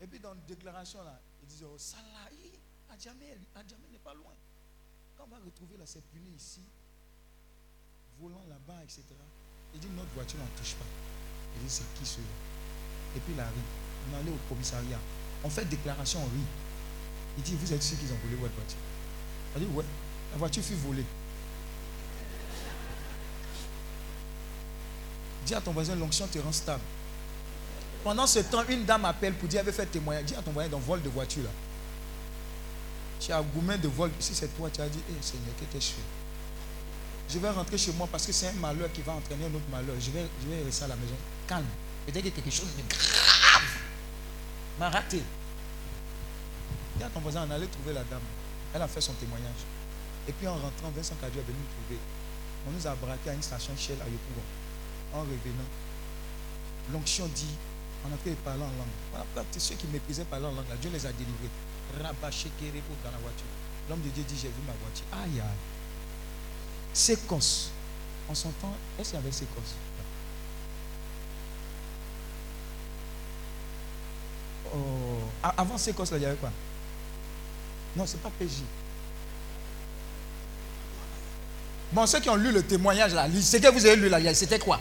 Et 0.00 0.06
puis 0.06 0.18
dans 0.18 0.34
une 0.34 0.44
déclaration 0.46 1.02
là, 1.02 1.20
ils 1.42 1.48
disent 1.48 1.64
Oh, 1.64 1.76
ça 1.76 1.98
là, 1.98 2.28
Adjamé, 2.92 3.36
n'est 3.90 3.98
pas 3.98 4.14
loin. 4.14 4.32
Quand 5.16 5.24
on 5.24 5.28
va 5.28 5.38
retrouver 5.44 5.76
là, 5.76 5.84
c'est 5.86 6.02
puni 6.10 6.30
ici, 6.36 6.62
volant 8.20 8.44
là-bas, 8.48 8.82
etc. 8.82 9.04
Il 9.74 9.80
dit 9.80 9.88
Notre 9.88 10.10
voiture, 10.10 10.38
on 10.40 10.52
ne 10.52 10.58
touche 10.58 10.74
pas. 10.74 10.84
Il 11.56 11.62
dit 11.64 11.70
C'est 11.70 11.94
qui 11.94 12.06
celui-là 12.06 13.16
Et 13.16 13.20
puis 13.20 13.32
il 13.34 13.40
arrive. 13.40 13.62
On 14.10 14.16
allé 14.18 14.30
au 14.30 14.38
commissariat. 14.48 14.98
On 15.44 15.50
fait 15.50 15.64
déclaration, 15.64 16.20
on 16.22 16.26
rit. 16.26 16.46
Il 17.36 17.42
dit, 17.42 17.54
vous 17.54 17.72
êtes 17.72 17.82
sûr 17.82 17.98
qu'ils 17.98 18.12
ont 18.12 18.18
volé 18.24 18.36
votre 18.36 18.54
voiture 18.54 18.78
Il 19.56 19.66
dit, 19.66 19.74
ouais. 19.74 19.84
La 20.32 20.38
voiture 20.38 20.62
fut 20.62 20.74
volée. 20.74 21.04
Dis 25.46 25.54
à 25.54 25.60
ton 25.60 25.72
voisin, 25.72 25.96
l'onction 25.96 26.26
te 26.28 26.38
rend 26.38 26.52
stable. 26.52 26.82
Pendant 28.02 28.26
ce 28.26 28.38
temps, 28.40 28.64
une 28.68 28.84
dame 28.84 29.04
appelle 29.04 29.34
pour 29.34 29.48
dire, 29.48 29.60
elle 29.60 29.66
veut 29.66 29.72
faire 29.72 29.88
témoignage. 29.88 30.24
Dis 30.24 30.34
à 30.34 30.42
ton 30.42 30.52
voisin, 30.52 30.70
dans 30.70 30.78
vol 30.78 31.02
de 31.02 31.08
voiture 31.08 31.42
là. 31.42 31.50
Tu 33.20 33.32
as 33.32 33.42
gourmet 33.42 33.76
de 33.76 33.88
vol. 33.88 34.10
Si 34.18 34.34
c'est 34.34 34.48
toi, 34.56 34.70
tu 34.70 34.80
as 34.80 34.88
dit, 34.88 34.98
hé 34.98 35.12
Seigneur, 35.20 35.54
qu'est-ce 35.58 35.72
que 35.72 35.80
je 35.80 35.86
fais? 35.88 36.02
Je 37.28 37.38
vais 37.38 37.50
rentrer 37.50 37.78
chez 37.78 37.92
moi 37.92 38.08
parce 38.10 38.26
que 38.26 38.32
c'est 38.32 38.48
un 38.48 38.52
malheur 38.54 38.90
qui 38.92 39.02
va 39.02 39.12
entraîner 39.12 39.44
un 39.44 39.54
autre 39.54 39.68
malheur. 39.70 39.94
Je 40.00 40.10
vais, 40.10 40.26
je 40.42 40.48
vais 40.48 40.64
rester 40.64 40.84
à 40.84 40.88
la 40.88 40.96
maison. 40.96 41.14
Calme. 41.46 41.66
Peut-être 42.06 42.24
que 42.24 42.30
quelque 42.30 42.50
chose 42.50 42.70
de 42.76 42.82
grave 42.88 43.62
m'a 44.78 44.88
raté. 44.88 45.22
Dis 46.96 47.04
à 47.04 47.08
ton 47.10 47.20
voisin, 47.20 47.46
on 47.46 47.50
allait 47.52 47.66
trouver 47.66 47.92
la 47.92 48.02
dame. 48.04 48.22
Elle 48.74 48.82
a 48.82 48.88
fait 48.88 49.00
son 49.00 49.12
témoignage. 49.12 49.62
Et 50.26 50.32
puis 50.32 50.48
en 50.48 50.54
rentrant, 50.54 50.90
Vincent 50.96 51.14
Cadio 51.20 51.40
est 51.40 51.44
venu 51.44 51.58
nous 51.58 51.84
trouver. 51.84 52.00
On 52.66 52.72
nous 52.72 52.86
a 52.86 52.94
braqué 52.94 53.30
à 53.30 53.34
une 53.34 53.42
station 53.42 53.74
Shell 53.76 53.98
à 54.00 54.04
Yopougon. 54.04 54.42
En 55.14 55.20
revenant, 55.20 55.70
l'onction 56.92 57.26
dit, 57.34 57.54
on 58.04 58.14
a 58.14 58.16
fait 58.24 58.30
parler 58.44 58.62
en 58.62 58.66
langue. 58.66 59.44
Ceux 59.58 59.74
qui 59.74 59.86
méprisaient 59.88 60.24
parler 60.24 60.46
en 60.46 60.52
langue, 60.52 60.64
Dieu 60.80 60.90
les 60.92 61.04
a 61.06 61.12
délivrés. 61.12 61.50
Rabaché 62.02 62.50
Kérébo 62.58 62.94
dans 63.04 63.10
la 63.10 63.18
voiture. 63.18 63.46
L'homme 63.88 64.00
de 64.00 64.08
Dieu 64.08 64.22
dit, 64.26 64.36
j'ai 64.40 64.48
vu 64.48 64.62
ma 64.66 64.72
voiture. 64.74 65.04
Aïe, 65.12 65.40
aïe. 65.40 67.16
En 68.28 68.34
son 68.34 68.50
temps, 68.50 68.74
est-ce 68.98 69.10
qu'il 69.10 69.18
y 69.18 69.22
avait 69.22 69.32
Sécos 69.32 69.60
Oh, 74.72 74.78
Avant 75.42 75.76
Sécos, 75.76 76.04
là, 76.12 76.16
il 76.16 76.22
y 76.22 76.26
avait 76.26 76.36
quoi? 76.36 76.50
Non, 77.96 78.06
c'est 78.06 78.20
pas 78.20 78.30
PJ. 78.38 78.62
Bon, 81.92 82.06
ceux 82.06 82.20
qui 82.20 82.30
ont 82.30 82.36
lu 82.36 82.52
le 82.52 82.62
témoignage 82.62 83.14
là, 83.14 83.26
ce 83.28 83.56
que 83.56 83.66
vous 83.68 83.84
avez 83.84 83.96
lu 83.96 84.08
là, 84.08 84.32
c'était 84.32 84.60
quoi? 84.60 84.78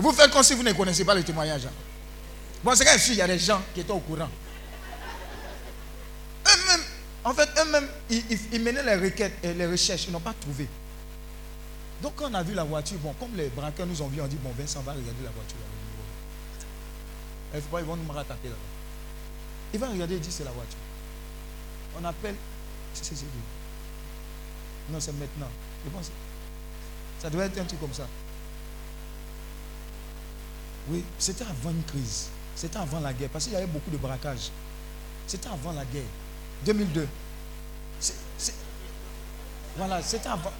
Vous 0.00 0.12
faites 0.12 0.30
comme 0.30 0.42
si 0.42 0.54
vous 0.54 0.62
ne 0.62 0.72
connaissez 0.72 1.04
pas 1.04 1.14
le 1.14 1.22
témoignage. 1.22 1.66
hein. 1.66 1.72
Bon, 2.64 2.74
c'est 2.74 2.84
quand 2.84 2.96
il 3.08 3.14
y 3.14 3.22
a 3.22 3.26
des 3.26 3.38
gens 3.38 3.60
qui 3.74 3.80
étaient 3.80 3.92
au 3.92 3.98
courant. 3.98 4.28
Eux-mêmes, 6.46 6.80
en 7.24 7.34
fait, 7.34 7.48
eux-mêmes, 7.58 7.88
ils, 8.08 8.60
menaient 8.62 8.82
les 8.82 8.96
requêtes 8.96 9.34
et 9.42 9.52
les 9.52 9.66
recherches, 9.66 10.06
ils 10.06 10.12
n'ont 10.12 10.20
pas 10.20 10.34
trouvé. 10.40 10.66
Donc, 12.02 12.14
quand 12.16 12.30
on 12.30 12.34
a 12.34 12.42
vu 12.42 12.54
la 12.54 12.64
voiture, 12.64 12.98
bon, 12.98 13.12
comme 13.20 13.36
les 13.36 13.48
braqueurs 13.48 13.86
nous 13.86 14.00
ont 14.00 14.08
vu, 14.08 14.22
on 14.22 14.26
dit, 14.26 14.36
bon, 14.36 14.52
Vincent 14.58 14.80
va 14.80 14.92
regarder 14.92 15.22
la 15.22 15.30
voiture. 15.30 15.58
Il 17.54 17.60
pas, 17.60 17.80
ils 17.80 17.86
vont 17.86 17.96
nous 17.96 18.10
rattraper 18.12 18.48
là. 18.48 18.54
Il 19.74 19.80
va 19.80 19.88
regarder 19.88 20.16
et 20.16 20.18
dit, 20.18 20.32
c'est 20.32 20.44
la 20.44 20.50
voiture. 20.52 20.78
On 22.00 22.04
appelle. 22.04 22.36
C'est. 22.94 23.14
Non, 24.90 24.98
c'est 24.98 25.12
maintenant. 25.12 25.48
Je 25.84 25.90
pense. 25.90 26.10
Ça 27.20 27.28
devait 27.28 27.46
être 27.46 27.58
un 27.58 27.64
truc 27.64 27.80
comme 27.80 27.92
ça. 27.92 28.06
Oui, 30.88 31.04
c'était 31.18 31.44
avant 31.44 31.70
une 31.70 31.82
crise. 31.84 32.28
C'était 32.56 32.78
avant 32.78 33.00
la 33.00 33.12
guerre. 33.12 33.28
Parce 33.30 33.44
qu'il 33.44 33.52
y 33.54 33.56
avait 33.56 33.66
beaucoup 33.66 33.90
de 33.90 33.96
braquages. 33.96 34.50
C'était 35.26 35.48
avant 35.48 35.72
la 35.72 35.84
guerre. 35.84 36.02
2002. 36.64 37.06
C'est- 38.00 38.14
c'est- 38.38 38.54
Voilà, 39.76 40.02
c'était 40.02 40.28
avant. 40.28 40.52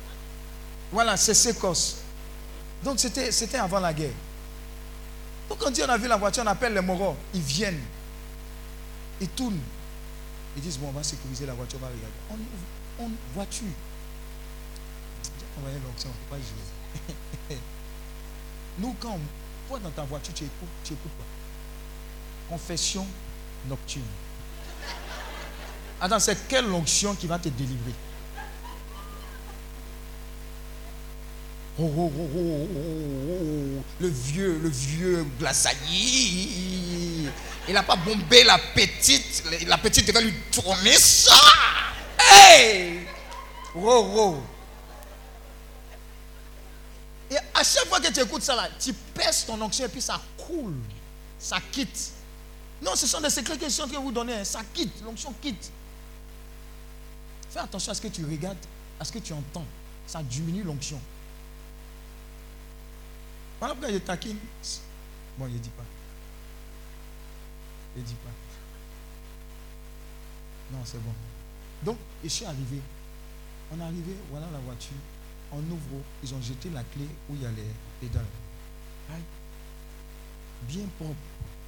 Voilà, 0.93 1.17
c'est 1.17 1.35
Sécos. 1.35 1.97
Donc 2.83 2.99
c'était 3.01 3.59
avant 3.59 3.81
la 3.81 3.93
guerre. 3.93 4.13
Donc 5.49 5.59
quand 5.59 5.73
on 5.79 5.89
a 5.89 5.97
vu 5.99 6.07
la 6.09 6.17
voiture, 6.17 6.43
on 6.45 6.47
appelle 6.47 6.75
les 6.75 6.81
moraux. 6.81 7.17
Ils 7.35 7.41
viennent. 7.43 7.81
Ils 9.21 9.29
tournent. 9.29 9.59
Ils 10.57 10.63
disent, 10.63 10.79
bon, 10.79 10.89
on 10.89 10.93
va 10.93 11.03
sécuriser 11.03 11.47
la 11.47 11.55
voiture, 11.55 11.79
on 11.83 11.87
va 11.87 11.89
regarder. 11.89 12.47
On 12.99 13.05
on 13.05 13.11
voiture. 13.35 13.67
On 15.59 15.63
va 15.65 15.71
l'onction, 15.73 16.11
pas 16.29 16.37
jouer. 16.37 17.57
Nous, 18.79 18.95
quand 19.01 19.19
dans 19.79 19.91
ta 19.91 20.03
voiture, 20.03 20.35
tu 20.35 20.45
écoutes, 20.45 20.69
tu 20.85 20.93
écoutes 20.95 21.13
quoi? 21.17 21.27
Confession 22.49 23.07
nocturne. 23.69 24.05
Attends, 26.01 26.19
c'est 26.19 26.49
quelle 26.49 26.67
onction 26.73 27.15
qui 27.15 27.27
va 27.27 27.39
te 27.39 27.49
délivrer? 27.49 27.95
Oh, 31.79 31.91
oh, 31.97 32.13
oh, 32.15 32.21
oh, 32.21 32.37
oh, 32.37 32.67
oh, 32.77 33.79
oh, 33.79 33.83
le 34.01 34.09
vieux, 34.09 34.59
le 34.63 34.69
vieux 34.69 35.25
Glaçailly. 35.39 37.29
Il 37.69 37.75
n'a 37.75 37.83
pas 37.83 37.97
bombé 37.97 38.45
la 38.45 38.59
petite. 38.59 39.45
La 39.67 39.79
petite 39.79 40.13
va 40.13 40.21
lui 40.21 40.35
tourner 40.51 40.97
ça. 40.97 41.41
Hey! 42.19 43.07
Oh, 43.75 44.13
oh. 44.17 44.43
Et 47.31 47.37
à 47.37 47.63
chaque 47.63 47.87
fois 47.87 48.01
que 48.01 48.13
tu 48.13 48.21
écoutes 48.21 48.43
ça, 48.43 48.57
là, 48.57 48.69
tu 48.79 48.93
pèses 48.93 49.45
ton 49.47 49.61
onction 49.61 49.85
et 49.85 49.89
puis 49.89 50.03
ça 50.03 50.21
coule. 50.37 50.75
Ça 51.39 51.59
quitte. 51.71 52.13
Non, 52.83 52.97
ce 52.97 53.07
sont 53.07 53.21
des 53.21 53.31
secrets 53.31 53.57
que 53.57 53.67
je 53.67 53.71
suis 53.71 53.83
en 53.83 53.87
train 53.87 53.99
de 53.99 54.03
vous 54.03 54.13
donner. 54.13 54.35
hein. 54.35 54.45
Ça 54.45 54.63
quitte. 54.75 55.03
L'onction 55.05 55.33
quitte. 55.41 55.71
Fais 57.51 57.61
attention 57.61 57.93
à 57.93 57.95
ce 57.95 58.01
que 58.01 58.09
tu 58.09 58.25
regardes, 58.25 58.57
à 58.99 59.05
ce 59.05 59.13
que 59.13 59.19
tu 59.19 59.33
entends. 59.33 59.65
Ça 60.07 60.23
diminue 60.23 60.63
l'onction. 60.63 61.01
Voilà 63.59 63.75
pourquoi 63.75 63.93
je 63.93 63.99
taquine. 63.99 64.39
Bon, 65.39 65.47
il 65.47 65.55
ne 65.55 65.59
dit 65.59 65.69
pas. 65.71 65.85
Il 67.97 68.03
ne 68.03 68.07
dit 68.07 68.15
pas. 68.15 68.31
Non, 70.73 70.83
c'est 70.85 71.03
bon. 71.03 71.13
Donc, 71.83 71.99
je 72.25 72.29
suis 72.29 72.45
arrivé. 72.45 72.81
On 73.73 73.81
est 73.81 73.85
arrivé, 73.85 74.17
voilà 74.31 74.47
la 74.53 74.59
voiture. 74.59 74.97
On 75.53 75.59
ouvre, 75.59 76.03
ils 76.23 76.35
ont 76.35 76.41
jeté 76.41 76.71
la 76.71 76.85
clé 76.85 77.07
où 77.29 77.35
il 77.35 77.43
y 77.43 77.47
a 77.47 77.51
les 77.51 77.67
pédales. 78.01 78.25
Aïe. 79.13 79.23
Bien 80.69 80.87
propre. 80.99 81.15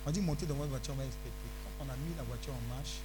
On 0.07 0.11
dit 0.11 0.21
montez 0.21 0.47
dans 0.47 0.55
votre 0.55 0.71
voiture, 0.71 0.95
on 0.95 0.99
va 0.99 1.05
inspecter. 1.05 1.49
Quand 1.79 1.85
on 1.87 1.91
a 1.91 1.97
mis 1.97 2.15
la 2.17 2.23
voiture 2.23 2.53
en 2.53 2.75
marche, 2.75 2.99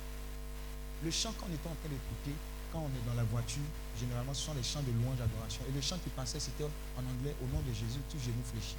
le 1.03 1.11
chant 1.11 1.31
qu'on 1.33 1.47
était 1.47 1.69
en 1.69 1.77
train 1.77 1.89
d'écouter, 1.89 2.35
quand 2.71 2.79
on 2.85 2.89
est 2.89 3.05
dans 3.07 3.15
la 3.15 3.23
voiture, 3.23 3.61
généralement 3.99 4.33
ce 4.33 4.45
sont 4.45 4.53
les 4.53 4.63
chants 4.63 4.81
de 4.81 4.91
louange, 4.91 5.17
d'adoration. 5.17 5.61
Et 5.69 5.71
le 5.71 5.81
chant 5.81 5.97
qui 6.03 6.09
passait, 6.09 6.39
c'était 6.39 6.65
en 6.65 7.01
anglais, 7.01 7.35
au 7.41 7.47
nom 7.53 7.61
de 7.61 7.73
Jésus, 7.73 8.01
tout 8.09 8.19
genou 8.19 8.41
fléchi. 8.51 8.75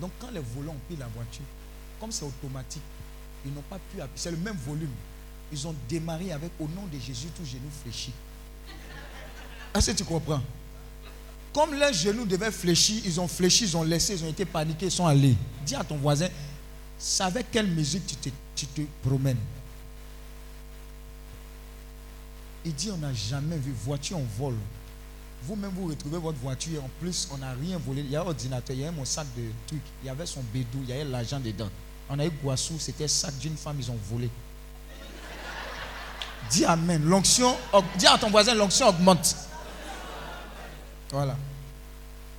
Donc 0.00 0.12
quand 0.18 0.30
les 0.30 0.40
volants 0.40 0.72
ont 0.72 0.86
pris 0.86 0.96
la 0.96 1.08
voiture, 1.08 1.44
comme 2.00 2.12
c'est 2.12 2.24
automatique, 2.24 2.82
ils 3.44 3.52
n'ont 3.52 3.62
pas 3.62 3.78
pu 3.78 4.00
appuyer. 4.00 4.20
C'est 4.20 4.30
le 4.30 4.38
même 4.38 4.56
volume. 4.56 4.94
Ils 5.52 5.66
ont 5.66 5.74
démarré 5.88 6.32
avec 6.32 6.50
au 6.58 6.68
nom 6.68 6.86
de 6.86 6.98
Jésus, 6.98 7.28
tout 7.36 7.44
genou 7.44 7.70
fléchi. 7.82 8.12
Est-ce 9.74 9.90
que 9.90 9.96
tu 9.96 10.04
comprends? 10.04 10.40
Comme 11.52 11.74
leurs 11.74 11.92
genoux 11.92 12.24
devaient 12.24 12.50
fléchir, 12.50 13.02
ils 13.04 13.20
ont 13.20 13.28
fléchi, 13.28 13.64
ils 13.64 13.76
ont 13.76 13.82
laissé, 13.82 14.14
ils 14.14 14.24
ont 14.24 14.28
été 14.28 14.44
paniqués, 14.44 14.86
ils 14.86 14.90
sont 14.90 15.06
allés. 15.06 15.36
Dis 15.64 15.74
à 15.74 15.84
ton 15.84 15.96
voisin, 15.96 16.28
c'est 16.98 17.22
avec 17.22 17.50
quelle 17.50 17.66
musique 17.66 18.02
tu 18.56 18.66
te, 18.66 18.80
promènes 19.02 19.38
Il 22.64 22.74
dit, 22.74 22.90
on 22.92 22.96
n'a 22.96 23.12
jamais 23.12 23.56
vu 23.56 23.72
voiture 23.84 24.16
en 24.18 24.24
vol. 24.38 24.54
Vous-même, 25.46 25.70
vous 25.76 25.88
retrouvez 25.88 26.18
votre 26.18 26.38
voiture 26.38 26.82
en 26.82 26.90
plus, 27.00 27.28
on 27.32 27.38
n'a 27.38 27.52
rien 27.52 27.78
volé. 27.78 28.00
Il 28.00 28.10
y 28.10 28.16
a 28.16 28.22
un 28.22 28.26
ordinateur, 28.26 28.74
il 28.74 28.80
y 28.80 28.84
avait 28.84 28.96
mon 28.96 29.04
sac 29.04 29.26
de 29.36 29.42
trucs, 29.66 29.82
il 30.02 30.06
y 30.06 30.08
avait 30.08 30.26
son 30.26 30.42
bédou, 30.52 30.78
il 30.82 30.88
y 30.88 30.92
avait 30.92 31.04
l'argent 31.04 31.38
dedans. 31.38 31.68
On 32.08 32.18
a 32.18 32.26
eu 32.26 32.30
Guassou, 32.30 32.74
c'était 32.78 33.08
sac 33.08 33.36
d'une 33.38 33.56
femme, 33.56 33.76
ils 33.78 33.90
ont 33.90 33.98
volé. 34.10 34.30
Dis 36.50 36.64
Amen. 36.64 37.02
L'onction, 37.04 37.54
dis 37.98 38.06
à 38.06 38.18
ton 38.18 38.30
voisin, 38.30 38.54
l'onction 38.54 38.88
augmente. 38.88 39.36
Voilà. 41.14 41.36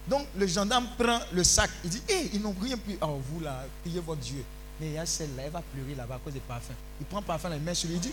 Donc 0.06 0.28
le 0.38 0.46
gendarme 0.48 0.86
prend 1.00 1.20
le 1.32 1.46
sac, 1.46 1.70
il 1.86 1.90
dit, 1.90 2.02
hé, 2.10 2.32
ils 2.34 2.42
n'ont 2.42 2.54
rien 2.62 2.76
pris. 2.76 2.98
Oh, 3.02 3.22
vous 3.32 3.40
là, 3.40 3.64
priez 3.82 4.02
votre 4.02 4.20
Dieu. 4.20 4.44
Mais 4.82 4.88
il 4.88 4.94
y 4.96 4.98
a 4.98 5.06
celle-là, 5.06 5.44
elle 5.46 5.52
va 5.52 5.62
pleurer 5.62 5.96
là-bas 5.96 6.16
à 6.16 6.18
cause 6.18 6.34
des 6.34 6.42
parfums. 6.42 6.74
Il 7.00 7.06
prend 7.06 7.22
parfum, 7.22 7.50
il 7.54 7.62
met 7.62 7.74
sur 7.74 7.88
lui, 7.88 7.96
il 7.96 8.02
dit, 8.02 8.12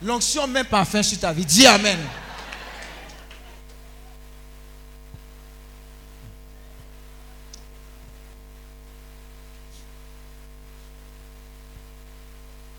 l'onction 0.00 0.46
met 0.46 0.64
parfum 0.64 1.02
sur 1.02 1.20
ta 1.20 1.34
vie. 1.34 1.44
Dis 1.44 1.66
Amen. 1.66 1.98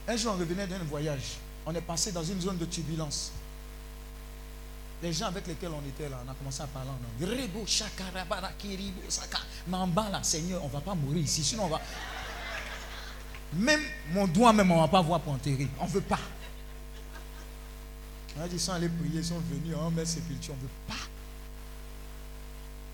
Un 0.07 0.17
jour, 0.17 0.33
on 0.35 0.39
revenait 0.39 0.65
d'un 0.65 0.79
voyage. 0.89 1.37
On 1.67 1.75
est 1.75 1.81
passé 1.81 2.11
dans 2.11 2.23
une 2.23 2.41
zone 2.41 2.57
de 2.57 2.65
turbulence. 2.65 3.31
Les 5.01 5.13
gens 5.13 5.27
avec 5.27 5.45
lesquels 5.47 5.71
on 5.71 5.87
était 5.87 6.09
là, 6.09 6.21
on 6.25 6.31
a 6.31 6.33
commencé 6.33 6.61
à 6.61 6.67
parler 6.67 6.89
en 6.89 7.23
anglais. 7.23 7.43
Rebo, 7.43 7.65
shakarabara, 7.65 8.51
kiribo, 8.57 9.01
saka. 9.09 9.39
Mais 9.67 9.77
en 9.77 9.87
là, 9.87 10.23
Seigneur, 10.23 10.63
on 10.63 10.67
ne 10.67 10.71
va 10.73 10.81
pas 10.81 10.95
mourir 10.95 11.23
ici. 11.23 11.43
Sinon, 11.43 11.65
on 11.65 11.69
va. 11.69 11.81
Même 13.53 13.81
mon 14.11 14.27
doigt, 14.27 14.53
même, 14.53 14.71
on 14.71 14.75
ne 14.77 14.81
va 14.81 14.87
pas 14.87 15.01
voir 15.01 15.19
pour 15.19 15.33
enterrer. 15.33 15.67
On 15.79 15.85
ne 15.85 15.89
veut 15.89 16.01
pas. 16.01 16.19
On 18.37 18.41
a 18.41 18.47
ils 18.47 18.59
sont 18.59 18.73
allés 18.73 18.89
prier, 18.89 19.19
ils 19.19 19.25
sont 19.25 19.39
venus, 19.39 19.75
on 19.79 19.91
met 19.91 20.05
sépulture, 20.05 20.53
on 20.53 20.57
ne 20.57 20.61
veut 20.63 20.73
pas. 20.87 21.07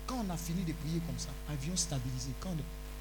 Quand 0.06 0.24
on 0.26 0.32
a 0.32 0.36
fini 0.36 0.62
de 0.62 0.72
prier 0.72 1.00
comme 1.00 1.18
ça, 1.18 1.30
avion 1.50 1.76
stabilisé. 1.76 2.30
Quand, 2.40 2.50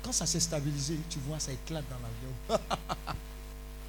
quand 0.04 0.12
ça 0.12 0.26
s'est 0.26 0.40
stabilisé, 0.40 0.98
tu 1.10 1.20
vois, 1.20 1.40
ça 1.40 1.52
éclate 1.52 1.86
dans 1.90 1.98
l'avion. 1.98 2.66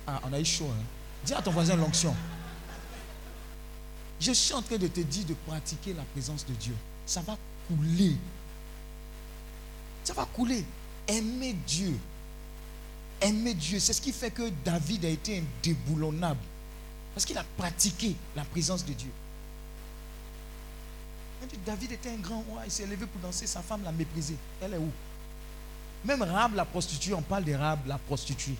Ah, 0.04 0.20
on 0.24 0.32
a 0.32 0.40
eu 0.40 0.44
chaud. 0.44 0.68
Hein? 0.68 0.82
Dis 1.24 1.32
à 1.32 1.40
ton 1.40 1.52
voisin 1.52 1.76
l'onction. 1.76 2.12
Je 4.22 4.30
suis 4.30 4.54
en 4.54 4.62
train 4.62 4.76
de 4.76 4.86
te 4.86 5.00
dire 5.00 5.24
de 5.24 5.34
pratiquer 5.34 5.94
la 5.94 6.04
présence 6.04 6.46
de 6.46 6.54
Dieu. 6.54 6.76
Ça 7.04 7.22
va 7.22 7.36
couler. 7.66 8.16
Ça 10.04 10.12
va 10.14 10.26
couler. 10.26 10.64
Aimer 11.08 11.54
Dieu. 11.66 11.98
Aimer 13.20 13.52
Dieu. 13.52 13.80
C'est 13.80 13.92
ce 13.92 14.00
qui 14.00 14.12
fait 14.12 14.30
que 14.30 14.48
David 14.64 15.06
a 15.06 15.08
été 15.08 15.42
indéboulonnable. 15.42 16.38
Parce 17.12 17.24
qu'il 17.24 17.36
a 17.36 17.42
pratiqué 17.58 18.14
la 18.36 18.44
présence 18.44 18.84
de 18.84 18.92
Dieu. 18.92 19.10
David 21.66 21.90
était 21.90 22.10
un 22.10 22.18
grand 22.18 22.42
roi. 22.42 22.62
Il 22.64 22.70
s'est 22.70 22.86
levé 22.86 23.06
pour 23.06 23.20
danser. 23.20 23.48
Sa 23.48 23.60
femme 23.60 23.82
l'a 23.82 23.90
méprisé. 23.90 24.36
Elle 24.60 24.74
est 24.74 24.78
où? 24.78 24.92
Même 26.04 26.22
Rahab, 26.22 26.54
la 26.54 26.64
prostituée, 26.64 27.14
on 27.14 27.22
parle 27.22 27.42
de 27.42 27.54
Rahab, 27.54 27.88
la 27.88 27.98
prostituée. 27.98 28.56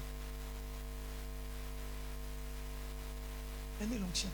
Aimez 3.80 3.98
l'onction. 3.98 4.28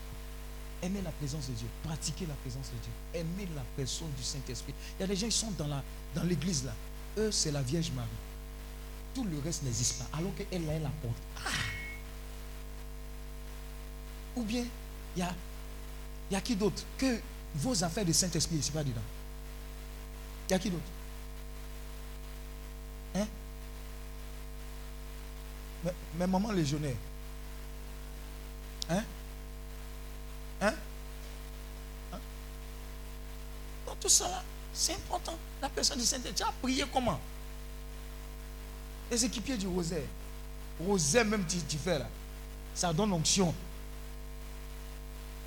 Aimez 0.81 1.01
la 1.01 1.11
présence 1.11 1.47
de 1.47 1.53
Dieu. 1.53 1.67
Pratiquez 1.83 2.25
la 2.25 2.33
présence 2.35 2.67
de 2.67 2.77
Dieu. 2.81 2.91
Aimez 3.13 3.47
la 3.55 3.63
personne 3.75 4.09
du 4.17 4.23
Saint-Esprit. 4.23 4.73
Il 4.97 5.01
y 5.01 5.03
a 5.03 5.07
des 5.07 5.15
gens 5.15 5.27
qui 5.27 5.37
sont 5.37 5.51
dans 5.51 5.67
la- 5.67 5.83
dans 6.15 6.23
l'église 6.23 6.63
là. 6.63 6.73
Eux, 7.17 7.31
c'est 7.31 7.51
la 7.51 7.61
Vierge 7.61 7.91
Marie. 7.91 8.07
Tout 9.13 9.25
le 9.25 9.39
reste 9.39 9.63
n'existe 9.63 9.99
pas. 9.99 10.17
Alors 10.17 10.33
qu'elle 10.35 10.47
elle 10.69 10.85
apporte. 10.85 11.17
Ah! 11.37 11.49
Ou 14.37 14.43
bien, 14.43 14.63
il 15.15 15.19
y 15.19 15.21
a, 15.23 15.35
y 16.31 16.35
a 16.35 16.41
qui 16.41 16.55
d'autre 16.55 16.83
Que 16.97 17.19
vos 17.55 17.83
affaires 17.83 18.05
de 18.05 18.13
Saint-Esprit, 18.13 18.55
ne 18.55 18.61
sont 18.61 18.71
pas 18.71 18.83
dedans. 18.83 19.01
Il 20.47 20.51
y 20.53 20.55
a 20.55 20.59
qui 20.59 20.69
d'autre? 20.69 20.83
Hein? 23.15 23.27
Mais, 25.83 25.93
mais 26.17 26.27
maman 26.27 26.51
légionnaire. 26.51 26.95
Hein? 28.89 29.03
Tout 34.09 34.23
là, 34.23 34.43
c'est 34.73 34.93
important. 34.93 35.37
La 35.61 35.69
personne 35.69 35.99
du 35.99 36.05
Saint-Esprit, 36.05 36.43
as 36.43 36.51
prié 36.61 36.85
comment? 36.91 37.19
Les 39.11 39.25
équipiers 39.25 39.57
du 39.57 39.67
rosaire. 39.67 40.03
Rosaire 40.79 41.25
même 41.25 41.45
tu, 41.45 41.77
fais 41.77 41.99
là. 41.99 42.07
Ça 42.73 42.93
donne 42.93 43.11
onction. 43.11 43.53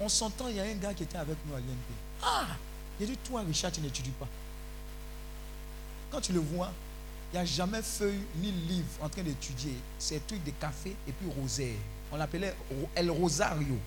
On 0.00 0.08
s'entend, 0.08 0.48
il 0.48 0.56
y 0.56 0.60
a 0.60 0.64
un 0.64 0.74
gars 0.74 0.94
qui 0.94 1.04
était 1.04 1.18
avec 1.18 1.36
nous 1.46 1.54
à 1.54 1.58
l'INP. 1.58 1.66
Ah 2.22 2.46
Il 3.00 3.06
dit, 3.06 3.16
toi 3.18 3.42
Richard, 3.42 3.72
tu 3.72 3.80
n'étudies 3.80 4.10
pas. 4.10 4.28
Quand 6.10 6.20
tu 6.20 6.32
le 6.32 6.40
vois, 6.40 6.72
il 7.32 7.36
n'y 7.36 7.42
a 7.42 7.44
jamais 7.44 7.80
feuille 7.80 8.20
ni 8.36 8.50
livre 8.52 8.88
en 9.00 9.08
train 9.08 9.22
d'étudier. 9.22 9.74
C'est 9.98 10.26
truc 10.26 10.44
de 10.44 10.50
café 10.50 10.94
et 11.08 11.12
puis 11.12 11.30
rosaire. 11.40 11.76
On 12.10 12.16
l'appelait 12.16 12.54
El 12.94 13.10
Rosario. 13.10 13.78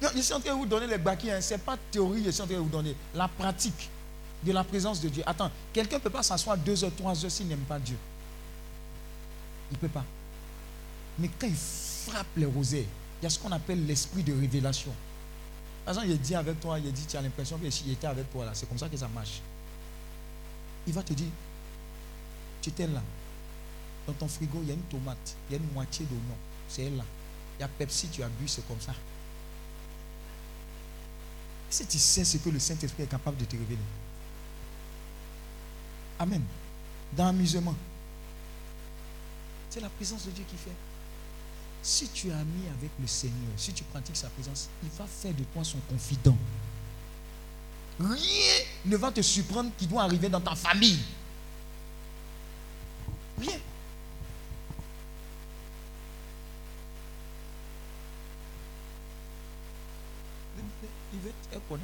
Je 0.00 0.20
suis 0.20 0.32
en 0.32 0.40
train 0.40 0.52
de 0.52 0.58
vous 0.58 0.66
donner 0.66 0.86
les 0.86 0.98
baquets. 0.98 1.32
Hein. 1.32 1.40
Ce 1.40 1.54
n'est 1.54 1.58
pas 1.58 1.76
théorie, 1.90 2.22
je 2.24 2.30
suis 2.30 2.42
en 2.42 2.46
train 2.46 2.54
de 2.54 2.60
vous 2.60 2.68
donner. 2.68 2.94
La 3.14 3.28
pratique 3.28 3.90
de 4.42 4.52
la 4.52 4.62
présence 4.62 5.00
de 5.00 5.08
Dieu. 5.08 5.22
Attends, 5.26 5.50
quelqu'un 5.72 5.96
ne 5.96 6.02
peut 6.02 6.10
pas 6.10 6.22
s'asseoir 6.22 6.56
deux 6.56 6.84
heures, 6.84 6.94
trois 6.96 7.24
heures 7.24 7.30
s'il 7.30 7.48
n'aime 7.48 7.58
pas 7.60 7.78
Dieu? 7.78 7.96
Il 9.70 9.74
ne 9.74 9.78
peut 9.80 9.88
pas. 9.88 10.04
Mais 11.18 11.28
quand 11.38 11.48
il 11.48 11.56
frappe 11.56 12.26
les 12.36 12.46
rosaires, 12.46 12.84
il 13.20 13.24
y 13.24 13.26
a 13.26 13.30
ce 13.30 13.38
qu'on 13.38 13.50
appelle 13.50 13.84
l'esprit 13.84 14.22
de 14.22 14.32
révélation. 14.32 14.92
Par 15.84 15.94
exemple, 15.94 16.08
il 16.10 16.20
dit 16.20 16.34
avec 16.34 16.60
toi, 16.60 16.78
il 16.78 16.92
dit, 16.92 17.06
tu 17.06 17.16
as 17.16 17.22
l'impression 17.22 17.58
qu'il 17.58 17.92
était 17.92 18.06
avec 18.06 18.30
toi 18.30 18.44
là. 18.44 18.52
C'est 18.54 18.68
comme 18.68 18.78
ça 18.78 18.88
que 18.88 18.96
ça 18.96 19.08
marche. 19.08 19.40
Il 20.86 20.92
va 20.92 21.02
te 21.02 21.12
dire, 21.12 21.26
tu 22.62 22.70
étais 22.70 22.86
là. 22.86 23.02
Dans 24.06 24.12
ton 24.12 24.28
frigo, 24.28 24.60
il 24.62 24.68
y 24.68 24.70
a 24.70 24.74
une 24.74 24.82
tomate, 24.82 25.36
il 25.48 25.54
y 25.54 25.58
a 25.58 25.62
une 25.62 25.72
moitié 25.72 26.06
d'oignon. 26.06 26.36
C'est 26.68 26.84
elle 26.84 26.96
là. 26.96 27.04
Il 27.58 27.62
y 27.62 27.64
a 27.64 27.68
Pepsi, 27.68 28.08
tu 28.08 28.22
as 28.22 28.28
bu, 28.28 28.46
c'est 28.46 28.66
comme 28.66 28.80
ça. 28.80 28.94
Si 31.70 31.86
tu 31.86 31.98
sais 31.98 32.24
ce 32.24 32.38
que 32.38 32.48
le 32.48 32.58
Saint-Esprit 32.58 33.02
est 33.02 33.06
capable 33.06 33.36
de 33.36 33.44
te 33.44 33.52
révéler. 33.52 33.78
Amen. 36.18 36.42
Dans 37.12 37.26
l'amusement. 37.26 37.74
C'est 39.70 39.80
la 39.80 39.90
présence 39.90 40.24
de 40.24 40.30
Dieu 40.30 40.44
qui 40.48 40.56
fait. 40.56 40.74
Si 41.82 42.08
tu 42.08 42.28
es 42.28 42.32
ami 42.32 42.66
avec 42.76 42.90
le 43.00 43.06
Seigneur, 43.06 43.52
si 43.56 43.72
tu 43.72 43.84
pratiques 43.84 44.16
sa 44.16 44.28
présence, 44.28 44.68
il 44.82 44.88
va 44.90 45.06
faire 45.06 45.32
de 45.34 45.44
toi 45.44 45.62
son 45.62 45.78
confident. 45.88 46.36
Rien 48.00 48.64
ne 48.84 48.96
va 48.96 49.10
te 49.10 49.20
surprendre 49.22 49.70
qui 49.76 49.86
doit 49.86 50.02
arriver 50.02 50.28
dans 50.28 50.40
ta 50.40 50.54
famille. 50.54 51.00
Rien. 53.38 53.58
Il 61.12 61.20
veut, 61.20 61.32
elle 61.52 61.60
connaît. 61.68 61.82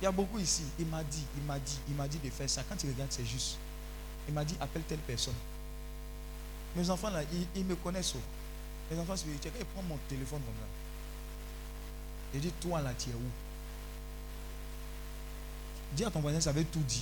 Il 0.00 0.04
y 0.04 0.06
a 0.06 0.12
beaucoup 0.12 0.38
ici. 0.38 0.62
Il 0.78 0.86
m'a 0.86 1.02
dit, 1.02 1.24
il 1.36 1.42
m'a 1.44 1.58
dit, 1.58 1.78
il 1.88 1.94
m'a 1.94 2.06
dit 2.06 2.18
de 2.18 2.30
faire 2.30 2.48
ça. 2.48 2.62
Quand 2.68 2.82
il 2.82 2.90
regarde, 2.90 3.10
c'est 3.10 3.24
juste. 3.24 3.56
Il 4.28 4.34
m'a 4.34 4.44
dit, 4.44 4.56
appelle 4.60 4.82
telle 4.82 4.98
personne. 4.98 5.34
Mes 6.74 6.88
enfants 6.90 7.10
là, 7.10 7.22
ils, 7.54 7.64
me 7.64 7.74
connaissent. 7.76 8.14
oh. 8.16 8.20
Les 8.90 8.98
enfants 8.98 9.16
spirituels, 9.16 9.52
ils 9.58 9.64
prennent 9.64 9.86
mon 9.88 9.98
téléphone 10.08 10.40
comme 10.40 10.54
ça. 10.54 10.68
Il 12.34 12.40
dit, 12.40 12.52
toi 12.60 12.80
là, 12.82 12.92
tu 12.98 13.10
es 13.10 13.14
où? 13.14 13.30
Dis 15.92 16.04
à 16.04 16.10
ton 16.10 16.20
voisin, 16.20 16.40
ça 16.40 16.52
veut 16.52 16.64
tout 16.64 16.80
dire. 16.80 17.00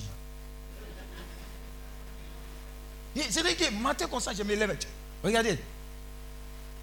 Et 3.17 3.23
C'est 3.31 3.41
vrai 3.41 3.55
que 3.55 3.71
matin 3.71 4.07
comme 4.07 4.21
ça, 4.21 4.33
je 4.33 4.43
me 4.43 4.55
lève. 4.55 4.77
Regardez. 5.23 5.59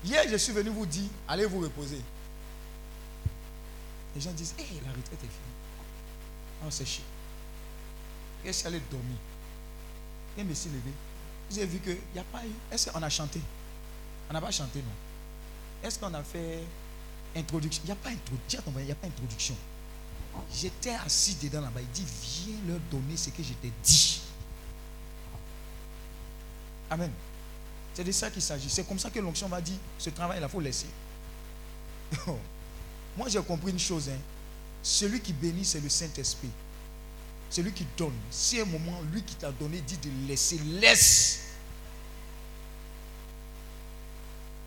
Hier, 0.04 0.24
je 0.30 0.36
suis 0.36 0.52
venu 0.52 0.70
vous 0.70 0.86
dire, 0.86 1.10
allez 1.28 1.46
vous 1.46 1.60
reposer. 1.60 2.02
Les 4.16 4.22
gens 4.22 4.32
disent, 4.32 4.54
hé, 4.60 4.66
la 4.86 4.90
retraite 4.90 5.14
est 5.14 5.18
finie. 5.18 5.56
On 6.66 6.72
s'est 6.72 6.86
chier. 6.86 7.04
Et 8.46 8.52
je 8.52 8.68
allé 8.68 8.82
dormir. 8.92 9.18
Et 10.38 10.44
me 10.44 10.54
suis 10.54 10.70
levé. 10.70 10.92
Vous 11.50 11.58
avez 11.58 11.68
vu 11.68 11.80
qu'il 11.80 11.98
n'y 12.14 12.20
a 12.20 12.24
pas 12.24 12.44
eu. 12.46 12.52
Est-ce 12.72 12.90
qu'on 12.90 13.02
a 13.02 13.10
chanté? 13.10 13.42
On 14.30 14.34
n'a 14.34 14.42
pas 14.42 14.52
chanté, 14.52 14.80
non? 14.80 15.88
Est-ce 15.88 16.00
qu'on 16.00 16.14
a 16.14 16.24
fait 16.24 16.64
introduction? 17.36 17.84
Il 17.84 17.88
n'y 17.88 17.92
a 17.92 17.96
pas 17.96 18.10
introduction. 18.10 18.62
Il 18.78 18.86
n'y 18.86 18.92
a 18.92 18.96
pas. 18.96 19.08
J'étais 20.54 20.96
assis 20.96 21.36
dedans 21.36 21.62
là-bas. 21.62 21.82
Il 21.82 21.90
dit, 21.90 22.06
viens 22.06 22.56
leur 22.68 22.80
donner 22.92 23.18
ce 23.18 23.30
que 23.30 23.44
je 23.44 23.54
t'ai 23.54 23.72
dit. 23.84 24.22
Amen. 26.90 27.12
C'est 27.94 28.04
de 28.04 28.12
ça 28.12 28.30
qu'il 28.30 28.42
s'agit. 28.42 28.70
C'est 28.70 28.88
comme 28.88 29.00
ça 29.00 29.10
que 29.10 29.20
l'onction 29.20 29.48
va 29.48 29.62
dire, 29.62 29.78
ce 29.98 30.10
travail, 30.10 30.40
il 30.42 30.50
faut 30.50 30.60
laisser. 30.60 30.88
Moi, 33.18 33.28
j'ai 33.30 33.42
compris 33.42 33.72
une 33.72 33.80
chose. 33.80 34.10
hein. 34.10 34.18
Celui 34.84 35.20
qui 35.20 35.34
bénit, 35.34 35.66
c'est 35.66 35.80
le 35.80 35.90
Saint-Esprit. 35.90 36.50
Celui 37.50 37.72
qui 37.74 37.86
donne. 37.98 38.14
Si 38.30 38.60
à 38.60 38.64
un 38.64 38.66
moment, 38.66 39.02
lui 39.12 39.22
qui 39.24 39.36
t'a 39.36 39.52
donné 39.52 39.82
dit 39.82 39.98
de 39.98 40.10
laisser, 40.28 40.58
laisse. 40.58 41.42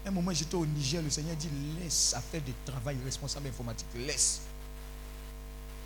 Un 0.07 0.11
moment, 0.11 0.33
j'étais 0.33 0.55
au 0.55 0.67
Niger, 0.67 1.01
le 1.03 1.09
Seigneur 1.09 1.35
dit 1.37 1.49
laisse 1.81 2.13
à 2.15 2.21
faire 2.21 2.43
du 2.43 2.53
travail 2.67 2.97
responsable 3.05 3.49
informatique. 3.49 3.87
Laisse. 3.97 4.43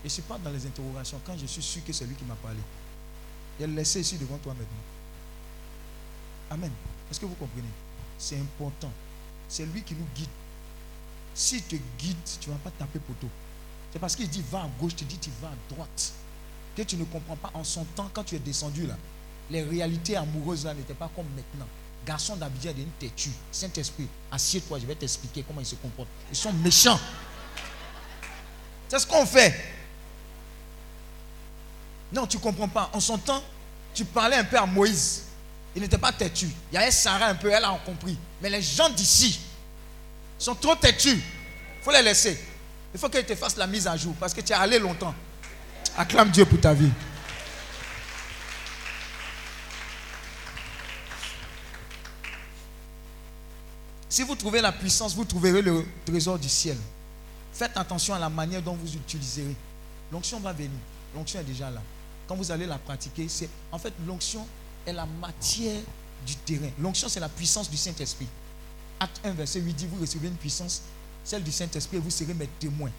Et 0.05 0.09
je 0.09 0.21
pas 0.23 0.39
dans 0.39 0.51
les 0.51 0.67
interrogations. 0.67 1.21
Quand 1.25 1.37
je 1.39 1.47
suis 1.47 1.63
sûr 1.63 1.85
que 1.85 1.93
c'est 1.93 2.05
lui 2.05 2.17
qui 2.17 2.25
m'a 2.25 2.35
parlé, 2.37 2.59
il 3.59 3.65
a 3.65 3.67
laissé 3.69 4.01
ici 4.01 4.17
devant 4.19 4.39
toi 4.39 4.53
maintenant. 4.55 4.67
Amen. 6.51 6.71
Est-ce 7.11 7.21
que 7.21 7.27
vous 7.27 7.35
comprenez? 7.35 7.69
C'est 8.19 8.39
important. 8.39 8.91
C'est 9.49 9.67
lui 9.67 9.83
qui 9.83 9.95
nous 9.95 10.07
guide. 10.15 10.29
S'il 11.39 11.63
te 11.63 11.77
guide, 11.97 12.17
tu 12.41 12.51
ne 12.51 12.55
vas 12.55 12.61
pas 12.65 12.73
taper 12.77 12.99
poteau. 12.99 13.29
C'est 13.93 14.01
parce 14.01 14.17
qu'il 14.17 14.29
dit 14.29 14.43
va 14.51 14.63
à 14.63 14.69
gauche, 14.81 14.97
tu 14.97 15.05
dis 15.05 15.19
tu 15.19 15.31
vas 15.41 15.47
à 15.47 15.73
droite. 15.73 16.13
Que 16.77 16.83
tu 16.83 16.97
ne 16.97 17.05
comprends 17.05 17.37
pas 17.37 17.53
en 17.55 17.63
son 17.63 17.85
temps, 17.85 18.11
quand 18.13 18.25
tu 18.25 18.35
es 18.35 18.41
descendu 18.41 18.89
là, 18.89 18.97
les 19.49 19.63
réalités 19.63 20.17
amoureuses 20.17 20.65
là 20.65 20.75
n'étaient 20.75 20.95
pas 20.95 21.09
comme 21.15 21.27
maintenant. 21.37 21.69
Garçon 22.05 22.35
d'Abidjan 22.35 22.73
d'une 22.73 22.91
têtu. 22.99 23.31
Saint-Esprit, 23.53 24.09
assieds-toi, 24.33 24.81
je 24.81 24.87
vais 24.87 24.97
t'expliquer 24.97 25.45
comment 25.47 25.61
ils 25.61 25.67
se 25.67 25.77
comportent. 25.77 26.09
Ils 26.29 26.37
sont 26.37 26.53
méchants. 26.55 26.99
C'est 28.89 28.99
ce 28.99 29.07
qu'on 29.07 29.25
fait. 29.25 29.55
Non, 32.13 32.27
tu 32.27 32.39
ne 32.39 32.43
comprends 32.43 32.69
pas. 32.69 32.91
En 32.93 32.99
son 32.99 33.17
temps, 33.17 33.45
tu 33.95 34.05
parlais 34.05 34.39
un 34.39 34.45
peu 34.45 34.59
à 34.59 34.67
Moïse. 34.67 35.27
Il 35.77 35.83
n'était 35.83 35.99
pas 35.99 36.11
têtu. 36.11 36.51
Il 36.73 36.75
y 36.75 36.79
avait 36.79 36.91
Sarah 36.91 37.27
un 37.27 37.37
peu, 37.37 37.49
elle 37.49 37.65
a 37.65 37.79
compris. 37.87 38.19
Mais 38.43 38.51
les 38.51 38.61
gens 38.61 38.91
d'ici 38.91 39.39
sont 40.39 40.55
trop 40.55 40.75
têtus. 40.77 41.17
Il 41.17 41.83
faut 41.85 41.91
les 41.91 42.03
laisser. 42.03 42.39
Il 42.95 43.01
faut 43.01 43.09
qu'ils 43.09 43.25
te 43.25 43.35
fassent 43.35 43.57
la 43.57 43.67
mise 43.67 43.87
à 43.87 43.97
jour 43.97 44.15
parce 44.19 44.33
que 44.33 44.41
tu 44.41 44.53
es 44.53 44.57
allé 44.57 44.79
longtemps. 44.79 45.15
Acclame 45.97 46.31
Dieu 46.31 46.45
pour 46.45 46.61
ta 46.61 46.73
vie. 46.73 46.91
Si 54.09 54.23
vous 54.23 54.35
trouvez 54.35 54.61
la 54.61 54.73
puissance, 54.73 55.15
vous 55.15 55.25
trouverez 55.25 55.61
le 55.61 55.85
trésor 56.07 56.39
du 56.39 56.49
ciel. 56.49 56.77
Faites 57.53 57.77
attention 57.77 58.15
à 58.15 58.19
la 58.19 58.29
manière 58.29 58.63
dont 58.63 58.75
vous 58.75 58.95
utiliserez. 58.95 59.55
L'onction 60.11 60.41
va 60.41 60.53
venir. 60.53 60.71
L'onction 61.15 61.41
est 61.41 61.45
déjà 61.45 61.71
là. 61.71 61.83
Quand 62.27 62.35
vous 62.35 62.51
allez 62.51 62.67
la 62.67 62.79
pratiquer, 62.79 63.27
c'est 63.29 63.49
en 63.71 63.79
fait 63.79 63.93
l'onction 64.07 64.47
est 64.87 64.93
la 64.93 65.07
matière 65.07 65.81
du 66.27 66.37
terrain. 66.37 66.71
L'onction, 66.79 67.09
c'est 67.09 67.21
la 67.21 67.29
puissance 67.29 67.71
du 67.71 67.77
Saint-Esprit. 67.77 68.27
Acte 69.01 69.21
1, 69.25 69.33
verset 69.33 69.61
8 69.61 69.75
dit 69.75 69.87
Vous 69.87 70.01
recevez 70.01 70.29
une 70.29 70.37
puissance, 70.37 70.83
celle 71.25 71.43
du 71.43 71.53
Saint-Esprit, 71.53 71.99
et 71.99 72.01
vous 72.01 72.11
serez 72.11 72.35
mes 72.35 72.49
témoins. 72.59 72.91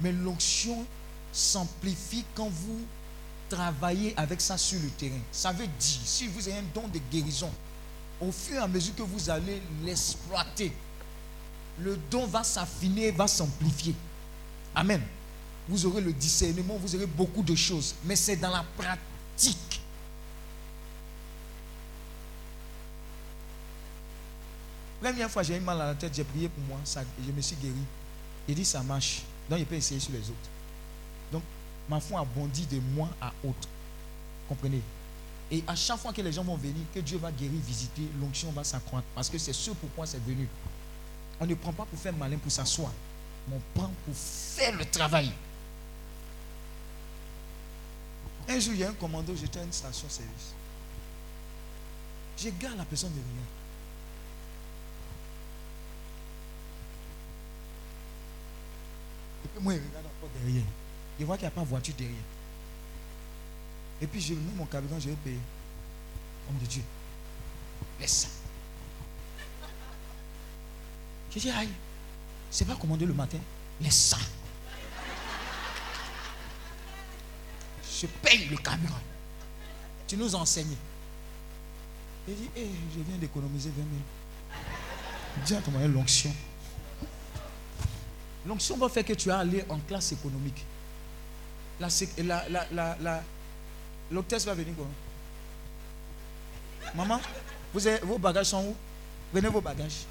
Mais 0.00 0.12
l'onction 0.12 0.84
s'amplifie 1.32 2.24
quand 2.34 2.48
vous 2.48 2.80
travaillez 3.48 4.14
avec 4.16 4.40
ça 4.40 4.58
sur 4.58 4.80
le 4.80 4.88
terrain. 4.90 5.20
Ça 5.30 5.52
veut 5.52 5.66
dire, 5.66 6.00
si 6.04 6.26
vous 6.26 6.48
avez 6.48 6.58
un 6.58 6.64
don 6.74 6.88
de 6.88 6.98
guérison, 7.10 7.50
au 8.20 8.32
fur 8.32 8.56
et 8.56 8.58
à 8.58 8.66
mesure 8.66 8.94
que 8.94 9.02
vous 9.02 9.30
allez 9.30 9.60
l'exploiter, 9.84 10.72
le 11.78 11.98
don 12.10 12.26
va 12.26 12.42
s'affiner, 12.42 13.10
va 13.10 13.28
s'amplifier. 13.28 13.94
Amen. 14.74 15.02
Vous 15.68 15.84
aurez 15.84 16.00
le 16.00 16.12
discernement, 16.12 16.78
vous 16.80 16.94
aurez 16.94 17.06
beaucoup 17.06 17.42
de 17.42 17.54
choses. 17.54 17.94
Mais 18.04 18.16
c'est 18.16 18.36
dans 18.36 18.50
la 18.50 18.64
pratique. 18.76 19.58
Première 25.00 25.30
fois, 25.30 25.42
j'ai 25.42 25.56
eu 25.56 25.60
mal 25.60 25.80
à 25.80 25.86
la 25.86 25.94
tête, 25.94 26.14
j'ai 26.14 26.24
prié 26.24 26.48
pour 26.48 26.64
moi, 26.64 26.78
je 26.84 27.32
me 27.32 27.40
suis 27.40 27.56
guéri. 27.56 27.74
Il 28.48 28.54
dit 28.54 28.64
ça 28.64 28.82
marche. 28.82 29.22
Donc, 29.48 29.58
il 29.58 29.66
peut 29.66 29.74
essayer 29.74 30.00
sur 30.00 30.12
les 30.12 30.20
autres. 30.20 30.48
Donc, 31.30 31.42
ma 31.88 32.00
foi 32.00 32.20
a 32.20 32.24
bondi 32.24 32.66
de 32.66 32.80
moi 32.80 33.08
à 33.20 33.32
autre. 33.44 33.68
Comprenez? 34.48 34.82
Et 35.50 35.62
à 35.66 35.76
chaque 35.76 35.98
fois 35.98 36.12
que 36.12 36.20
les 36.22 36.32
gens 36.32 36.42
vont 36.42 36.56
venir, 36.56 36.82
que 36.92 37.00
Dieu 37.00 37.18
va 37.18 37.30
guérir, 37.30 37.60
visiter, 37.60 38.02
l'onction 38.20 38.50
va 38.50 38.64
s'accroître. 38.64 39.06
Parce 39.14 39.28
que 39.28 39.38
c'est 39.38 39.52
ce 39.52 39.70
pourquoi 39.70 40.06
c'est 40.06 40.22
venu. 40.24 40.48
On 41.38 41.46
ne 41.46 41.54
prend 41.54 41.72
pas 41.72 41.84
pour 41.84 41.98
faire 41.98 42.14
malin 42.14 42.38
pour 42.38 42.50
s'asseoir. 42.50 42.90
Mais 43.48 43.56
on 43.56 43.78
prend 43.78 43.90
pour 44.04 44.14
faire 44.14 44.76
le 44.76 44.84
travail. 44.86 45.30
Un 48.48 48.58
jour, 48.58 48.72
il 48.74 48.80
y 48.80 48.84
a 48.84 48.90
un 48.90 48.94
commando, 48.94 49.34
j'étais 49.36 49.60
à 49.60 49.62
une 49.62 49.72
station-service. 49.72 50.54
Je 52.38 52.48
garde 52.60 52.76
la 52.76 52.84
personne 52.84 53.10
de 53.10 53.16
rien. 53.16 53.42
Et 59.44 59.45
puis 59.45 59.45
moi, 59.60 59.74
il 59.74 59.80
regarde 59.80 60.06
encore 60.06 60.30
derrière. 60.42 60.64
Il 61.18 61.26
voit 61.26 61.36
qu'il 61.36 61.44
n'y 61.44 61.48
a 61.48 61.50
pas 61.50 61.62
de 61.62 61.66
voiture 61.66 61.94
derrière. 61.96 62.16
Et 64.00 64.06
puis, 64.06 64.20
je 64.20 64.34
mets 64.34 64.52
mon 64.56 64.66
carburant, 64.66 65.00
je 65.00 65.08
vais 65.08 65.16
payer. 65.16 65.40
Homme 66.48 66.58
de 66.58 66.66
Dieu, 66.66 66.82
laisse 67.98 68.12
ça. 68.12 68.28
Je 71.34 71.38
dis, 71.40 71.50
aïe, 71.50 71.68
c'est 72.50 72.64
pas 72.64 72.76
commandé 72.76 73.04
le 73.04 73.12
matin. 73.12 73.38
Laisse 73.80 73.96
ça. 73.96 74.18
Je 78.00 78.06
paye 78.06 78.48
le 78.48 78.56
carburant. 78.56 79.00
Tu 80.06 80.16
nous 80.16 80.34
enseignes. 80.34 80.76
Il 82.28 82.34
dit, 82.34 82.50
eh, 82.56 82.68
je 82.94 83.00
viens 83.02 83.18
d'économiser 83.18 83.70
20 83.70 83.76
000. 83.76 85.44
Dis 85.44 85.54
à 85.54 85.60
ton 85.60 85.70
moyen 85.70 85.88
l'onction. 85.88 86.34
L'onction 88.46 88.76
va 88.76 88.88
faire 88.88 89.04
que 89.04 89.12
tu 89.14 89.28
vas 89.28 89.38
aller 89.38 89.64
en 89.68 89.78
classe 89.80 90.12
économique. 90.12 90.64
La, 91.80 91.88
la, 92.48 92.96
la, 93.00 93.22
l'hôtesse 94.10 94.44
va 94.46 94.54
venir 94.54 94.74
quoi? 94.74 94.86
Maman, 96.94 97.20
vous 97.74 97.86
avez- 97.86 97.98
vos 98.04 98.18
bagages 98.18 98.46
sont 98.46 98.64
où? 98.64 98.76
Venez 99.32 99.48
vos 99.48 99.60
bagages. 99.60 100.04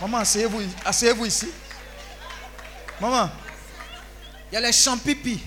Maman, 0.00 0.18
asseyez-vous, 0.18 0.62
asseyez-vous 0.84 1.26
ici. 1.26 1.48
Maman, 3.00 3.30
il 4.50 4.54
y 4.54 4.56
a 4.56 4.60
les 4.60 4.72
champipi. 4.72 5.40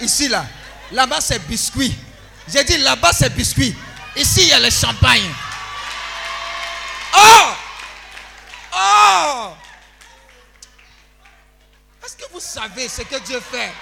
Ici, 0.00 0.28
là. 0.28 0.44
Là-bas, 0.92 1.20
c'est 1.20 1.38
biscuit. 1.46 1.94
J'ai 2.46 2.64
dit 2.64 2.76
là-bas, 2.78 3.12
c'est 3.12 3.30
biscuit. 3.34 3.74
Ici, 4.16 4.42
il 4.42 4.48
y 4.48 4.52
a 4.52 4.60
le 4.60 4.70
champagne. 4.70 5.22
Oh! 7.16 7.54
Oh! 8.74 9.52
Est-ce 12.04 12.16
que 12.16 12.32
vous 12.32 12.40
savez 12.40 12.88
ce 12.88 13.02
que 13.02 13.18
Dieu 13.20 13.40
fait? 13.40 13.72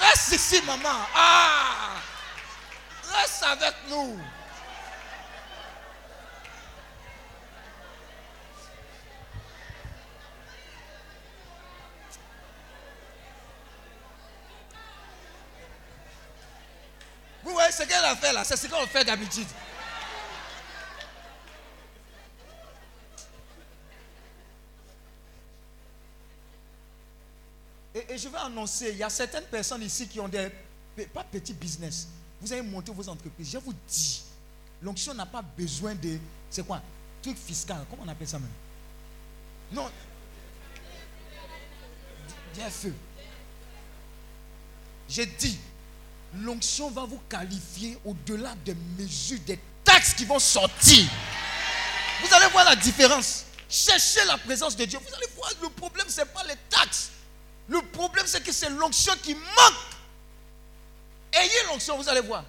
Reste 0.00 0.32
ici, 0.32 0.62
maman. 0.62 1.06
Ah! 1.14 1.96
Reste 3.14 3.42
avec 3.44 3.74
nous. 3.88 4.18
Vous 17.44 17.52
voyez 17.52 17.72
ce 17.72 17.82
qu'elle 17.82 18.04
a 18.04 18.16
fait 18.16 18.32
là, 18.32 18.44
c'est 18.44 18.56
ce 18.56 18.66
qu'on 18.66 18.86
fait 18.86 19.04
d'habitude. 19.04 19.48
Et, 27.94 28.16
je 28.16 28.28
vais 28.28 28.38
annoncer, 28.38 28.90
il 28.90 28.98
y 28.98 29.02
a 29.02 29.10
certaines 29.10 29.44
personnes 29.44 29.82
ici 29.82 30.08
qui 30.08 30.18
ont 30.20 30.28
des, 30.28 30.50
pas 31.12 31.24
petits 31.24 31.52
business. 31.52 32.08
Vous 32.40 32.52
avez 32.52 32.62
monté 32.62 32.92
vos 32.92 33.08
entreprises. 33.08 33.50
Je 33.50 33.58
vous 33.58 33.74
dis, 33.88 34.22
l'onction 34.82 35.14
n'a 35.14 35.26
pas 35.26 35.42
besoin 35.42 35.94
de, 35.94 36.18
c'est 36.50 36.66
quoi, 36.66 36.82
truc 37.22 37.36
fiscal, 37.36 37.84
comment 37.90 38.02
on 38.04 38.08
appelle 38.08 38.28
ça 38.28 38.38
même? 38.38 38.48
Non. 39.72 39.90
Bien 42.54 42.70
feu. 42.70 42.94
J'ai 45.08 45.26
dit, 45.26 45.58
L'onction 46.40 46.90
va 46.90 47.04
vous 47.04 47.20
qualifier 47.28 47.98
au-delà 48.04 48.54
des 48.64 48.74
mesures, 48.98 49.38
des 49.46 49.58
taxes 49.84 50.14
qui 50.14 50.24
vont 50.24 50.38
sortir. 50.38 51.04
Vous 52.22 52.34
allez 52.34 52.46
voir 52.46 52.64
la 52.64 52.76
différence. 52.76 53.44
Cherchez 53.68 54.24
la 54.26 54.38
présence 54.38 54.74
de 54.76 54.84
Dieu. 54.84 54.98
Vous 54.98 55.14
allez 55.14 55.26
voir, 55.36 55.50
le 55.60 55.68
problème, 55.68 56.06
ce 56.08 56.20
n'est 56.20 56.26
pas 56.26 56.44
les 56.44 56.56
taxes. 56.70 57.10
Le 57.72 57.80
problème, 57.80 58.26
c'est 58.26 58.42
que 58.42 58.52
c'est 58.52 58.68
l'onction 58.68 59.14
qui 59.22 59.34
manque. 59.34 59.82
Ayez 61.32 61.66
l'onction, 61.68 61.96
vous 61.96 62.06
allez 62.06 62.20
voir. 62.20 62.44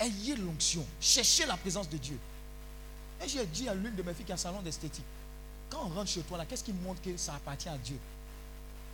Ayez 0.00 0.34
l'onction. 0.34 0.84
Cherchez 1.00 1.46
la 1.46 1.56
présence 1.56 1.88
de 1.88 1.96
Dieu. 1.98 2.18
Et 3.22 3.28
j'ai 3.28 3.46
dit 3.46 3.68
à 3.68 3.74
l'une 3.74 3.94
de 3.94 4.02
mes 4.02 4.12
filles 4.12 4.24
qui 4.24 4.32
a 4.32 4.34
un 4.34 4.38
salon 4.38 4.60
d'esthétique, 4.60 5.04
quand 5.70 5.84
on 5.84 5.94
rentre 5.94 6.10
chez 6.10 6.22
toi, 6.22 6.36
là, 6.36 6.44
qu'est-ce 6.44 6.64
qui 6.64 6.72
montre 6.72 7.00
que 7.00 7.16
ça 7.16 7.34
appartient 7.34 7.68
à 7.68 7.78
Dieu? 7.78 7.96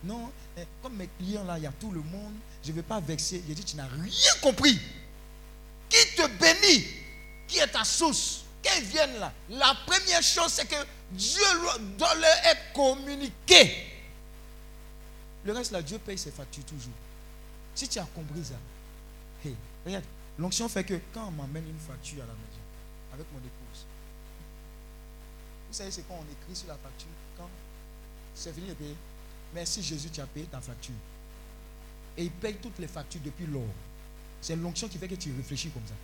Non, 0.03 0.31
eh, 0.55 0.61
comme 0.83 0.93
mes 0.93 1.09
clients 1.17 1.43
là, 1.43 1.57
il 1.57 1.63
y 1.63 1.67
a 1.67 1.71
tout 1.71 1.89
le 1.89 2.01
monde, 2.01 2.35
je 2.63 2.69
ne 2.69 2.75
vais 2.75 2.83
pas 2.83 2.99
vexer. 2.99 3.43
J'ai 3.47 3.55
dit, 3.55 3.63
tu 3.63 3.77
n'as 3.77 3.87
rien 3.87 4.33
compris. 4.43 4.79
Qui 5.89 6.15
te 6.15 6.27
bénit? 6.27 6.85
Qui 7.47 7.57
est 7.57 7.67
ta 7.67 7.83
source? 7.83 8.43
Ils 8.77 8.83
viennent 8.83 9.19
là, 9.19 9.33
la 9.49 9.75
première 9.87 10.21
chose, 10.21 10.53
c'est 10.53 10.67
que 10.67 10.75
Dieu 11.11 11.41
doit 11.97 12.13
leur 12.13 12.45
être 12.45 12.73
communiqué. 12.73 13.88
Le 15.49 15.55
reste 15.55 15.71
là, 15.71 15.81
Dieu 15.81 15.97
paye 15.97 16.15
ses 16.15 16.29
factures 16.29 16.63
toujours. 16.63 16.93
Si 17.73 17.87
tu 17.87 17.97
as 17.97 18.05
compris 18.13 18.45
ça, 18.45 18.53
hey, 19.43 19.55
regarde, 19.83 20.03
l'onction 20.37 20.69
fait 20.69 20.83
que 20.83 20.93
quand 21.11 21.25
on 21.25 21.31
m'amène 21.31 21.67
une 21.67 21.79
facture 21.79 22.21
à 22.21 22.27
la 22.27 22.33
maison, 22.33 22.61
avec 23.11 23.25
mon 23.33 23.39
épouse, 23.39 23.87
vous 25.67 25.73
savez, 25.73 25.89
c'est 25.89 26.07
quand 26.07 26.19
on 26.19 26.31
écrit 26.31 26.55
sur 26.55 26.67
la 26.67 26.75
facture, 26.75 27.09
quand 27.35 27.49
c'est 28.35 28.53
fini 28.53 28.67
de 28.67 28.75
payer, 28.75 28.95
merci 29.51 29.81
Jésus, 29.81 30.11
tu 30.11 30.21
as 30.21 30.27
payé 30.27 30.45
ta 30.45 30.61
facture. 30.61 30.93
Et 32.15 32.25
il 32.25 32.31
paye 32.31 32.57
toutes 32.61 32.77
les 32.77 32.87
factures 32.87 33.21
depuis 33.25 33.47
lors. 33.47 33.63
C'est 34.41 34.55
l'onction 34.55 34.87
qui 34.87 34.99
fait 34.99 35.07
que 35.07 35.15
tu 35.15 35.33
réfléchis 35.35 35.71
comme 35.71 35.87
ça. 35.87 35.95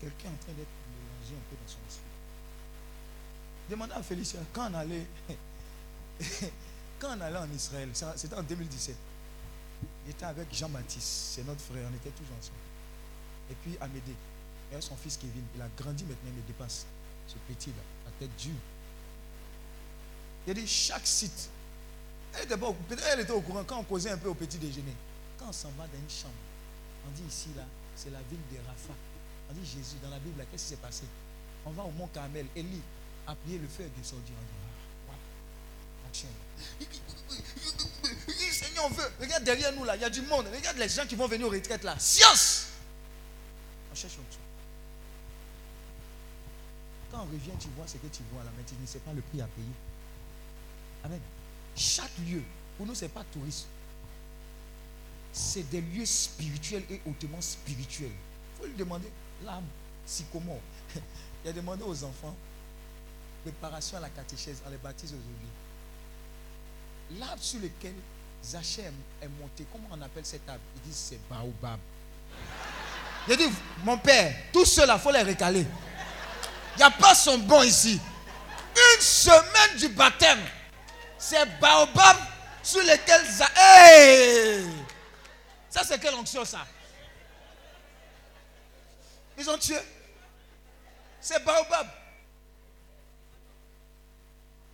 Quelqu'un 0.00 0.28
est 0.28 0.32
en 0.32 0.44
train 0.44 0.52
d'être 0.52 0.76
mélangé 0.94 1.34
un 1.34 1.50
peu 1.50 1.56
dans 1.56 1.72
son 1.72 1.78
esprit. 1.88 2.04
Demandez 3.68 3.94
à 3.94 4.02
Félicien, 4.04 4.40
quand 4.52 4.70
on 4.70 4.74
allait, 4.74 5.06
quand 6.98 7.16
on 7.16 7.20
allait 7.20 7.38
en 7.38 7.50
Israël, 7.52 7.88
c'était 7.92 8.34
en 8.34 8.42
2017, 8.42 8.96
j'étais 10.06 10.24
avec 10.24 10.54
Jean-Baptiste, 10.54 11.34
c'est 11.34 11.46
notre 11.46 11.60
frère, 11.60 11.86
on 11.90 11.94
était 11.96 12.10
tous 12.10 12.24
ensemble. 12.38 12.58
Et 13.50 13.54
puis 13.62 13.76
Amédée, 13.80 14.14
et 14.72 14.80
son 14.80 14.96
fils 14.96 15.16
Kevin, 15.16 15.44
il 15.54 15.62
a 15.62 15.68
grandi 15.76 16.04
maintenant, 16.04 16.30
il 16.36 16.44
dépasse. 16.46 16.86
Ce 17.28 17.34
petit 17.52 17.70
là, 17.70 17.82
la 18.04 18.10
tête 18.12 18.36
dure. 18.36 18.52
Il 20.46 20.50
a 20.50 20.54
dit 20.54 20.66
chaque 20.66 21.06
site. 21.06 21.50
Elle 22.34 22.44
était, 23.20 23.30
au- 23.32 23.40
courant 23.40 23.64
quand 23.64 23.78
on 23.78 23.84
causait 23.84 24.10
un 24.10 24.18
peu 24.18 24.28
au 24.28 24.34
petit 24.34 24.58
déjeuner. 24.58 24.94
Quand 25.38 25.48
on 25.48 25.52
s'en 25.52 25.70
va 25.70 25.86
dans 25.86 25.98
une 25.98 26.10
chambre, 26.10 26.34
on 27.06 27.10
dit 27.10 27.22
ici 27.28 27.48
là, 27.56 27.64
c'est 27.96 28.10
la 28.10 28.20
ville 28.30 28.38
de 28.52 28.58
Rapha. 28.66 28.94
On 29.50 29.54
dit 29.54 29.64
Jésus, 29.64 29.96
dans 30.02 30.10
la 30.10 30.18
Bible, 30.18 30.44
qu'est-ce 30.50 30.62
qui 30.64 30.68
s'est 30.70 30.76
passé? 30.76 31.04
On 31.64 31.70
va 31.70 31.82
au 31.84 31.90
mont 31.90 32.08
Carmel, 32.12 32.46
Élie 32.54 32.82
a 33.26 33.34
prié 33.34 33.58
le 33.58 33.66
feu 33.68 33.84
est 33.84 33.98
descendu. 33.98 34.32
On 34.32 34.42
dit. 34.42 34.66
Action. 36.16 36.28
Seigneur, 38.52 38.86
on 38.86 38.88
veut. 38.88 39.10
Regarde 39.20 39.44
derrière 39.44 39.72
nous 39.72 39.84
là, 39.84 39.96
il 39.96 40.02
y 40.02 40.04
a 40.04 40.10
du 40.10 40.22
monde. 40.22 40.46
Regarde 40.54 40.78
les 40.78 40.88
gens 40.88 41.06
qui 41.06 41.14
vont 41.14 41.26
venir 41.26 41.46
aux 41.46 41.50
retraites 41.50 41.84
là. 41.84 41.98
Science 41.98 42.68
On 43.92 43.94
cherche 43.94 44.16
l'onction. 44.16 44.40
Quand 47.10 47.20
on 47.20 47.24
revient, 47.24 47.52
tu 47.60 47.68
vois 47.76 47.86
ce 47.86 47.98
que 47.98 48.06
tu 48.06 48.22
vois 48.32 48.44
là, 48.44 48.50
mais 48.56 48.64
tu 48.64 48.74
ne 48.80 48.86
sais 48.86 48.98
pas 49.00 49.12
le 49.12 49.20
prix 49.20 49.40
à 49.40 49.46
payer. 49.46 49.68
Amen. 51.04 51.20
Chaque 51.76 52.16
lieu, 52.26 52.42
pour 52.76 52.86
nous, 52.86 52.94
ce 52.94 53.04
n'est 53.04 53.10
pas 53.10 53.24
touriste. 53.32 53.66
C'est 55.32 55.68
des 55.68 55.82
lieux 55.82 56.06
spirituels 56.06 56.84
et 56.88 57.00
hautement 57.06 57.40
spirituels. 57.42 58.10
Il 58.10 58.58
faut 58.58 58.66
lui 58.66 58.76
demander 58.76 59.10
l'âme, 59.44 59.66
sycomore. 60.06 60.60
Il 61.44 61.50
a 61.50 61.52
demandé 61.52 61.84
aux 61.84 62.04
enfants 62.04 62.34
préparation 63.42 63.98
à 63.98 64.00
la 64.00 64.08
catéchèse, 64.08 64.60
on 64.66 64.70
les 64.70 64.76
baptise 64.78 65.10
aujourd'hui. 65.10 65.48
L'arbre 67.18 67.42
sur 67.42 67.60
lequel 67.60 67.94
Zachem 68.42 68.92
est 69.22 69.28
monté, 69.40 69.64
comment 69.72 69.88
on 69.92 70.02
appelle 70.02 70.24
cet 70.26 70.48
arbre 70.48 70.60
Ils 70.76 70.82
disent 70.82 71.08
c'est 71.10 71.28
baobab. 71.28 71.78
Il 73.28 73.36
dit, 73.36 73.48
mon 73.82 73.98
père, 73.98 74.34
tous 74.52 74.64
ceux-là, 74.66 74.94
il 74.96 75.00
faut 75.00 75.10
les 75.10 75.22
récaler. 75.22 75.66
Il 76.74 76.78
n'y 76.78 76.82
a 76.84 76.90
pas 76.90 77.14
son 77.14 77.38
bon 77.38 77.62
ici. 77.62 78.00
Une 78.94 79.00
semaine 79.00 79.76
du 79.78 79.88
baptême, 79.88 80.38
c'est 81.18 81.44
baobab 81.58 82.16
sur 82.62 82.80
lequel 82.80 83.24
Za- 83.26 83.48
Hey! 83.56 84.64
Ça, 85.70 85.82
c'est 85.84 85.98
quelle 86.00 86.14
onction 86.14 86.44
ça? 86.44 86.66
Ils 89.38 89.48
ont 89.50 89.58
tué. 89.58 89.76
C'est 91.20 91.42
baobab. 91.44 91.86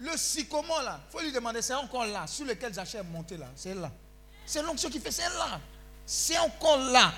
Le 0.03 0.17
sycomore 0.17 0.83
là, 0.83 1.01
il 1.09 1.13
faut 1.13 1.21
lui 1.21 1.33
demander, 1.33 1.63
c'est 1.63 1.75
encore 1.75 2.05
là, 2.07 2.27
sur 2.27 2.45
lequel 2.45 2.75
Zaché 2.75 2.99
est 2.99 3.03
monté 3.05 3.37
là. 3.37 3.47
C'est 3.55 3.75
là. 3.75 3.91
C'est 4.45 4.63
l'onction 4.63 4.91
qui 4.91 4.99
fait, 4.99 5.13
c'est 5.13 5.29
là. 5.29 5.61
C'est 6.05 6.39
encore 6.39 6.79
là. 6.79 7.13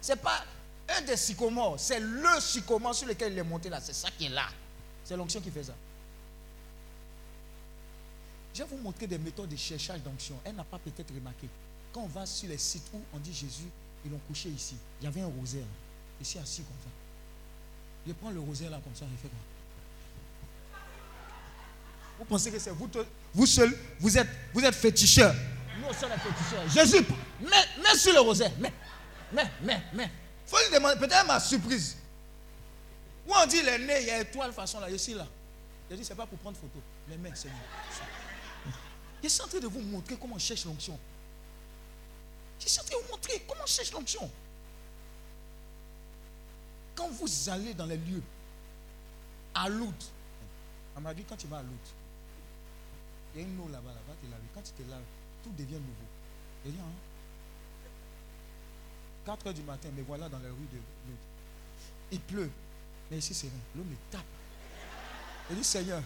C'est 0.00 0.16
pas 0.16 0.42
un 0.88 1.02
des 1.02 1.16
sycomores, 1.16 1.78
c'est 1.78 2.00
le 2.00 2.40
sycomore 2.40 2.94
sur 2.94 3.06
lequel 3.06 3.32
il 3.32 3.38
est 3.38 3.44
monté 3.44 3.68
là. 3.68 3.80
C'est 3.80 3.92
ça 3.92 4.10
qui 4.10 4.26
est 4.26 4.30
là. 4.30 4.46
C'est 5.04 5.16
l'onction 5.16 5.40
qui 5.40 5.50
fait 5.50 5.64
ça. 5.64 5.74
Je 8.54 8.62
vais 8.62 8.68
vous 8.68 8.78
montrer 8.78 9.06
des 9.06 9.18
méthodes 9.18 9.48
de 9.48 9.56
cherchage 9.56 10.00
d'onction. 10.00 10.38
Elle 10.44 10.54
n'a 10.54 10.64
pas 10.64 10.78
peut-être 10.78 11.12
remarqué. 11.12 11.48
Quand 11.92 12.02
on 12.02 12.06
va 12.06 12.24
sur 12.24 12.48
les 12.48 12.58
sites 12.58 12.88
où 12.94 13.00
on 13.12 13.18
dit 13.18 13.34
Jésus, 13.34 13.68
ils 14.04 14.10
l'ont 14.10 14.20
couché 14.28 14.48
ici. 14.48 14.76
Il 15.00 15.04
y 15.04 15.06
avait 15.08 15.22
un 15.22 15.30
rosaire. 15.40 15.66
Ici 16.20 16.38
assis 16.38 16.62
comme 16.62 16.76
ça. 16.84 16.90
Je 18.06 18.12
prends 18.12 18.30
le 18.30 18.40
rosaire 18.40 18.70
là 18.70 18.80
comme 18.82 18.94
ça, 18.94 19.04
je 19.10 19.16
fais 19.20 19.28
quoi? 19.28 19.53
Vous 22.18 22.24
pensez 22.24 22.50
que 22.50 22.58
c'est 22.58 22.70
vous, 22.70 22.88
vous 23.32 23.46
seul, 23.46 23.76
vous 23.98 24.16
êtes, 24.16 24.28
vous 24.52 24.64
êtes 24.64 24.74
féticheur. 24.74 25.34
Nous 25.78 25.86
on 25.86 25.90
est 25.90 26.18
féticheurs. 26.18 26.68
Jésus, 26.70 27.04
mets, 27.40 27.82
mets 27.82 27.98
sur 27.98 28.12
le 28.12 28.20
rosaire. 28.20 28.52
Mets, 28.58 28.72
mets, 29.32 29.50
mets, 29.62 29.82
mets. 29.92 30.10
faut 30.46 30.56
lui 30.58 30.74
demander, 30.74 30.98
peut-être 30.98 31.26
ma 31.26 31.40
surprise. 31.40 31.96
Où 33.26 33.32
on 33.34 33.46
dit 33.46 33.62
les 33.62 33.78
nez, 33.78 34.02
il 34.02 34.06
y 34.06 34.10
a 34.10 34.20
étoile 34.20 34.52
façon 34.52 34.80
là, 34.80 34.90
ici 34.90 35.14
là. 35.14 35.26
J'ai 35.90 35.96
dit, 35.96 36.04
c'est 36.04 36.14
pas 36.14 36.26
pour 36.26 36.38
prendre 36.38 36.56
photo. 36.56 36.80
Mais 37.08 37.16
mets, 37.16 37.34
Seigneur. 37.34 37.58
Je 39.22 39.28
suis 39.28 39.42
en 39.42 39.48
train 39.48 39.58
de 39.58 39.66
vous 39.66 39.80
montrer 39.80 40.16
comment 40.20 40.36
on 40.36 40.38
cherche 40.38 40.64
l'onction. 40.64 40.98
Je 42.60 42.68
suis 42.68 42.80
en 42.80 42.84
train 42.84 42.98
de 42.98 43.02
vous 43.02 43.10
montrer 43.10 43.42
comment 43.48 43.62
on 43.62 43.66
cherche 43.66 43.92
l'onction. 43.92 44.30
Quand 46.94 47.08
vous 47.08 47.48
allez 47.48 47.74
dans 47.74 47.86
les 47.86 47.96
lieux, 47.96 48.22
à 49.54 49.68
Loud, 49.68 49.94
on 50.96 51.00
m'a 51.00 51.14
dit 51.14 51.24
quand 51.24 51.36
tu 51.36 51.46
vas 51.46 51.58
à 51.58 51.62
Loud, 51.62 51.72
il 53.34 53.40
y 53.40 53.44
a 53.44 53.46
une 53.46 53.58
eau 53.60 53.68
là-bas, 53.68 53.90
là-bas, 53.90 54.14
tu 54.22 54.28
laves. 54.30 54.40
Quand 54.54 54.62
tu 54.62 54.70
te 54.72 54.90
laves, 54.90 55.02
tout 55.42 55.50
devient 55.50 55.74
nouveau. 55.74 56.08
Et 56.66 56.70
dit, 56.70 56.78
hein, 56.78 56.92
4 59.26 59.46
heures 59.46 59.54
du 59.54 59.62
matin, 59.62 59.88
me 59.96 60.02
voilà 60.02 60.28
dans 60.28 60.38
les 60.38 60.48
rues 60.48 60.68
de 60.72 60.76
Loud. 60.76 61.18
Il 62.12 62.20
pleut, 62.20 62.50
mais 63.10 63.18
ici 63.18 63.34
c'est 63.34 63.46
rien. 63.46 63.56
L'eau 63.76 63.84
me 63.84 63.96
tape. 64.10 64.22
Il 65.50 65.56
dit, 65.56 65.64
Seigneur, 65.64 66.02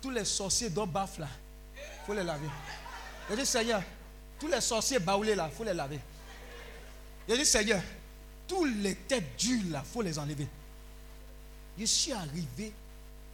tous 0.00 0.10
les 0.10 0.24
sorciers 0.24 0.70
d'Obaf 0.70 1.18
là, 1.18 1.28
il 1.76 2.06
faut 2.06 2.14
les 2.14 2.24
laver. 2.24 2.48
Il 3.30 3.36
dit, 3.36 3.46
Seigneur, 3.46 3.82
tous 4.38 4.48
les 4.48 4.60
sorciers 4.60 4.98
baoulés 4.98 5.34
là, 5.34 5.48
il 5.50 5.56
faut 5.56 5.64
les 5.64 5.74
laver. 5.74 6.00
Il 7.28 7.36
dit, 7.36 7.44
Seigneur, 7.44 7.82
tous 8.46 8.64
les 8.64 8.94
têtes 8.94 9.36
dures 9.36 9.70
là, 9.70 9.82
il 9.84 9.92
faut 9.92 10.02
les 10.02 10.18
enlever. 10.18 10.46
Je 11.78 11.84
suis 11.84 12.12
arrivé, 12.12 12.72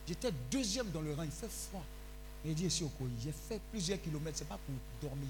j'étais 0.09 0.33
deuxième 0.51 0.91
dans 0.91 1.03
le 1.03 1.15
rang, 1.15 1.23
il 1.23 1.31
fait 1.31 1.51
froid. 1.51 1.85
Il 2.45 2.55
dit, 2.55 2.67
ici 2.67 2.83
au 2.83 2.89
Koyi, 2.89 3.13
j'ai 3.23 3.33
fait 3.33 3.61
plusieurs 3.71 4.01
kilomètres, 4.01 4.39
c'est 4.39 4.49
pas 4.49 4.59
pour 4.59 5.09
dormir. 5.09 5.29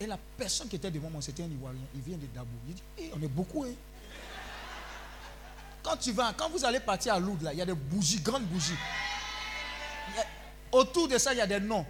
Et 0.00 0.06
la 0.06 0.18
personne 0.36 0.68
qui 0.68 0.76
était 0.76 0.90
devant 0.90 1.10
moi, 1.10 1.20
c'était 1.20 1.42
un 1.42 1.46
Ivoirien, 1.48 1.80
il 1.94 2.00
vient 2.00 2.16
de 2.16 2.26
Dabou. 2.26 2.48
Il 2.68 2.74
dit, 2.74 2.82
Eh, 2.98 3.10
on 3.14 3.22
est 3.22 3.28
beaucoup, 3.28 3.64
hein. 3.64 3.74
Quand 5.82 5.96
tu 5.96 6.12
vas, 6.12 6.32
quand 6.32 6.48
vous 6.50 6.64
allez 6.64 6.80
partir 6.80 7.14
à 7.14 7.20
Lourdes, 7.20 7.42
là, 7.42 7.52
il 7.52 7.58
y 7.58 7.62
a 7.62 7.66
des 7.66 7.74
bougies, 7.74 8.20
grandes 8.20 8.44
bougies. 8.46 8.76
Autour 10.72 11.08
de 11.08 11.18
ça, 11.18 11.32
il 11.32 11.38
y 11.38 11.40
a 11.40 11.46
des 11.46 11.60
noms. 11.60 11.84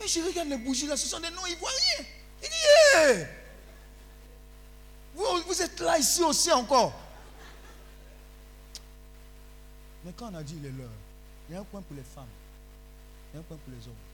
Mais 0.00 0.06
je 0.08 0.20
regarde 0.20 0.48
les 0.48 0.58
bougies 0.58 0.86
là, 0.86 0.96
ce 0.96 1.06
sont 1.08 1.20
des 1.20 1.30
noms 1.30 1.46
ivoiriens. 1.46 2.04
Il 2.42 2.48
dit, 2.48 2.54
Hey! 2.96 3.26
vous, 5.14 5.24
vous 5.46 5.62
êtes 5.62 5.80
là 5.80 5.98
ici 5.98 6.22
aussi 6.22 6.52
encore. 6.52 6.92
Mais 10.04 10.12
quand 10.16 10.30
on 10.32 10.34
a 10.36 10.42
dit 10.42 10.56
il 10.58 10.66
est 10.66 10.70
l'heure, 10.70 10.88
il 11.48 11.54
y 11.54 11.56
a 11.56 11.60
un 11.60 11.64
point 11.64 11.82
pour 11.82 11.96
les 11.96 12.02
femmes, 12.02 12.26
un 13.34 13.42
point 13.42 13.56
pour 13.56 13.72
les 13.72 13.86
hommes. 13.86 14.04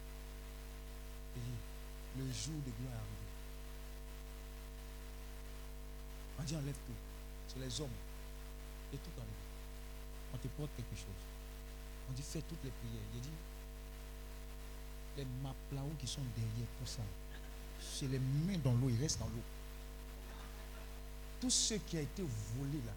Il 1.37 1.43
dit, 1.43 1.49
le 2.19 2.33
jour 2.33 2.61
de 2.67 2.71
gloire 2.71 2.95
est 2.95 2.99
arrivé. 2.99 3.25
On 6.39 6.43
dit 6.43 6.57
enlève 6.57 6.75
tout. 6.87 6.99
C'est 7.49 7.61
les 7.61 7.81
hommes. 7.81 7.99
Et 8.93 8.97
tout 8.97 9.11
arrive. 9.17 9.31
On 10.35 10.39
te 10.39 10.49
porte 10.49 10.71
quelque 10.77 10.97
chose. 10.97 11.23
On 12.11 12.13
dit 12.13 12.23
fais 12.23 12.43
toutes 12.43 12.63
les 12.65 12.71
prières. 12.71 13.03
Il 13.15 13.21
dit 13.21 13.31
les 15.17 15.27
maplaos 15.43 15.95
qui 15.99 16.07
sont 16.07 16.23
derrière 16.37 16.69
tout 16.79 16.87
ça. 16.87 17.03
c'est 17.81 18.09
les 18.09 18.19
mains 18.19 18.59
dans 18.65 18.73
l'eau, 18.73 18.89
il 18.89 19.01
reste 19.01 19.21
dans 19.21 19.27
l'eau. 19.27 19.43
Tout 21.41 21.51
ce 21.51 21.75
qui 21.75 21.99
a 21.99 22.01
été 22.01 22.23
volé 22.57 22.79
là, 22.85 22.93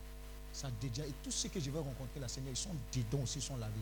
ça 0.52 0.68
a 0.68 0.72
déjà. 0.81 1.06
Et 1.06 1.14
tous 1.23 1.31
ceux 1.31 1.49
que 1.49 1.60
je 1.60 1.69
vais 1.69 1.80
rencontrer 1.80 2.19
là, 2.19 2.27
Seigneur, 2.27 2.52
ils 2.52 2.57
sont 2.57 2.76
dedans 2.94 3.23
aussi, 3.23 3.39
ils 3.39 3.44
sont 3.44 3.57
lavés. 3.57 3.73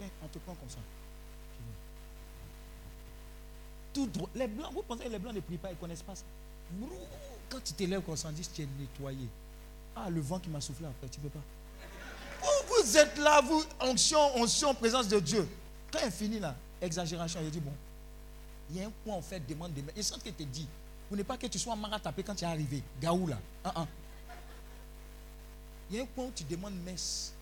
Eh, 0.00 0.04
on 0.22 0.28
te 0.28 0.38
prend 0.38 0.54
comme 0.54 0.70
ça. 0.70 0.78
Tout 3.92 4.06
droit. 4.06 4.28
Les 4.34 4.46
blancs, 4.46 4.72
vous 4.72 4.82
pensez 4.82 5.04
que 5.04 5.08
les 5.08 5.18
blancs 5.18 5.34
ne 5.34 5.40
prient 5.40 5.56
pas, 5.58 5.68
ils 5.70 5.74
ne 5.74 5.80
connaissent 5.80 6.02
pas 6.02 6.14
ça. 6.14 6.24
Quand 7.48 7.60
tu 7.64 7.72
t'élèves 7.72 8.02
comme 8.02 8.16
ça, 8.16 8.28
on 8.28 8.32
dit 8.32 8.48
tu 8.54 8.62
es 8.62 8.68
nettoyé. 8.78 9.26
Ah, 9.96 10.10
le 10.10 10.20
vent 10.20 10.38
qui 10.38 10.50
m'a 10.50 10.60
soufflé 10.60 10.86
après, 10.86 11.08
tu 11.08 11.18
ne 11.18 11.24
peux 11.24 11.30
pas. 11.30 11.44
Vous, 12.68 12.96
êtes 12.96 13.18
là, 13.18 13.40
vous, 13.40 13.64
onction, 13.80 14.36
onction, 14.36 14.74
présence 14.74 15.08
de 15.08 15.18
Dieu. 15.18 15.48
Quand 15.90 15.98
il 16.04 16.12
finit 16.12 16.38
là, 16.38 16.54
exagération, 16.80 17.40
il 17.42 17.50
dit 17.50 17.60
bon, 17.60 17.72
il 18.70 18.76
y 18.76 18.82
a 18.82 18.86
un 18.86 18.92
point 19.04 19.14
en 19.16 19.22
fait, 19.22 19.40
demande 19.40 19.72
des 19.72 19.82
mains. 19.82 19.92
Et 19.96 20.02
sans 20.02 20.18
que 20.18 20.28
te 20.28 20.42
dit, 20.42 20.68
vous 21.10 21.16
n'est 21.16 21.24
pas 21.24 21.36
que 21.38 21.46
tu 21.46 21.58
sois 21.58 21.74
maratapé 21.74 22.22
quand 22.22 22.34
tu 22.34 22.44
es 22.44 22.46
arrivé, 22.46 22.82
Gaou 23.00 23.26
là. 23.26 23.38
Ah, 23.64 23.72
ah. 23.74 23.86
Il 25.90 25.96
y 25.96 26.00
a 26.00 26.02
un 26.02 26.06
point 26.06 26.26
où 26.26 26.32
tu 26.34 26.44
demandes 26.44 26.74
messe. 26.84 27.32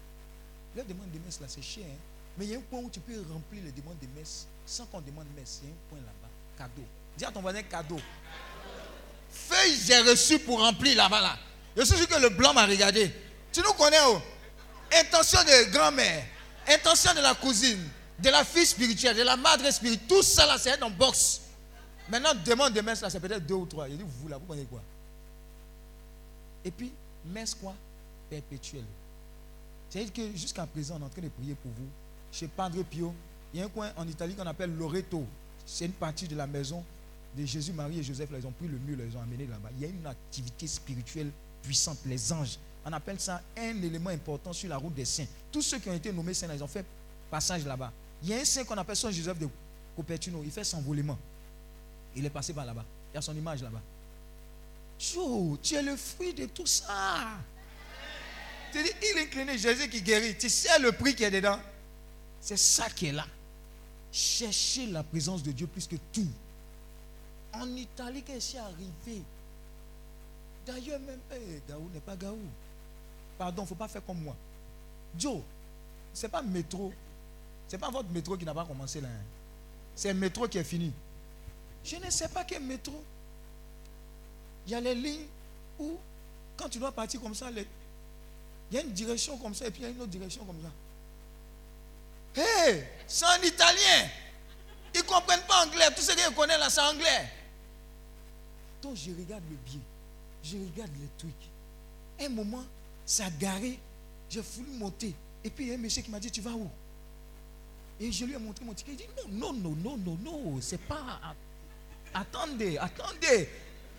La 0.77 0.85
demande 0.85 1.11
de 1.11 1.19
messe 1.19 1.41
là, 1.41 1.49
c'est 1.49 1.63
cher. 1.63 1.85
hein. 1.85 2.16
Mais 2.39 2.45
il 2.45 2.51
y 2.53 2.55
a 2.55 2.59
un 2.59 2.63
point 2.63 2.81
où 2.81 2.91
tu 2.91 3.01
peux 3.01 3.19
remplir 3.33 3.63
les 3.65 3.73
demandes 3.73 3.99
de 4.01 4.07
messe 4.19 4.47
sans 4.67 4.85
qu'on 4.87 5.01
demande 5.01 5.27
messe. 5.37 5.61
Il 5.63 5.69
y 5.69 5.73
a 5.73 5.75
un 5.75 5.89
point 5.89 5.99
là-bas. 5.99 6.29
Cadeau. 6.59 6.87
Dis 7.17 7.25
à 7.25 7.31
ton 7.31 7.41
voisin 7.41 7.63
cadeau. 7.63 7.99
Feuille, 9.31 9.77
j'ai 9.87 10.01
reçu 10.01 10.39
pour 10.39 10.61
remplir 10.61 10.97
là-bas 10.97 11.21
là. 11.21 11.39
Je 11.77 11.83
suis 11.83 11.97
sûr 11.97 12.09
que 12.09 12.21
le 12.21 12.31
blanc 12.31 12.55
m'a 12.55 12.67
regardé. 12.67 13.13
Tu 13.53 13.61
nous 13.61 13.73
connais 13.73 13.99
oh? 14.07 14.21
Intention 14.93 15.41
de 15.41 15.71
grand-mère, 15.73 16.25
intention 16.69 17.13
de 17.15 17.21
la 17.21 17.35
cousine, 17.35 17.89
de 18.19 18.31
la 18.31 18.45
fille 18.45 18.67
spirituelle, 18.67 19.17
de 19.17 19.23
la 19.23 19.37
madre 19.37 19.69
spirituelle, 19.71 20.07
tout 20.09 20.23
ça 20.23 20.47
là, 20.47 20.57
c'est 20.59 20.79
dans 20.79 20.91
box. 20.91 21.41
Maintenant, 22.09 22.35
demande 22.45 22.73
de 22.73 22.81
messe 22.81 23.01
là, 23.01 23.11
c'est 23.11 23.19
peut-être 23.19 23.45
deux 23.45 23.55
ou 23.55 23.67
trois. 23.67 23.89
Il 23.89 23.99
dit, 23.99 24.05
vous 24.05 24.29
là, 24.29 24.39
vous 24.39 24.47
connaissez 24.47 24.69
quoi? 24.69 24.81
Et 26.65 26.71
puis, 26.71 26.93
messe 27.25 27.55
quoi? 27.55 27.75
Perpétuelle. 28.31 28.85
C'est-à-dire 29.91 30.13
que 30.13 30.37
jusqu'à 30.37 30.67
présent, 30.67 30.97
on 30.99 31.03
est 31.03 31.07
en 31.07 31.09
train 31.09 31.23
de 31.23 31.29
prier 31.29 31.55
pour 31.55 31.73
vous. 31.73 31.89
Chez 32.39 32.49
Padre 32.49 32.83
Pio, 32.83 33.15
il 33.55 33.61
y 33.61 33.63
a 33.63 33.65
un 33.65 33.69
coin 33.71 33.91
en 33.97 34.07
Italie 34.07 34.35
qu'on 34.35 34.47
appelle 34.47 34.77
Loreto. 34.77 35.25
C'est 35.65 35.87
une 35.87 35.93
partie 35.93 36.29
de 36.29 36.37
la 36.37 36.47
maison 36.47 36.85
de 37.35 37.47
Jésus, 37.47 37.73
Marie 37.73 38.01
et 38.01 38.03
Joseph. 38.03 38.29
Ils 38.39 38.47
ont 38.47 38.51
pris 38.51 38.69
le 38.69 38.77
mur, 38.77 38.99
ils 39.03 39.17
ont 39.17 39.23
amené 39.23 39.47
là-bas. 39.47 39.71
Il 39.75 39.83
y 39.83 39.87
a 39.87 39.89
une 39.89 40.07
activité 40.07 40.67
spirituelle 40.67 41.31
puissante, 41.63 41.97
les 42.05 42.31
anges. 42.35 42.59
On 42.85 42.93
appelle 42.93 43.19
ça 43.19 43.41
un 43.57 43.83
élément 43.83 44.11
important 44.11 44.53
sur 44.53 44.69
la 44.69 44.77
route 44.77 44.93
des 44.93 45.07
saints. 45.07 45.25
Tous 45.51 45.63
ceux 45.63 45.79
qui 45.79 45.89
ont 45.89 45.95
été 45.95 46.13
nommés 46.13 46.35
saints, 46.35 46.53
ils 46.55 46.63
ont 46.63 46.69
fait 46.69 46.85
passage 47.31 47.65
là-bas. 47.65 47.91
Il 48.23 48.29
y 48.29 48.35
a 48.35 48.37
un 48.37 48.45
saint 48.45 48.65
qu'on 48.65 48.77
appelle 48.77 48.97
Saint 48.97 49.11
Joseph 49.11 49.39
de 49.39 49.49
Cupertino. 49.97 50.43
Il 50.45 50.51
fait 50.51 50.65
s'envolement. 50.65 51.17
Il 52.15 52.27
est 52.27 52.31
passé 52.31 52.53
par 52.53 52.67
là-bas. 52.67 52.85
Il 53.13 53.17
y 53.17 53.19
a 53.19 53.23
son 53.23 53.35
image 53.35 53.63
là-bas. 53.63 53.81
Chou, 54.99 55.59
tu 55.63 55.75
es 55.75 55.83
le 55.83 55.97
fruit 55.97 56.35
de 56.35 56.45
tout 56.45 56.67
ça. 56.67 57.31
Tu 58.73 58.83
dis, 58.83 58.91
il 59.15 59.23
incliné, 59.23 59.57
Jésus 59.57 59.89
qui 59.89 60.03
guérit. 60.03 60.37
Tu 60.37 60.51
sais 60.51 60.79
le 60.79 60.93
prix 60.93 61.15
qui 61.15 61.25
est 61.25 61.31
dedans. 61.31 61.59
C'est 62.47 62.57
ça 62.57 62.89
qui 62.89 63.07
est 63.07 63.13
là. 63.13 63.27
Cherchez 64.13 64.87
la 64.87 65.03
présence 65.03 65.43
de 65.43 65.51
Dieu 65.51 65.67
plus 65.67 65.89
que 65.89 65.97
tout. 66.13 66.29
En 67.53 67.67
Italie, 67.75 68.23
quand 68.25 68.35
je 68.35 68.39
suis 68.39 68.59
arrivé, 68.59 69.25
d'ailleurs 70.65 71.01
même, 71.01 71.19
eh, 71.33 71.61
Gaou 71.69 71.91
n'est 71.93 71.99
pas 71.99 72.15
Gaou. 72.15 72.39
Pardon, 73.37 73.63
il 73.63 73.65
ne 73.65 73.69
faut 73.69 73.75
pas 73.75 73.89
faire 73.89 74.05
comme 74.07 74.21
moi. 74.23 74.37
Joe, 75.19 75.41
ce 76.15 76.23
n'est 76.25 76.31
pas 76.31 76.41
métro. 76.41 76.93
Ce 77.67 77.75
n'est 77.75 77.81
pas 77.81 77.91
votre 77.91 78.11
métro 78.11 78.37
qui 78.37 78.45
n'a 78.45 78.55
pas 78.55 78.65
commencé 78.65 79.01
là. 79.01 79.09
hein. 79.09 79.25
C'est 79.97 80.15
métro 80.15 80.47
qui 80.47 80.59
est 80.59 80.63
fini. 80.65 80.93
Je 81.83 81.97
ne 81.97 82.09
sais 82.11 82.29
pas 82.29 82.45
quel 82.45 82.63
métro. 82.63 83.03
Il 84.67 84.71
y 84.73 84.77
a 84.77 84.81
les 84.81 84.95
lignes 84.95 85.27
où, 85.81 85.97
quand 86.57 86.69
tu 86.69 86.79
dois 86.79 86.93
partir 86.93 87.21
comme 87.21 87.35
ça, 87.35 87.51
il 87.51 87.67
y 88.71 88.79
a 88.79 88.83
une 88.83 88.93
direction 88.93 89.37
comme 89.37 89.53
ça 89.53 89.67
et 89.67 89.73
puis 89.73 89.81
il 89.81 89.83
y 89.83 89.87
a 89.87 89.91
une 89.91 90.01
autre 90.01 90.13
direction 90.13 90.45
comme 90.45 90.63
ça. 90.63 90.71
Hé, 92.37 92.85
c'est 93.07 93.25
en 93.25 93.43
italien. 93.43 94.09
Ils 94.95 95.01
ne 95.01 95.03
comprennent 95.07 95.47
pas 95.47 95.65
anglais. 95.65 95.89
Tout 95.95 96.03
ce 96.03 96.13
qu'ils 96.13 96.35
connaissent 96.35 96.59
là, 96.59 96.71
c'est 96.71 96.81
anglais. 96.81 97.33
Donc 98.83 98.97
je 98.97 99.11
regarde 99.11 99.43
le 99.51 99.57
billet. 99.57 99.81
Je 100.43 100.57
regarde 100.57 100.93
les 101.01 101.09
trucs. 101.19 101.33
Un 102.21 102.29
moment, 102.29 102.65
ça 103.05 103.27
a 103.27 103.31
garé. 103.31 103.79
J'ai 104.29 104.41
voulu 104.41 104.71
monter. 104.73 105.15
Et 105.45 105.51
puis 105.51 105.65
il 105.65 105.69
y 105.69 105.73
a 105.73 105.75
un 105.75 105.79
monsieur 105.79 106.03
qui 106.03 106.11
m'a 106.11 106.21
dit, 106.21 106.31
tu 106.31 106.41
vas 106.41 106.51
où? 106.51 106.71
Et 107.99 108.13
je 108.13 108.25
lui 108.25 108.35
ai 108.35 108.39
montré 108.39 108.65
mon 108.65 108.75
ticket. 108.75 108.93
Il 108.93 108.97
dit, 108.97 109.05
non, 109.29 109.53
non, 109.53 109.71
non, 109.71 109.97
non, 109.97 109.97
non, 109.97 110.19
non, 110.23 110.61
c'est 110.61 110.79
pas... 110.79 111.21
Attendez, 112.13 112.77
attendez. 112.79 113.49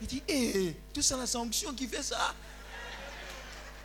Il 0.02 0.08
dit, 0.08 0.24
hé, 0.28 0.76
tout 0.94 1.02
ça, 1.02 1.18
la 1.18 1.26
sanction 1.26 1.74
qui 1.74 1.88
fait 1.88 2.04
ça. 2.04 2.34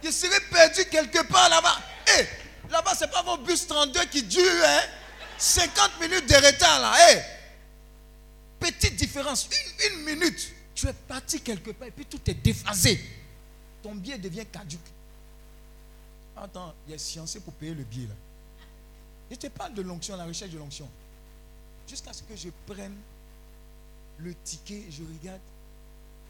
Je 0.02 0.10
serais 0.10 0.40
perdu 0.50 0.84
quelque 0.86 1.22
part 1.26 1.48
là-bas. 1.48 1.78
Hé, 2.06 2.26
là-bas, 2.72 2.94
c'est 2.96 3.10
pas 3.10 3.22
votre 3.22 3.42
bus 3.44 3.66
32 3.66 4.04
qui 4.06 4.22
dure, 4.24 4.42
hein. 4.64 4.80
50 5.38 6.00
minutes 6.00 6.28
de 6.28 6.34
retard 6.34 6.80
là. 6.80 6.94
Hé, 7.12 7.22
petite 8.60 8.96
différence, 8.96 9.48
une, 9.90 10.04
minute. 10.04 10.52
Tu 10.74 10.86
es 10.88 10.92
parti 10.92 11.40
quelque 11.40 11.70
part 11.72 11.88
et 11.88 11.90
puis 11.90 12.06
tout 12.06 12.20
est 12.30 12.34
déphasé. 12.34 12.98
Ton 13.82 13.94
billet 13.94 14.18
devient 14.18 14.46
caduque. 14.46 14.80
Attends, 16.36 16.74
il 16.86 16.92
y 16.92 16.94
a 16.94 16.98
sciencé 16.98 17.40
pour 17.40 17.52
payer 17.54 17.74
le 17.74 17.84
billet 17.84 18.06
là. 18.08 18.14
Je 19.30 19.36
te 19.36 19.46
parle 19.48 19.74
de 19.74 19.82
l'onction, 19.82 20.16
la 20.16 20.24
recherche 20.24 20.50
de 20.52 20.58
l'onction. 20.58 20.88
Jusqu'à 21.88 22.12
ce 22.12 22.22
que 22.22 22.36
je 22.36 22.48
prenne 22.66 22.96
le 24.18 24.34
ticket, 24.44 24.84
je 24.90 25.02
regarde. 25.02 25.40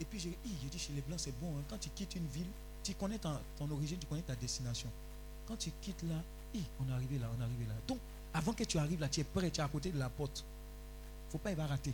Et 0.00 0.04
puis 0.04 0.18
je, 0.18 0.28
je 0.28 0.68
dis 0.68 0.78
chez 0.78 0.92
les 0.94 1.02
Blancs, 1.02 1.20
c'est 1.20 1.38
bon. 1.38 1.48
hein. 1.58 1.62
Quand 1.68 1.78
tu 1.78 1.90
quittes 1.90 2.14
une 2.16 2.26
ville, 2.28 2.46
tu 2.82 2.94
connais 2.94 3.18
ta- 3.18 3.40
ton 3.58 3.70
origine, 3.70 3.98
tu 3.98 4.06
connais 4.06 4.22
ta 4.22 4.34
destination. 4.34 4.88
Quand 5.52 5.58
tu 5.58 5.70
quittes 5.82 6.02
là, 6.04 6.14
on 6.80 6.88
est 6.88 6.94
arrivé 6.94 7.18
là, 7.18 7.26
on 7.36 7.38
est 7.38 7.44
arrivé 7.44 7.66
là. 7.68 7.74
Donc, 7.86 7.98
avant 8.32 8.54
que 8.54 8.64
tu 8.64 8.78
arrives 8.78 8.98
là, 8.98 9.10
tu 9.10 9.20
es 9.20 9.24
prêt, 9.24 9.50
tu 9.50 9.60
es 9.60 9.62
à 9.62 9.68
côté 9.68 9.90
de 9.90 9.98
la 9.98 10.08
porte. 10.08 10.42
Faut 11.28 11.36
pas 11.36 11.52
y 11.52 11.54
va 11.54 11.66
rater. 11.66 11.92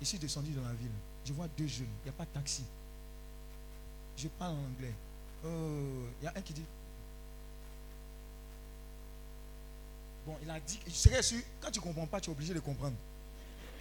Je 0.00 0.06
suis 0.06 0.18
descendu 0.18 0.52
dans 0.52 0.62
la 0.62 0.72
ville. 0.72 0.88
Je 1.26 1.34
vois 1.34 1.48
deux 1.48 1.66
jeunes. 1.66 1.90
Il 2.00 2.04
n'y 2.04 2.08
a 2.08 2.12
pas 2.14 2.24
de 2.24 2.30
taxi. 2.30 2.64
Je 4.16 4.28
parle 4.28 4.54
en 4.54 4.74
anglais. 4.74 4.94
Euh, 5.44 6.06
Il 6.22 6.24
y 6.24 6.28
a 6.28 6.32
un 6.34 6.40
qui 6.40 6.54
dit. 6.54 6.64
Bon, 10.26 10.34
il 10.42 10.50
a 10.50 10.58
dit. 10.60 10.80
Je 10.86 10.92
serais 10.92 11.22
sûr, 11.22 11.42
quand 11.60 11.70
tu 11.70 11.78
ne 11.78 11.84
comprends 11.84 12.06
pas, 12.06 12.22
tu 12.22 12.30
es 12.30 12.32
obligé 12.32 12.54
de 12.54 12.60
comprendre. 12.60 12.96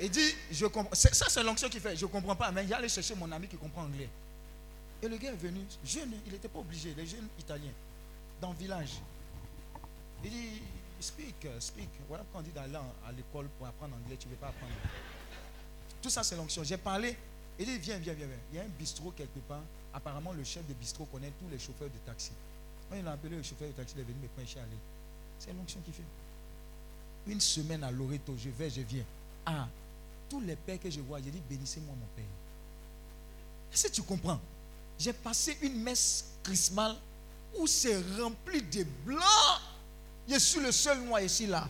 Il 0.02 0.11
dit, 0.11 0.36
je 0.52 0.65
comprends. 0.65 0.94
Ça, 0.95 1.30
c'est 1.30 1.44
l'onction 1.44 1.69
qui 1.69 1.80
fait. 1.80 1.95
Je 1.95 2.06
ne 2.06 2.11
comprends 2.11 2.36
pas, 2.36 2.52
mais 2.52 2.65
il 2.65 2.73
allait 2.73 2.90
chercher 2.90 3.15
mon 3.15 3.31
ami 3.31 3.48
qui 3.48 3.56
comprend 3.56 3.84
anglais. 3.84 4.10
Et 5.02 5.07
le 5.07 5.15
gars 5.15 5.31
est 5.31 5.38
venu, 5.38 5.61
jeune, 5.86 6.11
il 6.26 6.34
n'était 6.34 6.49
pas 6.49 6.60
obligé, 6.60 6.94
les 6.94 7.07
jeunes 7.07 7.30
italiens, 7.40 7.72
dans 8.41 8.51
le 8.51 8.57
village. 8.57 9.01
Il 10.23 10.29
dit, 10.29 10.61
speak, 10.99 11.47
speak. 11.59 11.89
Voilà 12.07 12.23
quand 12.31 12.39
on 12.39 12.41
dit 12.41 12.51
d'aller 12.51 12.75
à 12.75 13.11
l'école 13.11 13.47
pour 13.57 13.67
apprendre 13.67 13.95
anglais, 13.95 14.17
tu 14.17 14.27
ne 14.27 14.33
veux 14.33 14.37
pas 14.37 14.47
apprendre. 14.47 14.73
Tout 16.01 16.09
ça, 16.09 16.23
c'est 16.23 16.35
l'onction. 16.35 16.63
J'ai 16.63 16.77
parlé. 16.77 17.17
Il 17.57 17.65
dit, 17.65 17.77
viens, 17.77 17.97
viens, 17.97 18.13
viens, 18.13 18.27
viens. 18.27 18.37
Il 18.51 18.57
y 18.57 18.59
a 18.59 18.63
un 18.63 18.69
bistrot 18.69 19.11
quelque 19.11 19.39
part. 19.39 19.61
Apparemment, 19.93 20.33
le 20.33 20.43
chef 20.43 20.65
de 20.67 20.73
bistrot 20.73 21.05
connaît 21.05 21.31
tous 21.39 21.49
les 21.49 21.59
chauffeurs 21.59 21.89
de 21.89 21.97
taxi. 22.05 22.31
Quand 22.89 22.95
il 22.95 23.07
a 23.07 23.11
appelé 23.11 23.35
le 23.35 23.43
chauffeur 23.43 23.67
de 23.67 23.73
taxi, 23.73 23.95
il 23.97 24.01
est 24.01 24.03
venu 24.03 24.19
me 24.21 24.27
prendre 24.29 24.47
chez 24.47 24.59
aller. 24.59 24.77
C'est 25.39 25.53
l'onction 25.53 25.81
qui 25.81 25.91
fait. 25.91 26.03
Une 27.27 27.41
semaine 27.41 27.83
à 27.83 27.91
Loreto, 27.91 28.35
je 28.37 28.49
vais, 28.49 28.69
je 28.69 28.81
viens. 28.81 29.03
Ah, 29.45 29.67
tous 30.29 30.41
les 30.41 30.55
pères 30.55 30.79
que 30.79 30.89
je 30.89 31.01
vois, 31.01 31.19
j'ai 31.21 31.31
dit, 31.31 31.41
bénissez-moi 31.49 31.93
mon 31.93 32.07
père. 32.15 32.25
Que 33.71 33.93
tu 33.93 34.01
comprends? 34.03 34.39
J'ai 34.97 35.13
passé 35.13 35.57
une 35.61 35.81
messe 35.81 36.25
chrismale 36.43 36.95
où 37.57 37.67
c'est 37.67 37.97
rempli 38.19 38.61
de 38.61 38.84
blancs. 39.05 39.61
Je 40.27 40.38
suis 40.38 40.59
le 40.59 40.71
seul 40.71 40.99
noir 41.01 41.21
ici 41.21 41.47
là. 41.47 41.67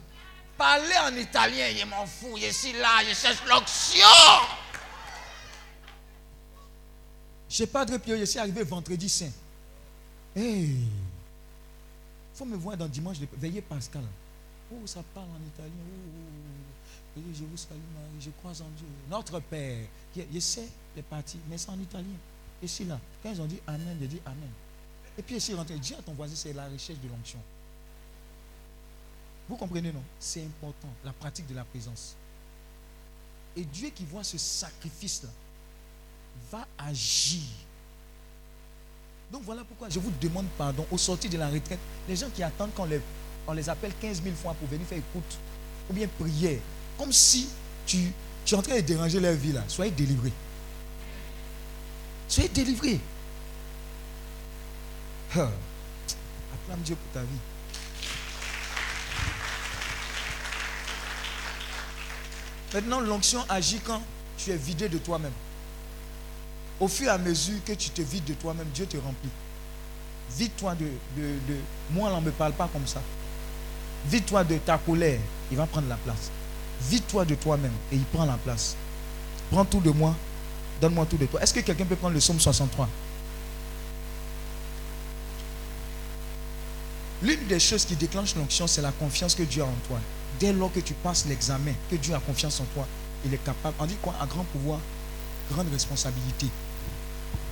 Parler 0.58 0.96
en 1.06 1.16
italien, 1.16 1.68
je 1.76 1.86
m'en 1.86 2.06
fous. 2.06 2.36
Je 2.38 2.52
suis 2.52 2.74
là, 2.74 3.02
je 3.08 3.14
cherche 3.14 3.42
l'onction. 3.48 4.06
Je 7.50 7.66
pas 7.66 7.86
de 7.86 7.98
Pio, 7.98 8.18
je 8.18 8.26
suis 8.26 8.40
arrivé 8.40 8.64
vendredi 8.64 9.10
saint. 9.10 9.32
Hey, 10.36 10.76
faut 12.36 12.46
me 12.46 12.56
voir 12.56 12.78
dans 12.78 12.88
dimanche, 12.88 13.18
veillez 13.38 13.62
Pascal. 13.62 14.04
Oh, 14.72 14.86
ça 14.86 15.02
parle 15.14 15.28
en 15.30 15.48
italien. 15.48 15.72
Oh. 15.82 16.30
Je 17.16 17.22
dis, 17.22 17.40
je 17.40 17.44
vous 17.44 17.58
salue 17.58 17.80
Marie, 17.96 18.22
je 18.22 18.30
crois 18.30 18.52
en 18.52 18.70
Dieu. 18.78 18.86
Notre 19.10 19.40
Père. 19.40 19.88
Je, 20.16 20.22
je 20.32 20.40
sais 20.40 20.68
les 20.96 21.02
parties, 21.02 21.40
mais 21.50 21.58
c'est 21.58 21.70
en 21.70 21.80
italien. 21.80 22.06
Et 22.62 22.68
c'est 22.68 22.84
là. 22.84 23.00
Quand 23.24 23.32
ils 23.32 23.42
ont 23.42 23.46
dit 23.46 23.60
Amen, 23.66 23.98
j'ai 24.00 24.08
dit 24.08 24.22
Amen. 24.26 24.50
Et 25.20 25.22
puis 25.22 25.40
suis 25.42 25.54
rentré. 25.54 25.78
Dis 25.78 25.94
à 25.94 26.02
ton 26.02 26.14
voisin, 26.14 26.34
c'est 26.34 26.54
la 26.54 26.64
recherche 26.70 26.98
de 27.00 27.10
l'onction. 27.10 27.40
Vous 29.50 29.58
comprenez, 29.58 29.92
non? 29.92 30.02
C'est 30.18 30.42
important, 30.42 30.88
la 31.04 31.12
pratique 31.12 31.46
de 31.46 31.56
la 31.56 31.66
présence. 31.66 32.16
Et 33.58 33.66
Dieu 33.66 33.90
qui 33.90 34.06
voit 34.06 34.24
ce 34.24 34.38
sacrifice-là 34.38 35.30
va 36.50 36.66
agir. 36.78 37.42
Donc 39.30 39.44
voilà 39.44 39.66
pourquoi 39.66 39.90
je 39.90 40.00
vous 40.00 40.12
demande 40.22 40.48
pardon 40.58 40.86
au 40.90 40.98
sortir 40.98 41.30
de 41.30 41.38
la 41.38 41.50
retraite. 41.50 41.80
Les 42.08 42.16
gens 42.16 42.30
qui 42.30 42.42
attendent 42.42 42.74
qu'on 42.74 42.86
les, 42.86 43.02
on 43.46 43.52
les 43.52 43.68
appelle 43.68 43.92
15 44.00 44.24
000 44.24 44.34
fois 44.38 44.54
pour 44.54 44.70
venir 44.70 44.88
faire 44.88 45.00
écoute 45.00 45.38
ou 45.90 45.94
bien 45.94 46.08
prière. 46.18 46.62
Comme 46.98 47.12
si 47.12 47.50
tu, 47.86 48.14
Tu 48.46 48.56
es 48.56 48.58
en 48.58 48.62
train 48.62 48.78
de 48.78 48.82
déranger 48.82 49.20
leur 49.20 49.34
vie 49.36 49.52
là. 49.52 49.66
Soyez 49.68 49.92
délivrés. 49.92 50.32
Soyez 52.30 52.50
délivrés. 52.50 53.02
Acclame 55.32 56.82
Dieu 56.84 56.96
pour 56.96 57.12
ta 57.14 57.22
vie. 57.22 57.40
Maintenant, 62.74 63.00
l'onction 63.00 63.40
agit 63.50 63.80
quand 63.84 64.02
tu 64.38 64.52
es 64.52 64.56
vidé 64.58 64.90
de 64.90 64.98
toi-même. 64.98 65.32
Au 66.80 66.88
fur 66.88 67.08
et 67.08 67.10
à 67.10 67.18
mesure 67.18 67.64
que 67.66 67.74
tu 67.74 67.90
te 67.90 68.02
vides 68.02 68.26
de 68.26 68.34
toi-même, 68.34 68.68
Dieu 68.74 68.86
te 68.86 68.98
remplit. 68.98 69.30
Vide-toi 70.38 70.76
de, 70.76 70.86
de, 71.18 71.28
de- 71.48 71.60
Moi, 71.92 72.10
on 72.14 72.22
ne 72.22 72.28
me 72.28 72.32
parle 72.32 72.54
pas 72.54 72.70
comme 72.72 72.86
ça. 72.88 73.02
Vide-toi 74.06 74.44
de 74.44 74.58
ta 74.60 74.78
colère, 74.78 75.20
il 75.52 75.58
va 75.58 75.66
prendre 75.66 75.90
la 75.90 75.98
place. 75.98 76.30
Vide-toi 76.90 77.26
de 77.26 77.36
toi-même 77.36 77.74
et 77.92 77.96
il 77.96 78.04
prend 78.06 78.26
la 78.26 78.38
place. 78.38 78.76
Prends 79.52 79.66
tout 79.66 79.82
de 79.82 79.90
moi, 79.90 80.16
donne-moi 80.80 81.06
tout 81.08 81.18
de 81.18 81.26
toi. 81.26 81.42
Est-ce 81.42 81.54
que 81.54 81.60
quelqu'un 81.60 81.86
peut 81.86 81.96
prendre 81.98 82.14
le 82.14 82.20
psaume 82.20 82.40
63 82.40 82.88
L'une 87.22 87.48
des 87.48 87.60
choses 87.60 87.84
qui 87.86 87.96
déclenche 87.96 88.36
l'onction, 88.36 88.66
c'est 88.66 88.82
la 88.82 88.92
confiance 88.94 89.36
que 89.36 89.44
Dieu 89.44 89.62
a 89.62 89.66
en 89.66 89.76
toi. 89.88 90.00
Dès 90.40 90.54
lors 90.54 90.72
que 90.72 90.80
tu 90.80 90.94
passes 90.94 91.26
l'examen, 91.28 91.74
que 91.92 91.98
Dieu 91.98 92.14
a 92.14 92.20
confiance 92.20 92.60
en 92.62 92.66
toi, 92.74 92.88
il 93.26 93.34
est 93.34 93.44
capable. 93.44 93.76
On 93.80 93.86
dit 93.86 93.98
quoi 94.02 94.16
À 94.22 94.26
grand 94.26 94.46
pouvoir, 94.46 94.80
grande 95.52 95.68
responsabilité. 95.72 96.48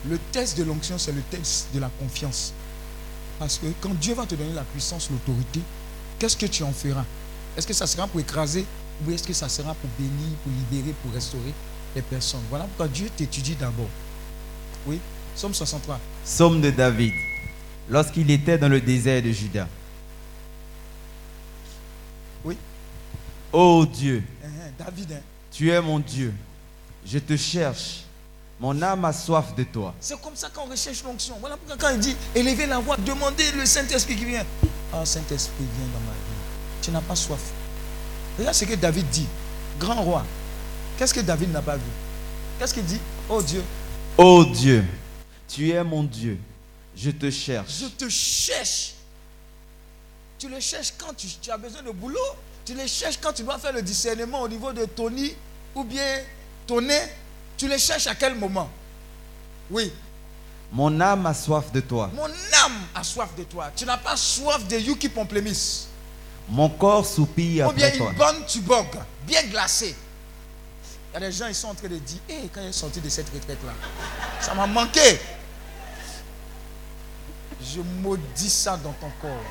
Le 0.10 0.18
test 0.32 0.58
de 0.58 0.64
l'onction, 0.64 0.98
c'est 0.98 1.12
le 1.12 1.22
test 1.22 1.68
de 1.74 1.80
la 1.80 1.90
confiance. 2.00 2.54
Parce 3.40 3.58
que 3.58 3.68
quand 3.82 3.94
Dieu 3.96 4.14
va 4.14 4.26
te 4.26 4.36
donner 4.36 4.54
la 4.54 4.64
puissance, 4.64 5.10
l'autorité, 5.12 5.60
qu'est-ce 6.18 6.38
que 6.38 6.46
tu 6.46 6.64
en 6.64 6.72
feras? 6.72 7.06
Est-ce 7.58 7.68
que 7.68 7.74
ça 7.74 7.88
sera 7.88 8.08
pour 8.08 8.22
écraser 8.22 8.66
ou 9.06 9.12
est-ce 9.12 9.24
que 9.24 9.34
ça 9.34 9.50
sera 9.50 9.74
pour 9.74 9.90
bénir, 10.00 10.38
pour 10.44 10.52
libérer, 10.54 10.96
pour 11.04 11.12
restaurer 11.14 11.54
les 11.94 12.02
personnes? 12.02 12.42
Voilà 12.50 12.66
pourquoi 12.66 12.88
Dieu 12.88 13.10
t'étudie 13.16 13.56
d'abord. 13.56 13.90
Oui 14.86 15.00
Somme 15.36 15.54
63. 15.54 16.00
Psaume 16.24 16.62
de 16.62 16.72
David. 16.72 17.14
Lorsqu'il 17.90 18.30
était 18.32 18.58
dans 18.58 18.70
le 18.70 18.82
désert 18.82 19.22
de 19.22 19.32
Juda. 19.32 19.68
Oui. 22.44 22.58
Ô 23.54 23.86
Dieu, 23.86 24.24
Hein, 24.44 24.48
hein, 24.62 24.72
David, 24.78 25.12
hein. 25.14 25.22
tu 25.52 25.70
es 25.72 25.82
mon 25.82 26.00
Dieu. 26.00 26.34
Je 27.06 27.20
te 27.20 27.36
cherche. 27.38 28.04
Mon 28.60 28.82
âme 28.82 29.06
a 29.06 29.14
soif 29.14 29.54
de 29.56 29.64
toi. 29.64 29.94
C'est 30.00 30.20
comme 30.20 30.36
ça 30.36 30.50
qu'on 30.50 30.66
recherche 30.66 31.04
l'onction. 31.04 31.36
Voilà 31.40 31.56
pourquoi 31.58 31.78
quand 31.78 31.94
il 31.94 32.00
dit 32.00 32.16
élevez 32.36 32.66
la 32.66 32.80
voix, 32.80 32.98
demandez 32.98 33.52
le 33.52 33.66
Saint-Esprit 33.66 34.16
qui 34.16 34.26
vient. 34.26 34.44
Ah, 34.92 35.06
Saint-Esprit, 35.06 35.64
viens 35.78 35.88
dans 35.94 36.00
ma 36.06 36.12
vie. 36.12 36.82
Tu 36.82 36.90
n'as 36.92 37.02
pas 37.02 37.16
soif. 37.16 37.40
Regarde 38.38 38.56
ce 38.56 38.66
que 38.66 38.74
David 38.76 39.08
dit. 39.10 39.28
Grand 39.80 40.02
roi. 40.02 40.26
Qu'est-ce 40.98 41.14
que 41.14 41.20
David 41.22 41.52
n'a 41.52 41.62
pas 41.62 41.76
vu? 41.76 41.84
Qu'est-ce 42.58 42.74
qu'il 42.74 42.84
dit? 42.86 43.00
Oh 43.30 43.42
Dieu, 43.44 43.64
Ô 44.18 44.44
Dieu, 44.44 44.84
tu 45.48 45.70
es 45.70 45.84
mon 45.84 46.04
Dieu. 46.04 46.40
Je 46.98 47.12
te 47.12 47.30
cherche. 47.30 47.72
je 47.82 47.86
te 47.88 48.10
cherche. 48.10 48.94
Tu 50.40 50.50
le 50.50 50.60
cherches 50.60 50.94
quand 50.98 51.14
tu, 51.16 51.28
tu 51.42 51.52
as 51.52 51.58
besoin 51.58 51.82
de 51.84 51.92
boulot. 51.92 52.20
Tu 52.66 52.74
le 52.74 52.86
cherches 52.88 53.18
quand 53.22 53.34
tu 53.34 53.44
dois 53.44 53.58
faire 53.60 53.74
le 53.74 53.82
discernement 53.82 54.42
au 54.42 54.48
niveau 54.48 54.72
de 54.74 54.86
Tony 54.86 55.34
ou 55.76 55.84
bien 55.84 56.22
Toné. 56.66 57.00
Tu 57.56 57.68
le 57.68 57.78
cherches 57.78 58.08
à 58.08 58.16
quel 58.16 58.36
moment? 58.36 58.70
Oui. 59.70 59.92
Mon 60.72 61.00
âme 61.00 61.26
a 61.26 61.34
soif 61.34 61.72
de 61.72 61.80
toi. 61.80 62.12
Mon 62.14 62.26
âme 62.26 62.82
a 62.94 63.04
soif 63.04 63.30
de 63.38 63.44
toi. 63.44 63.72
Tu 63.76 63.86
n'as 63.86 63.98
pas 63.98 64.18
soif 64.18 64.68
de 64.68 64.78
Yuki 64.78 65.10
Pomplemis. 65.10 65.88
Mon 66.50 66.70
corps 66.70 67.06
soupire 67.06 67.68
Ou 67.68 67.74
bien 67.74 67.88
après 67.88 67.98
toi. 67.98 68.12
une 68.12 68.18
bonne 68.18 68.46
tubog, 68.46 68.88
bien 69.26 69.44
glacée. 69.44 69.96
Il 71.12 71.14
y 71.14 71.18
a 71.18 71.20
des 71.28 71.32
gens, 71.32 71.48
ils 71.48 71.56
sont 71.56 71.68
en 71.70 71.74
train 71.74 71.88
de 71.88 71.98
dire, 71.98 72.20
hé, 72.30 72.50
quand 72.54 72.62
il 72.62 72.68
est 72.68 72.72
sorti 72.74 73.00
de 73.02 73.10
cette 73.10 73.30
retraite-là, 73.30 73.74
ça 74.42 74.54
m'a 74.54 74.68
manqué. 74.68 75.20
Je 77.74 77.82
maudis 77.82 78.50
ça 78.50 78.78
dans 78.78 78.94
ton 78.94 79.10
corps. 79.22 79.44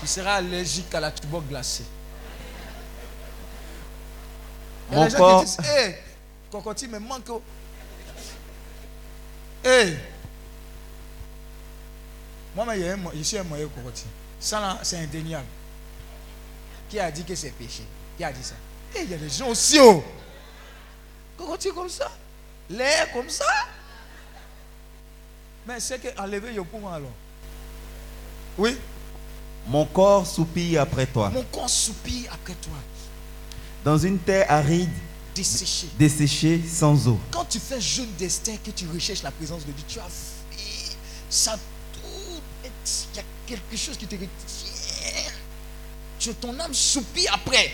Tu 0.00 0.06
seras 0.06 0.34
allergique 0.34 0.94
à 0.94 1.00
la 1.00 1.10
tubog 1.10 1.46
glacée. 1.48 1.84
Il 4.90 4.94
y 4.94 4.96
a 4.96 4.98
Mon 5.00 5.04
des 5.06 5.10
gens 5.10 5.16
corps- 5.18 5.40
qui 5.40 5.46
disent, 5.46 5.58
hé, 5.70 5.94
cocotti 6.50 6.88
me 6.88 6.98
manque. 6.98 7.30
Hé. 9.64 9.96
Moi, 12.54 12.64
mais 12.66 12.78
il 12.78 12.84
y 12.84 12.88
a 12.88 12.92
un 12.92 12.96
mo- 12.96 13.10
je 13.14 13.22
suis 13.22 13.38
un 13.38 13.44
moyen 13.44 13.66
cocotti. 13.68 14.04
Ça, 14.38 14.60
là, 14.60 14.78
c'est 14.82 14.98
indéniable. 14.98 15.46
Qui 16.90 17.00
a 17.00 17.10
dit 17.10 17.24
que 17.24 17.34
c'est 17.34 17.50
péché? 17.50 17.84
Qui 18.16 18.24
a 18.24 18.30
dit 18.32 18.44
ça? 18.44 18.54
Eh, 18.94 19.02
il 19.02 19.10
y 19.10 19.14
a 19.14 19.16
des 19.16 19.28
gens 19.30 19.48
aussi, 19.48 19.78
oh 19.80 20.04
Cocotti 21.36 21.70
comme 21.72 21.88
ça 21.88 22.08
L'air 22.70 23.10
comme 23.12 23.28
ça 23.28 23.44
Mais 25.66 25.80
c'est 25.80 25.98
qu'enlever 25.98 26.52
le 26.52 26.62
pouvoir 26.64 26.94
alors. 26.94 27.12
Oui 28.58 28.76
Mon 29.66 29.86
corps 29.86 30.26
soupire 30.26 30.82
après 30.82 31.06
toi. 31.06 31.30
Mon 31.30 31.42
corps 31.44 31.70
soupire 31.70 32.30
après 32.32 32.54
toi, 32.54 32.74
Dans 33.84 33.98
une 33.98 34.18
terre 34.18 34.46
aride, 34.50 34.90
desséché. 35.34 35.86
desséchée, 35.98 36.60
sans 36.68 37.08
eau. 37.08 37.18
Quand 37.30 37.44
tu 37.46 37.58
fais 37.58 37.80
jeûne 37.80 38.12
destin, 38.18 38.56
que 38.64 38.70
tu 38.70 38.86
recherches 38.92 39.22
la 39.22 39.30
présence 39.30 39.64
de 39.66 39.72
Dieu, 39.72 39.84
tu 39.88 39.98
as 39.98 40.02
fait 40.02 40.96
ça 41.30 41.52
tout. 41.92 42.00
Il 43.12 43.16
y 43.16 43.20
a 43.20 43.24
quelque 43.46 43.76
chose 43.76 43.96
qui 43.96 44.06
te 44.06 44.14
retient. 44.14 44.32
Ton 46.40 46.58
âme 46.60 46.72
soupire 46.72 47.32
après. 47.34 47.70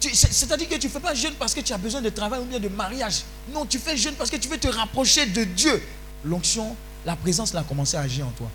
C'est-à-dire 0.00 0.68
que 0.68 0.76
tu 0.76 0.86
ne 0.86 0.92
fais 0.92 1.00
pas 1.00 1.14
jeûne 1.14 1.34
parce 1.38 1.52
que 1.52 1.60
tu 1.60 1.72
as 1.72 1.78
besoin 1.78 2.00
de 2.00 2.10
travail 2.10 2.40
ou 2.40 2.44
bien 2.44 2.60
de 2.60 2.68
mariage. 2.68 3.22
Non, 3.52 3.66
tu 3.66 3.78
fais 3.78 3.96
jeûne 3.96 4.14
parce 4.14 4.30
que 4.30 4.36
tu 4.36 4.48
veux 4.48 4.58
te 4.58 4.68
rapprocher 4.68 5.26
de 5.26 5.44
Dieu. 5.44 5.82
L'onction, 6.24 6.76
la 7.06 7.16
présence, 7.16 7.54
a 7.54 7.62
commencé 7.62 7.96
à 7.96 8.00
agir 8.00 8.26
en 8.26 8.30
toi. 8.30 8.48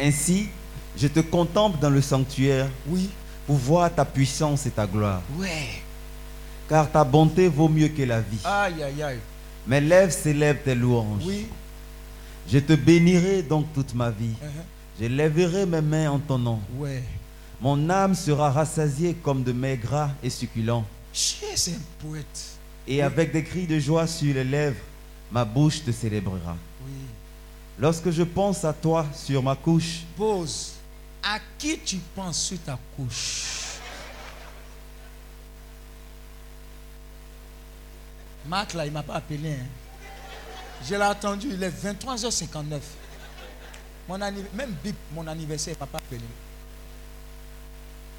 Ainsi, 0.00 0.48
je 0.96 1.08
te 1.08 1.20
contemple 1.20 1.78
dans 1.80 1.90
le 1.90 2.00
sanctuaire 2.00 2.68
Oui. 2.88 3.08
pour 3.46 3.56
voir 3.56 3.94
ta 3.94 4.04
puissance 4.04 4.66
et 4.66 4.70
ta 4.70 4.86
gloire. 4.86 5.22
Ouais. 5.36 5.82
Car 6.68 6.90
ta 6.90 7.04
bonté 7.04 7.48
vaut 7.48 7.68
mieux 7.68 7.88
que 7.88 8.02
la 8.02 8.20
vie. 8.20 8.38
Aïe, 8.44 8.82
aïe, 8.82 9.02
aïe. 9.02 9.18
Mes 9.66 9.80
lèvres 9.80 10.12
célèbrent 10.12 10.62
tes 10.62 10.74
louanges. 10.74 11.22
Oui. 11.24 11.46
Je 12.48 12.58
te 12.58 12.74
bénirai 12.74 13.42
donc 13.42 13.66
toute 13.74 13.94
ma 13.94 14.10
vie. 14.10 14.34
Uh-huh. 14.42 15.00
Je 15.00 15.06
lèverai 15.06 15.66
mes 15.66 15.80
mains 15.80 16.10
en 16.10 16.18
ton 16.18 16.38
nom. 16.38 16.60
Ouais. 16.78 17.02
Mon 17.60 17.88
âme 17.90 18.14
sera 18.14 18.50
rassasiée 18.50 19.14
comme 19.14 19.42
de 19.42 19.52
mets 19.52 19.76
gras 19.76 20.10
et 20.22 20.30
succulents. 20.30 20.84
Chier, 21.12 21.48
c'est 21.56 21.72
un 21.72 22.06
poète. 22.06 22.58
Et 22.86 23.02
avec 23.02 23.32
des 23.32 23.42
cris 23.42 23.66
de 23.66 23.78
joie 23.80 24.06
sur 24.06 24.32
les 24.34 24.44
lèvres, 24.44 24.76
ma 25.30 25.44
bouche 25.44 25.84
te 25.84 25.90
célébrera. 25.92 26.56
Oui. 26.84 26.92
Lorsque 27.78 28.10
je 28.10 28.22
pense 28.22 28.64
à 28.64 28.72
toi 28.72 29.06
sur 29.14 29.42
ma 29.42 29.54
couche, 29.56 30.00
Pose. 30.16 30.72
À 31.22 31.38
qui 31.58 31.78
tu 31.80 31.96
penses 32.14 32.40
sur 32.40 32.58
ta 32.62 32.78
couche? 32.96 33.78
Marc, 38.46 38.74
là, 38.74 38.84
il 38.86 38.90
ne 38.90 38.94
m'a 38.94 39.02
pas 39.02 39.14
appelé. 39.16 39.52
hein. 39.54 39.66
Je 40.84 40.94
l'ai 40.94 41.02
attendu, 41.02 41.48
il 41.52 41.62
est 41.62 41.70
23h59. 41.70 42.80
Mon 44.08 44.18
Même 44.18 44.76
Bip, 44.84 44.94
mon 45.12 45.26
anniversaire, 45.26 45.74
il 45.74 45.76
ne 45.76 45.80
m'a 45.80 45.86
pas 45.86 45.98
appelé. 45.98 46.20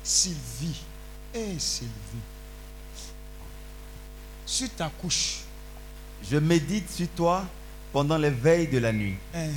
Sylvie. 0.03 0.81
Eh, 1.34 1.57
Sylvie. 1.57 1.91
Sur 4.45 4.69
ta 4.75 4.89
couche. 4.89 5.43
Je 6.23 6.38
médite 6.38 6.89
sur 6.91 7.07
toi 7.10 7.45
pendant 7.94 8.18
les 8.18 8.30
veilles 8.30 8.68
de 8.68 8.77
la 8.80 8.91
nuit, 8.91 9.15
hein. 9.34 9.48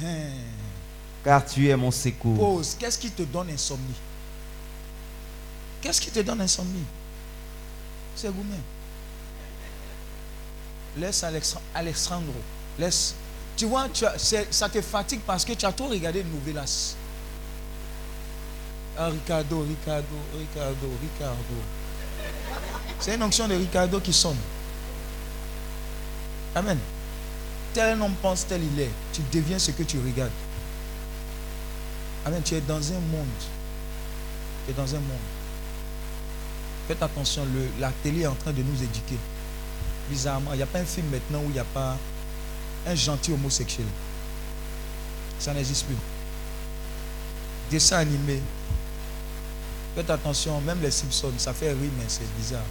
car 1.25 1.45
tu 1.45 1.69
es 1.69 1.77
mon 1.77 1.91
secours. 1.91 2.37
Pause. 2.39 2.77
Qu'est-ce 2.79 2.99
qui 2.99 3.11
te 3.11 3.23
donne 3.23 3.51
insomnie? 3.51 3.95
Qu'est-ce 5.83 6.01
qui 6.01 6.11
te 6.11 6.21
donne 6.21 6.41
insomnie? 6.41 6.85
C'est 8.15 8.29
vous-même. 8.29 8.61
Laisse 10.99 11.23
Alexandre. 11.25 11.65
Alexandro. 11.75 12.35
Laisse. 12.79 13.15
Tu 13.57 13.67
vois, 13.67 13.89
tu 13.89 14.05
as- 14.07 14.19
c'est- 14.19 14.53
ça 14.53 14.69
te 14.69 14.81
fatigue 14.81 15.21
parce 15.27 15.45
que 15.45 15.53
tu 15.53 15.65
as 15.67 15.73
trop 15.73 15.89
regardé 15.89 16.25
Novelas. 16.25 16.95
Ah, 18.99 19.09
Ricardo, 19.09 19.63
Ricardo, 19.63 20.07
Ricardo, 20.39 20.89
Ricardo. 21.01 21.55
C'est 22.99 23.15
une 23.15 23.23
onction 23.23 23.49
de 23.49 23.55
Ricardo 23.55 24.01
qui 24.01 24.13
sonne. 24.13 24.37
Amen. 26.55 26.79
Tel 27.73 27.99
un 27.99 28.01
homme 28.01 28.15
pense, 28.21 28.47
tel 28.47 28.63
il 28.63 28.81
est. 28.81 28.91
Tu 29.13 29.23
deviens 29.33 29.59
ce 29.59 29.71
que 29.71 29.83
tu 29.83 29.99
regardes. 29.99 30.31
Amen. 32.27 32.43
Tu 32.45 32.55
es 32.55 32.61
dans 32.61 32.93
un 32.93 33.01
monde. 33.13 33.27
Tu 34.65 34.73
es 34.73 34.75
dans 34.75 34.95
un 34.95 34.99
monde. 34.99 35.27
Faites 36.89 37.03
attention, 37.03 37.45
le, 37.45 37.69
la 37.79 37.93
télé 38.03 38.23
est 38.23 38.27
en 38.27 38.35
train 38.35 38.53
de 38.53 38.63
nous 38.63 38.83
éduquer. 38.83 39.17
Bizarrement, 40.09 40.53
il 40.55 40.57
n'y 40.57 40.63
a 40.63 40.67
pas 40.67 40.81
un 40.81 40.85
film 40.85 41.07
maintenant 41.09 41.39
où 41.39 41.47
il 41.47 41.53
n'y 41.53 41.59
a 41.61 41.65
pas 41.65 41.97
un 42.87 42.95
gentil 42.97 43.33
homosexuel. 43.33 43.87
Ça 45.39 45.55
n'existe 45.55 45.87
plus. 45.87 45.97
Dessin 47.71 47.99
animé. 47.99 48.41
Faites 49.95 50.11
attention, 50.11 50.61
même 50.63 50.81
les 50.83 50.91
Simpsons, 50.91 51.33
ça 51.39 51.53
fait 51.53 51.71
rire, 51.71 51.91
mais 51.97 52.05
c'est 52.09 52.27
bizarre. 52.37 52.65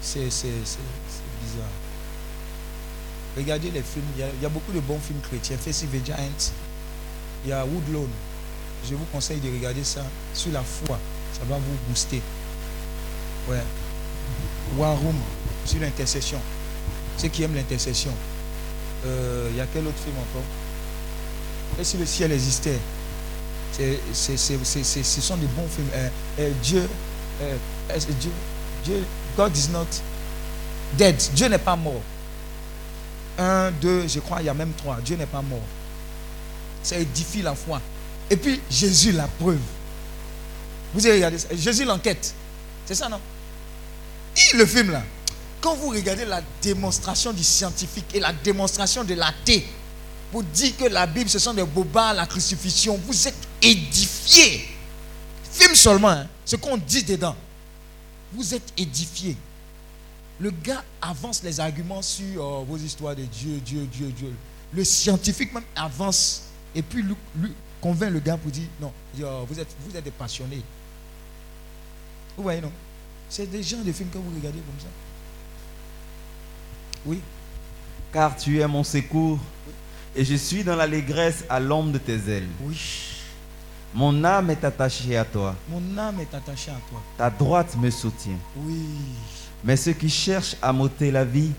C'est 0.00 0.24
bizarre. 0.24 1.64
Regardez 3.36 3.70
les 3.70 3.82
films, 3.82 4.04
il 4.16 4.42
y, 4.42 4.46
a, 4.46 4.48
beaucoup 4.48 4.72
de 4.72 4.80
bons 4.80 4.98
films 4.98 5.20
chrétiens. 5.20 5.56
Face 5.56 5.80
the 5.80 6.12
il 7.44 7.50
y 7.50 7.52
a 7.52 7.64
Woodlawn. 7.64 8.08
Je 8.88 8.94
vous 8.94 9.04
conseille 9.12 9.40
de 9.40 9.50
regarder 9.50 9.84
ça 9.84 10.02
sur 10.34 10.52
la 10.52 10.62
foi. 10.62 10.98
Ça 11.32 11.44
va 11.48 11.56
vous 11.56 11.76
booster. 11.88 12.20
Ouais. 13.48 13.62
War 14.76 14.96
Room 14.98 15.16
sur 15.64 15.80
l'intercession. 15.80 16.38
Ceux 17.16 17.28
qui 17.28 17.42
aiment 17.42 17.54
l'intercession. 17.54 18.12
Euh, 19.06 19.48
il 19.50 19.56
y 19.56 19.60
a 19.60 19.66
quel 19.72 19.86
autre 19.86 19.98
film 19.98 20.16
encore? 20.16 20.44
Et 21.78 21.84
si 21.84 21.96
le 21.96 22.06
ciel 22.06 22.32
existait 22.32 22.78
Ce 24.12 25.20
sont 25.20 25.36
des 25.36 25.46
bons 25.46 25.68
films. 25.68 25.88
Euh, 25.94 26.08
euh, 26.40 26.50
Dieu, 26.62 26.88
Dieu, 28.20 28.32
Dieu, 28.84 29.04
God 29.36 29.56
is 29.56 29.68
not 29.68 29.86
dead. 30.96 31.16
Dieu 31.34 31.48
n'est 31.48 31.58
pas 31.58 31.76
mort. 31.76 32.02
Un, 33.38 33.70
deux, 33.70 34.06
je 34.06 34.20
crois, 34.20 34.40
il 34.40 34.46
y 34.46 34.48
a 34.48 34.54
même 34.54 34.72
trois. 34.72 34.98
Dieu 35.00 35.16
n'est 35.16 35.26
pas 35.26 35.42
mort. 35.42 35.62
Ça 36.82 36.96
édifie 36.98 37.42
la 37.42 37.54
foi. 37.54 37.80
Et 38.28 38.36
puis, 38.36 38.60
Jésus, 38.70 39.12
la 39.12 39.26
preuve. 39.26 39.58
Vous 40.94 41.04
avez 41.06 41.16
regardé 41.16 41.38
ça? 41.38 41.48
Jésus, 41.56 41.84
l'enquête. 41.84 42.34
C'est 42.86 42.94
ça, 42.94 43.08
non? 43.08 43.20
Et 44.36 44.56
le 44.56 44.66
film, 44.66 44.90
là, 44.90 45.02
quand 45.60 45.74
vous 45.74 45.88
regardez 45.90 46.24
la 46.24 46.42
démonstration 46.62 47.32
du 47.32 47.44
scientifique 47.44 48.06
et 48.14 48.20
la 48.20 48.32
démonstration 48.32 49.04
de 49.04 49.14
l'athée, 49.14 49.66
vous 50.32 50.42
dites 50.42 50.76
que 50.76 50.84
la 50.84 51.06
Bible, 51.06 51.28
ce 51.28 51.38
sont 51.38 51.54
des 51.54 51.64
bobards, 51.64 52.14
la 52.14 52.26
crucifixion, 52.26 52.98
vous 53.06 53.28
êtes 53.28 53.48
édifiés. 53.60 54.68
Film 55.52 55.74
seulement, 55.74 56.08
hein, 56.08 56.26
ce 56.44 56.56
qu'on 56.56 56.76
dit 56.76 57.02
dedans. 57.02 57.36
Vous 58.32 58.54
êtes 58.54 58.72
édifiés. 58.76 59.36
Le 60.38 60.50
gars 60.50 60.84
avance 61.02 61.42
les 61.42 61.60
arguments 61.60 62.02
sur 62.02 62.44
euh, 62.44 62.64
vos 62.64 62.78
histoires 62.78 63.14
de 63.14 63.24
Dieu, 63.24 63.60
Dieu, 63.64 63.86
Dieu, 63.92 64.10
Dieu. 64.10 64.32
Le 64.72 64.84
scientifique 64.84 65.52
même 65.52 65.64
avance 65.76 66.44
et 66.74 66.82
puis 66.82 67.02
lui, 67.02 67.14
lui 67.36 67.52
convainc 67.80 68.12
le 68.12 68.20
gars 68.20 68.36
pour 68.36 68.50
dire 68.50 68.68
non, 68.80 68.92
oh, 69.22 69.44
vous, 69.48 69.58
êtes, 69.58 69.74
vous 69.86 69.96
êtes 69.96 70.04
des 70.04 70.10
passionnés. 70.10 70.62
Vous 72.36 72.42
voyez, 72.42 72.60
non? 72.60 72.72
C'est 73.28 73.46
des 73.46 73.62
gens 73.62 73.82
de 73.82 73.92
films 73.92 74.10
que 74.10 74.18
vous 74.18 74.34
regardez 74.34 74.60
comme 74.60 74.80
ça. 74.80 74.88
Oui. 77.04 77.20
Car 78.12 78.36
tu 78.36 78.60
es 78.60 78.66
mon 78.66 78.84
secours, 78.84 79.38
et 80.14 80.24
je 80.24 80.34
suis 80.34 80.64
dans 80.64 80.76
l'allégresse 80.76 81.44
à 81.48 81.60
l'ombre 81.60 81.92
de 81.92 81.98
tes 81.98 82.18
ailes. 82.28 82.48
Oui. 82.62 82.76
Mon 83.94 84.22
âme 84.24 84.50
est 84.50 84.64
attachée 84.64 85.16
à 85.16 85.24
toi, 85.24 85.54
Mon 85.68 85.98
âme 85.98 86.20
est 86.20 86.32
attachée 86.34 86.70
à 86.70 86.78
toi. 86.88 87.00
ta 87.18 87.28
droite 87.28 87.76
me 87.76 87.90
soutient. 87.90 88.38
Oui. 88.56 88.84
Mais 89.64 89.76
ceux 89.76 89.92
qui 89.92 90.08
cherchent 90.08 90.56
à 90.62 90.72
m'ôter 90.72 91.10
la 91.10 91.24
vie 91.24 91.50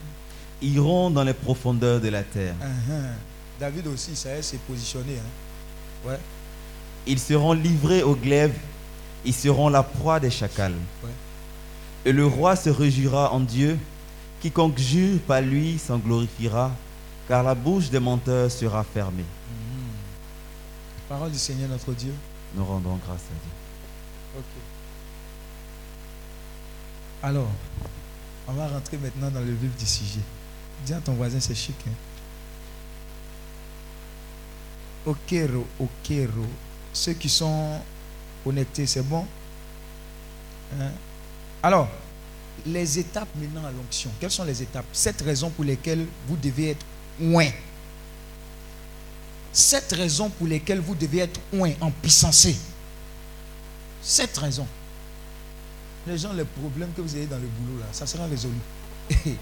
iront 0.62 1.10
dans 1.10 1.24
les 1.24 1.34
profondeurs 1.34 2.00
de 2.00 2.08
la 2.08 2.24
terre. 2.24 2.56
Uh-huh. 2.62 3.12
David 3.60 3.88
aussi, 3.88 4.16
ça 4.16 4.42
s'est 4.42 4.58
positionné. 4.68 5.18
hein. 5.18 6.08
Ouais. 6.10 6.20
Ils 7.06 7.20
seront 7.20 7.54
livrés 7.54 8.02
au 8.04 8.16
glaive, 8.16 8.54
ils 9.26 9.34
seront 9.34 9.68
la 9.70 9.84
proie 9.84 10.20
des 10.20 10.30
chacals. 10.32 10.74
Ouais. 11.04 11.10
Et 12.06 12.12
le 12.14 12.26
roi 12.26 12.56
se 12.56 12.70
réjouira 12.70 13.34
en 13.34 13.40
Dieu, 13.42 13.78
quiconque 14.40 14.78
jure 14.80 15.20
par 15.28 15.42
lui 15.42 15.78
s'en 15.78 15.98
glorifiera, 15.98 16.72
car 17.28 17.44
la 17.44 17.54
bouche 17.56 17.90
des 17.90 18.00
menteurs 18.00 18.50
sera 18.50 18.84
fermée. 18.84 19.26
Parole 21.12 21.30
du 21.30 21.38
Seigneur 21.38 21.68
notre 21.68 21.92
Dieu. 21.92 22.14
Nous 22.56 22.64
rendons 22.64 22.96
grâce 22.96 23.20
à 23.20 23.36
Dieu. 23.44 23.52
Ok. 24.40 24.46
Alors, 27.22 27.50
on 28.48 28.54
va 28.54 28.70
rentrer 28.70 28.96
maintenant 28.96 29.30
dans 29.30 29.42
le 29.42 29.52
vif 29.52 29.76
du 29.78 29.86
sujet. 29.86 30.22
Dis 30.86 30.94
à 30.94 31.02
ton 31.02 31.12
voisin, 31.16 31.42
c'est 31.42 31.54
chic. 31.54 31.76
Hein? 31.86 31.92
Okero, 35.06 35.68
okero. 35.82 36.46
Ceux 36.94 37.12
qui 37.12 37.28
sont 37.28 37.82
connectés, 38.46 38.86
c'est 38.88 39.04
bon? 39.04 39.28
Hein? 40.80 40.92
Alors, 41.62 41.90
les 42.66 43.00
étapes 43.00 43.36
maintenant 43.36 43.66
à 43.66 43.72
l'onction. 43.72 44.12
Quelles 44.18 44.32
sont 44.32 44.46
les 44.46 44.64
étapes? 44.64 44.86
Sept 44.94 45.22
raisons 45.24 45.50
pour 45.50 45.66
lesquelles 45.66 46.08
vous 46.26 46.38
devez 46.38 46.70
être 46.70 46.86
loin. 47.20 47.50
Sept 49.54 49.92
raisons 49.92 50.30
pour 50.30 50.48
lesquelles 50.48 50.80
vous 50.80 50.96
devez 50.96 51.20
être 51.20 51.40
loin, 51.52 51.72
en 51.82 51.92
puissancé. 51.92 52.56
Sept 54.02 54.38
raisons. 54.38 54.68
Les 56.08 56.18
gens, 56.18 56.34
les 56.34 56.46
problèmes 56.46 56.92
que 56.96 57.02
vous 57.02 57.16
avez 57.16 57.28
dans 57.28 57.38
le 57.38 57.48
boulot, 57.48 57.80
là, 57.80 57.86
ça 57.92 58.08
sera 58.08 58.26
résolu. 58.26 58.56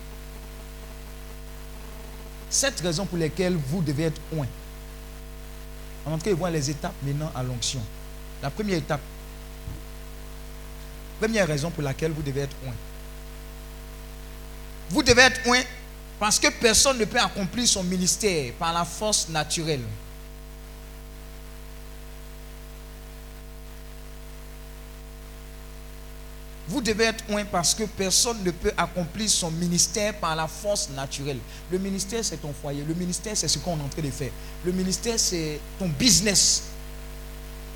Sept 2.49 2.80
raisons 2.81 3.06
pour 3.06 3.18
lesquelles 3.18 3.56
vous 3.56 3.81
devez 3.81 4.06
être 4.06 4.19
loin. 4.34 4.48
En 6.06 6.18
tout 6.18 6.23
cas, 6.26 6.34
voir 6.34 6.52
les 6.52 6.69
étapes 6.69 6.95
maintenant 7.03 7.31
à 7.36 7.44
l'onction. 7.44 7.81
La 8.41 8.49
première 8.49 8.77
étape, 8.77 9.02
première 11.19 11.48
raison 11.48 11.69
pour 11.69 11.84
laquelle 11.84 12.11
vous 12.11 12.23
devez 12.23 12.41
être 12.41 12.56
loin. 12.64 12.73
Vous 14.90 15.03
devez 15.03 15.22
être 15.22 15.45
loin 15.45 15.61
parce 16.20 16.38
que 16.38 16.50
personne 16.50 16.98
ne 16.98 17.06
peut 17.06 17.20
accomplir 17.20 17.66
son 17.68 17.84
ministère 17.84 18.54
par 18.60 18.74
la 18.74 18.84
force 18.84 19.30
naturelle. 19.30 19.84
Vous 26.68 26.82
devez 26.82 27.06
être 27.06 27.24
loin 27.28 27.44
parce 27.46 27.74
que 27.74 27.84
personne 27.84 28.44
ne 28.44 28.52
peut 28.52 28.72
accomplir 28.78 29.28
son 29.28 29.50
ministère 29.50 30.14
par 30.20 30.36
la 30.36 30.48
force 30.48 30.90
naturelle. 30.90 31.40
Le 31.72 31.80
ministère, 31.80 32.24
c'est 32.24 32.38
ton 32.38 32.54
foyer. 32.54 32.84
Le 32.88 32.94
ministère, 32.94 33.36
c'est 33.36 33.48
ce 33.48 33.58
qu'on 33.58 33.80
est 33.80 33.82
en 33.82 33.88
train 33.88 34.04
de 34.04 34.12
faire. 34.12 34.30
Le 34.64 34.72
ministère, 34.72 35.20
c'est 35.20 35.60
ton 35.80 35.88
business. 35.88 36.64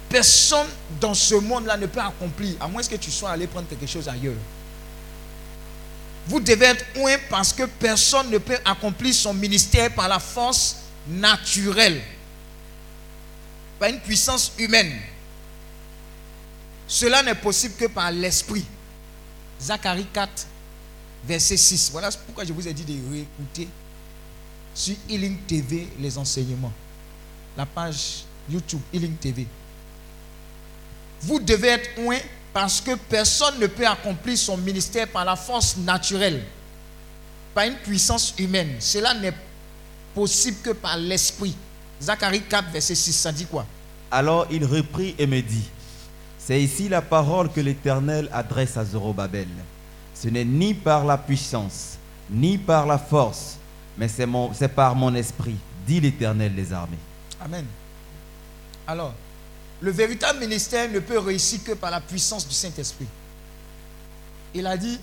Personne 0.09 0.67
dans 1.01 1.15
ce 1.15 1.33
monde-là 1.33 1.75
ne 1.75 1.87
peut 1.87 2.01
accomplir, 2.01 2.55
à 2.59 2.67
moins 2.67 2.83
que 2.83 2.95
tu 2.97 3.09
sois 3.09 3.31
allé 3.31 3.47
prendre 3.47 3.67
quelque 3.67 3.87
chose 3.87 4.07
ailleurs. 4.07 4.35
Vous 6.27 6.39
devez 6.39 6.65
être 6.67 6.85
loin 6.95 7.15
parce 7.29 7.51
que 7.51 7.63
personne 7.63 8.29
ne 8.29 8.37
peut 8.37 8.57
accomplir 8.63 9.13
son 9.13 9.33
ministère 9.33 9.93
par 9.93 10.07
la 10.07 10.19
force 10.19 10.77
naturelle, 11.07 12.01
par 13.77 13.89
une 13.89 13.99
puissance 13.99 14.53
humaine. 14.57 14.93
Cela 16.87 17.23
n'est 17.23 17.35
possible 17.35 17.75
que 17.75 17.85
par 17.85 18.11
l'esprit. 18.11 18.65
Zacharie 19.59 20.07
4, 20.13 20.47
verset 21.25 21.57
6. 21.57 21.91
Voilà 21.91 22.09
pourquoi 22.25 22.45
je 22.45 22.53
vous 22.53 22.67
ai 22.67 22.73
dit 22.73 22.83
de 22.83 23.11
réécouter 23.11 23.67
sur 24.73 24.95
Healing 25.09 25.37
TV 25.39 25.87
les 25.99 26.17
enseignements. 26.17 26.73
La 27.57 27.65
page 27.65 28.23
YouTube 28.49 28.81
Healing 28.93 29.15
TV. 29.15 29.45
Vous 31.21 31.39
devez 31.39 31.69
être 31.69 32.01
loin 32.01 32.17
parce 32.53 32.79
que 32.79 32.95
personne 32.95 33.59
ne 33.59 33.67
peut 33.67 33.87
accomplir 33.87 34.37
son 34.37 34.57
ministère 34.57 35.07
par 35.07 35.25
la 35.25 35.35
force 35.35 35.75
naturelle, 35.77 36.43
par 37.53 37.65
une 37.65 37.75
puissance 37.75 38.33
humaine. 38.37 38.75
Cela 38.79 39.13
n'est 39.15 39.33
possible 40.13 40.57
que 40.63 40.69
par 40.69 40.95
l'esprit. 40.97 41.55
Zacharie 42.01 42.43
4, 42.43 42.71
verset 42.71 42.95
6, 42.95 43.13
ça 43.13 43.31
dit 43.31 43.45
quoi? 43.45 43.65
Alors 44.11 44.45
il 44.51 44.63
reprit 44.65 45.15
et 45.17 45.25
me 45.25 45.41
dit, 45.41 45.67
c'est 46.37 46.61
ici 46.61 46.89
la 46.89 47.01
parole 47.01 47.51
que 47.51 47.61
l'Éternel 47.61 48.29
adresse 48.31 48.77
à 48.77 48.85
Zorobabel. 48.85 49.47
Ce 50.13 50.27
n'est 50.27 50.45
ni 50.45 50.73
par 50.73 51.05
la 51.05 51.17
puissance, 51.17 51.97
ni 52.29 52.57
par 52.57 52.85
la 52.85 52.97
force, 52.97 53.57
mais 53.97 54.07
c'est 54.07 54.67
par 54.67 54.95
mon 54.95 55.15
esprit, 55.15 55.55
dit 55.87 55.99
l'Éternel 55.99 56.53
des 56.53 56.71
armées. 56.71 56.97
Amen. 57.43 57.65
Alors, 58.85 59.13
le 59.83 59.91
véritable 59.91 60.39
ministère 60.39 60.89
ne 60.89 60.99
peut 60.99 61.19
réussir 61.19 61.61
que 61.61 61.73
par 61.73 61.91
la 61.91 61.99
puissance 61.99 62.47
du 62.47 62.55
Saint-Esprit. 62.55 63.05
Il 64.53 64.65
a 64.65 64.77
dit, 64.77 64.97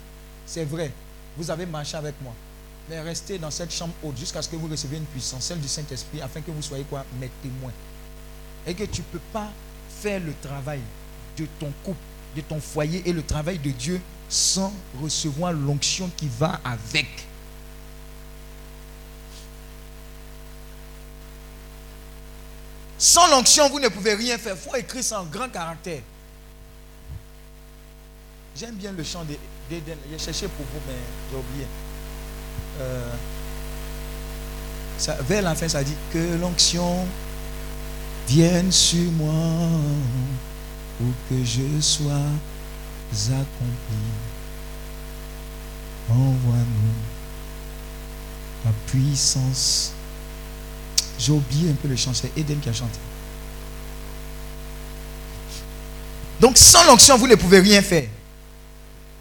c'est 0.46 0.64
vrai, 0.64 0.90
vous 1.36 1.50
avez 1.50 1.66
marché 1.66 1.98
avec 1.98 2.14
moi, 2.22 2.32
mais 2.88 2.98
restez 3.02 3.36
dans 3.36 3.50
cette 3.50 3.70
chambre 3.70 3.92
haute 4.02 4.16
jusqu'à 4.16 4.40
ce 4.40 4.48
que 4.48 4.56
vous 4.56 4.68
receviez 4.68 4.96
une 4.96 5.04
puissance, 5.04 5.44
celle 5.44 5.60
du 5.60 5.68
Saint-Esprit, 5.68 6.22
afin 6.22 6.40
que 6.40 6.50
vous 6.50 6.62
soyez 6.62 6.84
quoi? 6.84 7.04
Mes 7.20 7.30
témoins. 7.42 7.72
Et 8.66 8.72
que 8.72 8.84
tu 8.84 9.02
ne 9.02 9.06
peux 9.12 9.24
pas 9.34 9.50
faire 10.00 10.18
le 10.18 10.32
travail 10.40 10.80
de 11.36 11.46
ton 11.58 11.70
couple, 11.84 12.00
de 12.34 12.40
ton 12.40 12.58
foyer 12.58 13.02
et 13.04 13.12
le 13.12 13.22
travail 13.22 13.58
de 13.58 13.70
Dieu 13.72 14.00
sans 14.30 14.72
recevoir 15.02 15.52
l'onction 15.52 16.10
qui 16.16 16.28
va 16.38 16.58
avec. 16.64 17.26
Sans 23.00 23.28
l'onction, 23.28 23.70
vous 23.70 23.80
ne 23.80 23.88
pouvez 23.88 24.12
rien 24.12 24.36
faire. 24.36 24.54
Il 24.54 24.70
faut 24.70 24.76
écrire 24.76 25.02
ça 25.02 25.22
en 25.22 25.24
grand 25.24 25.48
caractère. 25.48 26.02
J'aime 28.54 28.74
bien 28.74 28.92
le 28.92 29.02
chant 29.02 29.24
d'Eden. 29.70 29.96
J'ai 30.10 30.18
cherché 30.18 30.46
pour 30.48 30.66
vous, 30.66 30.80
mais 30.86 30.98
j'ai 31.30 31.38
oublié. 31.38 31.66
Euh, 32.78 33.10
vers 35.22 35.40
la 35.40 35.54
fin, 35.54 35.66
ça 35.66 35.82
dit 35.82 35.96
que 36.12 36.36
l'onction 36.38 37.06
vienne 38.28 38.70
sur 38.70 39.10
moi. 39.12 39.32
pour 40.98 41.14
que 41.30 41.42
je 41.42 41.80
sois 41.80 42.12
accompli. 43.12 43.96
Envoie-nous 46.10 47.00
ta 48.62 48.70
puissance. 48.86 49.94
J'ai 51.20 51.32
oublié 51.32 51.70
un 51.70 51.74
peu 51.74 51.86
le 51.86 51.96
chant, 51.96 52.14
c'est 52.14 52.34
Eden 52.34 52.58
qui 52.60 52.70
a 52.70 52.72
chanté. 52.72 52.98
Donc 56.40 56.56
sans 56.56 56.82
l'onction, 56.86 57.18
vous 57.18 57.26
ne 57.26 57.34
pouvez 57.34 57.60
rien 57.60 57.82
faire. 57.82 58.08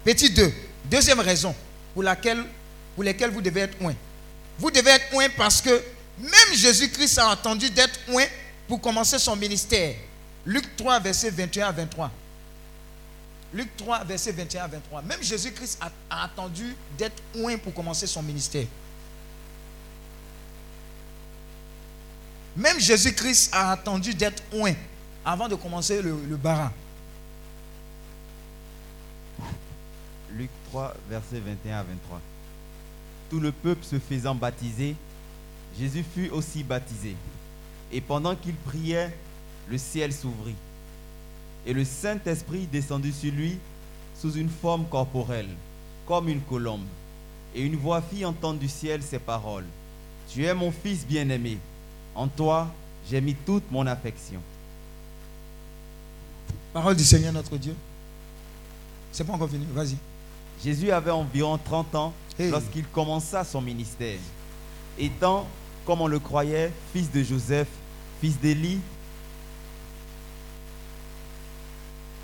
Petit 0.02 0.30
2. 0.30 0.50
Deuxième 0.86 1.20
raison 1.20 1.54
pour 1.92 2.02
laquelle 2.02 2.42
vous 2.96 3.42
devez 3.42 3.60
être 3.60 3.78
loin. 3.78 3.94
Vous 4.58 4.70
devez 4.70 4.92
être 4.92 5.12
loin 5.12 5.26
parce 5.36 5.60
que 5.60 5.82
même 6.18 6.54
Jésus-Christ 6.54 7.18
a 7.18 7.32
entendu 7.32 7.68
d'être 7.68 8.00
loin 8.08 8.24
pour 8.66 8.80
commencer 8.80 9.18
son 9.18 9.36
ministère. 9.36 9.94
Luc 10.46 10.74
3, 10.78 11.00
verset 11.00 11.28
21 11.28 11.68
à 11.68 11.72
23. 11.72 12.10
Luc 13.52 13.76
3, 13.76 14.04
verset 14.04 14.32
21 14.32 14.64
à 14.64 14.68
23. 14.68 15.02
Même 15.02 15.22
Jésus-Christ 15.22 15.78
a, 15.82 15.90
a 16.08 16.24
attendu 16.24 16.74
d'être 16.96 17.22
loin 17.34 17.58
pour 17.58 17.74
commencer 17.74 18.06
son 18.06 18.22
ministère. 18.22 18.64
Même 22.56 22.80
Jésus-Christ 22.80 23.50
a 23.52 23.72
attendu 23.72 24.14
d'être 24.14 24.42
loin 24.52 24.72
avant 25.24 25.48
de 25.48 25.54
commencer 25.54 26.02
le, 26.02 26.16
le 26.28 26.36
barin. 26.36 26.72
Luc 30.32 30.50
3, 30.70 30.94
verset 31.08 31.40
21 31.40 31.78
à 31.78 31.82
23. 31.82 32.20
Tout 33.30 33.40
le 33.40 33.52
peuple 33.52 33.84
se 33.84 33.98
faisant 33.98 34.34
baptiser, 34.34 34.96
Jésus 35.78 36.04
fut 36.14 36.28
aussi 36.30 36.64
baptisé. 36.64 37.14
Et 37.92 38.00
pendant 38.00 38.34
qu'il 38.34 38.54
priait, 38.54 39.14
le 39.68 39.78
ciel 39.78 40.12
s'ouvrit. 40.12 40.56
Et 41.66 41.72
le 41.72 41.84
Saint-Esprit 41.84 42.66
descendit 42.66 43.12
sur 43.12 43.32
lui 43.32 43.58
sous 44.18 44.32
une 44.32 44.48
forme 44.48 44.86
corporelle, 44.86 45.48
comme 46.06 46.28
une 46.28 46.40
colombe. 46.40 46.86
Et 47.54 47.62
une 47.62 47.76
voix 47.76 48.02
fit 48.02 48.24
entendre 48.24 48.58
du 48.58 48.68
ciel 48.68 49.02
ces 49.02 49.18
paroles. 49.18 49.66
Tu 50.28 50.44
es 50.44 50.54
mon 50.54 50.70
fils 50.70 51.06
bien-aimé. 51.06 51.58
En 52.14 52.28
toi, 52.28 52.68
j'ai 53.08 53.20
mis 53.20 53.34
toute 53.34 53.70
mon 53.70 53.86
affection. 53.86 54.40
Parole 56.72 56.96
du 56.96 57.04
Seigneur 57.04 57.32
notre 57.32 57.56
Dieu. 57.56 57.74
C'est 59.12 59.24
pas 59.24 59.32
encore 59.32 59.50
fini, 59.50 59.66
vas-y. 59.72 59.96
Jésus 60.62 60.90
avait 60.90 61.10
environ 61.10 61.58
30 61.58 61.94
ans 61.94 62.12
Hey. 62.38 62.50
lorsqu'il 62.50 62.86
commença 62.86 63.44
son 63.44 63.60
ministère. 63.60 64.18
Étant, 64.98 65.46
comme 65.84 66.00
on 66.00 66.06
le 66.06 66.18
croyait, 66.18 66.72
fils 66.92 67.10
de 67.10 67.22
Joseph, 67.22 67.68
fils 68.20 68.38
d'Élie. 68.38 68.80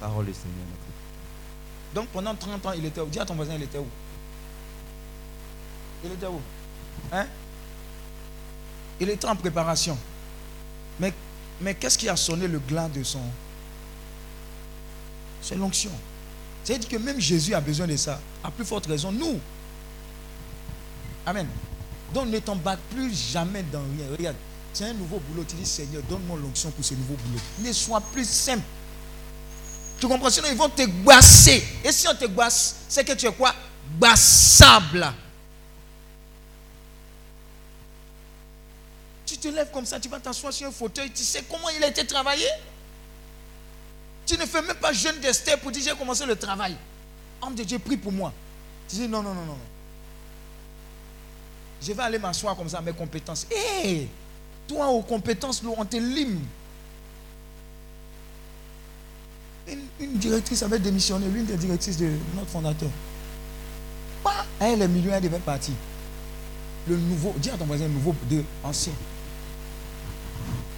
Parole 0.00 0.26
du 0.26 0.32
Seigneur. 0.32 0.54
notre 0.70 0.82
Dieu. 0.84 0.92
Donc 1.94 2.08
pendant 2.08 2.34
30 2.34 2.66
ans, 2.66 2.72
il 2.72 2.84
était 2.86 3.00
où? 3.00 3.06
Dis 3.06 3.18
à 3.18 3.24
ton 3.26 3.34
voisin, 3.34 3.54
il 3.56 3.62
était 3.64 3.78
où? 3.78 3.86
Il 6.04 6.12
était 6.12 6.26
où? 6.26 6.40
Hein? 7.12 7.26
Il 9.00 9.10
était 9.10 9.26
en 9.26 9.36
préparation. 9.36 9.96
Mais, 10.98 11.12
mais 11.60 11.74
qu'est-ce 11.74 11.98
qui 11.98 12.08
a 12.08 12.16
sonné 12.16 12.48
le 12.48 12.58
glas 12.58 12.88
de 12.88 13.02
son... 13.02 13.20
C'est 15.42 15.56
l'onction. 15.56 15.92
C'est-à-dire 16.64 16.88
que 16.88 16.96
même 16.96 17.20
Jésus 17.20 17.54
a 17.54 17.60
besoin 17.60 17.86
de 17.86 17.96
ça. 17.96 18.20
À 18.42 18.50
plus 18.50 18.64
forte 18.64 18.86
raison, 18.86 19.12
nous. 19.12 19.38
Amen. 21.24 21.46
Donc 22.12 22.28
ne 22.28 22.38
bats 22.56 22.76
plus 22.90 23.32
jamais 23.32 23.62
dans 23.70 23.82
rien. 23.96 24.06
Regarde, 24.16 24.36
c'est 24.72 24.84
un 24.84 24.94
nouveau 24.94 25.20
boulot. 25.20 25.44
Tu 25.46 25.56
dis, 25.56 25.66
Seigneur, 25.66 26.02
donne-moi 26.08 26.38
l'onction 26.40 26.70
pour 26.70 26.84
ce 26.84 26.94
nouveau 26.94 27.14
boulot. 27.14 27.40
Ne 27.60 27.72
sois 27.72 28.00
plus 28.00 28.28
simple. 28.28 28.64
Tu 30.00 30.06
comprends? 30.06 30.30
Sinon, 30.30 30.48
ils 30.50 30.56
vont 30.56 30.68
te 30.68 30.82
gbasser. 30.82 31.62
Et 31.84 31.92
si 31.92 32.06
on 32.08 32.14
te 32.14 32.26
gbasse, 32.26 32.76
c'est 32.88 33.04
que 33.04 33.12
tu 33.12 33.26
es 33.26 33.32
quoi? 33.32 33.54
Bassable. 33.98 35.12
Te 39.50 39.54
lèves 39.54 39.70
comme 39.70 39.86
ça, 39.86 40.00
tu 40.00 40.08
vas 40.08 40.20
t'asseoir 40.20 40.52
sur 40.52 40.68
un 40.68 40.72
fauteuil. 40.72 41.10
Tu 41.10 41.22
sais 41.22 41.44
comment 41.48 41.68
il 41.70 41.82
a 41.82 41.88
été 41.88 42.06
travaillé 42.06 42.46
Tu 44.26 44.36
ne 44.36 44.46
fais 44.46 44.62
même 44.62 44.76
pas 44.76 44.92
jeûne 44.92 45.18
d'Esther 45.20 45.58
pour 45.58 45.70
dire 45.70 45.82
j'ai 45.82 45.96
commencé 45.96 46.24
le 46.26 46.36
travail. 46.36 46.76
Homme 47.42 47.54
de 47.54 47.62
Dieu, 47.64 47.78
prie 47.78 47.96
pour 47.96 48.12
moi. 48.12 48.32
Tu 48.88 48.96
dis 48.96 49.08
non, 49.08 49.22
non, 49.22 49.34
non, 49.34 49.44
non. 49.44 49.58
Je 51.82 51.92
vais 51.92 52.02
aller 52.02 52.18
m'asseoir 52.18 52.56
comme 52.56 52.68
ça 52.68 52.80
mes 52.80 52.92
compétences. 52.92 53.46
Hé 53.50 54.08
Toi, 54.66 54.88
aux 54.88 55.02
compétences, 55.02 55.62
on 55.64 55.84
te 55.84 55.96
lime. 55.96 56.40
Une, 60.00 60.18
directrice 60.18 60.62
avait 60.62 60.78
démissionné, 60.78 61.26
l'une 61.28 61.44
des 61.44 61.56
directrices 61.56 61.96
de 61.96 62.12
notre 62.34 62.48
fondateur. 62.48 62.88
Bah, 64.24 64.44
elle, 64.60 64.78
les 64.78 64.88
millions, 64.88 65.12
elle 65.12 65.28
partir. 65.40 65.74
Le 66.88 66.96
nouveau, 66.96 67.34
dis 67.38 67.50
à 67.50 67.56
ton 67.56 67.64
voisin, 67.64 67.84
le 67.84 67.92
nouveau 67.94 68.14
de 68.30 68.42
ancien. 68.62 68.92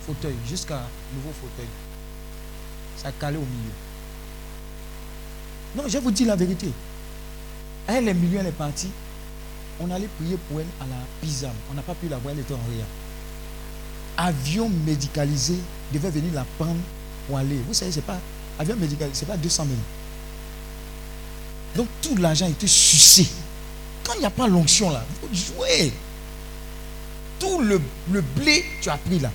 Fauteuil, 0.08 0.36
jusqu'à 0.48 0.80
nouveau 1.14 1.34
fauteuil. 1.38 1.68
Ça 2.96 3.12
calait 3.12 3.36
au 3.36 3.40
milieu. 3.40 3.74
Non, 5.76 5.84
je 5.86 5.98
vous 5.98 6.10
dis 6.10 6.24
la 6.24 6.34
vérité. 6.34 6.72
Elle, 7.86 8.06
les 8.06 8.14
millions, 8.14 8.40
elle 8.40 8.46
est 8.46 8.52
partie. 8.52 8.88
On 9.78 9.90
allait 9.90 10.08
prier 10.18 10.38
pour 10.48 10.60
elle 10.60 10.66
à 10.80 10.86
la 10.86 10.96
Pisam. 11.20 11.52
On 11.70 11.74
n'a 11.74 11.82
pas 11.82 11.94
pu 11.94 12.08
la 12.08 12.16
voir, 12.16 12.32
elle 12.32 12.40
était 12.40 12.54
en 12.54 12.60
rien. 12.70 12.86
Avion 14.16 14.70
médicalisé 14.86 15.58
devait 15.92 16.10
venir 16.10 16.32
la 16.32 16.46
prendre 16.58 16.80
pour 17.26 17.36
aller. 17.36 17.60
Vous 17.66 17.74
savez, 17.74 17.92
c'est 17.92 18.00
pas 18.00 18.18
avion 18.58 18.76
médicalisé, 18.76 19.14
c'est 19.14 19.26
pas 19.26 19.36
200 19.36 19.66
000. 19.66 19.76
Donc 21.76 21.88
tout 22.00 22.16
l'argent 22.16 22.48
était 22.48 22.66
sucé. 22.66 23.28
Quand 24.04 24.14
il 24.14 24.20
n'y 24.20 24.26
a 24.26 24.30
pas 24.30 24.48
l'onction 24.48 24.88
là, 24.88 25.04
faut 25.20 25.28
jouer. 25.34 25.92
Tout 27.38 27.60
le 27.60 27.78
blé, 28.22 28.64
tu 28.80 28.88
as 28.88 28.96
pris 28.96 29.18
là. 29.18 29.30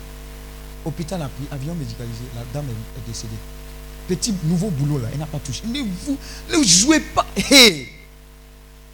Hôpital 0.86 1.22
a 1.22 1.30
pris, 1.30 1.46
avion 1.52 1.76
médicalisé, 1.76 2.24
la 2.36 2.44
dame 2.54 2.66
est, 2.70 3.08
décédée. 3.08 3.36
Petit 4.08 4.34
nouveau 4.44 4.70
boulot 4.70 5.00
là, 5.00 5.08
elle 5.14 5.20
n'a 5.20 5.26
pas 5.26 5.40
touché. 5.40 5.64
Ne 5.66 5.82
vous 5.82 6.18
ne 6.50 6.64
jouez 6.64 7.00
pas. 7.00 7.26
Hey! 7.36 7.88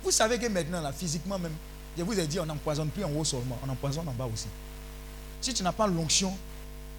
Vous 0.03 0.11
savez 0.11 0.37
que 0.37 0.47
maintenant 0.47 0.81
là, 0.81 0.93
physiquement 0.93 1.37
même, 1.39 1.53
je 1.97 2.03
vous 2.03 2.17
ai 2.17 2.27
dit, 2.27 2.39
on 2.39 2.45
n'empoisonne 2.45 2.89
plus 2.89 3.03
en 3.03 3.11
haut 3.11 3.25
seulement, 3.25 3.59
on 3.65 3.69
empoisonne 3.69 4.07
en 4.07 4.13
bas 4.13 4.29
aussi. 4.31 4.47
Si 5.41 5.53
tu 5.53 5.63
n'as 5.63 5.71
pas 5.71 5.87
l'onction, 5.87 6.35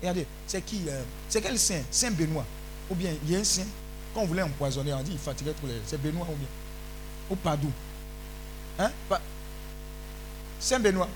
regardez, 0.01 0.27
c'est 0.47 0.63
qui 0.63 0.83
euh, 0.89 1.03
C'est 1.29 1.41
quel 1.41 1.59
saint? 1.59 1.83
Saint 1.91 2.11
Benoît. 2.11 2.45
Ou 2.91 2.95
bien 2.95 3.13
il 3.25 3.31
y 3.31 3.37
a 3.37 3.39
un 3.39 3.45
saint, 3.45 3.67
quand 4.15 4.23
on 4.23 4.27
voulait 4.27 4.43
empoisonner, 4.43 4.93
on 4.93 5.03
dit 5.03 5.13
il 5.13 5.19
fatiguait 5.19 5.55
tous 5.61 5.67
les. 5.67 5.81
C'est 5.87 6.01
Benoît 6.01 6.27
ou 6.29 6.35
bien? 6.35 6.49
Ou 7.31 7.37
Padoue. 7.37 7.73
Hein? 8.79 8.91
Saint 10.59 10.81
Benoît. 10.81 11.09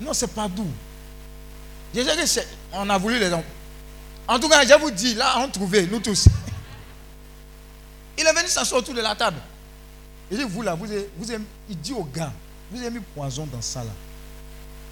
Non, 0.00 0.12
c'est 0.12 0.28
Padoue. 0.28 0.70
Je 1.94 2.00
sais 2.02 2.16
que 2.16 2.26
c'est- 2.26 2.48
on 2.72 2.88
a 2.88 2.98
voulu 2.98 3.18
les 3.18 3.32
en- 3.32 3.44
En 4.28 4.38
tout 4.38 4.48
cas, 4.48 4.64
je 4.66 4.74
vous 4.78 4.90
dis, 4.90 5.14
là, 5.14 5.34
on 5.40 5.48
trouvait, 5.48 5.86
nous 5.86 6.00
tous. 6.00 6.26
Il 8.18 8.26
est 8.26 8.32
venu 8.32 8.48
s'asseoir 8.48 8.80
autour 8.80 8.94
de 8.94 9.00
la 9.00 9.14
table. 9.14 9.38
Il 10.30 10.38
dit, 10.38 10.44
vous 10.44 10.62
là, 10.62 10.74
vous 10.74 10.90
avez, 10.90 11.10
vous 11.18 11.30
avez- 11.30 11.42
il 11.68 11.78
dit 11.78 11.92
aux 11.92 12.04
gars, 12.04 12.32
vous 12.70 12.80
avez 12.80 12.90
mis 12.90 13.00
poison 13.00 13.46
dans 13.52 13.60
ça 13.60 13.80
là. 13.84 13.90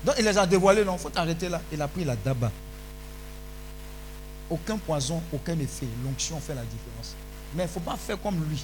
Donc 0.04 0.14
il 0.18 0.24
les 0.24 0.36
a 0.36 0.46
dévoilés, 0.46 0.84
non, 0.84 0.94
il 0.96 0.98
faut 0.98 1.10
t'arrêter 1.10 1.48
là. 1.48 1.60
Il 1.72 1.80
a 1.80 1.88
pris 1.88 2.04
la 2.04 2.16
daba. 2.16 2.50
Aucun 4.50 4.76
poison, 4.78 5.22
aucun 5.32 5.58
effet. 5.60 5.86
L'onction 6.04 6.40
fait 6.40 6.54
la 6.54 6.62
différence. 6.62 7.14
Mais 7.54 7.62
il 7.62 7.66
ne 7.66 7.70
faut 7.72 7.80
pas 7.80 7.96
faire 7.96 8.20
comme 8.20 8.42
lui. 8.48 8.62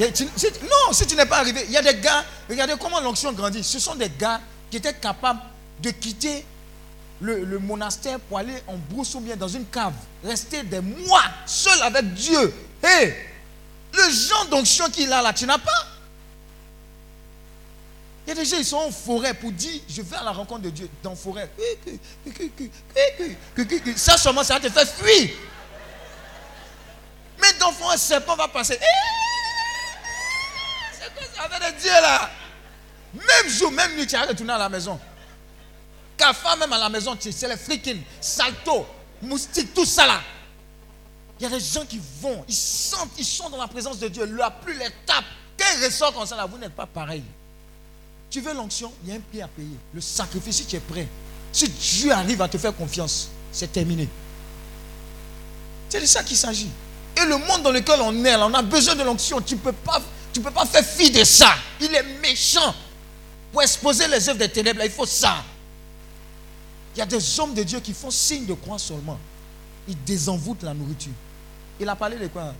Non, 0.00 0.92
si 0.92 1.06
tu 1.06 1.16
n'es 1.16 1.26
pas 1.26 1.38
arrivé, 1.38 1.64
il 1.66 1.72
y 1.72 1.76
a 1.76 1.82
des 1.82 1.98
gars, 2.00 2.24
regardez 2.48 2.74
comment 2.80 3.00
l'onction 3.00 3.32
grandit. 3.32 3.62
Ce 3.62 3.78
sont 3.78 3.94
des 3.94 4.10
gars 4.18 4.40
qui 4.70 4.78
étaient 4.78 4.94
capables 4.94 5.40
de 5.82 5.90
quitter 5.90 6.44
le, 7.20 7.58
monastère 7.58 8.18
pour 8.20 8.38
aller 8.38 8.62
en 8.66 8.76
brousse 8.76 9.14
ou 9.14 9.20
bien 9.20 9.36
dans 9.36 9.48
une 9.48 9.66
cave. 9.66 9.92
Rester 10.24 10.62
des 10.62 10.80
mois 10.80 11.24
seul 11.46 11.80
avec 11.82 12.14
Dieu. 12.14 12.54
Hé, 12.82 13.14
le 13.92 14.10
genre 14.10 14.46
d'onction 14.46 14.88
qu'il 14.90 15.12
a 15.12 15.22
là, 15.22 15.32
tu 15.32 15.46
n'as 15.46 15.58
pas. 15.58 15.86
Il 18.26 18.30
y 18.30 18.32
a 18.32 18.34
des 18.36 18.44
gens, 18.44 18.56
ils 18.56 18.64
sont 18.64 18.76
en 18.76 18.90
forêt 18.90 19.34
pour 19.34 19.50
dire, 19.50 19.80
je 19.88 20.00
vais 20.02 20.16
à 20.16 20.22
la 20.22 20.30
rencontre 20.30 20.62
de 20.62 20.70
Dieu 20.70 20.88
dans 21.02 21.10
la 21.10 21.16
forêt. 21.16 21.50
Ça 23.96 24.16
seulement, 24.16 24.44
ça 24.44 24.60
te 24.60 24.68
faire 24.68 24.88
fuir. 24.88 25.30
Mais 27.40 27.52
d'enfant, 27.58 27.90
un 27.90 27.96
serpent 27.96 28.36
va 28.36 28.46
passer. 28.46 28.78
C'est 30.92 31.12
quoi 31.14 31.26
ça 31.34 31.42
avec 31.56 31.76
Dieu 31.78 31.90
là 31.90 32.30
Même 33.14 33.48
jour, 33.52 33.72
même 33.72 33.96
nuit, 33.96 34.06
tu 34.06 34.14
as 34.14 34.22
retourné 34.22 34.52
à 34.52 34.58
la 34.58 34.68
maison. 34.68 35.00
Cafard 36.22 36.56
même 36.56 36.72
à 36.72 36.78
la 36.78 36.88
maison, 36.88 37.16
c'est 37.20 37.48
les 37.48 37.56
freaking, 37.56 38.00
salto, 38.20 38.86
moustique, 39.22 39.74
tout 39.74 39.84
ça 39.84 40.06
là. 40.06 40.20
Il 41.40 41.42
y 41.42 41.46
a 41.46 41.50
des 41.50 41.58
gens 41.58 41.84
qui 41.84 42.00
vont, 42.20 42.44
ils 42.48 42.54
sentent, 42.54 43.10
ils 43.18 43.24
sont 43.24 43.50
dans 43.50 43.56
la 43.56 43.66
présence 43.66 43.98
de 43.98 44.06
Dieu. 44.06 44.24
La 44.26 44.48
pluie 44.50 44.78
les 44.78 44.90
tape. 45.04 45.24
Quand 45.58 45.66
ils 45.76 45.84
ressortent 45.84 46.14
comme 46.14 46.26
ça 46.26 46.36
là, 46.36 46.46
vous 46.46 46.58
n'êtes 46.58 46.74
pas 46.76 46.86
pareil. 46.86 47.24
Tu 48.30 48.40
veux 48.40 48.54
l'onction, 48.54 48.92
il 49.02 49.08
y 49.10 49.12
a 49.12 49.16
un 49.16 49.20
prix 49.20 49.42
à 49.42 49.48
payer. 49.48 49.76
Le 49.92 50.00
sacrifice, 50.00 50.56
si 50.58 50.64
tu 50.66 50.76
es 50.76 50.80
prêt. 50.80 51.08
Si 51.52 51.68
Dieu 51.68 52.12
arrive 52.12 52.40
à 52.40 52.48
te 52.48 52.56
faire 52.56 52.74
confiance, 52.76 53.28
c'est 53.50 53.72
terminé. 53.72 54.08
C'est 55.88 56.00
de 56.00 56.06
ça 56.06 56.22
qu'il 56.22 56.36
s'agit. 56.36 56.70
Et 57.20 57.24
le 57.26 57.36
monde 57.36 57.62
dans 57.64 57.72
lequel 57.72 58.00
on 58.00 58.24
est, 58.24 58.36
là, 58.36 58.46
on 58.46 58.54
a 58.54 58.62
besoin 58.62 58.94
de 58.94 59.02
l'onction. 59.02 59.40
Tu 59.40 59.56
ne 59.56 59.60
peux, 59.60 59.72
pas- 59.72 60.00
peux 60.32 60.50
pas 60.52 60.64
faire 60.66 60.84
fi 60.84 61.10
de 61.10 61.24
ça. 61.24 61.52
Il 61.80 61.92
est 61.92 62.04
méchant. 62.22 62.74
Pour 63.50 63.60
exposer 63.62 64.06
les 64.06 64.28
œuvres 64.28 64.38
des 64.38 64.48
ténèbres, 64.48 64.78
là, 64.78 64.86
il 64.86 64.92
faut 64.92 65.04
ça. 65.04 65.44
Il 66.94 66.98
y 66.98 67.02
a 67.02 67.06
des 67.06 67.40
hommes 67.40 67.54
de 67.54 67.62
Dieu 67.62 67.80
qui 67.80 67.94
font 67.94 68.10
signe 68.10 68.46
de 68.46 68.54
croix 68.54 68.78
seulement. 68.78 69.18
Ils 69.88 70.02
désenvoûtent 70.04 70.62
la 70.62 70.74
nourriture. 70.74 71.12
Il 71.80 71.88
a 71.88 71.96
parlé 71.96 72.18
de 72.18 72.26
quoi? 72.28 72.54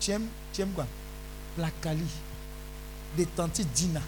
Tu 0.00 0.10
aimes, 0.10 0.28
tu 0.52 0.62
aimes 0.62 0.72
quoi? 0.72 0.86
La 1.58 1.70
Kali. 1.70 2.06
Des 3.16 3.28
Dina. 3.74 4.00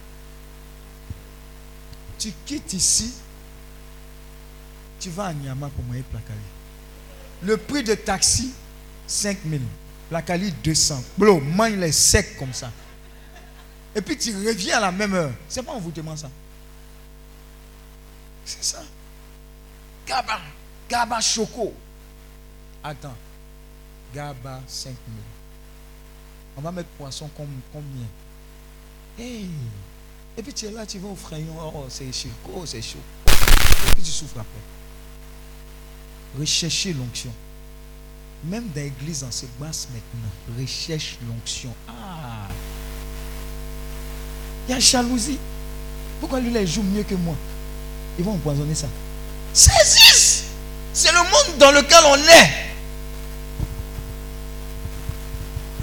Tu 2.19 2.33
quittes 2.45 2.73
ici, 2.73 3.13
tu 4.99 5.11
vas 5.11 5.27
à 5.27 5.35
Nyama 5.35 5.69
pour 5.69 5.85
manger 5.85 6.03
Placali. 6.11 6.39
Le 7.43 7.57
prix 7.57 7.83
de 7.83 7.95
taxi, 7.95 8.53
5 9.07 9.39
000. 9.49 9.63
Placali, 10.09 10.53
200. 10.65 11.03
Bro, 11.19 11.41
mange 11.41 11.73
les 11.73 11.93
secs 11.93 12.37
comme 12.39 12.55
ça. 12.55 12.71
Et 13.95 14.01
puis 14.01 14.17
tu 14.17 14.35
reviens 14.35 14.79
à 14.79 14.81
la 14.81 14.93
même 14.93 15.15
heure. 15.15 15.33
C'est 15.49 15.63
pas 15.63 15.73
envoûtement 15.73 16.17
ça. 16.17 16.31
C'est 18.45 18.65
ça. 18.65 18.83
Gaba, 20.07 20.41
Gaba 20.89 21.21
Choco. 21.21 21.75
Attends. 22.83 23.17
Gaba 24.15 24.61
5 24.67 24.91
000. 24.91 24.97
On 26.57 26.61
va 26.61 26.73
mettre 26.73 26.89
poisson 26.91 27.29
comme 27.37 27.61
combien 27.73 28.07
Hey. 29.19 29.49
Et 30.39 30.43
puis 30.43 30.53
tu 30.53 30.67
es 30.67 30.71
là, 30.71 30.87
tu 30.87 30.99
vas 30.99 31.09
au 31.09 31.17
frayon. 31.17 31.55
Oh, 31.59 31.87
c'est 31.89 32.13
chaud. 32.13 32.29
Oh, 32.55 32.65
c'est 32.65 32.83
chaud. 32.83 33.01
Et 33.27 33.95
puis 33.95 34.03
tu 34.03 34.11
souffres 34.11 34.39
après. 34.39 34.61
Recherchez 36.39 36.93
l'onction. 36.93 37.33
Même 38.45 38.69
dans 38.69 38.83
l'église, 38.83 39.25
on 39.27 39.31
se 39.31 39.47
basse 39.59 39.89
maintenant. 39.93 40.61
Recherche 40.61 41.19
l'onction. 41.27 41.75
Ah. 41.89 42.49
Il 44.69 44.73
y 44.73 44.75
a 44.75 44.81
jalousie. 44.81 45.39
Pourquoi 46.21 46.41
lui, 46.41 46.51
là, 46.51 46.61
il 46.61 46.69
joue 46.69 46.83
mieux 46.83 47.03
que 47.03 47.15
moi? 47.15 47.35
Ils 48.19 48.25
vont 48.25 48.35
empoisonner 48.35 48.75
ça. 48.75 48.89
Saisisse 49.57 50.45
C'est 50.93 51.13
le 51.13 51.19
monde 51.19 51.59
dans 51.59 51.71
lequel 51.71 52.05
on 52.05 52.17
est. 52.17 52.51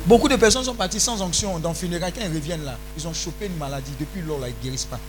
Beaucoup 0.06 0.28
de 0.28 0.36
personnes 0.36 0.64
sont 0.64 0.76
parties 0.76 1.00
sans 1.00 1.20
onction 1.24 1.58
dans 1.58 1.70
le 1.70 1.76
funérail. 1.76 2.14
Quand 2.14 2.22
ils 2.22 2.32
reviennent 2.32 2.64
là, 2.64 2.78
ils 2.96 3.08
ont 3.08 3.14
chopé 3.16 3.48
une 3.48 3.58
maladie. 3.58 3.92
Depuis 4.00 4.22
lors, 4.22 4.38
là, 4.38 4.48
ils 4.48 4.56
ne 4.56 4.64
guérissent 4.64 4.86
pas. 4.86 5.00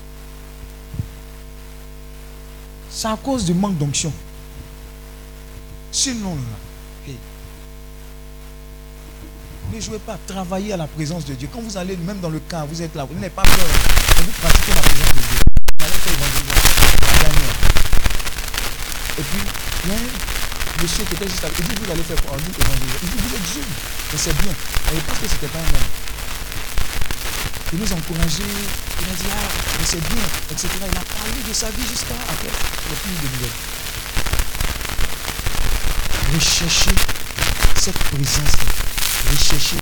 C'est 2.90 3.08
à 3.08 3.18
cause 3.22 3.44
du 3.44 3.52
manque 3.52 3.76
d'onction. 3.76 4.12
Sinon, 5.92 6.34
là, 6.34 7.12
ne 9.74 9.80
jouez 9.80 9.98
pas, 9.98 10.18
travaillez 10.26 10.72
à 10.72 10.76
la 10.78 10.86
présence 10.86 11.26
de 11.26 11.34
Dieu. 11.34 11.48
Quand 11.52 11.60
vous 11.60 11.76
allez 11.76 11.98
même 11.98 12.20
dans 12.20 12.30
le 12.30 12.40
camp, 12.48 12.64
vous 12.66 12.80
êtes 12.80 12.94
là, 12.94 13.04
vous 13.04 13.14
n'avez 13.14 13.28
pas 13.28 13.42
peur. 13.42 13.66
Vous 14.16 14.30
pratiquez 14.40 14.72
la 14.74 14.80
présence 14.80 15.08
de 15.08 15.20
Dieu. 15.20 15.38
Vous 15.78 15.84
allez 15.84 15.92
faire. 15.92 17.53
Et 19.18 19.22
puis, 19.22 19.42
il 19.84 19.90
y 19.90 19.94
a 19.94 19.96
un 19.96 20.82
monsieur 20.82 21.04
qui 21.04 21.14
était 21.14 21.28
juste 21.28 21.42
là. 21.42 21.48
Il 21.58 21.64
dit, 21.64 21.74
vous 21.82 21.90
allez 21.90 22.02
faire 22.02 22.20
quoi? 22.22 22.32
On 22.34 22.40
dit 22.40 22.50
évangéliser. 22.58 22.98
Il 23.02 23.08
dit, 23.10 23.18
vous 23.22 23.34
êtes 23.34 23.48
jeune. 23.54 23.72
Mais 24.12 24.18
c'est 24.18 24.36
bien. 24.42 24.54
Il 24.92 25.00
pense 25.02 25.18
que 25.18 25.28
ce 25.28 25.34
n'était 25.34 25.48
pas 25.48 25.58
un 25.58 25.70
homme. 25.74 25.90
Il 27.72 27.78
nous 27.80 27.92
a 27.92 27.96
encouragés. 27.96 28.54
Il 29.00 29.06
a 29.10 29.14
dit, 29.14 29.30
ah, 29.30 29.48
mais 29.78 29.86
c'est 29.86 30.00
bien, 30.00 30.26
etc. 30.50 30.68
Il 30.78 30.98
a 30.98 31.02
parlé 31.02 31.42
de 31.46 31.52
sa 31.52 31.70
vie 31.70 31.86
jusqu'à 31.86 32.14
après. 32.14 32.48
Il 32.50 32.88
n'y 32.88 32.94
a 32.94 33.00
plus 33.02 33.10
de 33.10 33.28
nouvelles. 33.34 33.58
Recherchez 36.34 36.96
cette 37.76 37.98
présence-là. 37.98 38.66
Recherchez. 39.30 39.76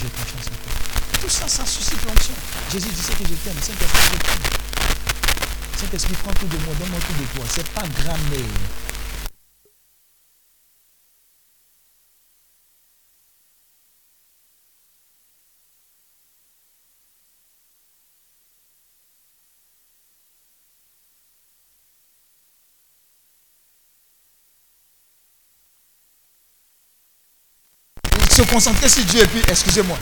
J'ai 0.00 0.08
confiance 0.08 0.46
en 0.46 0.56
toi. 0.62 0.72
Tout 1.20 1.28
ça, 1.28 1.48
ça 1.48 1.64
suscite 1.64 2.04
l'onction. 2.04 2.34
Jésus 2.70 2.88
disait 2.88 3.14
que 3.14 3.24
je 3.28 3.34
t'aime. 3.46 3.62
Saint-Esprit, 3.62 4.18
je. 5.74 5.78
Saint-Esprit, 5.78 6.14
prends 6.22 6.32
tout 6.32 6.46
de 6.46 6.56
moi, 6.64 6.74
donne-moi 6.78 6.98
tout 7.06 7.12
de 7.12 7.26
toi. 7.36 7.44
C'est 7.48 7.68
pas 7.70 7.82
grammaire. 7.82 8.40
Se 28.30 28.42
concentrait 28.42 28.88
sur 28.88 29.04
Dieu 29.04 29.22
et 29.22 29.26
puis, 29.26 29.40
excusez-moi. 29.48 29.96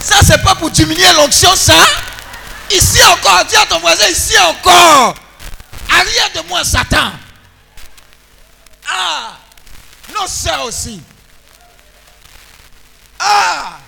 Ça, 0.00 0.19
c'est 0.30 0.42
pas 0.44 0.54
pour 0.54 0.70
diminuer 0.70 1.12
l'onction, 1.14 1.56
ça. 1.56 1.74
Ici 2.70 3.02
encore, 3.02 3.44
dis 3.46 3.56
à 3.56 3.66
ton 3.66 3.80
voisin, 3.80 4.06
ici 4.06 4.38
encore. 4.38 5.14
Arrière 5.90 6.30
de 6.36 6.48
moi, 6.48 6.62
Satan. 6.62 7.10
Ah, 8.88 9.38
nos 10.14 10.28
soeurs 10.28 10.62
aussi. 10.66 11.02
Ah, 13.18 13.78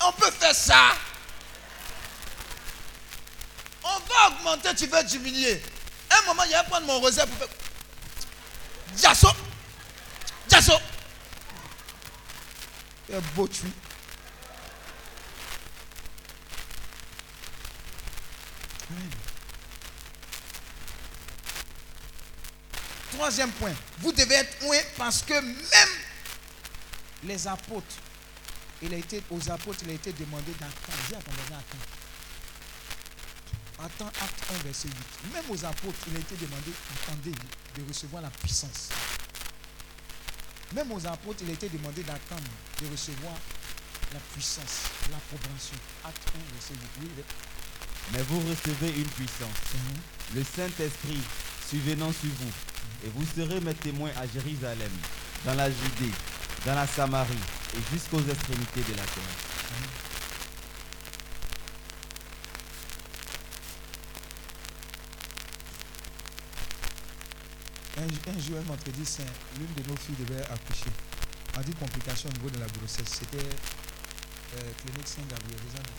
on 0.00 0.12
peut 0.12 0.32
faire 0.32 0.54
ça. 0.54 0.92
On 3.84 3.88
va 3.88 4.28
augmenter, 4.28 4.74
tu 4.74 4.86
veux 4.86 5.04
diminuer. 5.04 5.62
Un 6.10 6.26
moment, 6.26 6.42
il 6.44 6.52
va 6.52 6.64
prendre 6.64 6.86
mon 6.86 6.98
rosaire 6.98 7.26
pour 7.28 7.38
faire. 7.38 7.48
Jasso. 9.00 9.28
Jasso. 10.50 10.72
Un 13.12 13.20
beau 13.34 13.46
truc. 13.46 13.72
Troisième 23.12 23.52
point, 23.52 23.72
vous 24.00 24.12
devez 24.12 24.34
être 24.34 24.62
loin 24.62 24.78
parce 24.96 25.22
que 25.22 25.34
même 25.34 25.88
les 27.24 27.46
apôtres, 27.46 27.96
il 28.82 28.92
a 28.92 28.96
été, 28.96 29.22
aux 29.30 29.50
apôtres, 29.50 29.80
il 29.84 29.90
a 29.90 29.94
été 29.94 30.12
demandé 30.12 30.52
d'attendre. 30.52 31.22
Attends, 33.78 34.06
acte 34.06 34.44
1, 34.60 34.62
verset 34.64 34.88
8. 34.88 35.32
Même 35.32 35.44
aux 35.50 35.64
apôtres, 35.64 35.98
il 36.08 36.16
a 36.16 36.20
été 36.20 36.36
demandé, 36.36 36.72
attendez, 37.02 37.32
de 37.76 37.88
recevoir 37.88 38.22
la 38.22 38.30
puissance. 38.30 38.88
Même 40.74 40.90
aux 40.92 41.06
apôtres, 41.06 41.42
il 41.46 41.50
été 41.50 41.68
demandé 41.68 42.02
d'attendre, 42.02 42.42
de 42.82 42.86
recevoir 42.88 43.34
la 44.12 44.18
puissance, 44.32 44.90
l'approbation. 45.10 45.76
Acte 46.04 46.28
1, 46.34 46.38
verset 46.54 46.74
8. 46.74 46.88
Oui, 47.02 47.08
le- 47.16 47.24
Mais 48.12 48.22
vous 48.24 48.40
recevez 48.40 48.90
une 49.00 49.08
puissance. 49.08 49.58
Le 50.34 50.42
Saint-Esprit 50.44 51.20
survenant 51.68 52.12
sur 52.12 52.30
vous. 52.40 52.52
Et 53.04 53.10
vous 53.14 53.24
serez 53.36 53.60
mes 53.60 53.74
témoins 53.74 54.10
à 54.16 54.26
Jérusalem, 54.26 54.90
dans 55.44 55.54
la 55.54 55.68
Judée, 55.70 56.12
dans 56.66 56.74
la 56.74 56.86
Samarie 56.86 57.34
et 57.76 57.80
jusqu'aux 57.92 58.22
extrémités 58.28 58.80
de 58.82 58.96
la 58.96 59.02
terre. 59.04 59.34
Un, 67.96 68.02
un 68.02 68.38
jour, 68.40 68.58
un 68.58 68.68
mercredi 68.68 69.06
saint, 69.06 69.22
l'une 69.58 69.72
de 69.74 69.88
nos 69.88 69.96
filles 69.96 70.16
devait 70.26 70.42
accoucher. 70.42 70.90
On 71.54 71.60
a 71.60 71.62
dit 71.62 71.72
complication 71.74 72.28
au 72.28 72.32
niveau 72.32 72.50
de 72.50 72.58
la 72.58 72.66
grossesse. 72.66 73.06
C'était 73.20 73.38
euh, 73.38 74.72
clinique 74.82 75.06
Saint-Gabriel, 75.06 75.60
c'est 75.70 75.78
non 75.78 75.94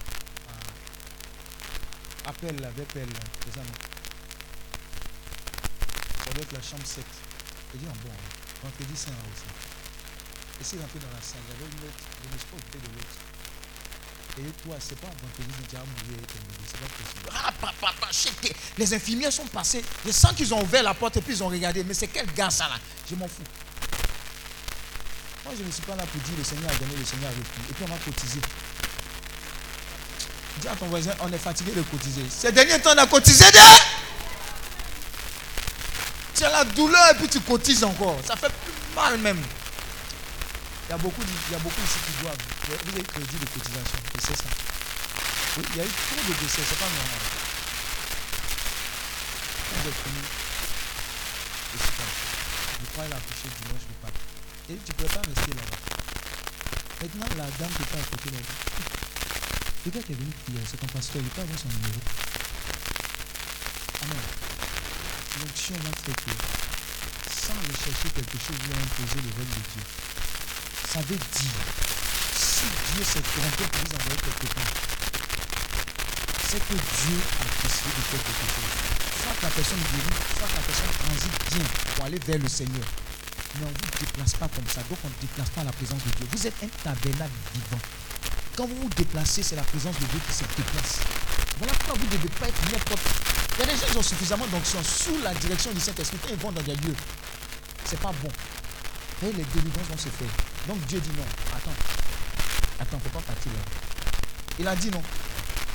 Ah. 0.49 2.29
Appel 2.29 2.59
là, 2.59 2.69
Bepel 2.71 3.07
là, 3.07 3.19
c'est 3.45 3.55
ça 3.55 3.61
doit 6.35 6.43
être 6.43 6.51
la 6.51 6.61
chambre 6.61 6.85
7. 6.85 7.05
Je 7.73 7.77
dis, 7.77 7.85
bon, 7.85 8.11
vendredi 8.61 8.97
saint 8.97 9.11
aussi. 9.31 9.47
Et 10.59 10.63
si 10.63 10.77
rentré 10.77 10.99
dans 10.99 11.15
la 11.15 11.21
salle, 11.21 11.39
il 11.47 11.53
y 11.53 11.55
avait 11.55 11.71
une 11.71 11.83
autre, 11.87 12.03
je 12.23 12.27
ne 12.27 12.33
me 12.33 12.37
suis 12.37 12.47
pas 12.47 12.57
de 12.77 12.91
l'autre. 12.91 13.24
Et 14.37 14.41
toi, 14.63 14.75
c'est 14.79 14.99
pas 14.99 15.07
saint, 15.07 15.43
tu 15.69 15.75
as 15.75 15.79
mourir 15.79 16.19
et 16.21 16.25
t'es 16.27 16.39
c'est 16.67 16.77
pas 16.77 16.87
possible. 16.87 17.29
Ah, 17.33 17.53
papa, 17.53 17.73
papa. 17.79 18.11
Les 18.77 18.93
infirmières 18.93 19.31
sont 19.31 19.45
passées. 19.45 19.83
Je 20.05 20.11
sens 20.11 20.33
qu'ils 20.33 20.53
ont 20.53 20.61
ouvert 20.61 20.83
la 20.83 20.93
porte 20.93 21.15
et 21.17 21.21
puis 21.21 21.33
ils 21.33 21.43
ont 21.43 21.47
regardé. 21.47 21.85
Mais 21.85 21.93
c'est 21.93 22.07
quel 22.07 22.25
gars 22.33 22.49
ça 22.49 22.65
là? 22.65 22.75
Je 23.09 23.15
m'en 23.15 23.27
fous. 23.29 23.43
Moi, 25.45 25.53
je 25.57 25.63
ne 25.63 25.71
suis 25.71 25.83
pas 25.83 25.95
là 25.95 26.03
pour 26.03 26.21
dire 26.21 26.33
le 26.37 26.43
Seigneur 26.43 26.69
a 26.69 26.75
donné, 26.75 26.95
le 26.97 27.05
Seigneur 27.05 27.29
a 27.29 27.33
repris. 27.33 27.61
Et 27.69 27.73
puis 27.73 27.85
on 27.85 27.87
va 27.87 27.97
cotiser. 27.97 28.39
Dis 30.59 30.67
à 30.67 30.75
ton 30.75 30.87
voisin, 30.87 31.11
on 31.21 31.31
est 31.31 31.37
fatigué 31.37 31.71
de 31.71 31.81
cotiser. 31.83 32.25
Ces 32.29 32.51
derniers 32.51 32.81
temps, 32.81 32.91
on 32.93 32.97
a 32.97 33.07
cotisé 33.07 33.45
de. 33.45 33.59
Tu 36.35 36.43
as 36.43 36.49
la 36.49 36.65
douleur 36.65 37.11
et 37.11 37.15
puis 37.15 37.29
tu 37.29 37.39
cotises 37.39 37.85
encore. 37.85 38.19
Ça 38.25 38.35
fait 38.35 38.51
plus 38.51 38.95
mal 38.95 39.17
même. 39.19 39.41
Il 40.87 40.91
y 40.91 40.93
a 40.93 40.97
beaucoup, 40.97 41.21
il 41.25 41.51
y 41.51 41.55
a 41.55 41.59
beaucoup 41.59 41.81
ici 41.81 41.97
qui 42.05 42.21
doivent. 42.21 42.37
Vous 42.37 42.93
avez 42.93 43.01
crédit 43.01 43.39
de 43.41 43.45
cotisation. 43.49 43.99
C'est 44.21 44.37
ça. 44.37 44.49
Il 45.57 45.77
y 45.77 45.81
a 45.81 45.83
eu 45.83 45.89
trop 45.89 46.21
de 46.21 46.33
décès. 46.37 46.61
C'est 46.61 46.77
pas 46.77 46.85
normal. 46.85 47.21
Quand 49.65 49.81
êtes 49.81 50.01
venu, 50.05 50.21
je 51.73 51.77
suis 51.81 51.95
pas. 51.97 52.05
Je 52.05 52.85
crois 52.93 53.03
qu'elle 53.03 53.13
a 53.13 53.17
accouché 53.17 53.49
dimanche 53.65 53.85
le 53.89 53.95
pape. 53.97 54.19
Et 54.69 54.77
tu 54.77 54.91
ne 54.91 54.97
peux 54.97 55.09
pas 55.09 55.25
rester 55.25 55.53
là-bas. 55.57 55.81
Maintenant, 57.01 57.29
la 57.33 57.49
dame 57.57 57.73
qui 57.73 57.81
était 57.81 57.97
à 57.97 58.05
côté 58.05 58.29
là 58.29 58.37
dit 58.45 58.53
Le 59.85 59.91
gars 59.91 60.03
qui 60.05 60.11
est 60.13 60.15
venu 60.21 60.31
prier, 60.45 60.61
c'est 60.69 60.77
ton 60.77 60.87
pasteur, 60.87 61.21
il 61.21 61.29
peut 61.33 61.41
avoir 61.41 61.57
son 61.57 61.69
numéro. 61.69 62.01
Amen. 64.05 64.25
L'onction 65.41 65.75
faire 65.81 66.15
que, 66.15 66.33
sans 67.33 67.57
rechercher 67.73 68.09
quelque 68.13 68.37
chose, 68.37 68.53
vous 68.53 68.69
allez 68.69 68.85
imposer 68.85 69.21
le 69.25 69.33
règne 69.33 69.49
de 69.49 69.65
Dieu. 69.73 70.14
Ça 70.95 71.01
veut 71.01 71.17
dire, 71.17 71.59
si 72.39 72.63
Dieu 72.95 73.03
s'est 73.03 73.19
trompé 73.19 73.67
pour 73.67 73.83
vous 73.83 73.95
envoyer 73.99 74.15
quelque 74.15 74.47
part, 74.55 74.71
c'est 76.47 76.63
que 76.63 76.71
Dieu 76.71 77.19
a 77.35 77.45
décidé 77.67 77.91
de 77.91 78.03
faire 78.07 78.23
quelque 78.23 78.47
chose. 78.55 78.71
Soit 79.19 79.35
la 79.43 79.49
personne 79.51 79.83
guérit, 79.91 80.15
soit 80.39 80.47
la 80.55 80.63
personne 80.63 80.95
transite 80.95 81.35
bien 81.51 81.67
pour 81.67 82.05
aller 82.05 82.19
vers 82.25 82.39
le 82.39 82.47
Seigneur. 82.47 82.87
Mais 83.59 83.67
on 83.67 83.71
ne 83.71 83.75
vous 83.75 83.91
déplace 83.99 84.33
pas 84.39 84.47
comme 84.47 84.67
ça. 84.71 84.79
Donc 84.87 84.99
on 85.03 85.11
ne 85.11 85.19
déplace 85.19 85.49
pas 85.49 85.63
la 85.67 85.73
présence 85.75 85.99
de 85.99 86.11
Dieu. 86.15 86.27
Vous 86.31 86.47
êtes 86.47 86.63
un 86.63 86.71
tabernacle 86.79 87.39
vivant. 87.51 87.83
Quand 88.55 88.65
vous 88.65 88.79
vous 88.87 88.95
déplacez, 88.95 89.43
c'est 89.43 89.59
la 89.59 89.67
présence 89.67 89.99
de 89.99 90.05
Dieu 90.07 90.21
qui 90.23 90.31
se 90.31 90.47
déplace. 90.55 91.03
Voilà 91.59 91.73
pourquoi 91.75 91.99
vous 91.99 92.07
ne 92.07 92.15
devez 92.15 92.31
pas 92.39 92.47
être 92.47 92.63
n'importe. 92.71 93.03
Il 93.59 93.59
y 93.59 93.63
a 93.67 93.67
des 93.67 93.75
gens 93.75 93.91
qui 93.91 93.97
ont 93.99 94.09
suffisamment 94.15 94.47
d'onction 94.47 94.79
sous 94.79 95.19
la 95.19 95.35
direction 95.35 95.75
du 95.75 95.81
Saint-Esprit. 95.81 96.23
Quand 96.23 96.31
ils 96.31 96.39
vont 96.39 96.55
dans 96.55 96.63
des 96.63 96.79
lieux, 96.87 96.95
c'est 97.83 97.99
pas 97.99 98.15
bon. 98.23 98.31
Et 99.27 99.35
les 99.35 99.43
délivrances 99.43 99.91
vont 99.91 99.99
se 99.99 100.07
faire. 100.07 100.44
Donc 100.67 100.79
Dieu 100.87 100.99
dit 100.99 101.09
non. 101.17 101.25
Attends. 101.55 101.71
Attends, 102.79 102.99
faut 102.99 103.09
pas 103.09 103.21
partir 103.21 103.51
là. 103.53 103.59
Il 104.59 104.67
a 104.67 104.75
dit 104.75 104.89
non. 104.89 105.01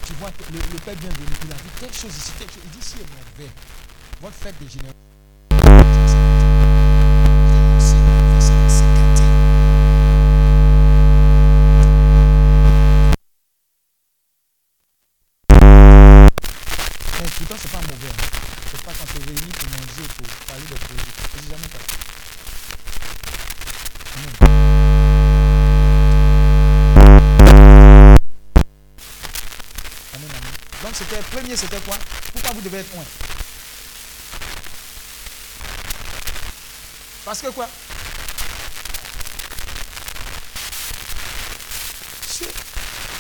Tu 0.07 0.13
vois, 0.15 0.31
le, 0.51 0.59
le 0.59 0.79
Père 0.79 0.97
bienvenu, 0.97 1.27
il 1.45 1.53
a 1.53 1.55
dit 1.55 1.71
telle 1.79 1.95
chose 1.95 2.17
ici, 2.17 2.33
telle 2.39 2.49
chose. 2.49 2.63
Il 2.65 2.71
dit 2.71 2.87
si 2.87 2.97
est 2.97 3.07
mauvais. 3.39 3.51
Votre 4.21 4.35
fête 4.37 4.55
générations. 4.69 5.00
Loin 32.95 33.05
Parce 37.25 37.43
que 37.43 37.49
quoi? 37.49 37.69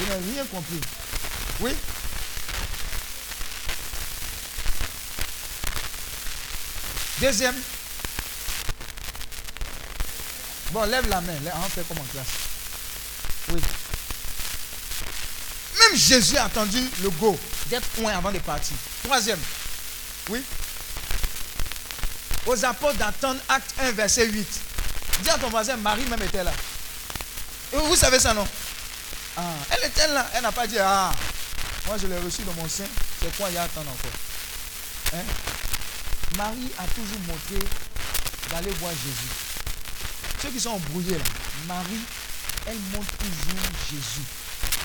Je 0.00 0.04
n'ai 0.06 0.32
rien 0.34 0.44
compris. 0.46 0.80
Oui? 1.60 1.72
Deuxième. 7.20 7.54
Bon, 10.72 10.84
lève 10.84 11.06
la 11.08 11.20
main. 11.20 11.32
On 11.56 11.68
fait 11.68 11.86
comme 11.86 11.98
en 11.98 12.04
classe. 12.04 12.26
Oui. 13.52 13.60
Même 15.78 15.98
Jésus 15.98 16.36
a 16.38 16.44
attendu 16.44 16.80
le 17.02 17.10
go 17.10 17.38
d'être 17.66 17.86
loin 17.98 18.12
avant 18.16 18.32
de 18.32 18.38
partir. 18.38 18.76
Troisième. 19.10 19.40
Oui. 20.28 20.40
Aux 22.46 22.64
apôtres 22.64 22.94
d'attendre 22.96 23.40
acte 23.48 23.74
1, 23.80 23.90
verset 23.90 24.28
8. 24.28 24.46
Dis 25.24 25.30
à 25.30 25.36
ton 25.36 25.50
voisin, 25.50 25.76
Marie 25.78 26.04
même 26.04 26.22
était 26.22 26.44
là. 26.44 26.52
Vous 27.72 27.96
savez 27.96 28.20
ça, 28.20 28.32
non? 28.34 28.46
Ah, 29.36 29.42
Elle 29.70 29.88
était 29.88 30.06
là. 30.06 30.30
Elle 30.32 30.42
n'a 30.42 30.52
pas 30.52 30.64
dit, 30.64 30.78
ah, 30.78 31.10
moi 31.88 31.96
je 32.00 32.06
l'ai 32.06 32.18
reçu 32.18 32.42
dans 32.42 32.52
mon 32.52 32.68
sein. 32.68 32.84
C'est 33.20 33.36
quoi 33.36 33.48
il 33.50 33.56
y 33.56 33.58
a 33.58 33.64
attendre 33.64 33.90
encore 33.90 35.18
Hein? 35.18 35.24
Marie 36.36 36.70
a 36.78 36.84
toujours 36.94 37.18
montré 37.26 37.66
d'aller 38.52 38.70
voir 38.78 38.92
Jésus. 38.92 39.34
Ceux 40.40 40.50
qui 40.50 40.60
sont 40.60 40.70
embrouillés 40.70 41.18
là, 41.18 41.24
Marie, 41.66 42.04
elle 42.68 42.78
montre 42.92 43.10
toujours 43.18 43.70
Jésus. 43.90 44.22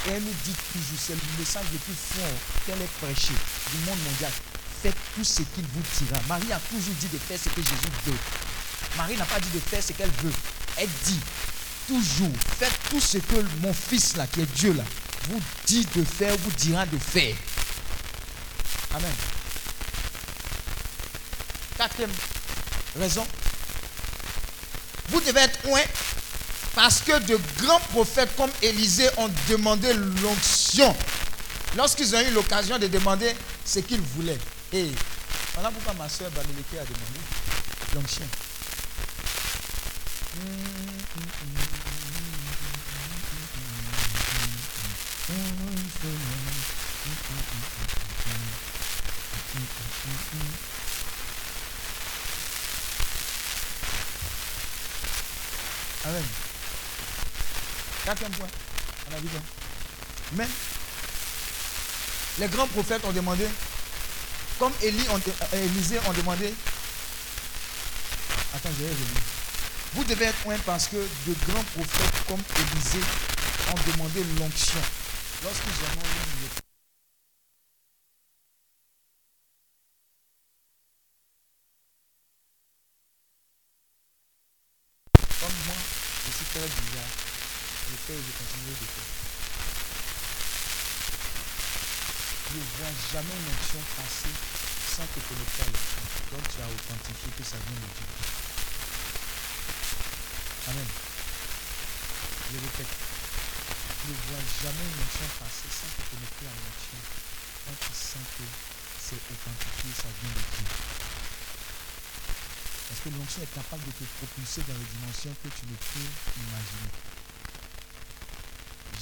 Elle 0.08 0.22
nous 0.22 0.36
dit 0.44 0.54
toujours, 0.72 1.00
c'est 1.00 1.14
le 1.14 1.40
message 1.40 1.66
le 1.74 1.80
plus 1.80 1.96
fort 1.96 2.38
qu'elle 2.66 2.82
ait 2.82 2.90
prêché 3.02 3.34
du 3.72 3.78
monde 3.86 3.98
mondial. 4.06 4.32
Faites 4.84 4.96
tout 5.16 5.24
ce 5.24 5.42
qu'il 5.42 5.66
vous 5.74 5.82
dira. 5.98 6.22
Marie 6.28 6.52
a 6.52 6.60
toujours 6.60 6.94
dit 7.00 7.08
de 7.08 7.18
faire 7.18 7.40
ce 7.40 7.50
que 7.50 7.62
Jésus 7.62 7.92
veut. 8.06 8.18
Marie 8.98 9.18
n'a 9.18 9.26
pas 9.26 9.40
dit 9.40 9.50
de 9.50 9.60
faire 9.60 9.82
ce 9.82 9.94
qu'elle 9.94 10.12
veut. 10.22 10.34
Elle 10.78 10.90
dit 11.06 11.20
toujours, 11.88 12.36
faites 12.60 12.78
tout 12.92 13.00
ce 13.00 13.18
que 13.18 13.36
mon 13.62 13.74
fils 13.74 14.16
là, 14.16 14.28
qui 14.28 14.42
est 14.42 14.56
Dieu 14.56 14.74
là, 14.74 14.84
vous 15.30 15.42
dit 15.66 15.88
de 15.96 16.04
faire, 16.04 16.36
vous 16.38 16.52
dira 16.52 16.86
de 16.86 17.00
faire. 17.00 17.36
Amen. 18.94 19.14
Quatrième 21.78 22.12
raison. 23.00 23.26
Vous 25.10 25.22
devez 25.22 25.42
être 25.42 25.64
loin 25.66 25.82
parce 26.76 27.00
que 27.00 27.18
de 27.26 27.40
grands 27.64 27.80
prophètes 27.92 28.36
comme 28.36 28.52
Élisée 28.62 29.10
ont 29.18 29.30
demandé 29.50 29.94
l'onction. 30.22 30.94
Lorsqu'ils 31.78 32.16
ont 32.16 32.22
eu 32.22 32.32
l'occasion 32.32 32.78
de 32.78 32.88
demander 32.88 33.34
ce 33.66 33.80
qu'ils 33.80 34.02
voulaient. 34.02 34.38
Et 34.74 34.92
voilà 35.54 35.72
pourquoi 35.72 35.94
ma 35.94 36.10
soeur 36.10 36.30
Baneleke 36.32 36.74
a 36.74 36.84
demandé 36.84 37.20
l'onction. 37.96 38.26
Amen. 40.36 40.75
Point. 58.16 58.48
On 59.12 59.14
a 59.14 59.20
Mais 60.38 60.48
les 62.40 62.48
grands 62.48 62.68
prophètes 62.68 63.04
ont 63.04 63.12
demandé, 63.12 63.46
comme 64.58 64.72
Élie 64.82 65.06
euh, 65.10 65.66
Élisée 65.66 66.00
ont 66.08 66.14
demandé, 66.14 66.54
attends, 68.54 68.70
je 68.78 68.84
vais 68.84 68.90
revenir. 68.90 69.22
Vous 69.94 70.04
devez 70.06 70.26
être 70.26 70.44
loin 70.46 70.56
parce 70.66 70.88
que 70.88 70.96
de 70.96 71.36
grands 71.48 71.64
prophètes 71.76 72.26
comme 72.28 72.42
Élisée 72.56 73.06
ont 73.72 73.92
demandé 73.92 74.24
l'onction. 74.40 74.80
Lorsqu'ils 75.44 75.72
en 75.72 76.00
ont 76.00 76.06
eu 76.06 76.44
le 76.44 76.66
Comme 85.42 85.58
moi, 85.68 85.76
je 86.26 86.32
suis 86.32 86.46
très 86.46 86.62
bizarre. 86.62 87.26
Je 87.88 87.96
fais 88.08 88.14
et 88.14 88.18
je 88.18 88.32
continue 88.34 88.74
de 88.74 88.86
faire. 88.90 89.26
Je 92.50 92.58
ne 92.58 92.64
vois 92.78 92.94
jamais 93.16 93.40
une 93.48 93.48
action 93.56 93.80
passer 93.96 94.36
sans 94.92 95.08
te 95.08 95.24
connecter 95.24 95.64
à 95.64 95.72
l'action. 95.72 96.04
Donc 96.36 96.44
tu 96.52 96.60
as 96.60 96.68
authentifié 96.68 97.32
que 97.32 97.46
ça 97.48 97.56
vient 97.64 97.80
de 97.80 97.88
Dieu. 97.96 98.12
Amen. 100.68 100.90
Je 102.52 102.58
répète. 102.60 102.92
Ne 104.04 104.16
vois 104.20 104.44
jamais 104.60 104.88
une 104.92 105.00
action 105.00 105.28
passer 105.40 105.70
sans 105.72 105.92
te 105.96 106.04
connecter 106.12 106.44
à 106.44 106.56
l'action. 106.60 107.00
Quand 107.64 107.78
tu 107.88 107.94
sens 107.96 108.26
que 108.36 108.44
c'est 109.00 109.24
authentifié, 109.32 109.90
ça 109.96 110.12
vient 110.20 110.36
de 110.36 110.44
Dieu. 110.52 110.68
Parce 112.84 113.00
que 113.00 113.10
l'onction 113.16 113.42
est 113.48 113.56
capable 113.56 113.84
de 113.88 113.96
te 113.96 114.04
propulser 114.20 114.60
dans 114.68 114.76
les 114.76 114.90
dimensions 114.92 115.32
que 115.40 115.50
tu 115.56 115.64
ne 115.72 115.78
peux 115.80 116.10
imaginer. 116.36 116.92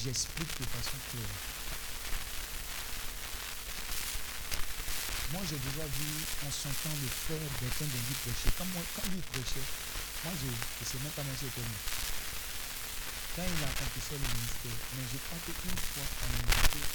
J'explique 0.05 0.53
de 0.61 0.69
façon 0.69 1.01
claire. 1.09 1.52
Moi, 5.33 5.41
j'ai 5.49 5.57
déjà 5.57 5.81
vu 5.81 6.09
en 6.45 6.51
son 6.53 6.69
temps 6.85 6.93
le 6.93 7.09
frère 7.09 7.41
Bertrand 7.57 7.89
Dendy 7.89 8.13
prêcher. 8.21 8.53
Quand, 8.53 8.69
moi, 8.69 8.85
quand 8.93 9.01
lui 9.09 9.17
prêchait, 9.33 9.65
moi, 10.21 10.33
je 10.37 10.45
ne 10.45 10.85
sais 10.85 11.01
même 11.01 11.09
pas 11.17 11.25
même 11.25 11.33
si 11.41 11.49
c'était 11.49 11.65
moi. 11.65 11.81
Quand 13.33 13.41
il 13.41 13.61
accomplissait 13.65 14.21
le 14.21 14.29
ministère, 14.29 14.77
mais 14.93 15.05
je 15.09 15.17
crois 15.25 15.41
qu'une 15.41 15.73
fois, 15.73 16.05
on 16.05 16.29
l'a 16.37 16.53
invité 16.53 16.85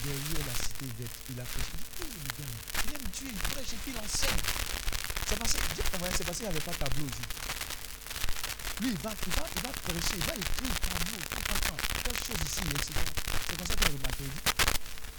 derrière 0.00 0.44
la 0.48 0.56
cité 0.64 0.86
verte, 0.96 1.16
il 1.28 1.36
a 1.36 1.44
prêché. 1.44 1.76
Il 2.08 2.88
aime 2.88 3.08
Dieu, 3.12 3.28
il 3.28 3.42
prêche 3.52 3.68
et 3.68 3.80
puis 3.84 3.92
il 3.92 4.00
enseigne. 4.00 4.40
C'est 5.28 5.36
parce, 5.36 5.54
c'est 5.60 6.24
parce 6.24 6.36
qu'il 6.40 6.48
n'y 6.48 6.52
avait 6.56 6.64
pas 6.64 6.72
de 6.72 6.80
tableau 6.80 7.04
aussi. 7.04 7.26
Lui, 8.80 8.96
il 8.96 9.00
va, 9.04 9.12
il 9.12 9.32
va, 9.36 9.44
il 9.44 9.60
va 9.60 9.70
prêcher, 9.76 10.16
il 10.16 10.24
va 10.24 10.34
écrire 10.40 10.72
tableau, 10.88 11.20
tout 11.20 11.44
temps, 11.52 11.80
telle 12.00 12.16
chose 12.16 12.40
ici, 12.48 12.64
etc. 12.64 12.96
C'est 12.96 13.56
comme 13.60 13.68
ça 13.68 13.76
qu'il 13.76 13.86
a 13.86 13.92
remarqué. 13.92 14.24
Il 14.24 14.32
dit, 14.32 14.40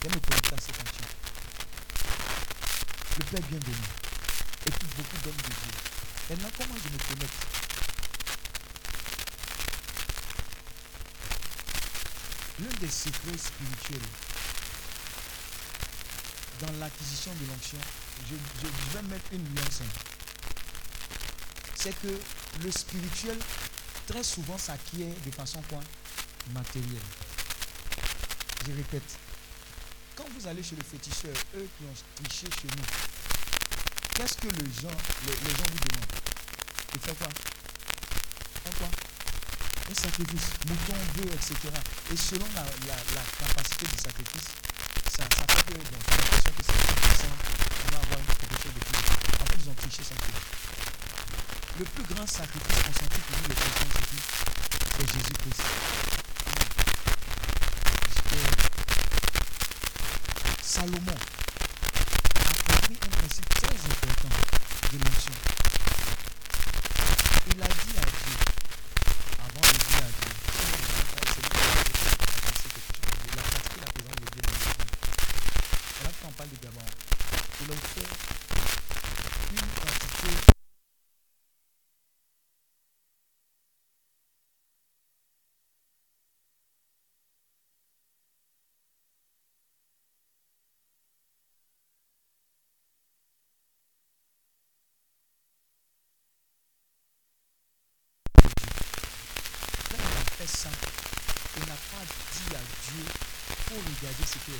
viens 0.01 0.09
me 0.09 0.17
connecter 0.17 0.55
à 0.57 0.61
cet 0.65 0.81
entier. 0.81 1.05
Le 3.17 3.25
Père 3.25 3.41
bienvenu. 3.49 3.75
Et 4.65 4.71
puis 4.71 4.87
beaucoup 4.95 5.17
d'hommes 5.23 5.35
de 5.35 5.41
Dieu. 5.41 5.73
Maintenant, 6.29 6.49
comment 6.57 6.75
je 6.81 6.89
me 6.93 6.97
connecte 6.97 7.47
L'un 12.59 12.79
des 12.79 12.91
secrets 12.91 13.37
spirituels 13.37 14.07
dans 16.61 16.71
l'acquisition 16.79 17.31
de 17.33 17.47
l'onction, 17.47 17.77
je, 18.29 18.35
je 18.61 18.97
vais 18.97 19.07
mettre 19.09 19.33
une 19.33 19.43
nuance. 19.43 19.81
C'est 21.75 21.99
que 22.01 22.19
le 22.63 22.71
spirituel, 22.71 23.37
très 24.07 24.23
souvent, 24.23 24.57
s'acquiert 24.57 25.13
de 25.25 25.31
façon 25.31 25.61
quoi? 25.67 25.79
Matérielle. 26.53 27.01
Je 28.67 28.73
répète. 28.73 29.17
Vous 30.41 30.47
allez 30.47 30.63
chez 30.63 30.75
le 30.75 30.81
féticheur, 30.81 31.37
eux 31.55 31.69
qui 31.77 31.85
ont 31.85 31.93
triché 32.15 32.47
chez 32.49 32.67
nous, 32.73 32.83
qu'est-ce 34.15 34.33
que 34.41 34.47
les 34.47 34.71
gens, 34.81 34.97
les, 35.27 35.53
gens 35.53 35.69
vous 35.69 35.81
demandent? 35.85 36.17
De 36.93 36.97
faire 36.97 37.13
quoi? 37.13 37.27
Quoi? 38.79 38.89
Un 39.85 39.93
sacrifice, 39.93 40.49
mouton, 40.65 40.97
bœuf, 41.13 41.35
etc. 41.35 41.69
Et 42.11 42.17
selon 42.17 42.47
la, 42.55 42.65
capacité 43.37 43.85
du 43.85 44.01
sacrifice, 44.01 44.49
ça, 45.13 45.29
ça 45.29 45.45
fait 45.45 45.61
que 45.61 45.77
t'as 45.77 46.17
l'impression 46.17 46.53
que 46.57 46.63
c'est 46.65 46.73
puissant, 46.89 47.37
on 47.85 47.91
va 47.91 48.01
avoir 48.01 48.25
quelque 48.41 48.57
chose 48.63 48.73
de 48.73 48.81
plus. 48.81 48.97
En 49.37 49.45
fait, 49.45 49.57
ils 49.61 49.69
ont 49.69 49.75
triché 49.75 50.01
faire. 50.01 50.17
Le 51.77 51.85
plus 51.85 52.15
grand 52.15 52.25
sacrifice 52.25 52.81
consenti 52.81 53.19
pour 53.29 53.37
nous 53.37 53.47
les 53.47 53.53
chrétiens, 53.53 53.93
C'est 54.97 55.05
Jésus-Christ. 55.05 56.20
Salomon 60.71 60.95
a 60.95 62.71
compris 62.71 62.97
un 63.03 63.09
principe 63.09 63.49
très 63.55 63.75
important 63.75 64.40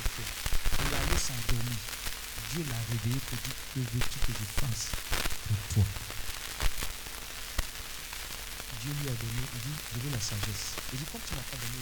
fait. 0.02 0.30
Il 0.82 0.94
allait 0.94 1.18
s'endormir. 1.18 1.78
Dieu 2.52 2.64
l'a 2.68 2.80
réveillé 2.90 3.20
pour 3.28 3.38
dire 3.38 3.58
que 3.72 3.80
veux-tu 3.80 4.18
que 4.26 4.32
je 4.32 4.46
fasse 4.60 4.92
pour 5.48 5.74
toi 5.74 5.84
Dieu 8.82 8.90
lui 8.98 9.08
a 9.08 9.14
donné, 9.14 9.42
il 9.54 9.60
dit, 9.62 9.78
je 9.94 9.98
veux 10.02 10.10
la 10.10 10.18
sagesse. 10.18 10.74
Il 10.92 10.98
dit, 10.98 11.06
comme 11.06 11.20
tu 11.22 11.34
n'as 11.38 11.46
pas 11.46 11.54
donné, 11.54 11.78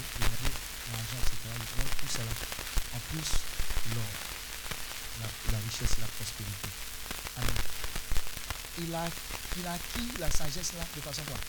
l'argent, 0.92 1.16
etc., 1.16 1.48
tout 1.96 2.12
cela. 2.12 2.34
En 2.92 3.00
plus, 3.08 3.30
l'or, 3.96 4.12
la, 5.20 5.26
la 5.52 5.58
richesse 5.64 5.96
et 5.96 6.00
la 6.02 6.12
prospérité. 6.12 6.68
Amen. 7.38 7.56
Il 8.84 8.94
a, 8.94 9.08
il 9.56 9.66
a 9.66 9.72
acquis 9.72 10.12
la 10.18 10.30
sagesse 10.30 10.72
là 10.76 10.84
de 10.94 11.00
façon 11.00 11.22
quoi? 11.24 11.40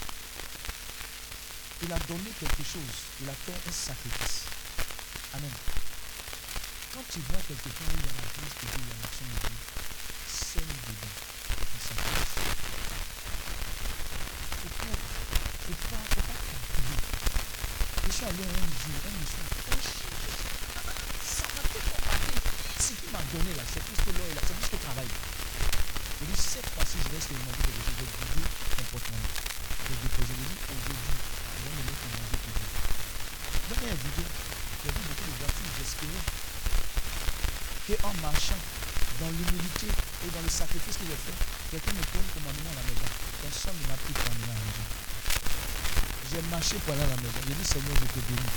Il 1.83 1.91
a 1.91 1.99
donné 1.99 2.31
quelque 2.39 2.63
chose. 2.63 2.95
Il 3.21 3.29
a 3.29 3.33
fait 3.33 3.57
un 3.67 3.71
sacrifice. 3.71 4.45
Amen. 5.33 5.51
Quand 6.91 7.07
tu 7.07 7.19
vois 7.23 7.39
quelque 7.47 7.71
part 7.71 7.87
où 7.87 7.95
il 7.95 8.03
a 8.03 8.11
la 8.11 8.27
grâce 8.35 8.51
de 8.51 8.67
Dieu, 8.67 8.83
il 8.83 8.83
y 8.83 8.91
a 8.91 8.99
l'action 8.99 9.23
de 9.23 9.39
Dieu, 9.47 9.55
saigne 10.27 10.75
dedans. 10.91 11.15
Pas, 14.61 14.91
faut 15.63 15.79
pas, 15.87 16.03
faut. 16.11 16.35
Je 18.03 18.11
suis 18.11 18.25
allé 18.27 18.43
un 18.43 18.67
jour, 18.75 18.99
un 19.07 19.15
monsieur, 19.23 19.39
oh, 19.71 19.79
ça 21.23 21.47
m'a 21.47 21.63
tellement 21.71 21.95
marqué. 22.11 22.35
Ce 22.75 22.91
qu'il 22.91 23.07
m'a 23.07 23.23
donné 23.31 23.55
là, 23.55 23.63
c'est 23.71 23.83
plus 23.87 23.95
que 23.95 24.11
l'or, 24.11 24.27
c'est 24.35 24.51
plus 24.51 24.67
que 24.67 24.75
le 24.75 24.83
travail. 24.83 25.07
Je 25.07 26.27
dis, 26.27 26.35
cette 26.35 26.67
fois-ci, 26.75 26.99
je 26.99 27.07
vais 27.07 27.23
expérimenter 27.23 27.71
quelque 27.71 27.87
chose. 27.87 28.03
Vais 28.03 28.11
vider 28.35 28.51
mon 28.51 28.83
porte-monnaie. 28.91 29.31
Je 29.31 29.95
vais 29.95 29.99
déposer. 30.11 30.35
Je 30.35 30.43
dis, 30.43 30.59
aujourd'hui, 30.75 31.15
je 31.15 31.63
vais 31.63 31.71
me 31.71 31.87
mettre 31.87 32.03
en 32.03 32.11
danger 32.19 32.35
pour 32.35 32.51
Dieu. 32.51 32.67
Vu 34.81 34.91
beaucoup 34.91 35.23
de 35.23 35.35
voitures, 35.39 35.71
j'espérais 35.79 36.40
qu'en 37.87 38.13
marchant 38.21 38.61
dans 39.19 39.29
l'humilité 39.29 39.87
et 39.87 40.29
dans 40.33 40.41
le 40.41 40.49
sacrifice 40.49 40.97
que 40.97 41.05
j'ai 41.05 41.17
fait, 41.17 41.37
quelqu'un 41.71 41.93
me 41.93 42.03
donne 42.13 42.29
commandement 42.33 42.71
à 42.73 42.77
la 42.81 42.85
maison. 42.85 43.09
Personne 43.41 43.77
ne 43.81 43.87
m'a 43.89 43.97
pris 43.97 44.13
commandement 44.13 44.53
à 44.53 44.59
la 44.59 44.65
maison. 44.65 44.87
J'ai 46.31 46.41
marché 46.49 46.75
pour 46.85 46.93
aller 46.93 47.03
à 47.03 47.11
la 47.11 47.17
maison. 47.17 47.39
J'ai 47.47 47.53
dit, 47.53 47.65
Seigneur, 47.65 47.95
je 47.97 48.07
te 48.07 48.21
bénis. 48.25 48.53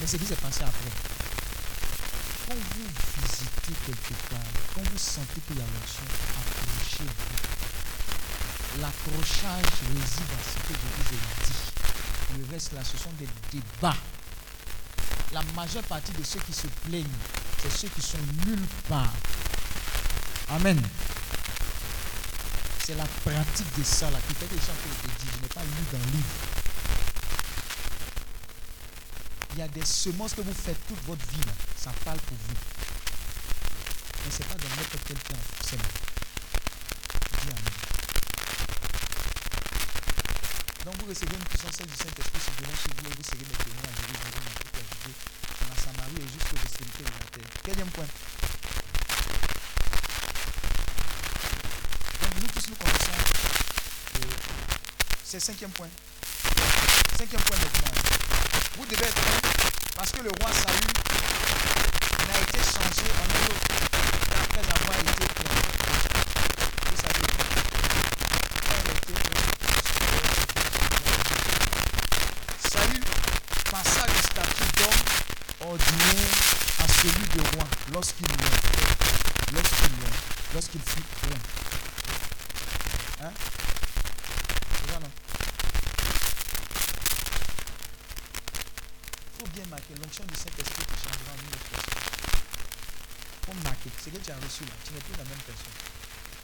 Mais 0.00 0.06
ce 0.06 0.16
qui 0.16 0.26
s'est 0.26 0.36
passé 0.36 0.62
après, 0.62 0.92
quand 2.46 2.54
vous 2.54 2.88
visitez 3.20 3.74
quelque 3.84 4.14
part, 4.30 4.50
quand 4.74 4.82
vous 4.82 4.98
sentez 4.98 5.40
qu'il 5.46 5.58
y 5.58 5.60
a 5.60 5.66
l'onction, 5.66 6.06
approchez-vous. 6.40 7.36
L'accrochage 8.80 9.72
réside 9.92 10.28
dans 10.30 10.44
ce 10.44 10.58
que 10.62 10.74
je 10.74 10.86
vous 10.94 11.08
ai 11.14 11.20
dit. 11.46 11.66
Le 12.38 12.44
reste 12.52 12.72
là, 12.74 12.82
ce 12.84 12.96
sont 12.96 13.12
des 13.18 13.28
débats. 13.50 13.96
La 15.32 15.42
majeure 15.54 15.82
partie 15.84 16.12
de 16.12 16.22
ceux 16.22 16.40
qui 16.40 16.52
se 16.52 16.66
plaignent, 16.84 17.18
ceux 17.70 17.88
qui 17.88 18.02
sont 18.02 18.18
nulle 18.46 18.66
part. 18.88 19.12
Amen. 20.50 20.80
C'est 22.84 22.94
la 22.94 23.04
pratique 23.04 23.78
de 23.78 23.82
ça 23.82 24.10
là 24.10 24.18
qui 24.28 24.34
fait 24.34 24.46
que 24.46 24.54
les 24.54 24.60
gens 24.60 24.76
peuvent 24.78 25.02
te 25.02 25.06
dire, 25.22 25.32
je 25.36 25.42
n'ai 25.42 25.48
pas 25.48 25.62
lu 25.62 25.82
dans 25.92 25.98
le 25.98 26.12
livre. 26.12 26.34
Il 29.54 29.58
y 29.58 29.62
a 29.62 29.68
des 29.68 29.84
semences 29.84 30.34
que 30.34 30.42
vous 30.42 30.54
faites 30.54 30.78
toute 30.86 31.02
votre 31.06 31.26
vie 31.32 31.40
là, 31.46 31.52
ça 31.76 31.90
parle 32.04 32.18
pour 32.20 32.36
vous. 32.36 32.54
Mais 34.24 34.30
ce 34.30 34.38
n'est 34.38 34.48
pas 34.48 34.54
dans 34.54 34.68
n'importe 34.68 35.02
quel 35.06 35.18
temps, 35.18 35.42
forcément. 35.56 35.82
Dis 37.42 37.48
Amen. 37.48 37.72
Donc 40.84 40.94
vous 41.02 41.08
recevez 41.10 41.34
une 41.34 41.44
puissance 41.44 41.78
du 41.78 41.96
Saint-Esprit 41.96 42.38
sur 42.38 42.52
venant 42.62 42.76
chez 42.78 42.94
vous 42.94 43.10
et 43.10 43.14
vous 43.16 43.24
serez 43.24 43.42
mes 43.42 43.58
témoins 43.58 43.90
à 43.90 43.94
Jérusalem, 43.98 44.46
en 44.46 44.54
toute 44.54 44.76
la 44.78 44.84
Judée, 44.86 45.16
dans 45.58 45.68
la 45.74 45.78
Samarie 45.82 46.22
de 46.78 47.04
la 47.04 47.10
terre. 47.32 47.62
Quatrième 47.64 47.88
point. 47.90 48.04
Donc 52.20 52.32
nous 52.40 52.48
tous 52.48 52.68
nous 52.70 52.76
connaissons. 52.76 53.12
c'est 55.24 55.40
cinquième 55.40 55.70
point. 55.70 55.88
Cinquième 57.18 57.40
point 57.42 57.56
maintenant. 57.56 57.94
Vous 58.76 58.84
devez 58.86 59.04
être 59.06 59.22
parce 59.96 60.12
que 60.12 60.22
le 60.22 60.30
roi 60.40 60.50
Saül 60.52 60.92
n'a 62.28 62.38
été 62.40 62.58
changé 62.58 63.06
en 63.16 63.24
un 63.24 63.40
autre 63.48 63.66
après 64.42 64.60
avoir 64.60 64.96
été 65.00 65.24
prophète. 65.34 65.76
Vous 66.90 66.98
savez, 67.00 67.26
quand 68.68 68.76
il 68.84 68.88
a 68.88 68.92
été 68.92 69.12
prophète, 69.24 69.56
Saül 72.70 73.00
passa 73.70 74.04
le 74.06 74.20
statut 74.22 74.68
d'homme 74.76 75.04
ordinaire 75.70 76.34
à 76.78 76.86
celui 76.88 77.26
de 77.34 77.40
roi 77.56 77.66
lorsqu'il 77.96 78.26
lorsqu'il 79.54 79.90
lorsqu'il 80.52 80.82
fut 80.82 81.02
roi. 81.24 81.38
Hein? 83.22 83.32
Ça, 84.86 85.00
non? 85.00 85.08
Il 89.32 89.40
faut 89.40 89.48
bien 89.48 89.64
marquer 89.70 89.94
l'onction 89.94 90.24
du 90.24 90.34
Saint-Esprit 90.34 90.84
qui 90.84 90.96
changera 91.08 91.32
en 91.32 91.40
une 91.40 91.48
autre 91.48 91.68
personne. 91.72 91.96
Il 93.32 93.46
faut 93.46 93.56
marquer. 93.64 93.90
Ce 94.04 94.10
que 94.10 94.18
tu 94.18 94.30
as 94.30 94.36
reçu 94.44 94.64
là, 94.64 94.76
tu 94.84 94.92
n'es 94.92 95.00
plus 95.00 95.16
la 95.16 95.24
même 95.24 95.42
personne. 95.46 95.76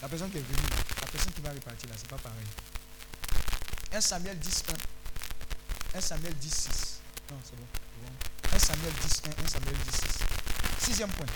La 0.00 0.08
personne 0.08 0.31
qui 0.31 0.39
est 0.39 0.48
venue, 0.48 0.68
la 1.02 1.06
personne 1.06 1.32
qui 1.32 1.42
va 1.42 1.50
repartir 1.50 1.90
là, 1.90 1.97
c'est 1.98 2.08
pas 2.08 2.16
pareil. 2.16 2.48
1 3.92 4.00
Samuel 4.00 4.39
10, 4.39 4.64
1. 5.92 5.98
1 5.98 6.00
Samuel 6.00 6.34
10, 6.34 6.48
6. 6.48 7.00
Non, 7.31 7.36
c'est 7.44 7.56
bon. 7.56 7.68
1 8.56 8.58
Samuel 8.58 8.92
10, 9.02 9.22
1. 9.26 9.44
1 9.44 9.48
Samuel 9.48 9.76
10, 9.76 9.97
6. 10.00 10.11
Sixième 10.92 11.08
point. 11.08 11.26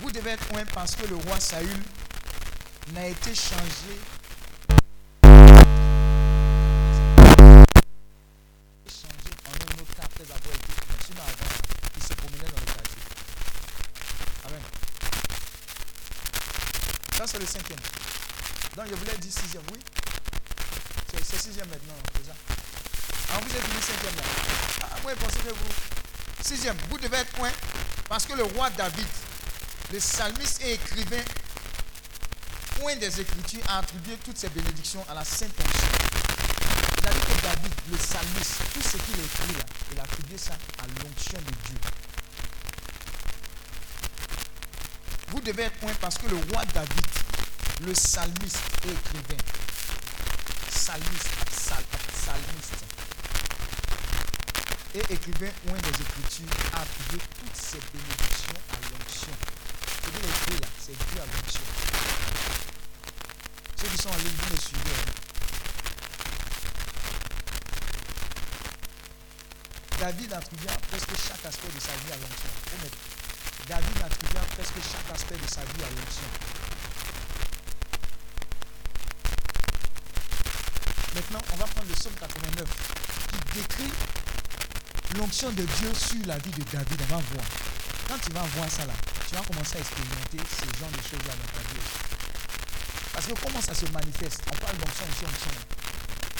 Vous 0.00 0.10
devez 0.10 0.30
être 0.30 0.50
loin 0.50 0.64
parce 0.72 0.96
que 0.96 1.06
le 1.06 1.16
roi 1.16 1.38
Saül 1.38 1.68
n'a 2.94 3.06
été 3.06 3.34
changé 3.34 4.00
c'est 17.26 17.38
le 17.38 17.44
cinquième. 17.44 17.78
Donc 18.74 18.86
je 18.88 18.94
voulais 18.94 19.18
dire 19.18 19.30
sixième, 19.30 19.62
oui. 19.70 19.80
C'est 21.12 21.36
sixième 21.36 21.68
maintenant, 21.68 21.92
déjà. 22.18 22.32
Alors 23.28 23.42
vous 23.42 23.54
êtes 23.54 23.68
venu 23.68 23.82
cinquième 23.82 24.16
là. 24.16 24.22
Ah, 24.84 24.96
moi 25.02 25.12
je 25.12 25.38
que 25.46 25.54
vous. 25.54 25.97
Sixième, 26.48 26.76
vous 26.88 26.96
devez 26.96 27.18
être 27.18 27.30
point. 27.32 27.52
Parce 28.08 28.24
que 28.24 28.32
le 28.32 28.44
roi 28.44 28.70
David, 28.70 29.06
le 29.92 29.98
psalmiste 29.98 30.62
et 30.62 30.72
écrivain, 30.72 31.22
point 32.80 32.96
des 32.96 33.20
Écritures, 33.20 33.60
a 33.68 33.80
attribué 33.80 34.16
toutes 34.24 34.38
ces 34.38 34.48
bénédictions 34.48 35.04
à 35.10 35.14
la 35.14 35.24
Sainte 35.26 35.52
Onction. 35.60 35.88
C'est-à-dire 36.94 37.20
que 37.20 37.42
David, 37.42 37.72
le 37.90 37.96
psalmiste, 37.98 38.54
tout 38.72 38.80
ce 38.80 38.96
qu'il 38.96 39.20
écrit 39.22 39.58
là, 39.58 39.64
il 39.92 40.00
a 40.00 40.04
attribué 40.04 40.38
ça 40.38 40.54
à 40.78 40.86
l'onction 40.86 41.36
de 41.38 41.68
Dieu. 41.68 41.78
Vous 45.28 45.40
devez 45.40 45.64
être 45.64 45.76
point 45.80 45.92
parce 46.00 46.16
que 46.16 46.28
le 46.28 46.36
roi 46.50 46.64
David, 46.72 47.06
le 47.84 47.92
psalmiste 47.92 48.58
et 48.86 48.90
écrivain, 48.92 49.42
psalmiste, 50.70 51.28
sal- 51.52 51.84
psalmiste, 52.14 52.77
et 54.94 55.12
écrivain 55.12 55.50
point 55.66 55.78
des 55.78 56.00
Écritures, 56.00 56.56
a 56.74 56.80
attribué 56.82 57.20
toutes 57.38 57.56
ces 57.56 57.78
bénédictions 57.92 58.60
à 58.72 58.76
l'onction. 58.90 59.32
Ce 60.02 60.08
a 60.08 60.18
écrit 60.18 60.60
là, 60.60 60.68
c'est 60.80 60.96
dû 60.96 61.20
à 61.20 61.26
l'onction. 61.26 61.62
Ceux 63.76 63.88
qui 63.88 63.98
sont 63.98 64.08
en 64.08 64.16
ligne, 64.16 64.36
vous 64.38 64.54
me 64.54 64.60
suivez. 64.60 64.96
hein. 64.96 65.12
David 70.00 70.32
attribua 70.32 70.72
presque 70.90 71.10
chaque 71.28 71.44
aspect 71.44 71.68
de 71.74 71.80
sa 71.80 71.92
vie 71.92 72.12
à 72.12 72.16
l'onction. 72.16 72.50
David 73.68 74.02
attribua 74.02 74.40
presque 74.54 74.80
chaque 74.92 75.14
aspect 75.14 75.36
de 75.36 75.46
sa 75.48 75.60
vie 75.60 75.82
à 75.84 75.90
l'onction. 75.90 76.28
Maintenant, 81.14 81.40
on 81.52 81.56
va 81.56 81.64
prendre 81.66 81.88
le 81.88 81.94
psaume 81.94 82.14
89 82.14 82.64
qui 83.28 83.58
décrit 83.58 83.90
l'onction 85.16 85.50
de 85.50 85.62
Dieu 85.62 85.90
sur 85.94 86.26
la 86.26 86.38
vie 86.38 86.50
de 86.50 86.64
David. 86.72 87.00
On 87.10 87.16
va 87.16 87.22
voir. 87.32 87.46
Quand 88.08 88.18
tu 88.18 88.32
vas 88.32 88.42
voir 88.56 88.70
ça 88.70 88.84
là, 88.86 88.92
tu 89.28 89.34
vas 89.34 89.42
commencer 89.42 89.76
à 89.76 89.80
expérimenter 89.80 90.38
ce 90.48 90.64
genre 90.78 90.90
de 90.90 91.02
choses 91.02 91.24
là 91.26 91.34
dans 91.36 91.52
ta 91.52 91.64
vie. 91.72 91.80
Parce 93.12 93.26
que 93.26 93.32
comment 93.40 93.60
ça 93.60 93.74
se 93.74 93.86
manifeste? 93.92 94.40
On 94.52 94.56
parle 94.56 94.76
d'onction, 94.78 95.04
onction, 95.08 95.28
onction. 95.28 95.54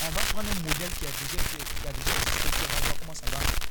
On 0.01 0.11
va 0.11 0.21
prendre 0.33 0.49
un 0.49 0.61
modèle 0.63 0.93
qui 0.99 1.07
a 1.07 1.13
déjà 1.13 1.41
été, 1.43 1.59
qui 1.59 1.81
déjà 1.83 2.17
on 2.19 2.75
va 2.75 2.81
voir 2.87 2.97
comment 3.01 3.15
ça 3.15 3.27
va? 3.33 3.68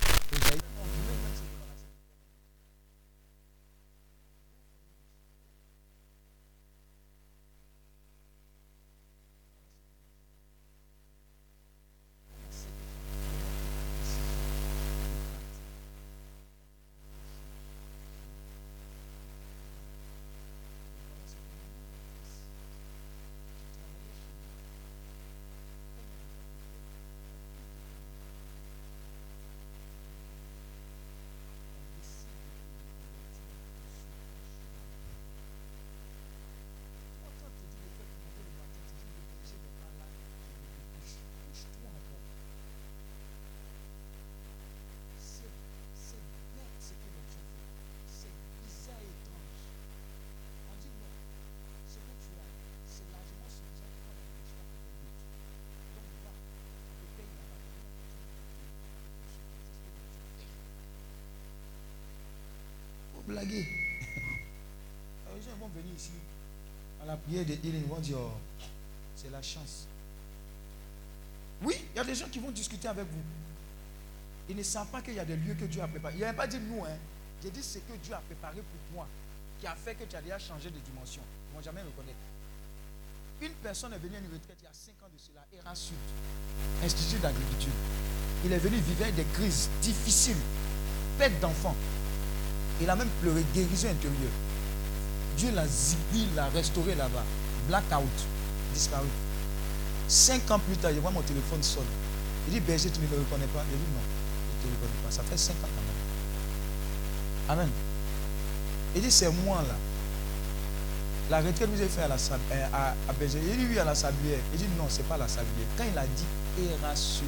Blaguer. 63.27 63.67
Alors, 65.25 65.37
les 65.37 65.43
gens 65.43 65.57
vont 65.59 65.67
venir 65.67 65.93
ici 65.95 66.11
à 67.01 67.05
la 67.05 67.17
prière 67.17 67.45
de 67.45 67.53
healing, 67.53 67.83
ils 67.83 67.87
vont 67.87 67.99
dire 67.99 68.17
oh, 68.19 68.31
c'est 69.15 69.31
la 69.31 69.41
chance. 69.41 69.87
Oui, 71.61 71.75
il 71.93 71.97
y 71.97 71.99
a 71.99 72.03
des 72.03 72.15
gens 72.15 72.29
qui 72.29 72.39
vont 72.39 72.51
discuter 72.51 72.87
avec 72.87 73.05
vous. 73.05 73.23
Ils 74.49 74.55
ne 74.55 74.63
savent 74.63 74.87
pas 74.87 75.01
qu'il 75.01 75.15
y 75.15 75.19
a 75.19 75.25
des 75.25 75.35
lieux 75.35 75.55
que 75.55 75.65
Dieu 75.65 75.81
a 75.81 75.87
préparés. 75.87 76.15
Il 76.15 76.21
n'a 76.21 76.33
pas 76.33 76.47
dit 76.47 76.59
nous, 76.59 76.85
hein. 76.85 76.97
J'ai 77.43 77.51
dit 77.51 77.61
ce 77.61 77.79
que 77.79 77.93
Dieu 78.03 78.13
a 78.13 78.19
préparé 78.19 78.55
pour 78.55 78.95
toi, 78.95 79.07
qui 79.59 79.67
a 79.67 79.75
fait 79.75 79.95
que 79.95 80.05
tu 80.05 80.15
as 80.15 80.21
déjà 80.21 80.39
changé 80.39 80.69
de 80.69 80.79
dimension. 80.79 81.21
Ils 81.21 81.51
ne 81.51 81.57
vont 81.57 81.63
jamais 81.63 81.81
reconnaître. 81.81 82.17
Une 83.41 83.53
personne 83.61 83.93
est 83.93 83.99
venue 83.99 84.15
à 84.15 84.19
une 84.19 84.33
retraite 84.33 84.57
il 84.61 84.63
y 84.63 84.67
a 84.67 84.73
5 84.73 84.93
ans 85.03 85.09
de 85.13 85.19
cela, 85.19 85.45
ERA 85.53 85.75
Sud, 85.75 85.97
Institut 86.83 87.19
d'agriculture. 87.19 87.73
Il 88.45 88.51
est 88.51 88.57
venu 88.57 88.77
vivre 88.77 89.11
des 89.11 89.25
crises 89.33 89.69
difficiles, 89.81 90.37
perte 91.19 91.39
d'enfants. 91.39 91.75
Il 92.81 92.89
a 92.89 92.95
même 92.95 93.09
pleuré, 93.21 93.43
guérison 93.53 93.89
intérieure. 93.89 94.35
Dieu 95.37 95.51
l'a 95.51 95.67
zippé, 95.67 96.27
l'a 96.35 96.45
restauré 96.49 96.95
là-bas. 96.95 97.23
Blackout, 97.67 98.07
disparu. 98.73 99.07
Cinq 100.07 100.49
ans 100.51 100.59
plus 100.59 100.77
tard, 100.77 100.91
je 100.93 100.99
vois 100.99 101.11
mon 101.11 101.21
téléphone 101.21 101.61
sonne. 101.61 101.83
Il 102.47 102.53
dit, 102.53 102.59
berger, 102.59 102.89
tu 102.89 102.99
ne 103.01 103.07
me 103.07 103.17
reconnais 103.23 103.47
pas? 103.47 103.63
Il 103.71 103.77
dit, 103.77 103.83
non, 103.93 104.01
je 104.01 104.67
ne 104.67 104.73
te 104.73 104.75
reconnais 104.77 105.01
pas. 105.03 105.11
Ça 105.11 105.21
fait 105.23 105.37
cinq 105.37 105.53
ans 105.63 105.69
quand 105.75 107.55
même. 107.57 107.59
Amen. 107.59 107.69
Il 108.95 109.01
dit, 109.01 109.11
c'est 109.11 109.29
moi 109.43 109.61
là. 109.67 109.75
La 111.29 111.39
retraite 111.39 111.69
vous 111.69 111.81
avez 111.81 111.89
fait 111.89 112.03
à 112.03 112.07
la 112.07 112.17
sab- 112.17 112.39
euh, 112.51 112.65
à, 112.73 113.13
Berger. 113.19 113.39
Il 113.43 113.57
dit, 113.57 113.65
oui, 113.69 113.79
à 113.79 113.83
la 113.83 113.95
sablière. 113.95 114.39
Il 114.53 114.59
dit, 114.59 114.65
non, 114.77 114.85
ce 114.87 114.99
n'est 114.99 115.03
pas 115.03 115.17
la 115.17 115.27
sablière. 115.27 115.67
Quand 115.77 115.83
il 115.91 115.97
a 115.97 116.03
dit 116.05 116.23
Era 116.71 116.95
Sud, 116.95 117.25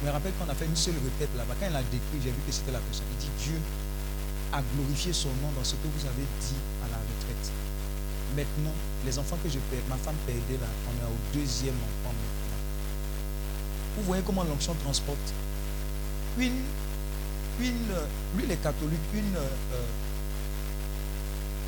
je 0.00 0.06
me 0.06 0.12
rappelle 0.12 0.32
qu'on 0.34 0.48
a 0.48 0.54
fait 0.54 0.66
une 0.66 0.76
seule 0.76 0.94
retraite 0.94 1.28
là-bas. 1.36 1.54
Quand 1.58 1.66
il 1.68 1.74
a 1.76 1.82
décrit, 1.82 2.22
j'ai 2.22 2.30
vu 2.30 2.38
que 2.46 2.52
c'était 2.52 2.70
la 2.72 2.78
personne. 2.78 3.06
Il 3.10 3.18
dit, 3.18 3.30
Dieu 3.44 3.58
a 4.52 4.62
glorifié 4.74 5.12
son 5.12 5.28
nom 5.28 5.50
dans 5.56 5.64
ce 5.64 5.74
que 5.74 5.86
vous 5.86 6.06
avez 6.06 6.26
dit 6.40 6.60
à 6.84 6.88
la 6.90 6.96
retraite. 6.96 7.52
Maintenant, 8.36 8.74
les 9.04 9.18
enfants 9.18 9.38
que 9.42 9.48
je 9.48 9.58
perds, 9.70 9.82
ma 9.88 9.96
femme 9.96 10.16
perdait 10.26 10.60
là, 10.60 10.68
on 10.88 10.92
est 11.02 11.08
au 11.08 11.18
deuxième 11.38 11.74
enfant 11.74 12.12
maintenant. 12.14 12.58
Vous 13.96 14.02
voyez 14.04 14.22
comment 14.24 14.44
l'onction 14.44 14.74
transporte? 14.84 15.32
Une, 16.38 16.62
une, 17.60 17.90
euh, 17.90 18.06
lui 18.36 18.44
il 18.44 18.50
est 18.50 18.62
catholique, 18.62 19.00
une, 19.14 19.36
euh, 19.36 19.86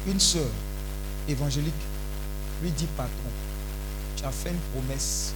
une 0.07 0.21
sœur 0.21 0.51
évangélique 1.29 1.75
lui 2.63 2.71
dit 2.71 2.87
patron, 2.97 3.33
tu 4.17 4.25
as 4.25 4.31
fait 4.31 4.51
une 4.51 4.61
promesse 4.73 5.35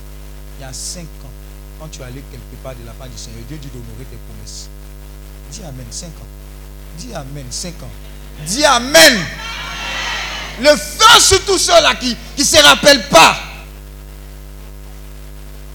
il 0.59 0.63
y 0.63 0.65
a 0.65 0.73
cinq 0.73 1.07
ans, 1.25 1.35
quand 1.79 1.89
tu 1.89 2.03
allais 2.03 2.23
quelque 2.31 2.63
part 2.63 2.75
de 2.75 2.87
la 2.87 2.93
part 2.93 3.09
du 3.09 3.19
Seigneur, 3.19 3.43
Dieu 3.49 3.59
dit 3.59 3.69
d'honorer 3.69 4.05
tes 4.11 4.17
promesses. 4.29 4.69
Dis 5.51 5.63
Amen, 5.63 5.87
cinq 5.91 6.09
ans. 6.09 6.36
Dis 6.99 7.15
Amen, 7.15 7.47
cinq 7.51 7.83
ans. 7.83 7.91
Dis 8.47 8.65
Amen. 8.65 9.25
Le 10.61 10.75
feu 10.77 11.21
sur 11.21 11.45
tous 11.45 11.59
ceux-là 11.59 11.95
qui 11.97 12.17
ne 12.39 12.45
se 12.45 12.57
rappellent 12.57 13.09
pas. 13.09 13.37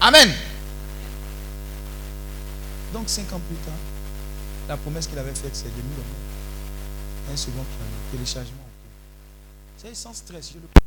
Amen. 0.00 0.32
Donc 2.92 3.08
cinq 3.08 3.32
ans 3.32 3.40
plus 3.48 3.56
tard, 3.64 3.74
la 4.68 4.76
promesse 4.76 5.06
qu'il 5.06 5.18
avait 5.18 5.34
faite, 5.34 5.54
c'est 5.54 5.64
de 5.64 5.82
nous 5.82 5.94
donner 5.94 7.32
un 7.32 7.36
second 7.36 7.52
piano, 7.52 7.96
téléchargement. 8.10 8.66
C'est 9.78 9.94
sans 9.94 10.12
stress. 10.12 10.50
Je 10.54 10.58
le... 10.58 10.81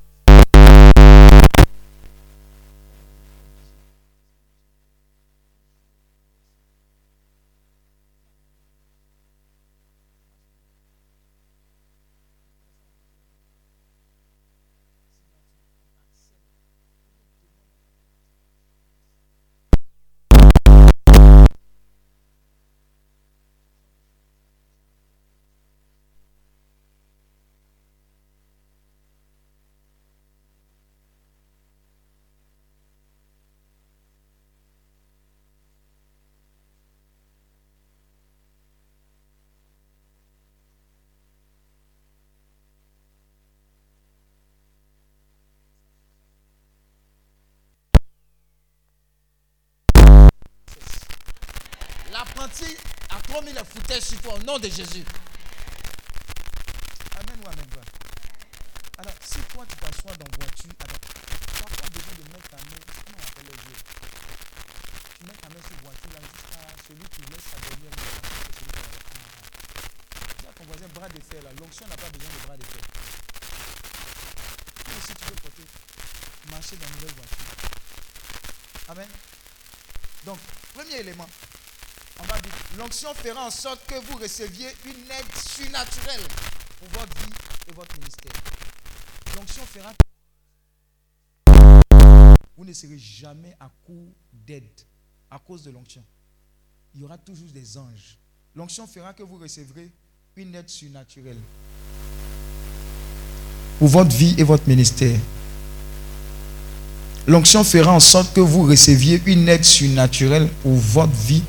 L'apprenti 52.16 52.77
a 53.10 53.19
trop 53.27 53.42
mis 53.42 53.52
le 53.52 53.60
fauteuil 53.60 54.02
sur 54.02 54.22
toi 54.22 54.35
au 54.35 54.40
nom 54.40 54.58
de 54.58 54.69
Jésus. 54.69 55.03
Amen 57.19 57.35
ou 57.44 57.48
amen. 57.48 57.68
Alors, 59.00 59.14
si 59.19 59.40
toi 59.52 59.66
tu 59.68 59.76
t'assois 59.76 60.16
dans 60.16 60.32
la 60.32 60.38
voiture, 60.40 60.72
alors, 60.80 60.95
tu 60.95 61.11
n'as 61.11 61.76
pas 61.76 61.90
besoin 61.92 62.16
de 62.16 62.24
mettre 62.32 62.48
ta 62.48 62.56
main, 62.56 62.80
comment 63.03 63.19
on 63.19 63.27
appelle 63.27 63.52
les 63.52 63.60
yeux 63.68 63.84
Tu 65.19 65.26
mets 65.27 65.34
ta 65.44 65.50
main 65.50 65.60
sur 65.60 65.76
la 65.76 65.84
voiture 65.84 66.11
là, 66.16 66.22
jusqu'à 66.24 66.64
celui 66.88 67.03
qui 67.11 67.22
laisse 67.27 67.48
sa 67.52 67.60
dernière 67.68 67.92
main. 67.92 68.08
c'est 68.16 68.56
celui 68.56 68.72
qui 68.72 68.80
la- 70.48 70.53
ton 70.56 70.64
voisin, 70.72 70.88
bras 70.95 71.10
de 71.10 71.19
fer 71.19 71.44
là, 71.44 71.50
l'onction 71.60 71.85
n'a 71.90 71.98
pas 71.98 72.10
besoin 72.16 72.32
de 72.32 72.40
bras 72.48 72.56
de 72.56 72.64
fer. 72.64 72.84
Et 74.88 75.02
si 75.03 75.14
tu 75.19 75.26
veux 75.27 75.35
porter, 75.44 75.68
marcher 76.50 76.77
dans 76.80 76.88
une 76.88 76.94
nouvelle 76.95 77.16
voiture. 77.19 77.52
Amen. 78.88 79.10
Donc, 80.24 80.40
premier 80.74 80.95
élément, 81.03 81.27
l'onction 82.77 83.14
fera 83.14 83.48
en 83.48 83.52
sorte 83.52 83.85
que 83.88 83.95
vous 83.95 84.18
receviez 84.18 84.68
une 84.85 84.92
aide 84.92 85.35
surnaturelle 85.35 86.22
pour 86.80 87.00
votre 87.00 87.18
vie 87.19 87.34
et 87.68 87.74
votre 87.74 87.98
ministère. 87.98 88.32
L'onction 89.35 89.64
fera 89.66 89.92
que 89.92 89.95
vous 92.58 92.66
ne 92.66 92.74
serez 92.74 92.98
jamais 92.98 93.56
à 93.60 93.69
court 93.85 94.14
d'aide 94.32 94.69
à 95.32 95.40
cause 95.40 95.64
de 95.64 95.72
l'onction. 95.72 96.03
Il 96.94 97.02
y 97.02 97.03
aura 97.03 97.18
toujours 97.18 97.50
des 97.53 97.77
anges. 97.77 98.18
L'onction 98.56 98.88
fera 98.88 99.14
que 99.14 99.24
vous 99.24 99.38
recevrez 99.38 99.92
une 100.38 100.56
aide 100.56 100.69
surnaturelle 100.69 101.40
pour 103.80 103.90
votre 103.90 104.16
vie 104.16 104.35
et 104.38 104.44
votre 104.44 104.68
ministère. 104.68 105.19
L'onction 107.27 107.64
fera 107.64 107.92
en 107.92 108.00
sorte 108.00 108.34
que 108.34 108.40
vous 108.40 108.64
receviez 108.64 109.22
une 109.26 109.50
aide 109.50 109.66
surnaturelle 109.66 110.48
pour 110.61 110.74
votre 110.74 111.11
vie 111.11 111.44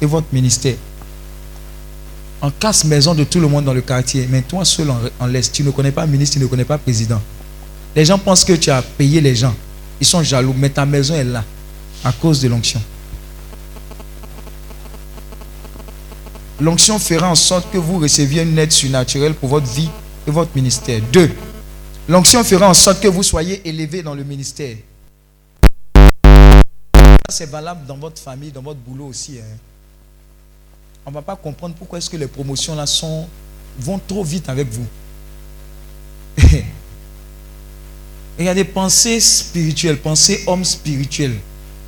et 0.00 0.06
votre 0.06 0.26
ministère. 0.32 0.76
En 2.42 2.50
casse 2.50 2.84
maison 2.84 3.14
de 3.14 3.24
tout 3.24 3.38
le 3.38 3.48
monde 3.48 3.64
dans 3.66 3.74
le 3.74 3.82
quartier, 3.82 4.26
mais 4.30 4.42
toi 4.42 4.64
seul 4.64 4.88
en, 5.20 5.26
laisse. 5.26 5.52
Tu 5.52 5.62
ne 5.62 5.70
connais 5.70 5.92
pas 5.92 6.06
ministre, 6.06 6.34
tu 6.34 6.40
ne 6.40 6.46
connais 6.46 6.64
pas 6.64 6.78
président. 6.78 7.20
Les 7.94 8.04
gens 8.04 8.18
pensent 8.18 8.44
que 8.44 8.54
tu 8.54 8.70
as 8.70 8.80
payé 8.82 9.20
les 9.20 9.34
gens. 9.34 9.54
Ils 10.00 10.06
sont 10.06 10.22
jaloux, 10.22 10.54
mais 10.56 10.70
ta 10.70 10.86
maison 10.86 11.14
est 11.14 11.24
là 11.24 11.44
à 12.02 12.12
cause 12.12 12.40
de 12.40 12.48
l'onction. 12.48 12.80
L'onction 16.60 16.98
fera 16.98 17.30
en 17.30 17.34
sorte 17.34 17.70
que 17.70 17.78
vous 17.78 17.98
receviez 17.98 18.42
une 18.42 18.58
aide 18.58 18.72
surnaturelle 18.72 19.34
pour 19.34 19.50
votre 19.50 19.66
vie 19.66 19.88
et 20.26 20.30
votre 20.30 20.50
ministère. 20.54 21.00
Deux, 21.12 21.30
l'onction 22.08 22.42
fera 22.44 22.68
en 22.68 22.74
sorte 22.74 23.00
que 23.00 23.08
vous 23.08 23.22
soyez 23.22 23.66
élevé 23.68 24.02
dans 24.02 24.14
le 24.14 24.24
ministère. 24.24 24.76
C'est 27.30 27.48
valable 27.50 27.86
dans 27.86 27.96
votre 27.96 28.20
famille, 28.20 28.50
dans 28.50 28.62
votre 28.62 28.80
boulot 28.80 29.06
aussi. 29.06 29.38
hein. 29.38 29.56
On 31.06 31.10
ne 31.10 31.14
va 31.14 31.22
pas 31.22 31.36
comprendre 31.36 31.74
pourquoi 31.76 31.98
est-ce 31.98 32.10
que 32.10 32.16
les 32.16 32.26
promotions 32.26 32.74
là 32.74 32.86
sont, 32.86 33.26
vont 33.78 34.00
trop 34.06 34.22
vite 34.22 34.48
avec 34.48 34.68
vous. 34.68 34.86
Regardez, 38.38 38.64
pensez 38.64 39.20
spirituel, 39.20 39.98
pensez 39.98 40.44
homme 40.46 40.64
spirituel. 40.64 41.36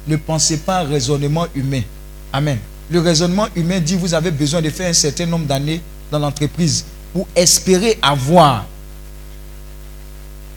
Ne 0.06 0.16
pensez 0.16 0.58
pas 0.58 0.82
raisonnement 0.82 1.46
humain. 1.54 1.82
Amen. 2.32 2.58
Le 2.90 3.00
raisonnement 3.00 3.48
humain 3.54 3.80
dit 3.80 3.96
vous 3.96 4.12
avez 4.14 4.30
besoin 4.30 4.60
de 4.60 4.70
faire 4.70 4.90
un 4.90 4.94
certain 4.94 5.26
nombre 5.26 5.46
d'années 5.46 5.80
dans 6.10 6.18
l'entreprise 6.18 6.84
pour 7.12 7.26
espérer 7.34 7.98
avoir. 8.02 8.66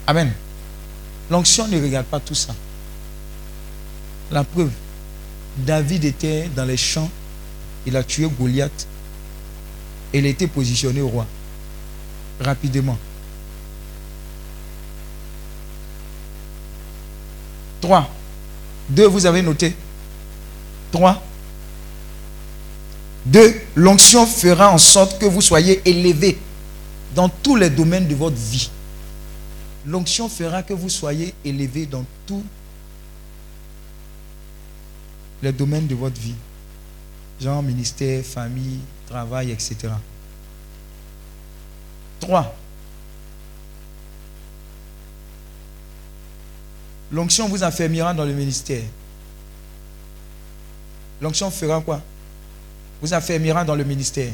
Amen. 0.08 0.32
L'onction 1.30 1.68
ne 1.68 1.82
regarde 1.82 2.06
pas 2.06 2.20
tout 2.20 2.36
ça. 2.36 2.54
La 4.32 4.44
preuve, 4.44 4.72
David 5.58 6.06
était 6.06 6.50
dans 6.56 6.66
les 6.66 6.78
champs, 6.78 7.10
il 7.86 7.96
a 7.96 8.04
tué 8.04 8.28
Goliath 8.28 8.88
il 10.18 10.26
a 10.26 10.30
été 10.30 10.48
positionné 10.48 11.02
au 11.02 11.10
roi 11.10 11.26
rapidement. 12.40 12.98
3. 17.82 18.10
2, 18.90 19.08
vous 19.08 19.26
avez 19.26 19.42
noté 19.42 19.76
3. 20.92 21.22
2. 23.26 23.62
L'onction 23.76 24.26
fera 24.26 24.72
en 24.72 24.78
sorte 24.78 25.20
que 25.20 25.26
vous 25.26 25.42
soyez 25.42 25.82
élevé 25.86 26.38
dans 27.14 27.30
tous 27.30 27.56
les 27.56 27.70
domaines 27.70 28.08
de 28.08 28.16
votre 28.16 28.38
vie. 28.38 28.70
L'onction 29.86 30.30
fera 30.30 30.64
que 30.64 30.74
vous 30.74 30.90
soyez 30.90 31.34
élevé 31.44 31.86
dans 31.86 32.06
tous 32.26 32.44
les 35.44 35.52
domaines 35.52 35.88
de 35.88 35.96
votre 35.96 36.20
vie. 36.20 36.36
Genre 37.40 37.62
ministère, 37.62 38.24
famille, 38.24 38.80
travail, 39.08 39.52
etc. 39.52 39.90
3. 42.22 42.56
L'onction 47.12 47.48
vous 47.50 47.64
affermira 47.64 48.14
dans 48.14 48.26
le 48.26 48.34
ministère. 48.34 48.84
L'onction 51.22 51.52
fera 51.52 51.82
quoi? 51.82 52.02
Vous 53.02 53.14
affermira 53.14 53.64
dans 53.64 53.76
le 53.76 53.84
ministère. 53.84 54.32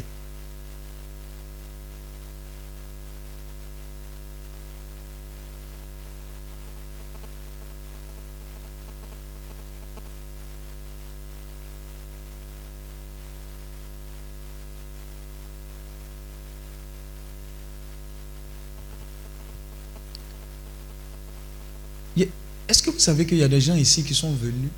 Y- 22.16 22.30
Est-ce 22.72 22.82
que 22.82 22.90
vous 22.90 23.00
savez 23.00 23.26
qu'il 23.26 23.38
y 23.38 23.44
a 23.44 23.50
des 23.50 23.60
gens 23.60 23.76
ici 23.76 24.02
qui 24.02 24.16
sont 24.16 24.32
venus 24.32 24.70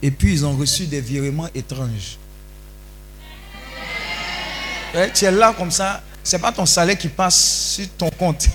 et 0.00 0.10
puis 0.10 0.32
ils 0.32 0.46
ont 0.46 0.56
reçu 0.56 0.86
des 0.86 1.02
virements 1.02 1.50
étranges? 1.54 2.16
Tu 5.12 5.26
es 5.26 5.30
là 5.30 5.52
comme 5.52 5.70
ça, 5.70 6.02
c'est 6.24 6.38
pas 6.38 6.50
ton 6.50 6.64
salaire 6.64 6.96
qui 6.96 7.08
passe 7.08 7.74
sur 7.74 7.86
ton 7.90 8.08
compte. 8.08 8.48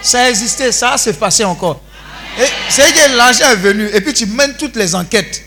Ça 0.00 0.22
a 0.22 0.30
existé, 0.30 0.70
ça 0.70 0.96
s'est 0.96 1.14
passé 1.14 1.42
encore. 1.42 1.82
C'est 2.68 2.92
que 2.92 3.16
l'argent 3.16 3.50
est 3.50 3.56
venu 3.56 3.88
et 3.92 4.00
puis 4.00 4.14
tu 4.14 4.26
mènes 4.26 4.56
toutes 4.56 4.76
les 4.76 4.94
enquêtes. 4.94 5.44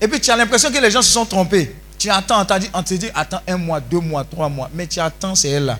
Et 0.00 0.08
puis 0.08 0.18
tu 0.18 0.28
as 0.32 0.36
l'impression 0.36 0.72
que 0.72 0.78
les 0.78 0.90
gens 0.90 1.02
se 1.02 1.12
sont 1.12 1.24
trompés. 1.24 1.72
Tu 1.96 2.10
attends, 2.10 2.44
on 2.44 2.78
on 2.80 2.82
te 2.82 2.94
dit, 2.94 3.10
attends 3.14 3.42
un 3.46 3.58
mois, 3.58 3.78
deux 3.78 4.00
mois, 4.00 4.24
trois 4.24 4.48
mois. 4.48 4.68
Mais 4.74 4.88
tu 4.88 4.98
attends, 4.98 5.36
c'est 5.36 5.50
elle 5.50 5.66
là. 5.66 5.78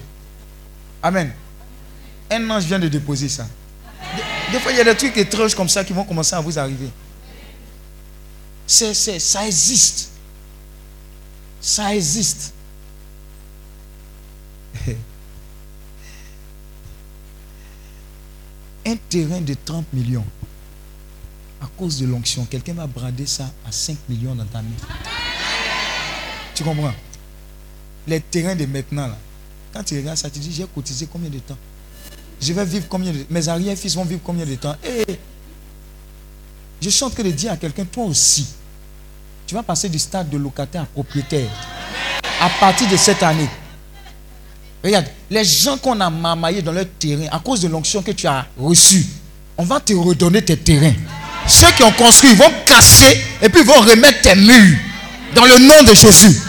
Amen. 1.03 1.33
Un 2.31 2.49
ange 2.49 2.63
vient 2.63 2.79
de 2.79 2.87
déposer 2.87 3.29
ça. 3.29 3.45
Des 4.53 4.61
fois, 4.61 4.71
il 4.71 4.77
y 4.77 4.81
a 4.83 4.85
des 4.85 4.95
trucs 4.95 5.17
étranges 5.17 5.55
comme 5.55 5.71
ça 5.71 5.83
qui 5.83 5.95
vont 5.95 6.05
commencer 6.05 6.37
à 6.37 6.41
vous 6.41 6.59
arriver. 6.59 6.91
C'est, 8.67 8.93
c'est, 8.93 9.19
ça 9.19 9.47
existe. 9.47 10.11
Ça 11.59 11.95
existe. 11.95 12.53
Un 18.85 18.97
terrain 19.09 19.41
de 19.41 19.55
30 19.65 19.91
millions. 19.95 20.27
À 21.63 21.67
cause 21.79 21.99
de 22.01 22.07
l'onction, 22.07 22.45
quelqu'un 22.45 22.75
va 22.75 22.87
brader 22.87 23.25
ça 23.27 23.51
à 23.67 23.73
5 23.73 23.97
millions 24.09 24.35
dans 24.35 24.45
ta 24.45 24.61
main. 24.61 24.69
Tu 26.55 26.63
comprends? 26.63 26.93
Les 28.07 28.21
terrains 28.21 28.57
de 28.57 28.67
maintenant, 28.67 29.07
là. 29.07 29.17
Quand 29.73 29.83
tu 29.83 29.97
regardes 29.97 30.19
ça, 30.19 30.29
tu 30.29 30.41
dis, 30.41 30.53
j'ai 30.53 30.67
cotisé 30.67 31.09
combien 31.11 31.31
de 31.31 31.39
temps? 31.39 31.57
Je 32.43 32.53
vais 32.53 32.65
vivre 32.65 32.87
combien 32.89 33.13
de 33.13 33.25
Mes 33.31 33.49
arrière-fils 33.49 33.95
vont 33.95 34.05
vivre 34.05 34.21
combien 34.25 34.45
de 34.45 34.55
temps? 34.57 34.75
Eh, 34.85 35.17
Je 36.81 36.91
suis 36.91 37.05
en 37.05 37.11
train 37.11 37.23
de 37.23 37.31
dire 37.31 37.53
à 37.53 37.57
quelqu'un, 37.57 37.85
toi 37.85 38.05
aussi, 38.05 38.47
tu 39.47 39.55
vas 39.55 39.63
passer 39.63 39.89
du 39.89 39.99
stade 39.99 40.29
de 40.29 40.37
locataire 40.37 40.83
à 40.83 40.87
propriétaire 40.87 41.49
à 42.41 42.51
partir 42.59 42.89
de 42.89 42.97
cette 42.97 43.23
année. 43.23 43.49
Regarde, 44.83 45.07
les 45.31 45.45
gens 45.45 45.79
qu'on 45.79 46.01
a 46.01 46.11
mamaillés 46.11 46.61
dans 46.63 46.73
leur 46.73 46.87
terrain 46.99 47.29
à 47.31 47.39
cause 47.39 47.61
de 47.61 47.69
l'onction 47.69 48.03
que 48.03 48.11
tu 48.11 48.27
as 48.27 48.45
reçue, 48.59 49.07
on 49.57 49.63
va 49.65 49.79
te 49.79 49.93
redonner 49.93 50.43
tes 50.43 50.57
terrains. 50.57 50.95
Ceux 51.47 51.71
qui 51.77 51.85
ont 51.85 51.93
construit 51.93 52.31
ils 52.33 52.37
vont 52.37 52.51
casser 52.67 53.17
et 53.41 53.49
puis 53.49 53.61
ils 53.61 53.67
vont 53.67 53.81
remettre 53.81 54.23
tes 54.23 54.35
murs 54.35 54.79
dans 55.37 55.45
le 55.45 55.59
nom 55.59 55.85
de 55.85 55.95
Jésus. 55.95 56.41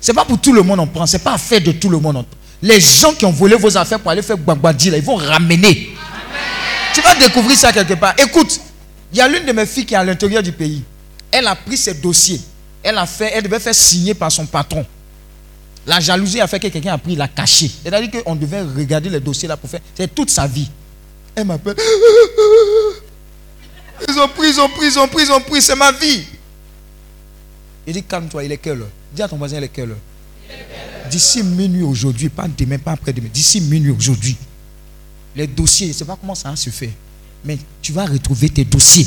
C'est 0.00 0.14
pas 0.14 0.24
pour 0.24 0.40
tout 0.40 0.52
le 0.52 0.62
monde 0.62 0.78
on 0.78 0.86
prend, 0.86 1.06
c'est 1.06 1.18
pas 1.18 1.32
affaire 1.32 1.60
de 1.60 1.72
tout 1.72 1.88
le 1.88 1.98
monde. 1.98 2.18
on 2.18 2.22
prend. 2.22 2.37
Les 2.60 2.80
gens 2.80 3.14
qui 3.14 3.24
ont 3.24 3.30
volé 3.30 3.56
vos 3.56 3.76
affaires 3.76 4.00
pour 4.00 4.10
aller 4.10 4.22
faire 4.22 4.36
Gbagba-Dji, 4.36 4.88
ils 4.88 5.02
vont 5.02 5.16
ramener. 5.16 5.90
Tu 6.92 7.00
vas 7.00 7.14
découvrir 7.14 7.56
ça 7.56 7.72
quelque 7.72 7.94
part. 7.94 8.14
Écoute, 8.18 8.60
il 9.12 9.18
y 9.18 9.20
a 9.20 9.28
l'une 9.28 9.46
de 9.46 9.52
mes 9.52 9.66
filles 9.66 9.86
qui 9.86 9.94
est 9.94 9.96
à 9.98 10.04
l'intérieur 10.04 10.42
du 10.42 10.52
pays. 10.52 10.82
Elle 11.30 11.46
a 11.46 11.54
pris 11.54 11.76
ses 11.76 11.94
dossiers. 11.94 12.40
Elle 12.82 12.98
a 12.98 13.06
fait, 13.06 13.30
elle 13.34 13.44
devait 13.44 13.60
faire 13.60 13.74
signer 13.74 14.14
par 14.14 14.32
son 14.32 14.46
patron. 14.46 14.84
La 15.86 16.00
jalousie 16.00 16.40
a 16.40 16.46
fait 16.46 16.58
que 16.58 16.68
quelqu'un 16.68 16.94
a 16.94 16.98
pris, 16.98 17.16
l'a 17.16 17.28
caché. 17.28 17.70
C'est-à-dire 17.82 18.22
qu'on 18.22 18.34
devait 18.34 18.62
regarder 18.62 19.08
les 19.08 19.20
dossiers 19.20 19.48
là 19.48 19.56
pour 19.56 19.70
faire. 19.70 19.80
C'est 19.94 20.14
toute 20.14 20.30
sa 20.30 20.46
vie. 20.46 20.68
Elle 21.34 21.46
m'appelle. 21.46 21.76
Ils 24.08 24.18
ont 24.18 24.28
pris, 24.28 24.48
ils 24.48 24.60
ont 24.60 24.68
pris, 24.68 24.86
ils 24.86 24.98
ont 24.98 25.08
pris, 25.08 25.22
ils 25.24 25.32
ont 25.32 25.40
pris. 25.40 25.62
C'est 25.62 25.76
ma 25.76 25.92
vie. 25.92 26.24
Il 27.86 27.94
dit 27.94 28.02
calme-toi, 28.02 28.44
il 28.44 28.52
est 28.52 28.58
quelle 28.58 28.82
heure? 28.82 28.88
Dis 29.12 29.22
à 29.22 29.28
ton 29.28 29.36
voisin, 29.36 29.56
il 29.56 29.64
est 29.64 29.68
quelle 29.68 29.90
heure? 29.90 29.96
D'ici 31.10 31.42
minuit 31.42 31.82
aujourd'hui, 31.82 32.28
pas 32.28 32.46
demain, 32.48 32.78
pas 32.78 32.92
après-demain, 32.92 33.28
d'ici 33.32 33.60
minuit 33.60 33.90
aujourd'hui, 33.90 34.36
les 35.34 35.46
dossiers, 35.46 35.86
je 35.88 35.92
ne 35.92 35.98
sais 35.98 36.04
pas 36.04 36.16
comment 36.20 36.34
ça 36.34 36.50
va 36.50 36.56
se 36.56 36.70
faire, 36.70 36.90
mais 37.44 37.58
tu 37.80 37.92
vas 37.92 38.04
retrouver 38.04 38.48
tes 38.50 38.64
dossiers. 38.64 39.06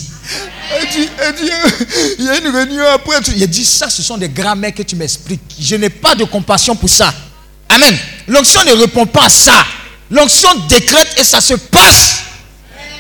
Il 2.20 2.26
y 2.26 2.30
a 2.30 2.38
une 2.40 2.48
réunion 2.48 2.86
après. 2.88 3.18
Il 3.36 3.44
a 3.44 3.48
dit, 3.48 3.66
ça, 3.66 3.90
ce 3.90 4.02
sont 4.02 4.18
des 4.18 4.30
grammaires 4.30 4.74
que 4.74 4.84
tu 4.84 4.96
m'expliques. 4.96 5.42
Je 5.60 5.76
n'ai 5.76 5.90
pas 5.90 6.16
de 6.16 6.24
compassion 6.24 6.76
pour 6.76 6.90
ça. 6.90 7.14
Amen. 7.70 7.96
L'onction 8.28 8.64
ne 8.64 8.72
répond 8.72 9.06
pas 9.06 9.26
à 9.26 9.30
ça. 9.30 9.66
L'onction 10.10 10.50
décrète 10.68 11.16
et 11.20 11.24
ça 11.24 11.40
se 11.40 11.54
passe. 11.54 12.24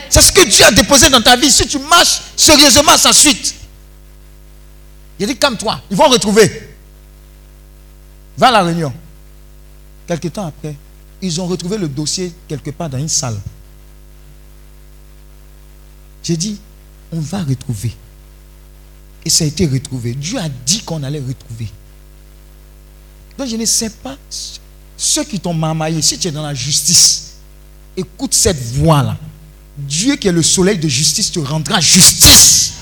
C'est 0.10 0.22
ce 0.22 0.32
que 0.32 0.48
Dieu 0.48 0.66
a 0.66 0.72
déposé 0.72 1.10
dans 1.10 1.22
ta 1.22 1.36
vie. 1.36 1.52
Si 1.52 1.68
tu 1.68 1.80
marches 1.80 2.22
sérieusement 2.36 2.92
à 2.92 2.98
sa 2.98 3.14
suite. 3.14 3.56
Il 5.20 5.28
dit, 5.28 5.38
calme-toi. 5.38 5.82
Ils 5.90 5.98
vont 5.98 6.10
retrouver. 6.10 6.71
Va 8.38 8.48
à 8.48 8.52
la 8.52 8.64
réunion. 8.64 8.94
Quelque 10.08 10.28
temps 10.30 10.48
après, 10.48 10.76
ils 11.22 11.40
ont 11.40 11.48
retrouvé 11.48 11.78
le 11.78 11.88
dossier 11.88 12.34
quelque 12.48 12.72
part 12.72 12.90
dans 12.90 12.98
une 12.98 13.10
salle. 13.10 13.40
J'ai 16.24 16.38
dit, 16.38 16.60
on 17.12 17.20
va 17.20 17.44
retrouver. 17.44 17.96
Et 19.24 19.30
ça 19.30 19.44
a 19.44 19.48
été 19.48 19.68
retrouvé. 19.68 20.14
Dieu 20.14 20.40
a 20.40 20.50
dit 20.50 20.82
qu'on 20.82 21.04
allait 21.04 21.20
retrouver. 21.20 21.70
Donc 23.38 23.48
je 23.48 23.56
ne 23.56 23.66
sais 23.66 23.90
pas 23.90 24.18
ceux 24.98 25.24
qui 25.24 25.40
t'ont 25.40 25.54
marmaillé, 25.54 26.02
si 26.02 26.18
tu 26.18 26.28
es 26.28 26.32
dans 26.32 26.44
la 26.44 26.54
justice, 26.54 27.34
écoute 27.98 28.34
cette 28.34 28.62
voix-là. 28.76 29.18
Dieu 29.78 30.16
qui 30.16 30.28
est 30.28 30.32
le 30.32 30.44
soleil 30.44 30.78
de 30.78 30.88
justice 30.88 31.32
te 31.32 31.40
rendra 31.40 31.80
justice. 31.80 32.74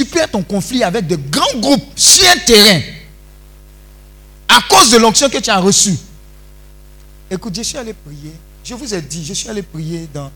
Tu 0.00 0.06
perds 0.06 0.30
ton 0.30 0.42
conflit 0.42 0.82
avec 0.82 1.06
de 1.06 1.16
grands 1.16 1.60
groupes 1.60 1.84
sur 1.94 2.26
un 2.26 2.38
terrain 2.38 2.80
à 4.48 4.62
cause 4.62 4.90
de 4.92 4.96
l'onction 4.96 5.28
que 5.28 5.36
tu 5.36 5.50
as 5.50 5.60
reçue. 5.60 5.94
Écoute, 7.30 7.54
je 7.54 7.60
suis 7.60 7.76
allé 7.76 7.92
prier. 7.92 8.32
Je 8.64 8.72
vous 8.72 8.94
ai 8.94 9.02
dit, 9.02 9.22
je 9.22 9.34
suis 9.34 9.50
allé 9.50 9.60
prier 9.62 10.08
dans, 10.14 10.32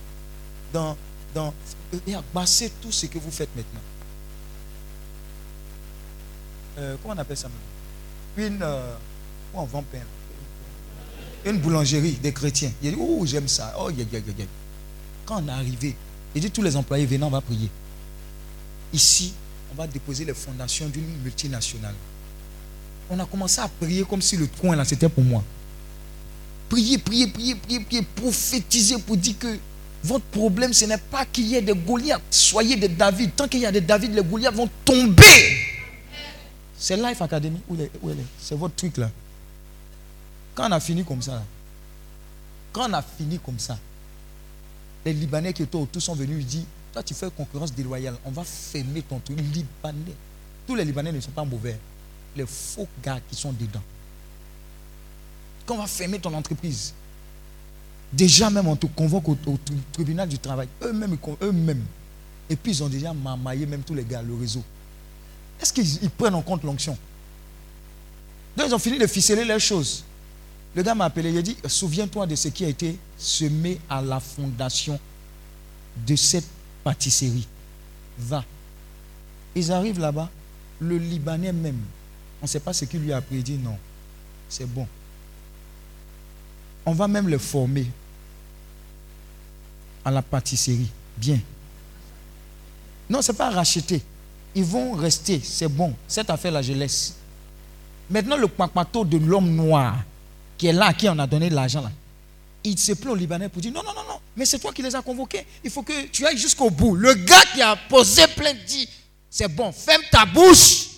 dans, 0.70 0.94
dans, 1.34 1.54
et 2.06 2.14
abassez 2.14 2.72
tout 2.82 2.92
ce 2.92 3.06
que 3.06 3.18
vous 3.18 3.30
faites 3.30 3.48
maintenant. 3.56 3.80
Euh, 6.76 6.96
comment 7.00 7.14
on 7.14 7.18
appelle 7.18 7.38
ça 7.38 7.48
maintenant 7.48 8.46
Une, 8.46 8.62
euh, 8.62 8.94
on 9.54 9.64
vend 9.64 9.82
pain 9.90 9.96
Une 11.46 11.56
boulangerie 11.56 12.18
des 12.22 12.34
chrétiens. 12.34 12.70
Il 12.82 12.90
dit, 12.90 12.98
oh, 13.00 13.24
j'aime 13.24 13.48
ça. 13.48 13.74
Oh. 13.78 13.88
Quand 15.24 15.42
on 15.42 15.48
est 15.48 15.52
arrivé, 15.52 15.96
il 16.34 16.42
dit, 16.42 16.50
tous 16.50 16.60
les 16.60 16.76
employés, 16.76 17.06
venez, 17.06 17.24
on 17.24 17.30
va 17.30 17.40
prier. 17.40 17.70
Ici, 18.92 19.32
on 19.74 19.82
va 19.82 19.86
déposer 19.86 20.24
les 20.24 20.34
fondations 20.34 20.88
d'une 20.88 21.06
multinationale. 21.22 21.94
On 23.10 23.18
a 23.18 23.26
commencé 23.26 23.60
à 23.60 23.68
prier 23.68 24.04
comme 24.04 24.22
si 24.22 24.36
le 24.36 24.46
coin 24.46 24.76
là, 24.76 24.84
c'était 24.84 25.08
pour 25.08 25.24
moi. 25.24 25.42
Prier, 26.68 26.98
prier, 26.98 27.26
prier, 27.26 27.54
prier, 27.54 27.80
prier, 27.80 28.02
prophétiser 28.02 28.98
pour 28.98 29.16
dire 29.16 29.38
que 29.38 29.58
votre 30.02 30.24
problème, 30.26 30.72
ce 30.72 30.84
n'est 30.84 30.98
pas 30.98 31.24
qu'il 31.24 31.46
y 31.46 31.56
ait 31.56 31.62
des 31.62 31.74
Goliaths. 31.74 32.22
Soyez 32.30 32.76
des 32.76 32.88
David. 32.88 33.34
Tant 33.34 33.48
qu'il 33.48 33.60
y 33.60 33.66
a 33.66 33.72
des 33.72 33.80
David, 33.80 34.14
les 34.14 34.22
Goliaths 34.22 34.54
vont 34.54 34.68
tomber. 34.84 35.58
C'est 36.78 36.96
Life 36.96 37.20
Academy. 37.20 37.60
Où, 37.68 37.76
elle 37.76 38.18
est 38.18 38.24
C'est 38.38 38.54
votre 38.56 38.74
truc 38.74 38.96
là. 38.96 39.10
Quand 40.54 40.68
on 40.68 40.72
a 40.72 40.80
fini 40.80 41.04
comme 41.04 41.22
ça, 41.22 41.42
quand 42.72 42.88
on 42.88 42.92
a 42.92 43.02
fini 43.02 43.38
comme 43.38 43.58
ça, 43.58 43.78
les 45.04 45.12
Libanais 45.12 45.52
qui 45.52 45.62
étaient 45.62 45.76
autour 45.76 46.00
sont 46.00 46.14
venus 46.14 46.36
lui 46.36 46.44
dire 46.44 46.64
Toi, 46.94 47.02
tu 47.02 47.12
fais 47.12 47.28
concurrence 47.36 47.74
déloyale. 47.74 48.14
On 48.24 48.30
va 48.30 48.44
fermer 48.44 49.02
ton 49.02 49.18
truc. 49.18 49.36
Libanais. 49.38 50.14
Tous 50.64 50.76
les 50.76 50.84
Libanais 50.84 51.10
ne 51.10 51.20
sont 51.20 51.32
pas 51.32 51.44
mauvais. 51.44 51.76
Les 52.36 52.46
faux 52.46 52.86
gars 53.02 53.18
qui 53.28 53.34
sont 53.34 53.52
dedans. 53.52 53.82
Quand 55.66 55.74
on 55.74 55.78
va 55.78 55.88
fermer 55.88 56.20
ton 56.20 56.32
entreprise, 56.32 56.94
déjà 58.12 58.48
même 58.48 58.68
on 58.68 58.76
te 58.76 58.86
convoque 58.86 59.28
au, 59.28 59.32
au 59.46 59.56
tri- 59.64 59.76
tribunal 59.92 60.28
du 60.28 60.38
travail. 60.38 60.68
Eux-mêmes, 60.82 61.18
eux-mêmes. 61.42 61.84
Et 62.48 62.54
puis 62.54 62.70
ils 62.72 62.82
ont 62.84 62.88
déjà 62.88 63.12
mamaillé 63.12 63.66
même 63.66 63.82
tous 63.82 63.94
les 63.94 64.04
gars, 64.04 64.22
le 64.22 64.36
réseau. 64.36 64.62
Est-ce 65.60 65.72
qu'ils 65.72 66.00
ils 66.02 66.10
prennent 66.10 66.34
en 66.34 66.42
compte 66.42 66.62
l'onction? 66.62 66.96
Donc 68.56 68.68
ils 68.68 68.74
ont 68.74 68.78
fini 68.78 68.98
de 68.98 69.06
ficeler 69.08 69.44
les 69.44 69.58
choses. 69.58 70.04
Le 70.76 70.82
gars 70.82 70.94
m'a 70.94 71.06
appelé, 71.06 71.30
il 71.30 71.38
a 71.38 71.42
dit, 71.42 71.56
souviens-toi 71.66 72.26
de 72.26 72.36
ce 72.36 72.48
qui 72.48 72.64
a 72.64 72.68
été 72.68 72.96
semé 73.18 73.80
à 73.90 74.00
la 74.00 74.20
fondation 74.20 75.00
de 76.06 76.14
cette 76.16 76.46
pâtisserie. 76.84 77.48
Va. 78.18 78.44
Ils 79.56 79.72
arrivent 79.72 79.98
là-bas, 79.98 80.28
le 80.80 80.98
Libanais 80.98 81.52
même, 81.52 81.80
on 82.40 82.44
ne 82.44 82.48
sait 82.48 82.60
pas 82.60 82.72
ce 82.72 82.84
qu'il 82.84 83.00
lui 83.00 83.12
a 83.12 83.16
appris, 83.16 83.36
il 83.36 83.42
dit 83.42 83.58
non, 83.58 83.76
c'est 84.48 84.66
bon. 84.66 84.86
On 86.86 86.92
va 86.92 87.08
même 87.08 87.28
le 87.28 87.38
former 87.38 87.86
à 90.04 90.10
la 90.10 90.20
pâtisserie. 90.20 90.90
Bien. 91.16 91.40
Non, 93.08 93.22
ce 93.22 93.32
n'est 93.32 93.38
pas 93.38 93.50
racheter. 93.50 94.02
Ils 94.54 94.64
vont 94.64 94.92
rester, 94.92 95.40
c'est 95.42 95.68
bon. 95.68 95.94
Cette 96.06 96.28
affaire-là, 96.30 96.62
je 96.62 96.72
laisse. 96.74 97.14
Maintenant, 98.10 98.36
le 98.36 98.48
papato 98.48 99.04
de 99.04 99.16
l'homme 99.16 99.50
noir, 99.54 99.96
qui 100.58 100.66
est 100.66 100.72
là, 100.72 100.92
qui 100.92 101.08
on 101.08 101.18
a 101.18 101.26
donné 101.26 101.48
l'argent, 101.48 101.80
là, 101.80 101.90
il 102.64 102.78
se 102.78 102.92
plaint 102.92 103.12
au 103.12 103.16
Libanais 103.16 103.48
pour 103.48 103.60
dire 103.60 103.72
non, 103.72 103.82
non, 103.82 103.94
non, 103.94 104.04
non, 104.08 104.20
mais 104.36 104.46
c'est 104.46 104.58
toi 104.58 104.72
qui 104.72 104.82
les 104.82 104.94
as 104.94 105.02
convoqués. 105.02 105.46
Il 105.62 105.70
faut 105.70 105.82
que 105.82 106.06
tu 106.06 106.26
ailles 106.26 106.38
jusqu'au 106.38 106.70
bout. 106.70 106.94
Le 106.94 107.14
gars 107.14 107.42
qui 107.54 107.60
a 107.60 107.76
posé 107.76 108.26
plainte 108.28 108.64
dit 108.66 108.88
c'est 109.30 109.48
bon, 109.48 109.72
ferme 109.72 110.02
ta 110.10 110.24
bouche. 110.24 110.88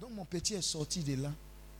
Donc, 0.00 0.10
mon 0.14 0.24
petit 0.24 0.54
est 0.54 0.62
sorti 0.62 1.00
de 1.00 1.22
là 1.22 1.30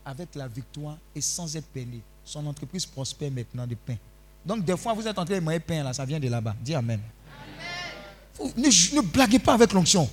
avec 0.05 0.35
la 0.35 0.49
victoire 0.49 0.99
et 1.15 1.21
sans 1.21 1.57
être 1.57 1.67
peiné. 1.67 2.01
Son 2.25 2.45
entreprise 2.47 2.85
prospère 2.85 3.31
maintenant 3.31 3.67
de 3.67 3.75
pain. 3.75 3.97
Donc, 4.45 4.65
des 4.65 4.77
fois, 4.77 4.93
vous 4.93 5.07
êtes 5.07 5.19
en 5.19 5.25
train 5.25 5.37
de 5.37 5.41
manger 5.41 5.61
pain, 5.61 5.83
là, 5.83 5.93
ça 5.93 6.05
vient 6.05 6.21
de 6.21 6.29
là-bas. 6.29 6.55
Dis 6.61 6.75
Amen. 6.75 7.01
Ne, 8.57 8.97
ne 8.97 9.01
blaguez 9.01 9.39
pas 9.39 9.55
avec 9.55 9.73
l'onction. 9.73 10.11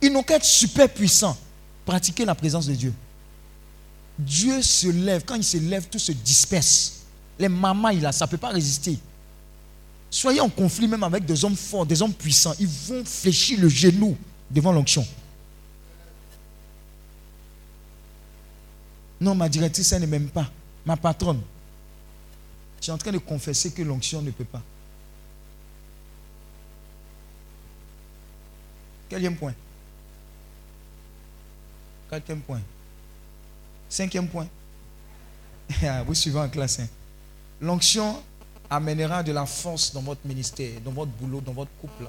Ils 0.00 0.12
n'ont 0.12 0.22
qu'à 0.22 0.36
être 0.36 0.44
super 0.44 0.88
puissants. 0.88 1.36
Pratiquer 1.84 2.24
la 2.24 2.34
présence 2.34 2.66
de 2.66 2.74
Dieu. 2.74 2.94
Dieu 4.18 4.62
se 4.62 4.88
lève. 4.88 5.24
Quand 5.24 5.34
il 5.34 5.44
se 5.44 5.56
lève, 5.56 5.88
tout 5.88 5.98
se 5.98 6.12
disperse. 6.12 7.00
Les 7.38 7.48
mamas, 7.48 7.92
là, 7.92 8.12
ça 8.12 8.26
ne 8.26 8.30
peut 8.30 8.36
pas 8.36 8.50
résister. 8.50 8.98
Soyez 10.10 10.40
en 10.40 10.48
conflit 10.48 10.86
même 10.86 11.02
avec 11.02 11.24
des 11.24 11.44
hommes 11.44 11.56
forts, 11.56 11.84
des 11.84 12.00
hommes 12.00 12.14
puissants. 12.14 12.54
Ils 12.60 12.68
vont 12.68 13.04
fléchir 13.04 13.58
le 13.60 13.68
genou 13.68 14.16
devant 14.50 14.70
l'onction. 14.70 15.04
Non, 19.20 19.34
ma 19.34 19.48
directrice, 19.48 19.90
elle 19.92 20.02
ne 20.02 20.06
m'aime 20.06 20.28
pas. 20.28 20.48
Ma 20.86 20.96
patronne. 20.96 21.40
Je 22.78 22.84
suis 22.84 22.92
en 22.92 22.98
train 22.98 23.10
de 23.10 23.18
confesser 23.18 23.72
que 23.72 23.82
l'onction 23.82 24.22
ne 24.22 24.30
peut 24.30 24.44
pas. 24.44 24.62
Quatrième 29.08 29.36
point. 29.36 29.54
Quatrième 32.10 32.42
point. 32.42 32.60
Cinquième 33.94 34.26
point. 34.26 34.48
Ah, 35.84 36.02
Vous 36.02 36.14
suivez 36.14 36.40
en 36.40 36.48
classe. 36.48 36.80
hein. 36.80 36.88
L'onction 37.60 38.20
amènera 38.68 39.22
de 39.22 39.30
la 39.30 39.46
force 39.46 39.92
dans 39.92 40.00
votre 40.02 40.26
ministère, 40.26 40.80
dans 40.84 40.90
votre 40.90 41.12
boulot, 41.12 41.40
dans 41.40 41.52
votre 41.52 41.70
couple. 41.80 42.06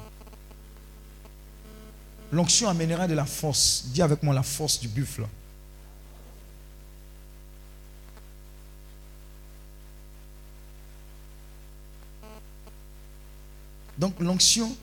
L'onction 2.32 2.70
amènera 2.70 3.08
de 3.08 3.14
la 3.14 3.26
force. 3.26 3.84
Dis 3.94 4.02
avec 4.02 4.24
moi 4.24 4.34
la 4.34 4.42
force 4.42 4.80
du 4.80 4.88
buffle. 4.88 5.28
Donc 14.00 14.20
l'onction 14.20 14.76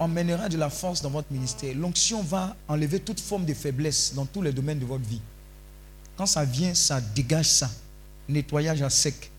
emmènera 0.00 0.48
de 0.48 0.56
la 0.56 0.70
force 0.70 1.02
dans 1.02 1.10
votre 1.10 1.32
ministère. 1.32 1.72
L'onction 1.76 2.20
va 2.22 2.56
enlever 2.66 2.98
toute 2.98 3.20
forme 3.20 3.44
de 3.44 3.54
faiblesse 3.54 4.12
dans 4.14 4.26
tous 4.26 4.42
les 4.42 4.52
domaines 4.52 4.80
de 4.80 4.84
votre 4.86 5.04
vie. 5.04 5.20
Ça 6.26 6.44
vient, 6.44 6.74
ça 6.74 7.00
dégage 7.00 7.50
ça. 7.50 7.70
Nettoyage 8.28 8.82
à 8.82 8.90
sec. 8.90 9.30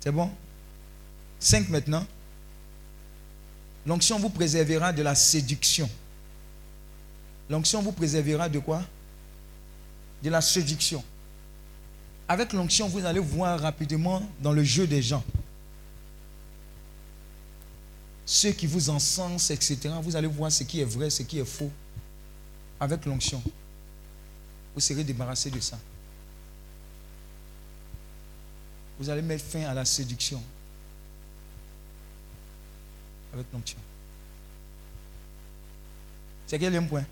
C'est 0.00 0.12
bon? 0.12 0.30
5 1.38 1.68
maintenant. 1.68 2.06
L'onction 3.86 4.18
vous 4.18 4.30
préservera 4.30 4.92
de 4.92 5.02
la 5.02 5.14
séduction. 5.14 5.88
L'onction 7.48 7.82
vous 7.82 7.92
préservera 7.92 8.48
de 8.48 8.58
quoi? 8.58 8.82
De 10.22 10.30
la 10.30 10.40
séduction. 10.40 11.04
Avec 12.30 12.52
l'onction, 12.52 12.86
vous 12.86 13.04
allez 13.04 13.18
voir 13.18 13.58
rapidement 13.58 14.22
dans 14.40 14.52
le 14.52 14.62
jeu 14.62 14.86
des 14.86 15.02
gens. 15.02 15.24
ceux 18.24 18.52
qui 18.52 18.68
vous 18.68 18.88
encensent, 18.88 19.50
etc. 19.50 19.90
Vous 20.00 20.14
allez 20.14 20.28
voir 20.28 20.52
ce 20.52 20.62
qui 20.62 20.80
est 20.80 20.84
vrai, 20.84 21.10
ce 21.10 21.24
qui 21.24 21.40
est 21.40 21.44
faux. 21.44 21.72
Avec 22.78 23.04
l'onction. 23.04 23.42
Vous 24.72 24.80
serez 24.80 25.02
débarrassé 25.02 25.50
de 25.50 25.58
ça. 25.58 25.76
Vous 29.00 29.10
allez 29.10 29.22
mettre 29.22 29.44
fin 29.44 29.64
à 29.64 29.74
la 29.74 29.84
séduction. 29.84 30.40
Avec 33.34 33.46
l'onction. 33.52 33.78
C'est 36.46 36.60
quel 36.60 36.86
point? 36.86 37.04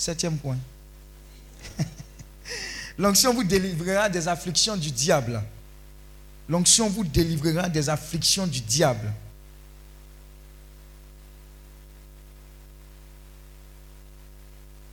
Septième 0.00 0.38
point. 0.38 0.56
L'onction 2.98 3.34
vous 3.34 3.44
délivrera 3.44 4.08
des 4.08 4.28
afflictions 4.28 4.74
du 4.74 4.90
diable. 4.90 5.42
L'onction 6.48 6.88
vous 6.88 7.04
délivrera 7.04 7.68
des 7.68 7.90
afflictions 7.90 8.46
du 8.46 8.62
diable. 8.62 9.12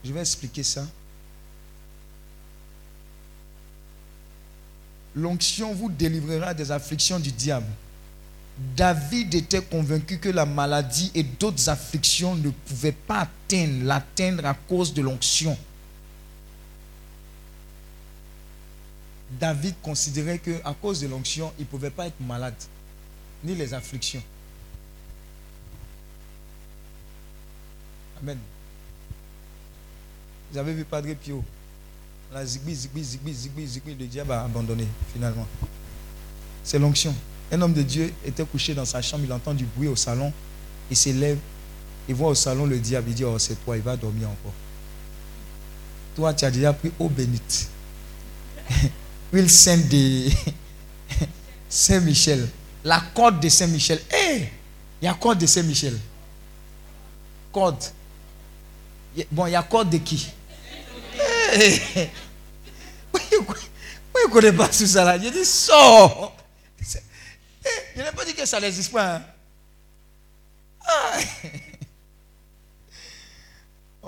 Je 0.03 0.11
vais 0.11 0.19
expliquer 0.19 0.63
ça. 0.63 0.85
L'onction 5.15 5.73
vous 5.73 5.89
délivrera 5.89 6.53
des 6.53 6.69
afflictions 6.69 7.17
du 7.17 7.31
diable. 7.31 7.71
David 8.57 9.35
était 9.35 9.61
convaincu 9.61 10.17
que 10.17 10.29
la 10.29 10.45
maladie 10.45 11.11
et 11.13 11.21
d'autres 11.21 11.69
afflictions 11.69 12.35
ne 12.35 12.49
pouvaient 12.49 12.91
pas 12.91 13.21
atteindre, 13.21 13.85
l'atteindre 13.85 14.45
à 14.45 14.55
cause 14.55 14.93
de 14.93 15.01
l'onction. 15.03 15.55
David 19.39 19.75
considérait 19.83 20.39
que 20.39 20.59
à 20.63 20.73
cause 20.73 21.01
de 21.01 21.07
l'onction, 21.07 21.53
il 21.59 21.63
ne 21.63 21.67
pouvait 21.67 21.91
pas 21.91 22.07
être 22.07 22.19
malade, 22.19 22.55
ni 23.43 23.53
les 23.53 23.73
afflictions. 23.73 24.23
Amen. 28.21 28.39
Vous 30.51 30.57
avez 30.57 30.73
vu 30.73 30.83
Padre 30.83 31.13
Pio? 31.13 31.43
La 32.33 32.43
zigbi, 32.45 32.73
zigbi, 32.73 33.03
zigbi, 33.03 33.33
zigbi, 33.33 33.67
zigbi, 33.67 33.95
le 33.95 34.07
diable 34.07 34.31
a 34.31 34.43
abandonné 34.43 34.87
finalement. 35.13 35.45
C'est 36.63 36.79
l'onction. 36.79 37.13
Un 37.51 37.61
homme 37.61 37.73
de 37.73 37.81
Dieu 37.81 38.13
était 38.25 38.43
couché 38.43 38.73
dans 38.73 38.85
sa 38.85 39.01
chambre, 39.01 39.23
il 39.25 39.31
entend 39.31 39.53
du 39.53 39.65
bruit 39.65 39.87
au 39.87 39.95
salon, 39.95 40.33
il 40.89 40.97
s'élève, 40.97 41.37
il 42.09 42.15
voit 42.15 42.29
au 42.29 42.35
salon 42.35 42.65
le 42.65 42.77
diable, 42.77 43.09
il 43.09 43.15
dit, 43.15 43.23
oh 43.23 43.39
c'est 43.39 43.63
toi, 43.63 43.77
il 43.77 43.83
va 43.83 43.95
dormir 43.95 44.29
encore. 44.29 44.53
Toi, 46.15 46.33
tu 46.33 46.45
as 46.45 46.51
déjà 46.51 46.73
pris 46.73 46.91
eau 46.99 47.07
bénite. 47.07 47.69
Huile 49.33 49.49
sainte 49.49 49.87
de 49.87 50.29
Saint-Michel. 51.69 52.47
La 52.83 53.01
corde 53.13 53.39
de 53.39 53.49
Saint-Michel. 53.49 54.01
Hé, 54.11 54.49
il 55.01 55.05
y 55.05 55.07
a 55.07 55.13
corde 55.13 55.39
de 55.39 55.45
Saint-Michel. 55.45 55.97
Corde. 57.51 57.83
Bon, 59.31 59.45
il 59.47 59.51
y 59.51 59.55
a 59.55 59.63
corde 59.63 59.89
de 59.89 59.97
qui? 59.97 60.29
Hey. 61.51 61.81
Il 63.19 64.27
ne 64.27 64.33
connaît 64.33 64.53
pas 64.53 64.67
tout 64.67 64.85
ça 64.85 65.03
là 65.03 65.17
Je 65.17 65.29
dis, 65.29 65.45
sors 65.45 66.36
Je 67.95 68.01
n'ai 68.01 68.11
pas 68.11 68.25
dit 68.25 68.33
que 68.33 68.45
ça 68.45 68.59
n'existe 68.59 68.91
pas. 68.91 69.15
Hein. 69.15 69.21
Ah. 70.87 71.17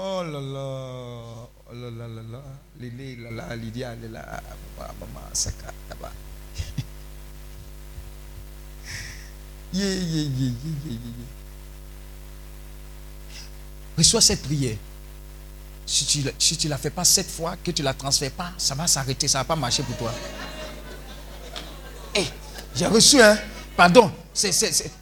Oh 0.02 0.24
là 0.24 0.40
là. 0.40 1.50
Oh 1.68 1.74
là 1.74 1.90
là 1.92 2.08
là 2.08 2.22
là. 2.32 2.42
Lili 2.80 3.18
là 3.18 3.32
là. 3.32 3.56
Lydia 3.58 3.96
là 3.96 4.08
là. 4.08 4.42
Maman 4.78 5.28
Saka 5.34 5.74
là-bas. 5.90 6.12
Yeah, 9.72 9.86
yeah, 9.86 10.24
yeah, 10.24 10.52
yeah, 10.64 10.92
yeah. 10.92 11.28
Reçois 14.00 14.22
cette 14.22 14.42
prière. 14.42 14.78
Si 15.86 16.06
tu 16.06 16.20
ne 16.20 16.32
si 16.40 16.56
tu 16.56 16.68
la 16.68 16.78
fais 16.78 16.90
pas 16.90 17.04
cette 17.04 17.30
fois, 17.30 17.58
que 17.58 17.72
tu 17.72 17.82
ne 17.82 17.86
la 17.86 17.94
transfères 17.94 18.32
pas, 18.32 18.52
ça 18.58 18.74
va 18.76 18.88
s'arrêter, 18.88 19.28
ça 19.28 19.40
ne 19.40 19.44
va 19.44 19.48
pas 19.48 19.56
marcher 19.56 19.84
pour 19.84 19.98
toi. 19.98 20.14
Eh, 22.16 22.26
j'ai 22.80 22.88
reçu, 22.88 23.22
hein. 23.22 23.38
Pardon. 23.76 24.10
Il 24.42 24.54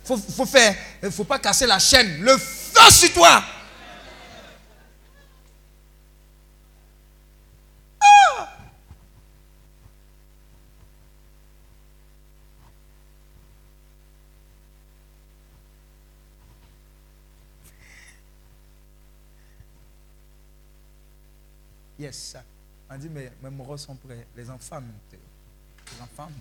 faut, 0.04 0.18
faut 0.18 0.48
faire. 0.48 0.76
Il 1.04 1.12
faut 1.12 1.26
pas 1.26 1.38
casser 1.38 1.68
la 1.68 1.78
chaîne. 1.78 2.22
Le 2.22 2.36
feu 2.36 2.90
sur 2.90 3.14
toi. 3.14 3.44
Ah! 8.02 8.50
Yes, 22.00 22.16
ça. 22.34 22.44
On 22.90 22.98
dit, 22.98 23.10
mais 23.10 23.32
mes 23.44 23.50
moraux 23.52 23.78
sont 23.78 23.96
prêts. 23.96 24.26
Les 24.36 24.50
enfants, 24.50 24.82
les 25.12 26.02
enfants, 26.02 26.32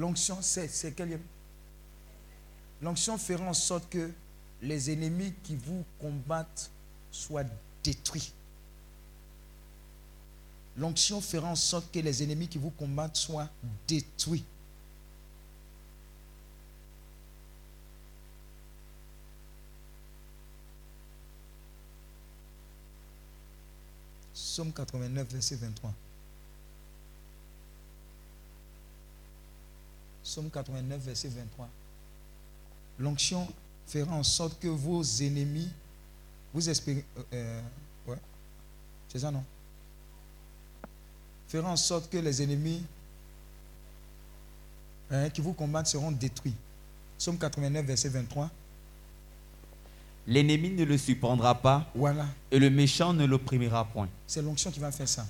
L'onction, 0.00 0.38
c'est 0.40 0.94
L'onction 2.80 3.18
fera 3.18 3.44
en 3.44 3.52
sorte 3.52 3.86
que 3.90 4.10
les 4.62 4.90
ennemis 4.90 5.34
qui 5.42 5.56
vous 5.56 5.84
combattent 6.00 6.70
soient 7.12 7.44
détruits. 7.84 8.32
L'onction 10.78 11.20
fera 11.20 11.48
en 11.48 11.54
sorte 11.54 11.92
que 11.92 11.98
les 11.98 12.22
ennemis 12.22 12.48
qui 12.48 12.56
vous 12.56 12.70
combattent 12.70 13.16
soient 13.16 13.50
détruits. 13.86 14.46
Somme 24.32 24.72
89, 24.72 25.28
verset 25.30 25.56
23. 25.56 25.92
Somme 30.30 30.48
89, 30.48 31.00
verset 31.00 31.28
23. 31.28 31.68
L'onction 33.00 33.48
fera 33.88 34.14
en 34.14 34.22
sorte 34.22 34.60
que 34.60 34.68
vos 34.68 35.02
ennemis, 35.02 35.68
vous 36.54 36.68
espérez, 36.70 37.04
euh, 37.16 37.22
euh, 37.32 37.60
ouais, 38.06 38.18
c'est 39.08 39.18
ça 39.18 39.32
non? 39.32 39.42
Fera 41.48 41.72
en 41.72 41.76
sorte 41.76 42.08
que 42.08 42.18
les 42.18 42.42
ennemis 42.42 42.80
hein, 45.10 45.30
qui 45.30 45.40
vous 45.40 45.52
combattent 45.52 45.88
seront 45.88 46.12
détruits. 46.12 46.54
Somme 47.18 47.36
89, 47.36 47.84
verset 47.84 48.10
23. 48.10 48.48
L'ennemi 50.28 50.70
ne 50.70 50.84
le 50.84 50.96
surprendra 50.96 51.56
pas. 51.56 51.90
Voilà. 51.92 52.26
Et 52.52 52.60
le 52.60 52.70
méchant 52.70 53.12
ne 53.12 53.24
l'opprimera 53.24 53.84
point. 53.84 54.08
C'est 54.28 54.42
l'onction 54.42 54.70
qui 54.70 54.78
va 54.78 54.92
faire 54.92 55.08
ça. 55.08 55.26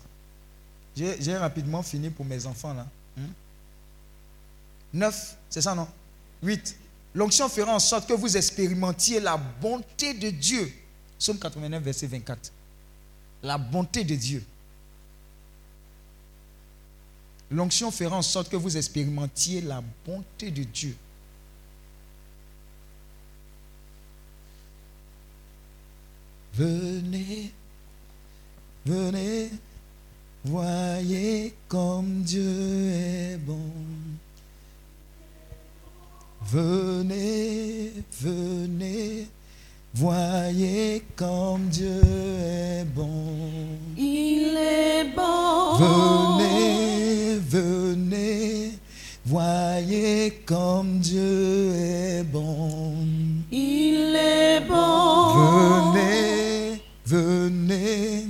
J'ai 0.94 1.38
rapidement 1.38 1.82
fini 1.82 2.10
pour 2.10 2.26
mes 2.26 2.44
enfants 2.44 2.74
là. 2.74 2.86
Hein? 3.18 3.30
9, 4.93 5.36
c'est 5.49 5.62
ça 5.62 5.75
non? 5.75 5.89
8. 6.43 6.77
L'onction 7.15 7.49
fera 7.49 7.75
en 7.75 7.78
sorte 7.78 8.09
que 8.09 8.12
vous 8.12 8.36
expérimentiez 8.36 9.20
la 9.20 9.36
bonté 9.36 10.15
de 10.15 10.31
Dieu. 10.31 10.73
Somme 11.19 11.39
89, 11.39 11.83
verset 11.83 12.07
24. 12.07 12.52
La 13.43 13.59
bonté 13.59 14.05
de 14.05 14.15
Dieu. 14.15 14.44
L'onction 17.51 17.91
fera 17.91 18.17
en 18.17 18.23
sorte 18.23 18.49
que 18.49 18.57
vous 18.57 18.77
expérimentiez 18.77 19.60
la 19.60 19.83
bonté 20.07 20.51
de 20.51 20.62
Dieu. 20.62 20.97
Venez, 26.55 27.52
venez, 28.85 29.51
voyez 30.44 31.55
comme 31.69 32.23
Dieu 32.23 32.91
est 32.93 33.39
bon. 33.39 33.73
Venez, 36.47 37.93
venez, 38.20 39.28
voyez 39.94 41.05
comme 41.15 41.69
Dieu 41.69 42.01
est 42.43 42.85
bon. 42.85 43.36
Il 43.97 44.57
est 44.57 45.05
bon. 45.15 45.77
Venez, 45.78 47.36
venez, 47.39 48.73
voyez 49.25 50.43
comme 50.47 50.99
Dieu 50.99 51.73
est 51.75 52.25
bon. 52.25 52.97
Il 53.52 54.17
est 54.17 54.60
bon. 54.67 55.93
Venez, 55.93 56.83
venez, 57.07 58.27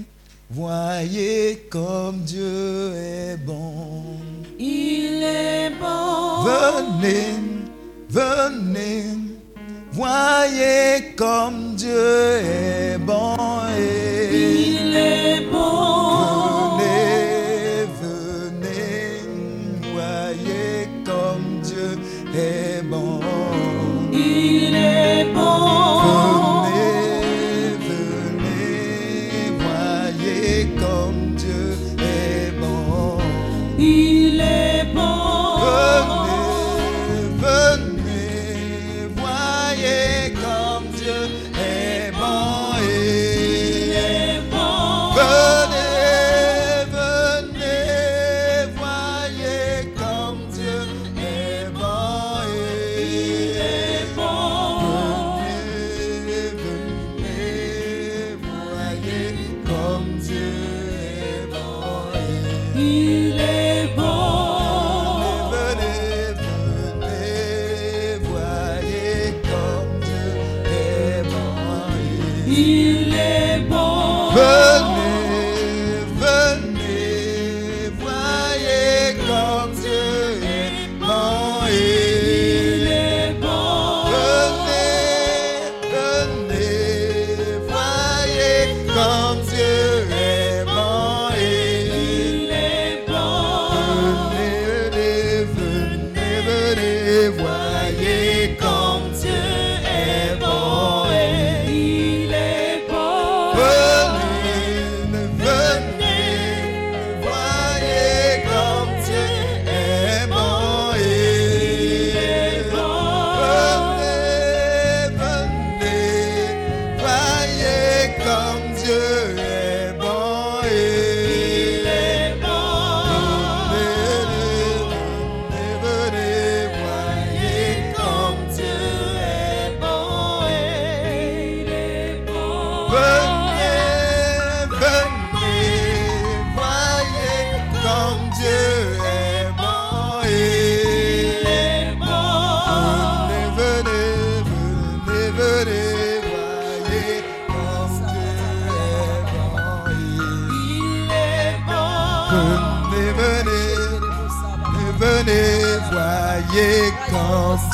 voyez 0.51 1.67
comme 1.71 2.21
Dieu 2.21 2.93
est 2.95 3.37
bon. 3.39 4.19
Il 4.59 5.23
est 5.23 5.71
bon. 5.81 6.43
Venez, 6.43 7.60
venez, 8.11 9.05
voyez 9.93 11.15
comme 11.17 11.75
Dieu 11.77 12.41
est 12.43 12.99
bon. 12.99 13.37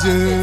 Comme 0.07 0.36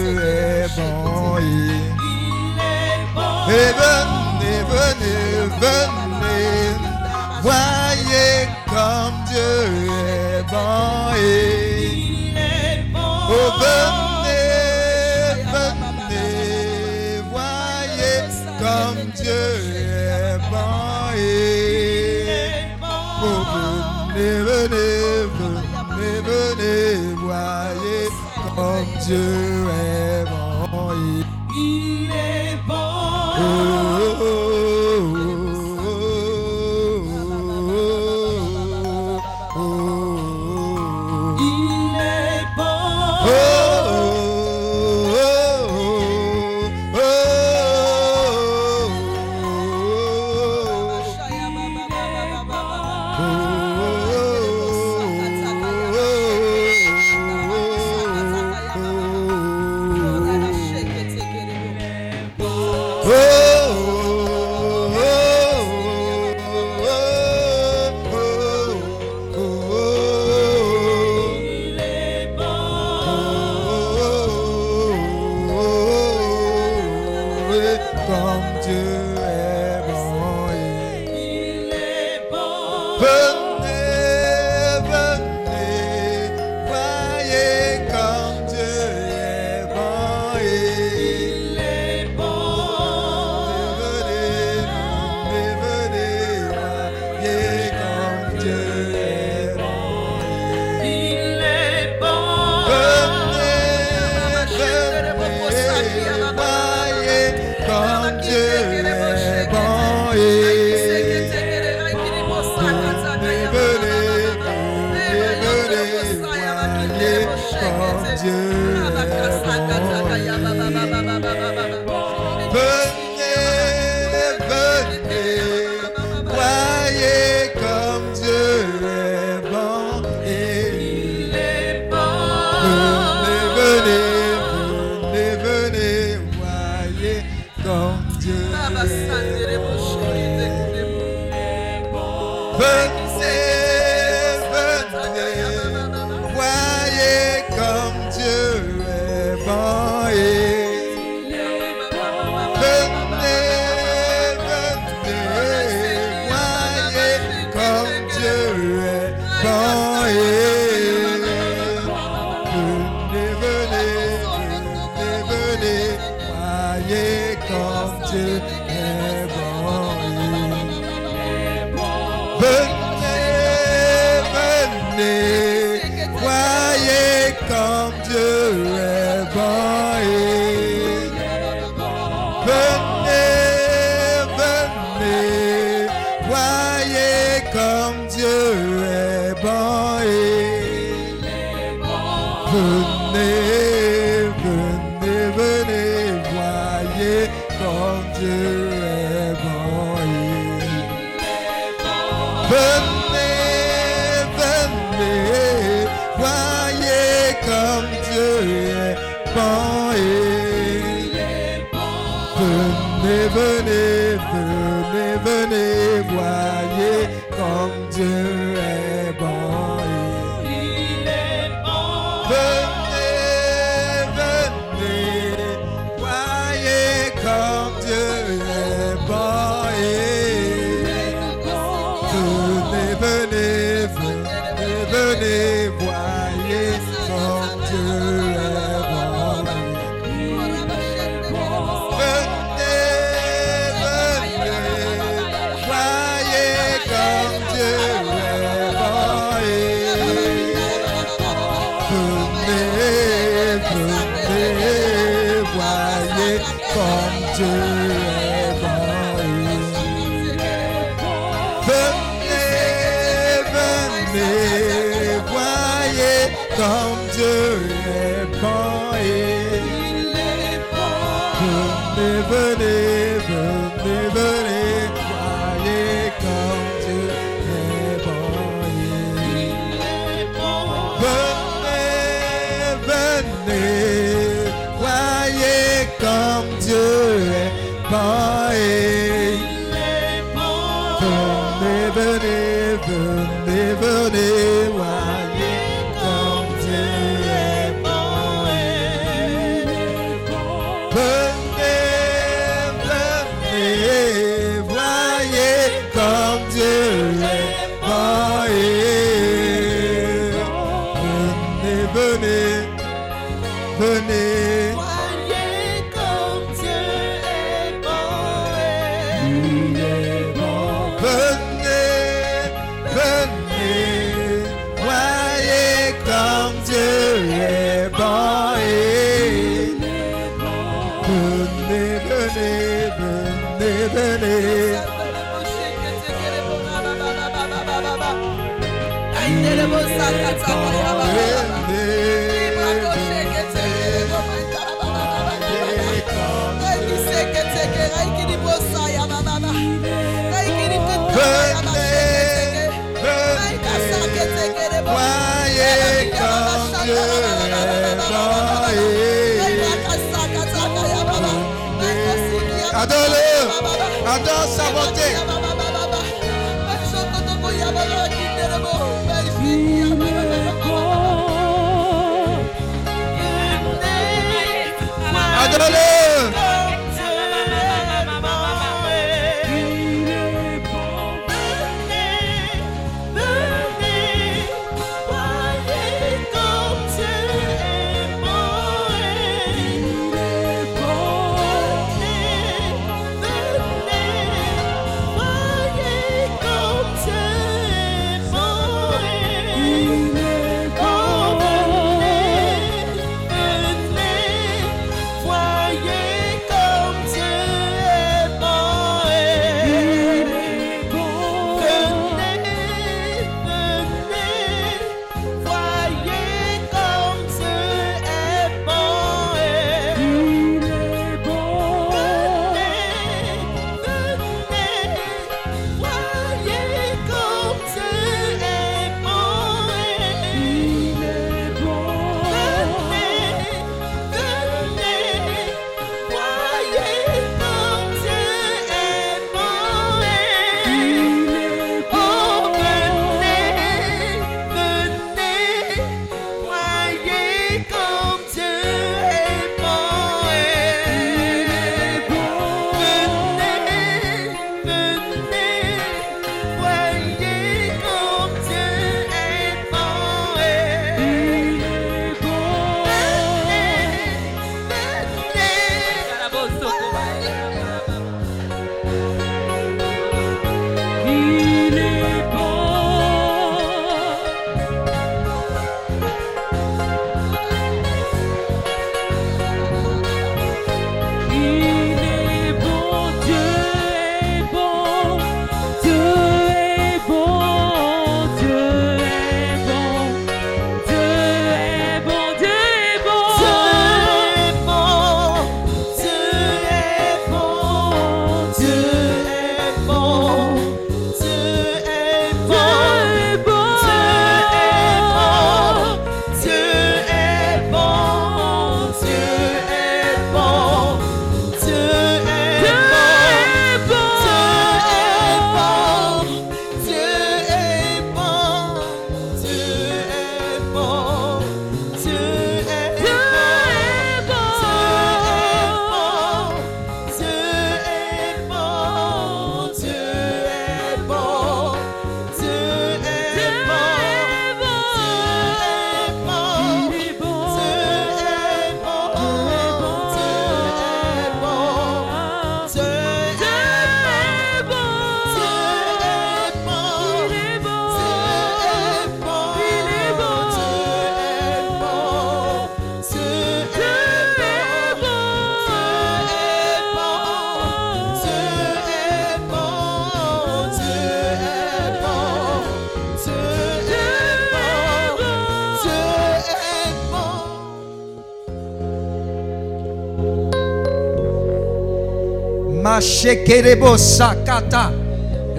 Sakata. 573.99 574.93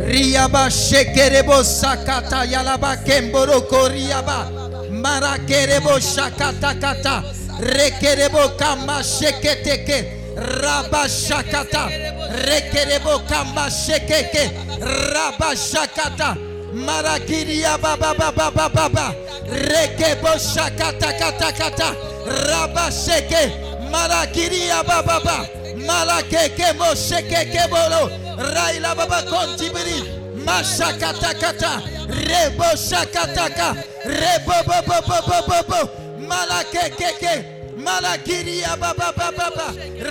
Riaba 0.08 0.70
shekerebo 0.70 1.64
sakata 1.64 2.46
yalaba 2.46 2.96
kemboro 3.04 3.62
koriaba. 3.68 4.48
Marakerebo 4.92 6.00
shakata 6.00 6.74
kata. 6.80 7.24
Rekerebo 7.60 8.58
kama 8.58 9.02
sheketeke. 9.04 10.36
Raba 10.38 11.08
shakata. 11.10 11.90
Rekerebo 12.46 13.20
kama 13.28 13.70
shekeke. 13.70 14.52
Raba 14.80 15.56
shakata. 15.56 16.38
Marakiria 16.74 17.78
baba 17.82 18.14
baba 18.14 18.52
baba 18.52 18.70
baba. 18.70 19.16
Rekebo 19.50 20.38
shakata 20.38 21.12
kata 21.20 21.52
kata. 21.52 21.96
Raba 22.48 22.92
sheke. 22.92 23.52
Marakiria 23.92 24.84
baba 24.86 25.20
baba. 25.24 25.65
Malakeke 25.86 26.74
mo 26.78 26.96
shekeke 26.96 27.70
bolo. 27.70 28.10
Raila 28.38 28.96
baba 28.96 29.22
kontibiri. 29.24 30.04
Mashakata 30.46 31.34
kata. 31.40 31.82
Rebo 32.08 32.70
shakataka. 32.76 33.76
Rebo 34.06 34.56
bo 34.66 34.78
bo 34.88 34.98
bo 35.08 35.22
bo 35.28 35.38
bo 35.48 35.60
bo. 35.70 35.80
Malakeke. 36.28 37.46
Malakiria 37.78 38.76
baba 38.80 39.12
baba 39.16 39.32
baba. 39.38 39.68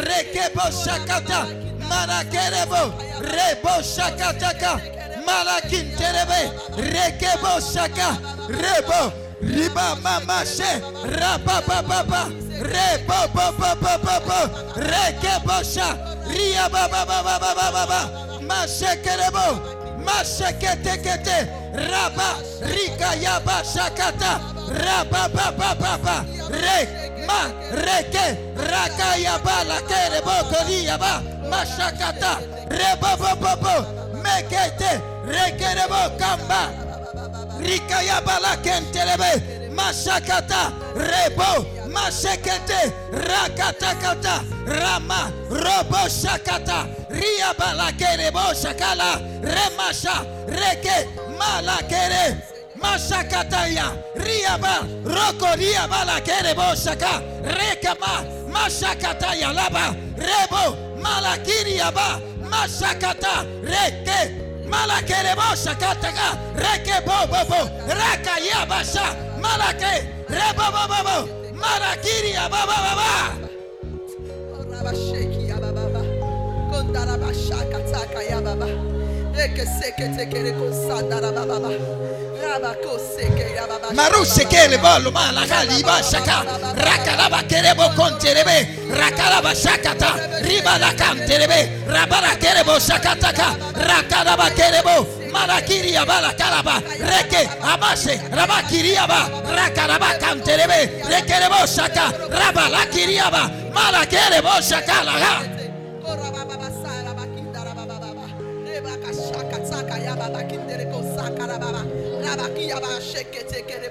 Rekebo 0.07 0.71
shakata. 0.71 1.47
Malakerebo. 1.89 2.95
Rebo 3.21 3.83
shakataka. 3.83 4.81
Malakinterebe. 5.27 6.41
Rekebo 6.79 7.61
shaka. 7.61 8.19
Rebo. 8.49 9.13
Riba 9.43 9.97
mama 10.03 10.45
she. 10.47 10.81
Rebo 12.61 13.19
bo 13.35 13.53
bo 13.59 13.71
bo 13.81 13.99
bo 13.99 14.17
bo. 14.27 14.39
Rekebo 14.77 15.63
sha. 15.65 15.97
Ria 16.29 16.69
baba 16.69 17.05
baba 17.05 17.39
baba 17.39 17.71
baba. 17.73 18.01
Mashekerebo. 18.41 19.47
Masheketekete. 20.05 21.49
Raba. 21.75 22.39
Rika 22.63 23.15
yaba 23.17 23.65
shakata. 23.65 24.41
Raba 24.71 25.29
baba 25.35 25.75
baba. 25.75 26.25
Re. 26.51 26.79
Ma. 27.27 27.51
Reke. 27.73 28.39
Raka 28.57 29.17
yaba 29.19 29.65
la 29.65 29.81
kerebo 29.89 30.37
koli 30.51 30.85
yaba. 30.87 31.23
Mashakata. 31.51 32.39
Rebo 32.71 33.11
bo 33.19 33.35
bo 33.41 33.53
bo. 33.63 33.75
Mekete. 34.23 35.01
Rekerebo 35.27 36.17
kamba. 36.19 36.71
Rikaya 37.59 38.21
bala 38.25 38.57
kentelebe. 38.63 39.71
Mashakata. 39.75 40.73
Rebo. 40.95 41.84
Mashekete. 41.95 42.93
Rakatakata. 43.13 44.43
Rama. 44.67 45.33
Robo 45.51 46.09
shakata. 46.09 46.89
Ria 47.11 47.55
bala 47.59 47.93
kerebo 47.93 48.53
shakala. 48.55 49.21
Remasha. 49.43 50.27
Reke. 50.49 51.09
Malakere. 51.39 52.43
Mashakataya. 52.81 53.97
Riaba. 54.17 54.87
Roko 55.05 55.55
riaba 55.57 56.05
la 56.07 56.21
kerebo 56.21 56.75
shaka. 56.77 57.23
Rekama. 57.43 58.25
Mashakataya 58.53 59.53
laba. 59.55 59.95
Rebo. 60.17 60.77
Malakiriaba. 61.01 62.21
Mashakata. 62.51 63.47
Reke. 63.63 64.41
Malakerebo 64.69 65.55
shakataka. 65.55 66.29
Reke 66.57 67.05
bo 67.07 67.27
bo 67.31 67.41
bo. 67.49 67.61
Raka 67.87 68.35
yabasha. 68.41 69.07
Malake. 69.41 70.09
Rebo 70.29 70.67
bo 70.75 70.89
bo 70.89 71.01
bo. 71.05 71.44
Malakiri 71.55 72.35
ba 72.37 72.49
ba 72.51 72.77
ba 72.85 72.93
ba. 72.99 73.11
Rabasheki 74.71 75.49
ya 75.49 75.57
baba. 75.63 76.03
Kondarabashaka 76.71 77.79
taka 77.91 78.21
Marushe 83.95 84.45
kele 84.49 84.79
bolo 84.79 85.11
mala 85.11 85.47
kali 85.47 85.83
bashaka 85.83 86.45
rakalaba 86.77 87.43
kerebo 87.49 87.89
konterebe 87.97 88.57
rakalaba 89.01 89.55
shakata 89.55 90.11
riba 90.47 90.79
la 90.79 90.91
kanterebe 90.93 91.59
rabara 91.87 92.37
kerebo 92.43 92.79
shakataka 92.81 93.49
rakalaba 93.75 94.51
kerebo 94.51 95.07
marakiria 95.33 96.05
bala 96.07 96.33
kalaba 96.35 96.81
reke 97.11 97.43
abashe 97.73 98.15
rabakiria 98.31 99.07
ba 99.09 99.21
rakalaba 99.59 100.11
kanterebe 100.21 100.81
rekerebo 101.11 101.67
shaka 101.67 102.13
rabala 102.31 102.87
kiria 102.93 103.31
ba 103.31 103.51
marakerebo 103.75 104.61
shakala 104.63 105.13
ha. 105.13 105.35
Yarabaki 112.35 112.63
Yaba 112.69 113.01
Sheke 113.01 113.47
Tekere 113.49 113.89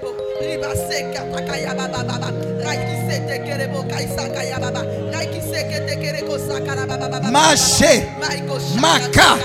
Mashe 7.30 8.02
Maka 8.80 9.36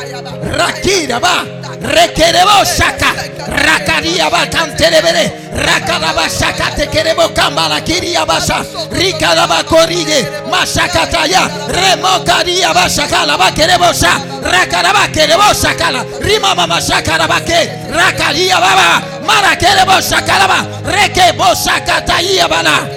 rakira 0.58 1.20
Rakiraba 1.20 1.36
Rekerebo 1.80 2.66
Shaka. 2.66 3.14
rakaria 3.50 4.30
Rakariaba 4.30 4.46
Cantelebere 4.52 5.32
Rakaraba 5.54 6.28
Shaka 6.30 6.76
Tekerebo 6.76 7.30
Kambala 7.34 7.80
Kiriabasa 7.82 8.64
Rikaraba 8.92 9.64
Korige 9.64 10.28
Mashakataya 10.50 11.48
Remokariaba 11.70 12.86
Shakalaba 12.90 13.50
Kerebosa 13.52 14.20
Rakaraba 14.42 15.08
Kerebo 15.14 15.54
ke, 15.54 16.04
rakaria 16.26 16.80
Shakarabake 16.80 17.90
Rakariaba 17.92 19.26
Mara 19.26 19.56
Kerebo 19.56 20.00
Shakalaba 20.02 20.79
reke 20.86 21.34
bosaka 21.38 22.02
taia 22.06 22.48
bana. 22.48 22.88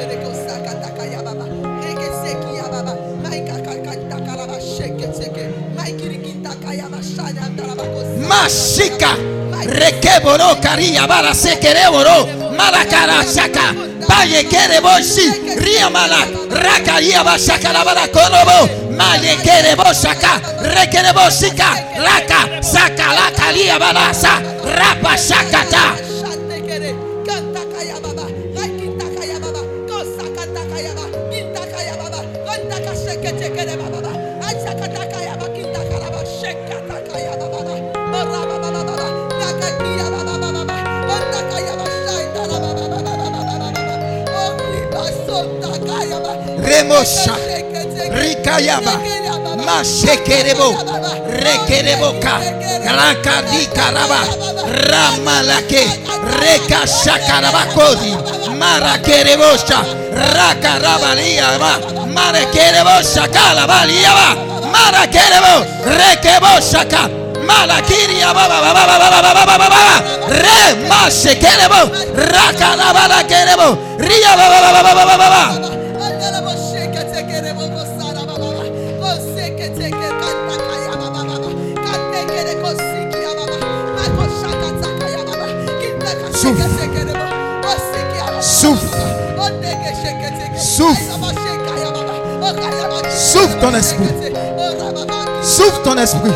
Mashika. 8.28 9.17
Reke 9.67 10.20
boro 10.25 10.55
kariya 10.62 11.07
bara 11.09 11.35
sekere 11.35 11.86
boro 11.91 12.27
marakara 12.57 13.23
shaka. 13.25 13.75
Baye 14.09 14.44
kere 14.44 14.81
boshi 14.81 15.27
ria 15.62 15.89
mala 15.91 16.27
raka 16.51 17.01
ia 17.01 17.23
bashaka 17.25 17.73
la 17.73 17.85
bara 17.85 18.07
korobo 18.09 18.69
maye 18.97 19.36
kere 19.44 19.77
boshaka 19.77 20.41
reke 20.75 21.01
boshika 21.15 21.69
raka. 21.99 22.62
Saka 22.62 23.07
la 23.15 23.31
kariya 23.36 23.78
bara 23.78 24.12
sa. 24.15 24.41
Rapa 24.65 25.17
shakata 25.17 25.85
kaya 48.44 48.81
baba, 48.81 49.12
Rekereboka 51.42 52.34
Rakadi 52.84 53.67
karaba 53.75 54.20
Ramalake 54.89 55.84
Reka 56.41 56.86
shakarabakodi 56.86 58.12
Marakerebosha 58.59 59.81
Rakarabaliaba 60.12 61.73
Marakerebosha 62.12 63.28
Kalabaliaba 63.28 64.28
Marakerebo 64.73 65.55
Rekeboshaka 65.84 67.09
Malakiria 67.47 68.33
baba 68.34 68.60
baba 68.60 68.86
baba 68.86 69.09
baba 69.10 69.33
baba 69.34 69.57
baba 69.59 69.83
Re 70.28 70.89
mashekerebo 70.89 71.81
Rakarabala 72.17 73.23
kerebo 73.28 73.78
Ria 73.99 74.36
baba 74.36 74.59
baba 74.60 74.83
baba 74.83 75.05
baba 75.07 75.17
baba 75.18 75.72
Souffle 93.33 93.59
ton 93.61 93.75
esprit. 93.75 94.09
Souffle 95.43 95.83
ton 95.83 95.97
esprit. 95.97 96.31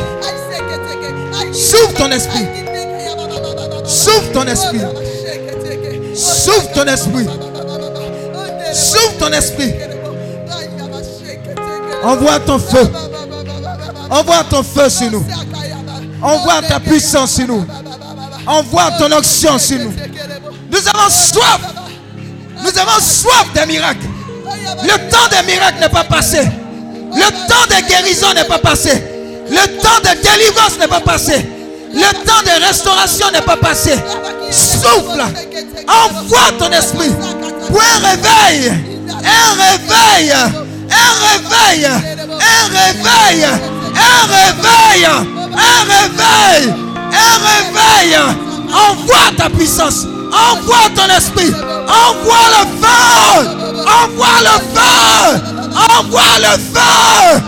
Souffle 1.52 1.92
ton 1.92 2.10
esprit. 2.10 2.46
Souffle 3.84 4.32
ton 4.32 4.46
esprit. 4.46 4.80
Souffle 6.14 6.72
ton 6.74 6.84
esprit. 6.86 7.26
Souffle 8.72 9.16
ton 9.18 9.30
esprit. 9.30 9.74
Envoie 12.02 12.40
ton 12.40 12.58
feu. 12.58 12.90
Envoie 14.08 14.44
ton 14.48 14.62
feu 14.62 14.88
sur 14.88 15.10
nous. 15.10 15.26
Envoie 16.22 16.62
ta 16.66 16.80
puissance 16.80 17.34
sur 17.34 17.46
nous. 17.46 17.66
Envoie 18.46 18.90
ton 18.92 19.12
onction 19.12 19.58
sur 19.58 19.80
nous. 19.80 19.92
Nous 20.72 20.88
avons 20.88 21.10
soif. 21.10 21.60
Nous 22.62 22.78
avons 22.78 23.00
soif 23.02 23.52
des 23.54 23.66
miracles. 23.66 24.06
Le 24.82 25.10
temps 25.10 25.28
des 25.30 25.52
miracles 25.52 25.80
n'est 25.80 25.90
pas 25.90 26.04
passé. 26.04 26.40
Le 27.16 27.30
temps 27.48 27.66
de 27.70 27.88
guérison 27.88 28.34
n'est 28.34 28.44
pas 28.44 28.58
passé. 28.58 29.02
Le 29.48 29.80
temps 29.80 30.00
de 30.02 30.20
délivrance 30.22 30.78
n'est 30.78 30.86
pas 30.86 31.00
passé. 31.00 31.46
Le 31.94 32.12
temps 32.26 32.42
de 32.44 32.66
restauration 32.66 33.30
n'est 33.32 33.40
pas 33.40 33.56
passé. 33.56 33.92
Souffle. 34.50 35.22
Envoie 35.88 36.52
ton 36.58 36.70
esprit 36.72 37.10
pour 37.68 37.80
un 37.80 37.98
réveil. 38.06 38.70
Un 39.08 39.52
réveil. 39.54 40.32
Un 40.32 41.12
réveil. 41.24 41.86
Un 41.86 42.66
réveil. 42.68 43.44
Un 43.44 44.26
réveil. 44.34 45.06
Un 45.06 45.82
réveil. 45.88 46.74
Un 47.12 47.36
réveil. 47.48 48.16
Envoie 48.68 49.32
ta 49.38 49.48
puissance. 49.48 50.06
Envoie 50.50 50.90
ton 50.94 51.08
esprit. 51.16 51.54
Envoie 51.88 52.46
le 52.50 52.62
feu. 52.82 53.48
Envoie 53.86 54.40
le 54.42 54.56
feu. 54.74 55.55
Envoie 55.76 56.38
le 56.38 56.58
feu. 56.58 57.40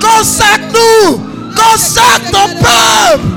Consacre-nous. 0.00 1.20
Consacre 1.54 2.30
ton 2.32 2.48
peuple. 2.58 3.34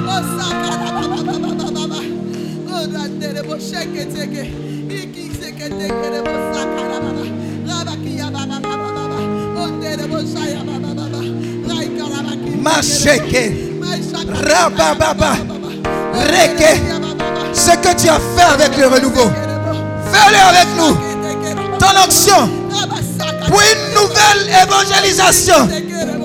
Macheke. 12.62 13.54
Rabababa. 14.30 15.34
Reke. 16.14 16.82
Ce 17.54 17.72
que 17.72 17.96
tu 18.00 18.10
as 18.10 18.20
fait 18.36 18.54
avec 18.54 18.78
le 18.78 18.88
renouveau. 18.88 19.30
Fais-le 20.12 20.38
avec 20.38 20.68
nous. 20.78 20.96
Ton 21.80 21.94
onction 22.06 22.50
pour 23.48 23.60
une 23.62 23.94
nouvelle 23.94 24.50
évangélisation. 24.64 25.68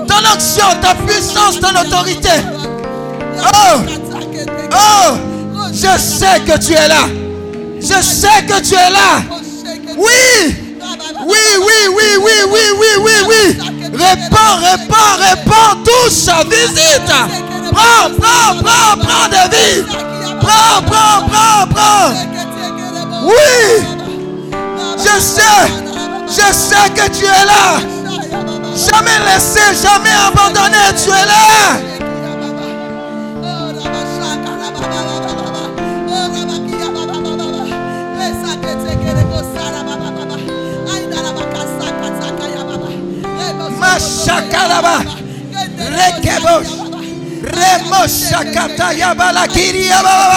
Ton 0.07 0.35
onction, 0.35 0.67
ta 0.81 0.95
puissance, 0.95 1.61
ton 1.61 1.81
autorité. 1.81 2.31
Oh, 3.39 3.79
oh, 4.73 5.17
je 5.73 5.99
sais 5.99 6.41
que 6.47 6.59
tu 6.59 6.73
es 6.73 6.89
là. 6.89 7.09
Je 7.81 8.03
sais 8.03 8.45
que 8.47 8.61
tu 8.61 8.75
es 8.75 8.91
là. 8.91 9.23
Oui, 9.97 10.57
oui, 11.27 11.39
oui, 11.61 11.89
oui, 11.95 12.05
oui, 12.21 12.33
oui, 12.51 12.61
oui, 12.79 12.89
oui, 13.01 13.13
oui. 13.29 13.59
Réponds, 13.93 14.57
réponds, 14.61 15.15
réponds, 15.19 15.83
touche, 15.85 16.29
visite. 16.49 17.13
Prends, 17.73 18.11
prends, 18.21 18.55
prends, 18.63 18.97
prends 18.99 19.29
de 19.29 19.43
vie. 19.55 19.85
Prends, 20.41 20.83
prends, 20.83 21.27
prends, 21.29 21.67
prends. 21.69 22.13
Oui, 23.25 23.83
je 24.99 25.21
sais, 25.21 25.43
je 26.29 26.53
sais 26.53 26.91
que 26.95 27.11
tu 27.11 27.25
es 27.25 27.45
là. 27.45 27.81
Jamais 28.75 29.19
laissé, 29.27 29.61
jamais 29.83 30.15
abandonné, 30.27 30.79
tu 31.03 31.11
es 31.11 31.27
là. 31.27 31.93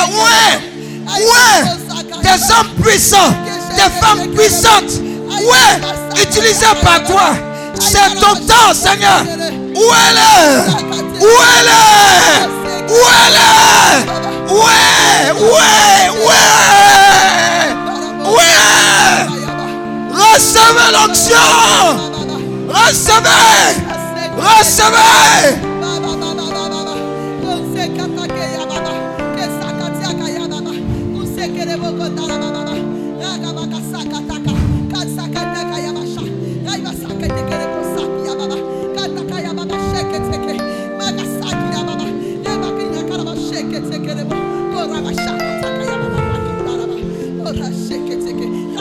Ouais. 0.10 0.60
Ouais. 1.24 1.64
Des 2.22 2.52
hommes 2.52 2.70
puissants. 2.82 3.34
Des 3.76 4.06
femmes 4.06 4.28
puissantes. 4.36 5.15
Ouais. 5.44 6.22
Utilisées 6.22 6.76
par 6.84 7.04
toi? 7.04 7.34
C'est 7.80 8.16
ton 8.20 8.36
temps, 8.36 8.74
Seigneur. 8.74 9.24
Où 9.24 9.84
elle 10.08 10.18
est? 10.18 10.58
Où 11.20 11.28
elle 11.58 11.68
est? 11.68 12.48
Où 12.90 12.98
elle 13.24 13.36
est? 13.36 14.06
Ouais. 14.52 15.32
Ouais. 15.42 15.66
Ouais. 16.26 16.46
Ouais. 18.32 18.56
Recevez 20.14 20.90
l'onction. 20.94 21.48
Recevez. 22.70 23.66
Recevez. 24.38 25.76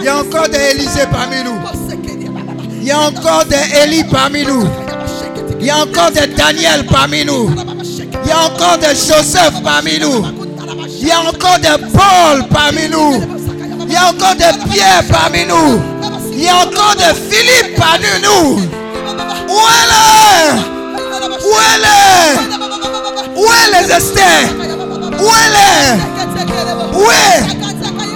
Il 0.05 0.09
y 0.09 0.11
a 0.11 0.19
encore 0.19 0.51
des 0.51 0.59
Élysées 0.59 1.07
parmi 1.11 1.43
nous. 1.43 1.59
Il 2.79 2.85
y 2.85 2.91
a 2.91 3.01
encore 3.01 3.47
des 3.47 3.57
Élie 3.83 4.05
parmi 4.05 4.45
nous. 4.45 4.69
Il 5.59 5.65
y 5.65 5.71
a 5.71 5.79
encore 5.79 6.11
des 6.11 6.27
Daniel 6.27 6.85
parmi 6.85 7.25
nous. 7.25 7.51
Il 8.23 8.29
y 8.29 8.31
a 8.31 8.45
encore 8.45 8.77
des 8.77 8.89
Joseph 8.89 9.63
parmi 9.65 9.99
nous. 9.99 10.23
Il 11.01 11.09
y 11.09 11.11
a 11.11 11.21
encore 11.21 11.59
des 11.59 11.83
Paul 11.91 12.47
parmi 12.51 12.87
nous. 12.91 13.23
Il 13.87 13.93
y 13.95 13.97
a 13.97 14.11
encore 14.11 14.35
des 14.35 14.53
Pierre 14.71 15.05
parmi 15.11 15.47
nous. 15.47 15.81
Il 16.35 16.43
y 16.43 16.49
a 16.51 16.57
encore 16.57 16.97
des 16.97 17.15
Philippe 17.31 17.75
parmi 17.79 18.05
nous. 18.23 18.57
Où 18.59 19.59
est? 19.59 19.89
Là 19.89 20.55
Où 21.41 21.51
est? 21.51 21.81
Là 21.81 22.43
Où 23.37 23.47
est 23.47 23.81
les 23.81 23.91
Esther? 23.91 24.51
Où 25.19 25.25
est? 25.25 25.51
Là 25.51 25.97
Où 26.93 27.11
est? 27.11 27.41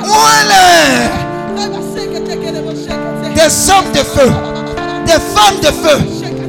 Où 0.05 0.13
est? 0.13 0.49
là 0.49 1.28
Des 3.39 3.71
hommes 3.71 3.93
de 3.93 3.99
feu, 4.01 4.33
des 5.07 5.13
femmes 5.13 5.61
de 5.63 5.69
feu, 5.69 5.99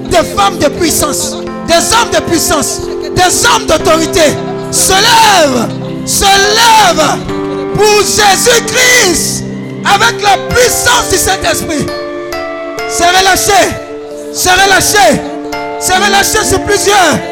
des 0.09 0.27
femmes 0.35 0.57
de 0.57 0.69
puissance, 0.69 1.35
des 1.67 1.93
hommes 1.93 2.09
de 2.11 2.19
puissance, 2.27 2.79
des 3.15 3.45
hommes 3.45 3.67
d'autorité 3.67 4.35
se 4.71 4.93
lèvent, 4.93 5.69
se 6.07 6.25
lèvent 6.25 7.19
pour 7.75 7.99
Jésus-Christ 8.01 9.43
avec 9.85 10.19
la 10.23 10.35
puissance 10.51 11.09
du 11.11 11.17
Saint-Esprit. 11.17 11.85
C'est 12.89 13.07
relâché, 13.07 13.69
c'est 14.33 14.51
relâché, 14.51 15.21
c'est 15.79 15.95
relâché 15.95 16.43
sur 16.43 16.59
plusieurs. 16.63 17.28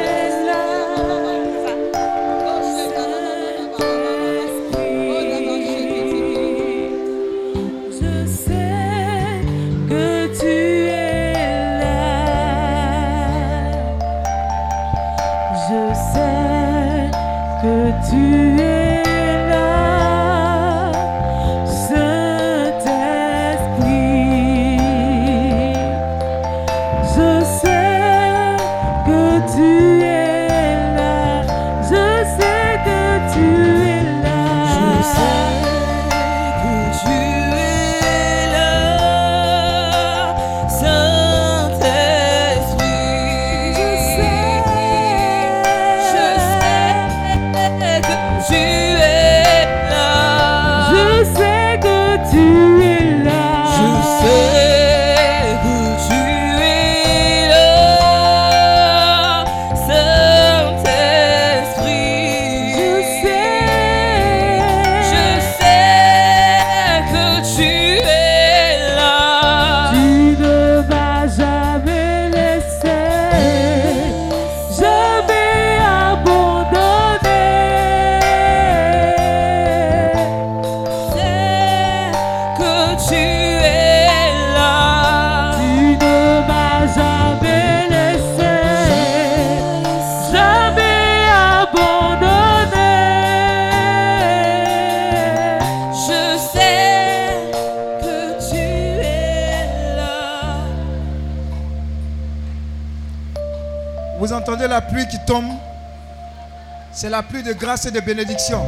De 107.47 107.53
grâce 107.53 107.85
et 107.85 107.91
de 107.91 108.01
bénédiction. 108.01 108.61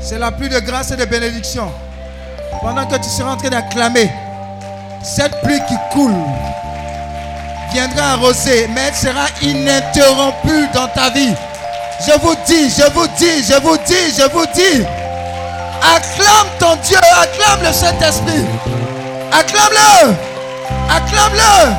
C'est 0.00 0.18
la 0.18 0.30
pluie 0.30 0.50
de 0.50 0.58
grâce 0.60 0.90
et 0.90 0.96
de 0.96 1.04
bénédiction. 1.06 1.72
Pendant 2.60 2.84
que 2.86 2.96
tu 2.96 3.08
seras 3.08 3.32
en 3.32 3.36
train 3.36 3.48
d'acclamer, 3.48 4.10
cette 5.02 5.40
pluie 5.40 5.60
qui 5.66 5.74
coule 5.90 6.14
viendra 7.72 8.12
arroser, 8.12 8.68
mais 8.74 8.82
elle 8.88 8.94
sera 8.94 9.26
ininterrompue 9.40 10.68
dans 10.74 10.88
ta 10.88 11.08
vie. 11.10 11.32
Je 12.06 12.12
vous 12.20 12.34
dis, 12.46 12.68
je 12.68 12.90
vous 12.92 13.06
dis, 13.18 13.42
je 13.48 13.58
vous 13.62 13.76
dis, 13.86 14.14
je 14.18 14.30
vous 14.30 14.46
dis. 14.54 14.84
Acclame 15.80 16.48
ton 16.58 16.76
Dieu, 16.82 16.98
acclame 16.98 17.66
le 17.66 17.72
Saint-Esprit. 17.72 18.44
Acclame-le. 19.32 20.14
Acclame-le. 20.90 21.72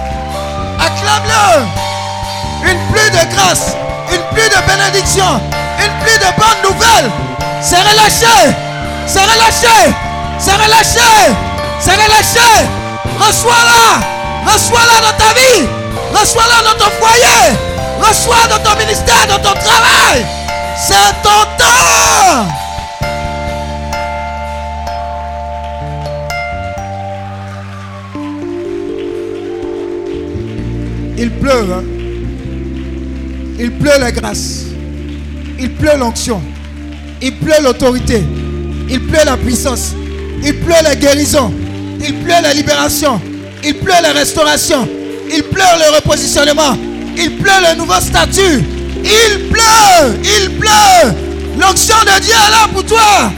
Acclame-le. 0.80 1.66
Une 2.64 2.80
pluie 2.92 3.12
de 3.12 3.36
grâce, 3.36 3.76
une 4.12 4.24
pluie 4.36 4.50
de 4.50 4.68
bénédiction, 4.68 5.40
de 6.18 6.30
bonnes 6.40 6.62
nouvelles. 6.72 7.12
C'est 7.62 7.78
relâché. 7.82 8.54
C'est 9.08 9.24
relâché. 9.24 9.94
C'est 10.40 10.54
relâché. 10.54 11.34
C'est 11.80 11.92
relâché. 11.94 12.68
Reçois-la. 13.20 14.52
Reçois-la 14.52 15.02
dans 15.02 15.18
ta 15.18 15.34
vie. 15.34 15.68
Reçois-la 16.14 16.64
dans 16.70 16.78
ton 16.78 16.92
foyer. 17.00 17.58
Reçois 18.00 18.48
dans 18.50 18.60
ton 18.64 18.78
ministère, 18.78 19.28
dans 19.28 19.40
ton 19.40 19.54
travail. 19.60 20.26
C'est 20.78 21.14
ton 21.24 21.44
temps. 21.58 22.48
Il 31.18 31.32
pleut. 31.32 31.52
hein. 31.74 31.84
Il 33.60 33.72
pleut 33.72 34.00
la 34.00 34.12
grâce. 34.12 34.67
Il 35.60 35.72
pleut 35.72 35.98
l'onction. 35.98 36.42
Il 37.22 37.36
pleut 37.38 37.62
l'autorité. 37.64 38.24
Il 38.90 39.02
pleut 39.02 39.26
la 39.26 39.38
puissance. 39.38 39.96
Il 40.44 40.56
pleut 40.60 40.84
la 40.84 40.96
guérison. 40.96 41.52
Il 42.00 42.14
pleut 42.16 42.42
la 42.42 42.54
libération. 42.54 43.20
Il 43.64 43.76
pleut 43.76 44.02
la 44.02 44.12
restauration. 44.12 44.88
Il 45.32 45.44
pleut 45.44 45.64
le 45.80 45.96
repositionnement. 45.96 46.78
Il 47.18 47.38
pleut 47.38 47.52
le 47.70 47.78
nouveau 47.78 48.00
statut. 48.00 48.64
Il 49.04 49.50
pleut. 49.50 50.20
Il 50.24 50.52
pleut. 50.58 51.14
L'onction 51.60 51.96
de 52.02 52.22
Dieu 52.22 52.34
est 52.34 52.52
là 52.52 52.68
pour 52.72 52.86
toi. 52.86 53.32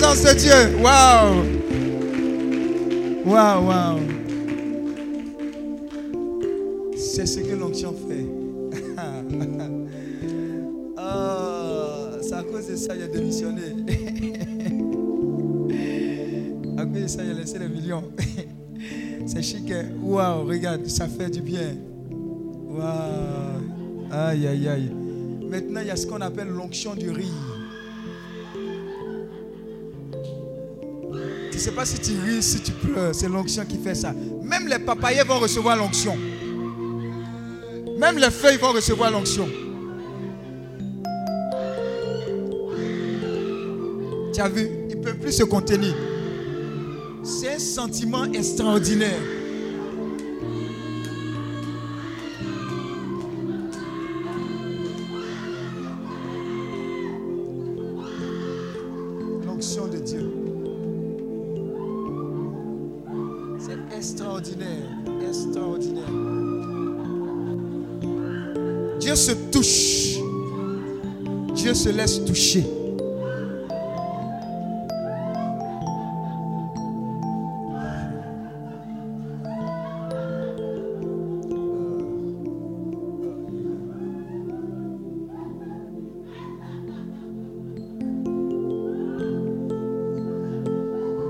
Présence 0.00 0.34
Dieu. 0.36 0.52
Waouh. 0.82 1.44
Waouh, 3.26 3.66
waouh. 3.66 4.00
C'est 6.96 7.26
ce 7.26 7.40
que 7.40 7.54
l'onction 7.54 7.94
fait. 8.08 8.26
Ah, 11.02 12.10
c'est 12.20 12.34
à 12.34 12.42
cause 12.42 12.68
de 12.68 12.76
ça 12.76 12.92
qu'il 12.92 13.04
a 13.04 13.08
démissionné. 13.08 13.62
à 16.76 16.84
cause 16.84 17.02
de 17.02 17.06
ça, 17.08 17.24
il 17.24 17.30
a 17.30 17.34
laissé 17.34 17.58
les 17.58 17.68
millions. 17.68 18.04
c'est 19.26 19.42
chic. 19.42 19.70
hein? 19.70 19.86
Waouh, 20.02 20.46
regarde, 20.46 20.86
ça 20.86 21.08
fait 21.08 21.30
du 21.30 21.40
bien. 21.40 21.74
Waouh. 22.68 24.12
Aïe, 24.12 24.46
aïe, 24.46 24.68
aïe. 24.68 24.90
Maintenant, 25.50 25.80
il 25.80 25.86
y 25.86 25.90
a 25.90 25.96
ce 25.96 26.06
qu'on 26.06 26.20
appelle 26.20 26.48
l'onction 26.48 26.94
du 26.94 27.08
rire. 27.10 27.49
Ne 31.60 31.64
sais 31.66 31.72
pas 31.72 31.84
si 31.84 31.98
tu 31.98 32.12
ris, 32.18 32.42
si 32.42 32.60
tu 32.60 32.72
pleures. 32.72 33.14
C'est 33.14 33.28
l'onction 33.28 33.64
qui 33.66 33.76
fait 33.76 33.94
ça. 33.94 34.14
Même 34.42 34.66
les 34.66 34.78
papayers 34.78 35.24
vont 35.24 35.38
recevoir 35.38 35.76
l'onction. 35.76 36.16
Même 37.98 38.16
les 38.16 38.30
feuilles 38.30 38.56
vont 38.56 38.72
recevoir 38.72 39.10
l'onction. 39.10 39.46
Tu 44.32 44.40
as 44.40 44.48
vu, 44.48 44.68
ils 44.88 44.96
ne 44.96 45.02
peuvent 45.02 45.18
plus 45.18 45.32
se 45.32 45.42
contenir. 45.44 45.94
C'est 47.22 47.56
un 47.56 47.58
sentiment 47.58 48.24
extraordinaire. 48.32 49.20
Se 71.90 71.96
laisse 71.96 72.24
toucher. 72.24 72.64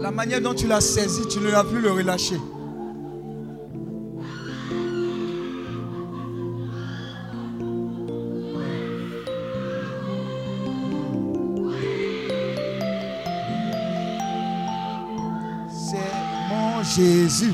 La 0.01 0.11
manière 0.11 0.41
dont 0.41 0.55
tu 0.55 0.67
l'as 0.67 0.81
saisi, 0.81 1.27
tu 1.29 1.39
ne 1.39 1.49
vas 1.49 1.65
plus 1.65 1.81
le 1.81 1.93
relâcher. 1.93 2.37
Jésus. 16.97 17.53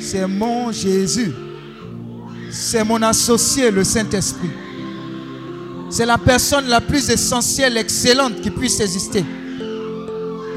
C'est 0.00 0.26
mon 0.26 0.72
Jésus. 0.72 1.32
C'est 2.50 2.84
mon 2.84 3.02
associé, 3.02 3.70
le 3.70 3.84
Saint-Esprit. 3.84 4.50
C'est 5.90 6.06
la 6.06 6.18
personne 6.18 6.66
la 6.66 6.80
plus 6.80 7.10
essentielle, 7.10 7.76
excellente 7.76 8.40
qui 8.40 8.50
puisse 8.50 8.80
exister. 8.80 9.24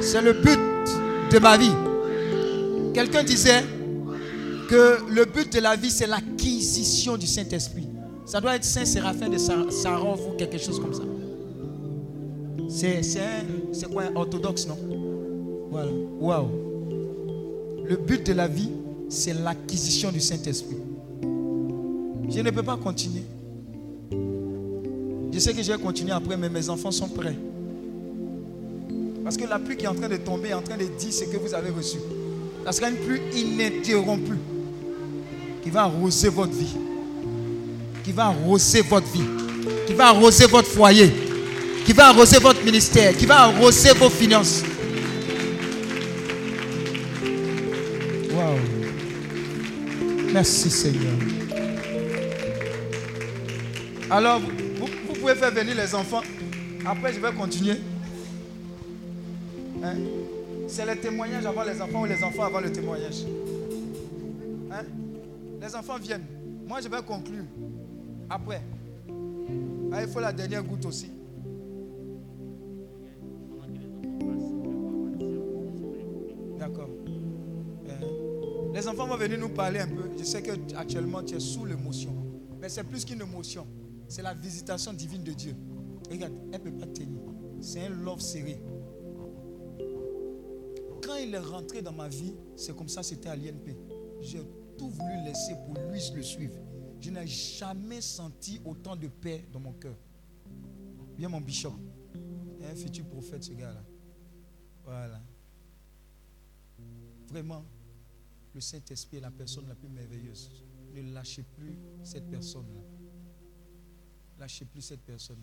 C'est 0.01 0.21
le 0.21 0.33
but 0.33 0.59
de 1.31 1.39
ma 1.39 1.57
vie. 1.57 1.71
Quelqu'un 2.93 3.23
disait 3.23 3.63
que 4.69 4.97
le 5.09 5.25
but 5.25 5.51
de 5.53 5.59
la 5.59 5.75
vie, 5.75 5.91
c'est 5.91 6.07
l'acquisition 6.07 7.17
du 7.17 7.27
Saint-Esprit. 7.27 7.87
Ça 8.25 8.39
doit 8.39 8.55
être 8.55 8.63
Saint-Séraphin 8.63 9.29
de 9.29 9.37
Saron 9.37 10.15
ou 10.15 10.37
quelque 10.37 10.57
chose 10.57 10.79
comme 10.79 10.93
ça. 10.93 11.03
C'est 12.69 13.91
quoi 13.91 14.03
orthodoxe, 14.15 14.67
non? 14.67 14.77
Voilà. 15.69 15.91
Waouh. 16.19 16.49
Le 17.91 17.97
but 17.97 18.25
de 18.25 18.31
la 18.31 18.47
vie, 18.47 18.69
c'est 19.09 19.33
l'acquisition 19.33 20.13
du 20.13 20.21
Saint-Esprit. 20.21 20.77
Je 22.29 22.39
ne 22.39 22.49
peux 22.49 22.63
pas 22.63 22.77
continuer. 22.77 23.23
Je 25.33 25.37
sais 25.39 25.53
que 25.53 25.61
je 25.61 25.73
vais 25.73 25.77
continuer 25.77 26.13
après, 26.13 26.37
mais 26.37 26.47
mes 26.47 26.69
enfants 26.69 26.91
sont 26.91 27.09
prêts. 27.09 27.35
Parce 29.25 29.35
que 29.35 29.43
la 29.43 29.59
pluie 29.59 29.75
qui 29.75 29.83
est 29.83 29.89
en 29.89 29.93
train 29.93 30.07
de 30.07 30.15
tomber 30.15 30.51
est 30.51 30.53
en 30.53 30.61
train 30.61 30.77
de 30.77 30.85
dire 30.85 31.11
ce 31.11 31.25
que 31.25 31.35
vous 31.35 31.53
avez 31.53 31.69
reçu. 31.69 31.97
Ça 32.63 32.71
sera 32.71 32.89
une 32.91 32.95
pluie 32.95 33.19
ininterrompue 33.35 34.39
qui 35.61 35.69
va 35.69 35.81
arroser 35.81 36.29
votre 36.29 36.53
vie. 36.53 36.77
Qui 38.05 38.13
va 38.13 38.27
arroser 38.27 38.83
votre 38.83 39.07
vie. 39.11 39.27
Qui 39.85 39.93
va 39.95 40.07
arroser 40.07 40.45
votre 40.45 40.69
foyer. 40.69 41.11
Qui 41.85 41.91
va 41.91 42.07
arroser 42.07 42.39
votre 42.39 42.63
ministère. 42.63 43.17
Qui 43.17 43.25
va 43.25 43.41
arroser 43.41 43.91
vos 43.95 44.09
finances. 44.09 44.63
Merci 50.41 50.71
Seigneur. 50.71 51.13
Alors, 54.09 54.39
vous, 54.39 55.13
pouvez 55.13 55.35
faire 55.35 55.51
venir 55.51 55.75
les 55.75 55.93
enfants. 55.93 56.23
Après, 56.83 57.13
je 57.13 57.19
vais 57.19 57.31
continuer. 57.31 57.77
Hein? 59.83 59.97
C'est 60.67 60.83
le 60.87 60.99
témoignage 60.99 61.45
avant 61.45 61.61
les 61.61 61.79
enfants 61.79 62.01
ou 62.01 62.05
les 62.05 62.23
enfants 62.23 62.41
avant 62.41 62.59
le 62.59 62.71
témoignage? 62.71 63.23
Hein? 64.71 64.81
Les 65.61 65.75
enfants 65.75 65.99
viennent. 65.99 66.25
Moi, 66.67 66.79
je 66.81 66.87
vais 66.89 67.03
conclure. 67.05 67.43
Après. 68.27 68.63
Ah, 69.93 70.01
il 70.01 70.07
faut 70.07 70.21
la 70.21 70.33
dernière 70.33 70.63
goutte 70.63 70.87
aussi. 70.87 71.11
D'accord. 76.57 76.89
Euh, 77.89 78.71
les 78.73 78.87
enfants 78.87 79.05
vont 79.05 79.17
venir 79.17 79.37
nous 79.37 79.49
parler 79.49 79.81
un 79.81 79.87
peu. 79.87 80.00
Je 80.21 80.25
sais 80.27 80.43
que 80.43 80.51
actuellement 80.75 81.23
tu 81.23 81.33
es 81.33 81.39
sous 81.39 81.65
l'émotion. 81.65 82.13
Mais 82.59 82.69
c'est 82.69 82.83
plus 82.83 83.03
qu'une 83.03 83.21
émotion. 83.21 83.65
C'est 84.07 84.21
la 84.21 84.35
visitation 84.35 84.93
divine 84.93 85.23
de 85.23 85.31
Dieu. 85.31 85.55
Regarde, 86.11 86.33
elle 86.53 86.63
ne 86.63 86.69
peut 86.69 86.77
pas 86.77 86.85
tenir. 86.85 87.19
C'est 87.59 87.87
un 87.87 87.89
love 87.89 88.19
serré. 88.19 88.61
Quand 91.03 91.15
il 91.15 91.33
est 91.33 91.39
rentré 91.39 91.81
dans 91.81 91.91
ma 91.91 92.07
vie, 92.07 92.35
c'est 92.55 92.75
comme 92.75 92.87
ça, 92.87 93.01
c'était 93.01 93.29
à 93.29 93.35
l'INP. 93.35 93.75
J'ai 94.21 94.43
tout 94.77 94.89
voulu 94.89 95.23
laisser 95.25 95.55
pour 95.65 95.73
lui 95.89 95.99
le 96.13 96.21
suivre. 96.21 96.59
Je 96.99 97.09
n'ai 97.09 97.25
jamais 97.25 98.01
senti 98.01 98.61
autant 98.63 98.95
de 98.95 99.07
paix 99.07 99.47
dans 99.51 99.59
mon 99.59 99.73
cœur. 99.73 99.97
Bien 101.17 101.29
mon 101.29 101.41
bishop. 101.41 101.73
Un 102.61 102.75
futur 102.75 103.05
prophète, 103.05 103.43
ce 103.43 103.53
gars-là. 103.53 103.83
Voilà. 104.85 105.19
Vraiment, 107.27 107.65
le 108.53 108.61
Saint-Esprit 108.61 109.17
est 109.17 109.21
la 109.21 109.31
personne 109.31 109.67
la 109.67 109.75
plus 109.75 109.87
merveilleuse. 109.87 110.49
Ne 110.93 111.13
lâchez 111.13 111.43
plus 111.43 111.77
cette 112.03 112.29
personne-là. 112.29 112.81
Lâchez 114.39 114.65
plus 114.65 114.81
cette 114.81 115.01
personne. 115.01 115.39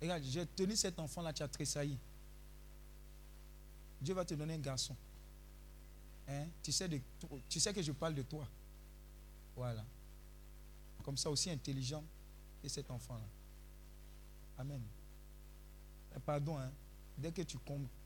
Regarde, 0.00 0.22
j'ai 0.22 0.46
tenu 0.46 0.76
cet 0.76 0.98
enfant-là, 0.98 1.32
tu 1.32 1.42
as 1.42 1.48
tressailli. 1.48 1.98
Dieu 4.00 4.14
va 4.14 4.24
te 4.24 4.34
donner 4.34 4.54
un 4.54 4.58
garçon. 4.58 4.94
Hein? 6.28 6.46
Tu, 6.62 6.72
sais 6.72 6.88
de, 6.88 7.00
tu 7.48 7.58
sais 7.58 7.72
que 7.72 7.82
je 7.82 7.92
parle 7.92 8.14
de 8.14 8.22
toi. 8.22 8.46
Voilà. 9.56 9.84
Comme 11.02 11.16
ça, 11.16 11.30
aussi 11.30 11.50
intelligent 11.50 12.04
que 12.62 12.68
cet 12.68 12.90
enfant-là. 12.90 13.26
Amen. 14.58 14.80
Pardon, 16.24 16.58
hein? 16.58 16.70
dès 17.18 17.32
que 17.32 17.42
tu, 17.42 17.58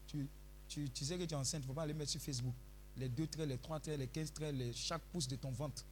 tu, 0.07 0.29
tu, 0.69 0.91
tu 0.91 1.05
sais 1.05 1.19
que 1.19 1.25
tu 1.25 1.35
es 1.35 1.37
enceinte, 1.37 1.61
il 1.61 1.65
ne 1.65 1.69
faut 1.69 1.75
pas 1.75 1.83
aller 1.83 1.95
mettre 1.95 2.11
sur 2.11 2.21
Facebook. 2.21 2.55
Les 2.99 3.09
deux 3.09 3.27
traits, 3.27 3.49
les 3.49 3.59
trois 3.59 3.79
traits, 3.81 3.99
les 3.99 4.09
15 4.09 4.33
traits, 4.33 4.55
les, 4.55 4.73
chaque 4.73 5.03
pouce 5.13 5.29
de 5.29 5.37
ton 5.37 5.51
ventre. 5.51 5.85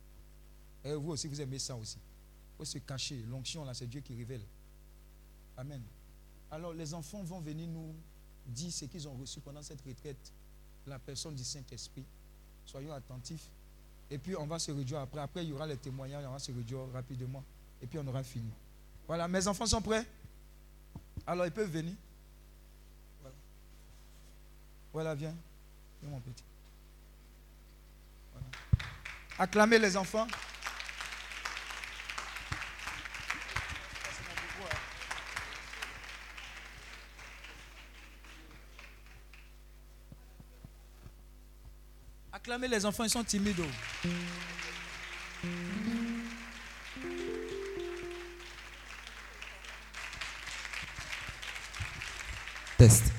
Et 0.85 0.93
vous 0.95 1.11
aussi, 1.13 1.29
vous 1.29 1.41
aimez 1.41 1.59
ça 1.59 1.77
aussi. 1.77 1.99
Il 1.99 2.57
faut 2.59 2.65
se 2.65 2.79
cacher. 2.79 3.23
L'onction, 3.29 3.65
là, 3.65 3.75
c'est 3.75 3.87
Dieu 3.87 4.01
qui 4.01 4.15
révèle. 4.15 4.43
Amen. 5.57 5.83
Alors, 6.51 6.73
les 6.73 6.95
enfants 6.95 7.23
vont 7.23 7.41
venir 7.41 7.69
nous 7.69 7.95
dire 8.47 8.73
ce 8.73 8.85
qu'ils 8.85 9.07
ont 9.09 9.15
reçu 9.15 9.41
pendant 9.41 9.63
cette 9.63 9.81
retraite. 9.83 10.33
La 10.87 10.99
personne 10.99 11.35
du 11.35 11.45
Saint-Esprit. 11.45 12.05
Soyons 12.65 12.93
attentifs. 12.93 13.49
Et 14.11 14.19
puis, 14.19 14.37
on 14.37 14.47
va 14.47 14.59
se 14.59 14.71
réduire 14.71 15.01
après. 15.01 15.21
Après, 15.21 15.45
il 15.45 15.51
y 15.51 15.53
aura 15.53 15.67
les 15.67 15.77
témoignages. 15.77 16.25
On 16.27 16.33
va 16.33 16.39
se 16.39 16.53
réduire 16.53 16.89
rapidement. 16.93 17.43
Et 17.83 17.87
puis, 17.87 17.99
on 17.99 18.07
aura 18.07 18.23
fini. 18.23 18.51
Voilà, 19.07 19.29
mes 19.29 19.47
enfants 19.47 19.67
sont 19.67 19.83
prêts? 19.83 20.07
Alors, 21.27 21.47
ils 21.47 21.53
peuvent 21.53 21.71
venir. 21.71 21.95
Voilà, 23.21 23.37
voilà 24.93 25.15
viens. 25.15 25.35
Viens, 26.01 26.11
mon 26.11 26.21
petit. 26.21 26.45
Acclamez 29.39 29.79
les 29.79 29.97
enfants. 29.97 30.27
Acclamez 42.33 42.69
les 42.69 42.87
enfants, 42.87 43.05
ils 43.05 43.11
sont 43.11 43.25
timides. 43.25 43.61
oh. 43.61 44.09
Test. 52.79 53.16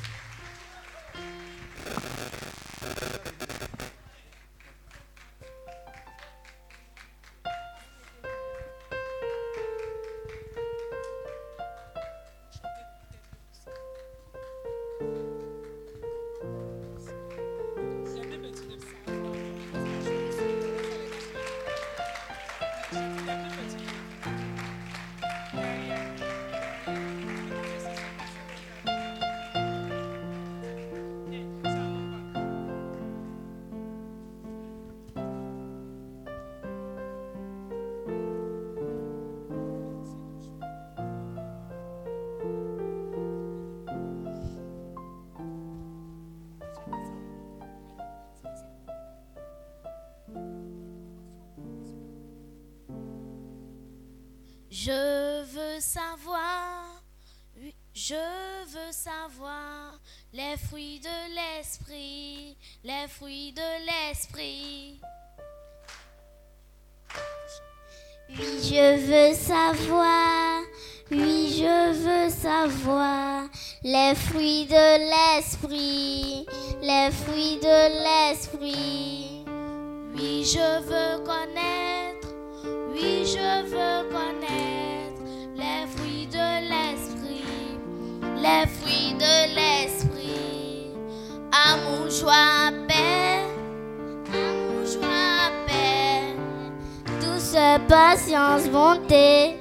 Patience, 98.58 98.70
bonté. 98.70 99.60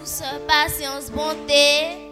Douce 0.00 0.22
patience, 0.46 1.10
bonté. 1.10 2.05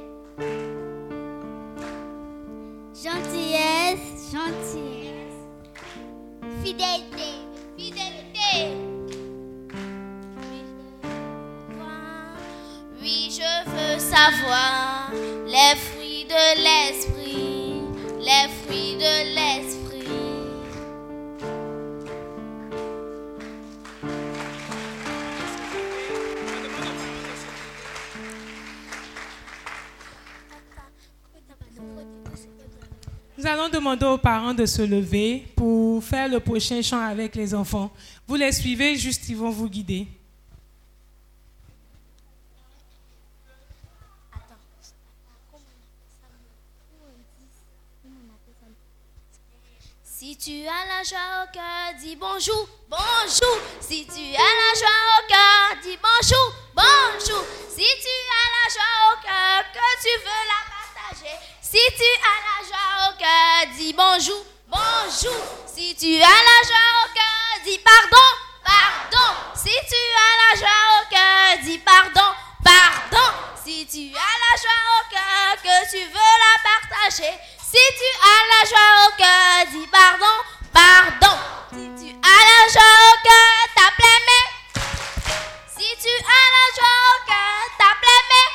De 34.34 34.66
se 34.66 34.82
lever 34.82 35.46
pour 35.54 36.02
faire 36.02 36.28
le 36.28 36.40
prochain 36.40 36.82
chant 36.82 37.00
avec 37.00 37.36
les 37.36 37.54
enfants. 37.54 37.92
Vous 38.26 38.34
les 38.34 38.50
suivez, 38.50 38.96
juste 38.96 39.28
ils 39.28 39.36
vont 39.36 39.50
vous 39.50 39.68
guider. 39.68 40.08
Si 50.04 50.36
tu 50.36 50.66
as 50.66 50.84
la 50.88 51.04
joie 51.04 51.44
au 51.44 51.52
cœur, 51.52 51.94
dis 52.00 52.16
bonjour, 52.16 52.68
bonjour. 52.90 53.58
Si 53.80 54.04
tu 54.04 54.34
as 54.34 54.52
la 54.60 54.72
joie 54.80 55.04
au 55.16 55.28
cœur, 55.28 55.82
dis 55.84 55.98
bonjour, 56.02 56.54
bonjour. 56.74 56.93
Bonjour, 63.96 64.44
bonjour. 64.68 65.44
Si 65.66 65.94
tu 65.94 66.16
as 66.16 66.26
la 66.26 66.58
joie 66.66 66.90
au 67.04 67.08
cœur, 67.14 67.64
dis 67.64 67.78
pardon, 67.78 68.26
pardon. 68.64 69.34
Si 69.54 69.70
tu 69.70 70.00
as 70.24 70.34
la 70.42 70.58
joie 70.58 70.82
au 71.00 71.04
cœur, 71.10 71.64
dis 71.64 71.78
pardon, 71.78 72.34
pardon. 72.64 73.30
Si 73.64 73.86
tu 73.86 74.14
as 74.16 74.36
la 74.44 74.52
joie 74.60 74.84
au 74.98 75.02
cœur, 75.10 75.62
que 75.62 75.90
tu 75.90 76.04
veux 76.04 76.34
la 76.44 76.54
partager. 76.62 77.34
Si 77.58 77.82
tu 77.98 78.08
as 78.22 78.42
la 78.52 78.68
joie 78.68 78.92
au 79.06 79.10
cœur, 79.16 79.66
dis 79.72 79.86
pardon, 79.88 80.36
pardon. 80.72 81.36
Si 81.72 81.84
tu 81.98 82.16
as 82.22 82.42
la 82.50 82.72
joie 82.72 82.96
au 83.10 83.16
cœur, 83.22 83.56
tape 83.76 83.98
les 83.98 84.20
mains. 84.28 84.50
Si 85.76 85.88
tu 86.02 86.08
as 86.08 86.46
la 86.56 86.66
joie 86.76 86.98
au 87.10 87.18
cœur, 87.26 87.60
tape 87.78 88.06
les. 88.30 88.48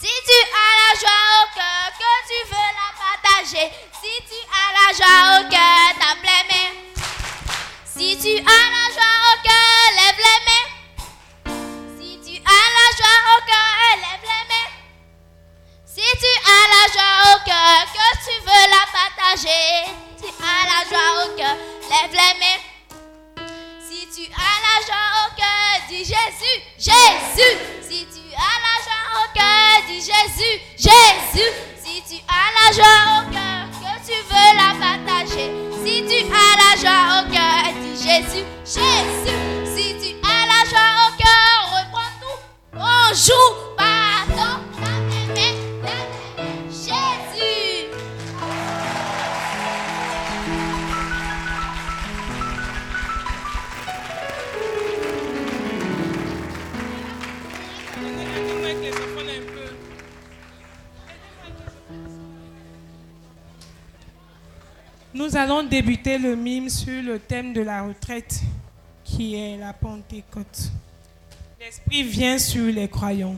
Si 0.00 0.12
tu 0.26 0.38
as 0.52 0.72
la 0.80 1.00
joie 1.00 1.24
au 1.40 1.46
cœur, 1.54 1.84
que 1.98 2.12
tu 2.28 2.38
veux 2.50 2.70
la 2.78 2.88
partager. 2.98 3.83
Si 4.94 5.00
tu 5.00 5.06
as 5.06 5.10
la 5.10 5.26
joie 5.26 5.40
au 5.40 5.50
cœur, 5.50 5.86
tape 5.98 6.22
les 6.22 6.42
mains. 6.50 6.74
Si 7.84 8.16
tu 8.16 8.32
as 8.38 8.66
la 8.70 8.84
joie 8.94 9.16
au 9.26 9.36
cœur, 9.42 9.82
lève 9.98 10.20
les 10.22 10.40
mains. 10.46 10.68
Si 11.98 12.10
tu 12.24 12.34
as 12.38 12.66
la 12.76 12.86
joie 12.96 13.20
au 13.32 13.40
cœur, 13.44 13.88
lève 14.04 14.22
les 14.22 14.44
mains. 14.50 14.70
Si 15.84 16.06
tu 16.22 16.30
as 16.46 16.64
la 16.70 16.84
joie 16.94 17.16
au 17.34 17.38
cœur, 17.44 17.80
que 17.92 18.08
tu 18.24 18.34
veux 18.44 18.66
la 18.70 18.84
partager. 18.92 19.66
Si 20.16 20.22
tu 20.22 20.44
as 20.44 20.62
la 20.70 20.80
joie 20.88 21.10
au 21.24 21.28
cœur, 21.36 21.56
lève 21.90 22.12
les 22.12 22.34
mains. 22.38 22.62
Si 23.80 24.00
tu 24.14 24.24
as 24.32 24.56
la 24.62 24.76
joie 24.86 25.10
au 25.26 25.34
cœur, 25.34 25.72
dis 25.88 26.04
Jésus, 26.04 26.56
Jésus. 26.78 27.54
Si 27.82 28.06
tu 28.06 28.24
as 28.36 28.58
la 28.62 28.74
joie 28.84 29.06
au 29.18 29.26
cœur, 29.34 29.74
dis 29.88 30.00
Jésus, 30.00 30.54
Jésus. 30.78 31.50
Si 31.82 31.94
tu 32.08 32.22
as 32.28 32.48
la 32.54 32.72
joie 32.72 33.02
au 33.18 33.32
cœur, 33.32 33.73
tu 34.06 34.12
veux 34.12 34.52
la 34.56 34.70
partager. 34.78 35.50
Si 35.84 36.04
tu 36.06 36.26
as 36.30 36.54
la 36.60 36.70
joie 36.80 37.04
au 37.18 37.32
cœur, 37.32 37.72
dis 37.80 37.96
Jésus, 38.02 38.44
Jésus. 38.64 39.38
Si 39.74 39.96
tu 39.98 40.16
as 40.22 40.44
la 40.46 40.60
joie 40.68 40.92
au 41.04 41.10
cœur, 41.16 41.56
reprends 41.72 42.14
tout. 42.20 42.38
Bonjour, 42.72 43.74
pardon, 43.76 44.60
Nous 65.14 65.36
allons 65.36 65.62
débuter 65.62 66.18
le 66.18 66.34
mime 66.34 66.68
sur 66.68 67.00
le 67.00 67.20
thème 67.20 67.52
de 67.52 67.60
la 67.60 67.84
retraite, 67.84 68.40
qui 69.04 69.36
est 69.36 69.56
la 69.56 69.72
Pentecôte. 69.72 70.72
L'Esprit 71.60 72.02
vient 72.02 72.36
sur 72.36 72.66
les 72.66 72.88
croyants. 72.88 73.36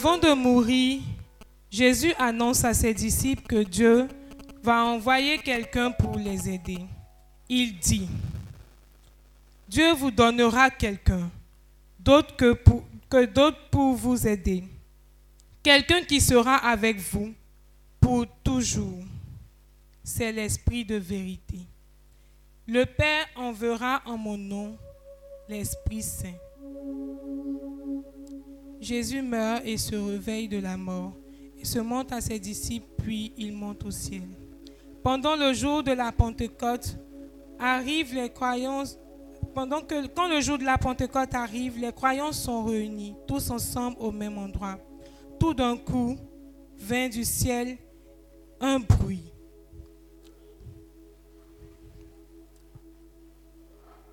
Avant 0.00 0.16
de 0.16 0.32
mourir, 0.32 1.00
Jésus 1.68 2.14
annonce 2.20 2.62
à 2.64 2.72
ses 2.72 2.94
disciples 2.94 3.42
que 3.42 3.64
Dieu 3.64 4.06
va 4.62 4.84
envoyer 4.84 5.38
quelqu'un 5.38 5.90
pour 5.90 6.16
les 6.16 6.48
aider. 6.48 6.78
Il 7.48 7.76
dit, 7.80 8.08
Dieu 9.68 9.92
vous 9.94 10.12
donnera 10.12 10.70
quelqu'un, 10.70 11.28
d'autre 11.98 12.36
que, 12.36 12.52
pour, 12.52 12.84
que 13.10 13.24
d'autres 13.24 13.58
pour 13.72 13.96
vous 13.96 14.24
aider. 14.24 14.62
Quelqu'un 15.64 16.02
qui 16.04 16.20
sera 16.20 16.54
avec 16.54 17.00
vous 17.00 17.34
pour 18.00 18.24
toujours. 18.44 19.02
C'est 20.04 20.30
l'Esprit 20.30 20.84
de 20.84 20.94
vérité. 20.94 21.58
Le 22.68 22.86
Père 22.86 23.26
enverra 23.34 24.00
en 24.06 24.16
mon 24.16 24.38
nom 24.38 24.76
l'Esprit 25.48 26.02
Saint. 26.02 26.38
Jésus 28.80 29.22
meurt 29.22 29.62
et 29.64 29.76
se 29.76 29.96
réveille 29.96 30.48
de 30.48 30.58
la 30.58 30.76
mort. 30.76 31.16
Il 31.58 31.66
se 31.66 31.78
montre 31.78 32.14
à 32.14 32.20
ses 32.20 32.38
disciples, 32.38 32.86
puis 32.98 33.32
il 33.36 33.52
monte 33.52 33.84
au 33.84 33.90
ciel. 33.90 34.28
Pendant 35.02 35.36
le 35.36 35.52
jour 35.52 35.82
de 35.82 35.92
la 35.92 36.12
Pentecôte, 36.12 36.96
arrivent 37.58 38.14
les 38.14 38.30
croyants. 38.30 38.84
Pendant 39.54 39.80
que, 39.80 40.06
quand 40.08 40.28
le 40.28 40.40
jour 40.40 40.58
de 40.58 40.64
la 40.64 40.78
Pentecôte 40.78 41.34
arrive, 41.34 41.78
les 41.78 41.92
croyants 41.92 42.32
sont 42.32 42.64
réunis, 42.64 43.14
tous 43.26 43.50
ensemble 43.50 43.96
au 43.98 44.12
même 44.12 44.38
endroit. 44.38 44.78
Tout 45.40 45.54
d'un 45.54 45.76
coup, 45.76 46.16
vint 46.76 47.08
du 47.08 47.24
ciel 47.24 47.76
un 48.60 48.78
bruit. 48.78 49.32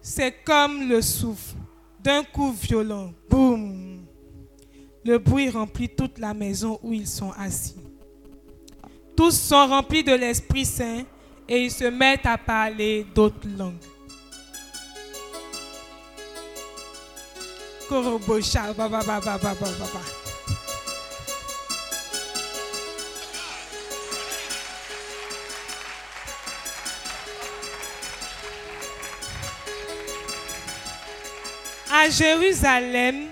C'est 0.01 0.43
comme 0.43 0.87
le 0.87 1.01
souffle 1.01 1.57
d'un 1.99 2.23
coup 2.23 2.51
violent. 2.51 3.11
Boum! 3.29 3.94
Le 5.05 5.19
bruit 5.19 5.51
remplit 5.51 5.87
toute 5.87 6.17
la 6.17 6.33
maison 6.33 6.79
où 6.81 6.91
ils 6.91 7.07
sont 7.07 7.31
assis. 7.37 7.75
Tous 9.15 9.39
sont 9.39 9.67
remplis 9.67 10.03
de 10.03 10.13
l'Esprit 10.13 10.65
Saint 10.65 11.03
et 11.47 11.65
ils 11.65 11.71
se 11.71 11.83
mettent 11.83 12.25
à 12.25 12.39
parler 12.39 13.05
d'autres 13.13 13.47
langues. 13.55 13.75
À 31.93 32.09
Jérusalem, 32.09 33.27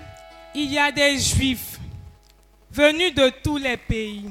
il 0.54 0.72
y 0.72 0.78
a 0.78 0.92
des 0.92 1.18
juifs 1.18 1.78
venus 2.70 3.14
de 3.14 3.30
tous 3.42 3.56
les 3.56 3.76
pays. 3.76 4.24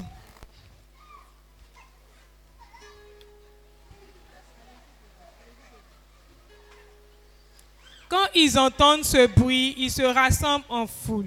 Quand 8.08 8.28
ils 8.34 8.58
entendent 8.58 9.04
ce 9.04 9.26
bruit, 9.26 9.74
ils 9.76 9.90
se 9.90 10.02
rassemblent 10.02 10.64
en 10.68 10.86
foule. 10.86 11.26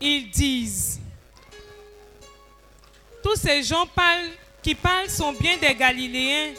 Ils 0.00 0.30
disent, 0.30 1.00
tous 3.22 3.36
ces 3.36 3.62
gens 3.62 3.86
qui 4.62 4.74
parlent 4.74 5.10
sont 5.10 5.32
bien 5.32 5.56
des 5.56 5.74
Galiléens. 5.74 6.54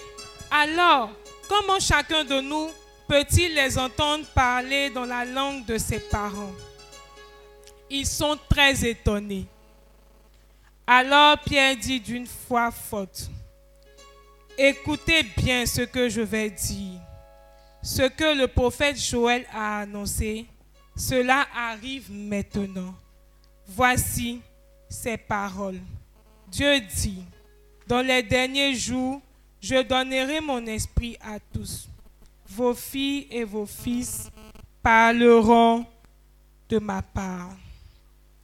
Alors, 0.52 1.12
comment 1.48 1.80
chacun 1.80 2.26
de 2.26 2.42
nous 2.42 2.70
peut-il 3.08 3.54
les 3.54 3.78
entendre 3.78 4.26
parler 4.36 4.90
dans 4.90 5.06
la 5.06 5.24
langue 5.26 5.66
de 5.66 5.78
ses 5.78 6.00
parents? 6.00 6.52
Ils 7.90 8.06
sont 8.06 8.38
très 8.50 8.86
étonnés. 8.86 9.46
Alors 10.86 11.38
Pierre 11.40 11.76
dit 11.78 12.00
d'une 12.00 12.28
voix 12.48 12.72
forte, 12.72 13.30
Écoutez 14.58 15.24
bien 15.38 15.66
ce 15.66 15.82
que 15.82 16.10
je 16.10 16.22
vais 16.22 16.50
dire. 16.50 17.00
Ce 17.82 18.02
que 18.02 18.38
le 18.38 18.48
prophète 18.48 19.00
Joël 19.00 19.46
a 19.54 19.80
annoncé, 19.80 20.46
cela 20.98 21.48
arrive 21.56 22.12
maintenant. 22.12 22.94
Voici 23.66 24.42
ces 24.90 25.16
paroles. 25.16 25.80
Dieu 26.48 26.82
dit, 26.82 27.24
dans 27.88 28.02
les 28.02 28.22
derniers 28.22 28.74
jours, 28.76 29.22
je 29.62 29.82
donnerai 29.82 30.42
mon 30.42 30.66
esprit 30.66 31.18
à 31.22 31.40
tous. 31.40 31.88
Vos 32.48 32.74
filles 32.74 33.28
et 33.32 33.44
vos 33.44 33.66
fils 33.66 34.30
parleront 34.82 35.86
de 36.68 36.80
ma 36.80 37.02
part. 37.02 37.56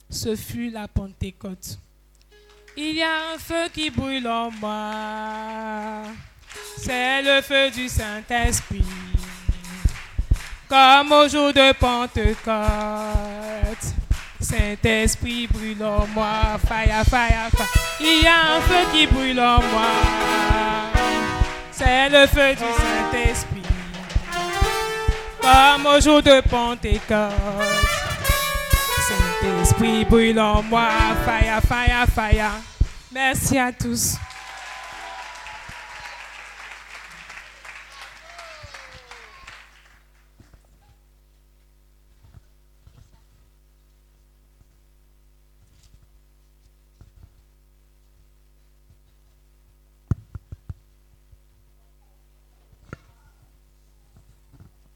Ce 0.10 0.36
fut 0.36 0.70
la 0.70 0.88
Pentecôte. 0.88 1.80
Il 2.78 2.96
y 2.96 3.04
a 3.04 3.34
un 3.34 3.38
feu 3.38 3.70
qui 3.74 3.90
brûle 3.90 4.28
en 4.28 4.52
moi. 4.52 6.04
C'est 6.78 7.22
le 7.22 7.42
feu 7.42 7.70
du 7.72 7.88
Saint-Esprit. 7.88 8.86
Comme 10.68 11.12
au 11.12 11.28
jour 11.28 11.54
de 11.54 11.72
Pentecôte. 11.74 12.36
Saint-Esprit 14.40 15.48
brûle 15.48 15.84
en 15.84 16.06
moi. 16.08 16.58
Fire, 16.68 17.04
fire, 17.06 17.50
fire. 17.56 17.68
Il 18.00 18.24
y 18.24 18.28
a 18.28 18.56
un 18.56 18.62
feu 18.62 18.86
qui 18.92 19.08
brûle 19.08 19.40
en 19.40 19.62
moi. 19.62 19.90
C'est 21.72 22.10
le 22.10 22.28
feu 22.28 22.52
du 22.52 22.60
Saint-Esprit. 22.60 23.62
Comme 25.42 25.86
au 25.86 26.00
jour 26.00 26.22
de 26.22 26.42
Pentecôte. 26.42 28.05
Saint-Esprit 29.46 30.06
brûle 30.06 30.40
en 30.40 30.64
moi. 30.64 30.90
Fire, 31.24 31.62
fire, 31.62 32.08
fire. 32.08 32.52
Merci 33.12 33.60
à 33.60 33.72
tous. 33.72 34.16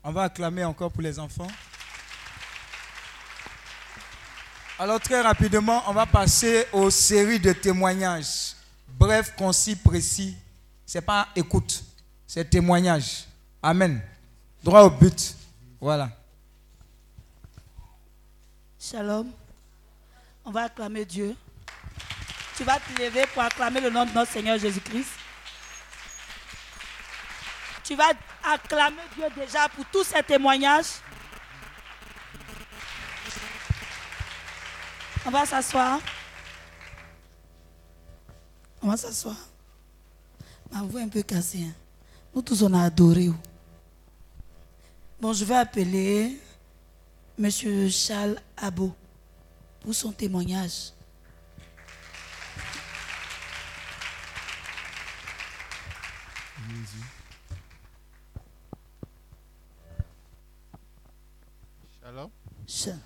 On 0.03 0.11
va 0.11 0.24
acclamer 0.24 0.64
encore 0.64 0.92
pour 0.92 1.03
les 1.03 1.19
enfants. 1.19 1.45
Alors 4.82 5.01
très 5.01 5.19
rapidement, 5.19 5.83
on 5.88 5.91
va 5.91 6.06
passer 6.06 6.66
aux 6.72 6.90
séries 6.90 7.38
de 7.38 7.51
témoignages. 7.51 8.53
Bref, 8.88 9.33
concis, 9.35 9.75
précis. 9.75 10.38
C'est 10.85 11.01
pas 11.01 11.27
écoute, 11.35 11.83
c'est 12.25 12.49
témoignage. 12.49 13.25
Amen. 13.61 14.01
Droit 14.64 14.83
au 14.83 14.90
but. 14.90 15.35
Voilà. 15.82 16.09
Shalom. 18.80 19.30
On 20.45 20.51
va 20.51 20.64
acclamer 20.64 21.03
Dieu. 21.03 21.35
Tu 22.56 22.64
vas 22.64 22.80
te 22.80 23.01
lever 23.01 23.25
pour 23.33 23.43
acclamer 23.43 23.82
le 23.82 23.90
nom 23.90 24.06
de 24.06 24.11
notre 24.11 24.32
Seigneur 24.32 24.58
Jésus-Christ. 24.58 25.09
Tu 27.83 27.95
vas 27.95 28.11
acclamer 28.45 29.01
Dieu 29.14 29.25
déjà 29.35 29.67
pour 29.67 29.83
tous 29.91 30.06
ces 30.06 30.24
témoignages. 30.24 31.01
On 35.26 35.32
va 35.32 35.46
s'asseoir. 35.46 36.00
On 38.82 38.88
va 38.88 38.98
s'asseoir. 38.98 39.36
Ma 40.72 40.82
voix 40.84 41.02
est 41.02 41.04
un 41.04 41.10
peu 41.10 41.22
cassée. 41.24 41.64
hein. 41.64 41.74
Nous 42.34 42.42
tous, 42.42 42.62
on 42.64 42.74
a 42.74 42.84
adoré. 42.84 43.30
Bon, 45.20 45.34
je 45.34 45.44
vais 45.44 45.56
appeler 45.56 46.40
Monsieur 47.38 47.90
Charles 47.90 48.38
Abo 48.58 48.94
pour 49.82 49.94
son 49.94 50.12
témoignage. 50.12 50.92
Shalom. 62.02 62.32
Cha- 62.68 62.98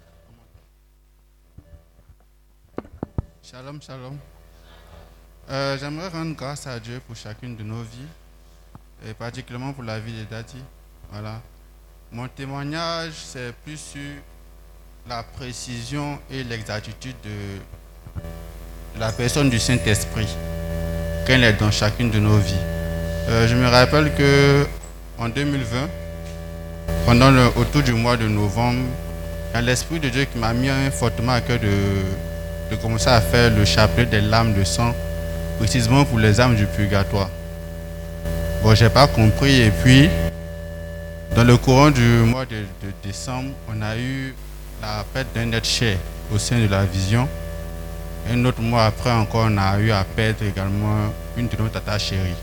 Shalom, 3.54 3.80
shalom. 3.80 4.18
Euh, 5.52 5.78
J'aimerais 5.80 6.08
rendre 6.08 6.36
grâce 6.36 6.66
à 6.66 6.80
Dieu 6.80 7.00
pour 7.06 7.16
chacune 7.16 7.56
de 7.56 7.62
nos 7.62 7.84
vies, 7.84 8.08
et 9.08 9.14
particulièrement 9.14 9.74
pour 9.74 9.84
la 9.84 10.00
vie 10.00 10.12
de 10.12 10.24
Dati. 10.24 10.58
Voilà. 11.12 11.40
Mon 12.12 12.28
témoignage, 12.28 13.12
c'est 13.14 13.54
plus 13.64 13.78
sur 13.78 14.02
la 15.08 15.22
précision 15.22 16.18
et 16.32 16.44
l'exactitude 16.44 17.16
de, 17.24 18.20
la 19.00 19.12
personne 19.12 19.52
du 19.52 19.60
Saint-Esprit, 19.60 20.30
qu'elle 21.28 21.44
est 21.44 21.54
dans 21.54 21.70
chacune 21.70 22.10
de 22.10 22.18
nos 22.18 22.38
vies. 22.40 22.56
Euh, 23.30 23.48
je 23.48 23.56
me 23.56 23.68
rappelle 23.68 24.16
que 24.16 24.66
en 25.20 25.30
2020, 25.30 25.90
pendant 27.06 27.32
autour 27.56 27.84
du 27.84 27.94
mois 27.94 28.18
de 28.18 28.28
novembre, 28.28 28.82
il 29.52 29.54
y 29.54 29.58
a 29.58 29.62
l'Esprit 29.62 30.00
de 30.00 30.10
Dieu 30.10 30.26
qui 30.26 30.40
m'a 30.40 30.54
mis 30.54 30.70
fortement 30.92 31.34
à 31.34 31.42
cœur 31.42 31.60
de, 31.60 31.70
de 32.76 33.10
à 33.10 33.22
faire 33.22 33.52
le 33.56 33.66
chapelet 33.66 34.06
des 34.06 34.22
lames 34.22 34.54
de 34.54 34.64
sang, 34.64 34.94
précisément 35.60 36.06
pour 36.06 36.20
les 36.20 36.40
âmes 36.40 36.56
du 36.56 36.66
purgatoire. 36.66 37.30
Bon, 38.64 38.74
j'ai 38.74 38.90
pas 38.90 39.08
compris 39.08 39.62
et 39.62 39.72
puis, 39.72 40.10
dans 41.36 41.44
le 41.44 41.58
courant 41.58 41.92
du 41.92 42.02
mois 42.02 42.46
de, 42.46 42.56
de 42.86 42.92
décembre, 43.04 43.50
on 43.70 43.82
a 43.82 43.98
eu 43.98 44.34
la 44.82 45.06
perte 45.14 45.28
d'un 45.36 45.52
être 45.52 45.66
cher 45.66 45.98
au 46.34 46.38
sein 46.38 46.60
de 46.60 46.68
la 46.68 46.86
vision. 46.86 47.28
Un 48.32 48.46
autre 48.46 48.62
mois 48.62 48.86
après 48.86 49.12
encore, 49.12 49.48
on 49.50 49.58
a 49.58 49.78
eu 49.80 49.92
à 49.92 50.04
perdre 50.04 50.44
également 50.44 51.12
une 51.38 51.48
de 51.48 51.58
nos 51.58 51.68
tatas 51.68 52.00
chéries. 52.00 52.36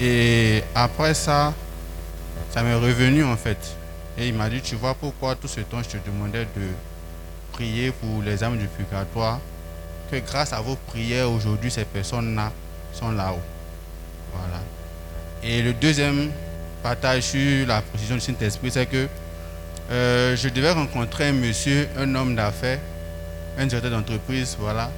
Et 0.00 0.64
après 0.74 1.14
ça, 1.14 1.54
ça 2.50 2.62
m'est 2.62 2.74
revenu 2.74 3.24
en 3.24 3.36
fait. 3.36 3.58
Et 4.18 4.28
il 4.28 4.34
m'a 4.34 4.50
dit, 4.50 4.60
tu 4.60 4.74
vois 4.74 4.94
pourquoi 4.94 5.36
tout 5.36 5.48
ce 5.48 5.60
temps 5.60 5.82
je 5.82 5.96
te 5.96 6.06
demandais 6.06 6.44
de 6.56 6.62
pour 8.00 8.22
les 8.22 8.42
âmes 8.42 8.58
du 8.58 8.66
purgatoire, 8.66 9.38
que 10.10 10.16
grâce 10.16 10.52
à 10.52 10.60
vos 10.60 10.76
prières 10.76 11.30
aujourd'hui, 11.30 11.70
ces 11.70 11.84
personnes-là 11.84 12.52
sont 12.92 13.12
là-haut. 13.12 13.40
Voilà. 14.32 14.60
Et 15.42 15.62
le 15.62 15.72
deuxième 15.72 16.30
partage 16.82 17.22
sur 17.22 17.66
la 17.66 17.82
précision 17.82 18.16
du 18.16 18.20
Saint-Esprit, 18.20 18.70
c'est 18.70 18.86
que 18.86 19.06
euh, 19.90 20.36
je 20.36 20.48
devais 20.48 20.70
rencontrer 20.70 21.28
un 21.28 21.32
monsieur, 21.32 21.88
un 21.98 22.14
homme 22.14 22.34
d'affaires, 22.34 22.78
un 23.58 23.66
directeur 23.66 23.90
d'entreprise, 23.90 24.56
voilà. 24.58 24.90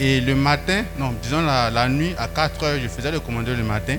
Et 0.00 0.20
le 0.20 0.34
matin, 0.34 0.84
non, 0.98 1.14
disons 1.22 1.42
la, 1.42 1.88
nuit, 1.88 2.14
à 2.18 2.28
4 2.28 2.64
heures, 2.64 2.78
je 2.82 2.88
faisais 2.88 3.10
le 3.10 3.20
commandeur 3.20 3.56
le 3.56 3.64
matin. 3.64 3.96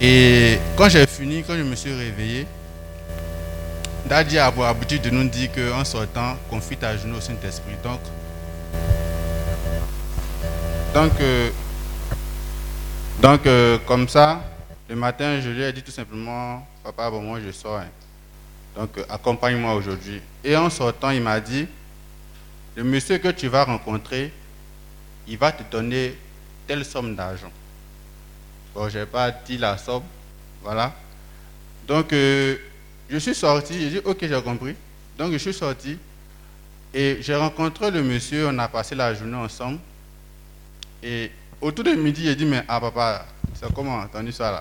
Et 0.00 0.58
quand 0.76 0.88
j'ai 0.88 1.06
fini, 1.06 1.42
quand 1.42 1.56
je 1.56 1.62
me 1.62 1.74
suis 1.74 1.92
réveillé, 1.92 2.46
Daddy 4.06 4.38
a 4.38 4.50
pour 4.50 4.64
habitude 4.64 5.02
de 5.02 5.10
nous 5.10 5.28
dire 5.28 5.50
qu'en 5.52 5.84
sortant, 5.84 6.36
confie 6.48 6.76
ta 6.76 6.96
genoux 6.96 7.16
au 7.16 7.20
Saint-Esprit. 7.20 7.74
Donc, 7.82 8.00
donc, 10.94 11.12
euh, 11.20 11.50
donc 13.22 13.46
euh, 13.46 13.78
comme 13.86 14.08
ça, 14.08 14.42
le 14.88 14.96
matin, 14.96 15.40
je 15.40 15.50
lui 15.50 15.62
ai 15.62 15.72
dit 15.72 15.82
tout 15.82 15.92
simplement, 15.92 16.66
papa, 16.82 17.10
bon, 17.10 17.22
moi 17.22 17.38
je 17.44 17.52
sors. 17.52 17.78
hein. 17.78 17.86
Donc, 18.74 18.98
euh, 18.98 19.04
accompagne-moi 19.08 19.74
aujourd'hui. 19.74 20.20
Et 20.42 20.56
en 20.56 20.70
sortant, 20.70 21.10
il 21.10 21.22
m'a 21.22 21.38
dit, 21.38 21.68
le 22.74 22.82
monsieur 22.84 23.18
que 23.18 23.28
tu 23.28 23.46
vas 23.48 23.64
rencontrer, 23.64 24.32
il 25.28 25.38
va 25.38 25.52
te 25.52 25.62
donner 25.70 26.18
telle 26.66 26.84
somme 26.84 27.14
d'argent. 27.14 27.50
Bon, 28.74 28.88
je 28.88 28.98
n'ai 28.98 29.06
pas 29.06 29.30
dit 29.30 29.58
la 29.58 29.76
somme. 29.78 30.02
Voilà. 30.62 30.92
Donc, 31.86 32.12
je 33.10 33.18
suis 33.18 33.34
sorti, 33.34 33.74
j'ai 33.80 33.90
dit, 33.90 34.00
ok, 34.04 34.18
j'ai 34.20 34.42
compris. 34.42 34.74
Donc, 35.18 35.32
je 35.32 35.38
suis 35.38 35.52
sorti 35.52 35.98
et 36.94 37.18
j'ai 37.20 37.34
rencontré 37.34 37.90
le 37.90 38.02
monsieur, 38.02 38.48
on 38.48 38.58
a 38.58 38.68
passé 38.68 38.94
la 38.94 39.12
journée 39.14 39.36
ensemble. 39.36 39.78
Et 41.02 41.30
autour 41.60 41.84
de 41.84 41.90
midi, 41.92 42.24
j'ai 42.24 42.36
dit, 42.36 42.44
mais 42.44 42.62
ah 42.68 42.80
papa, 42.80 43.26
c'est 43.54 43.72
comment 43.74 44.06
ton 44.06 44.24
histoire 44.26 44.52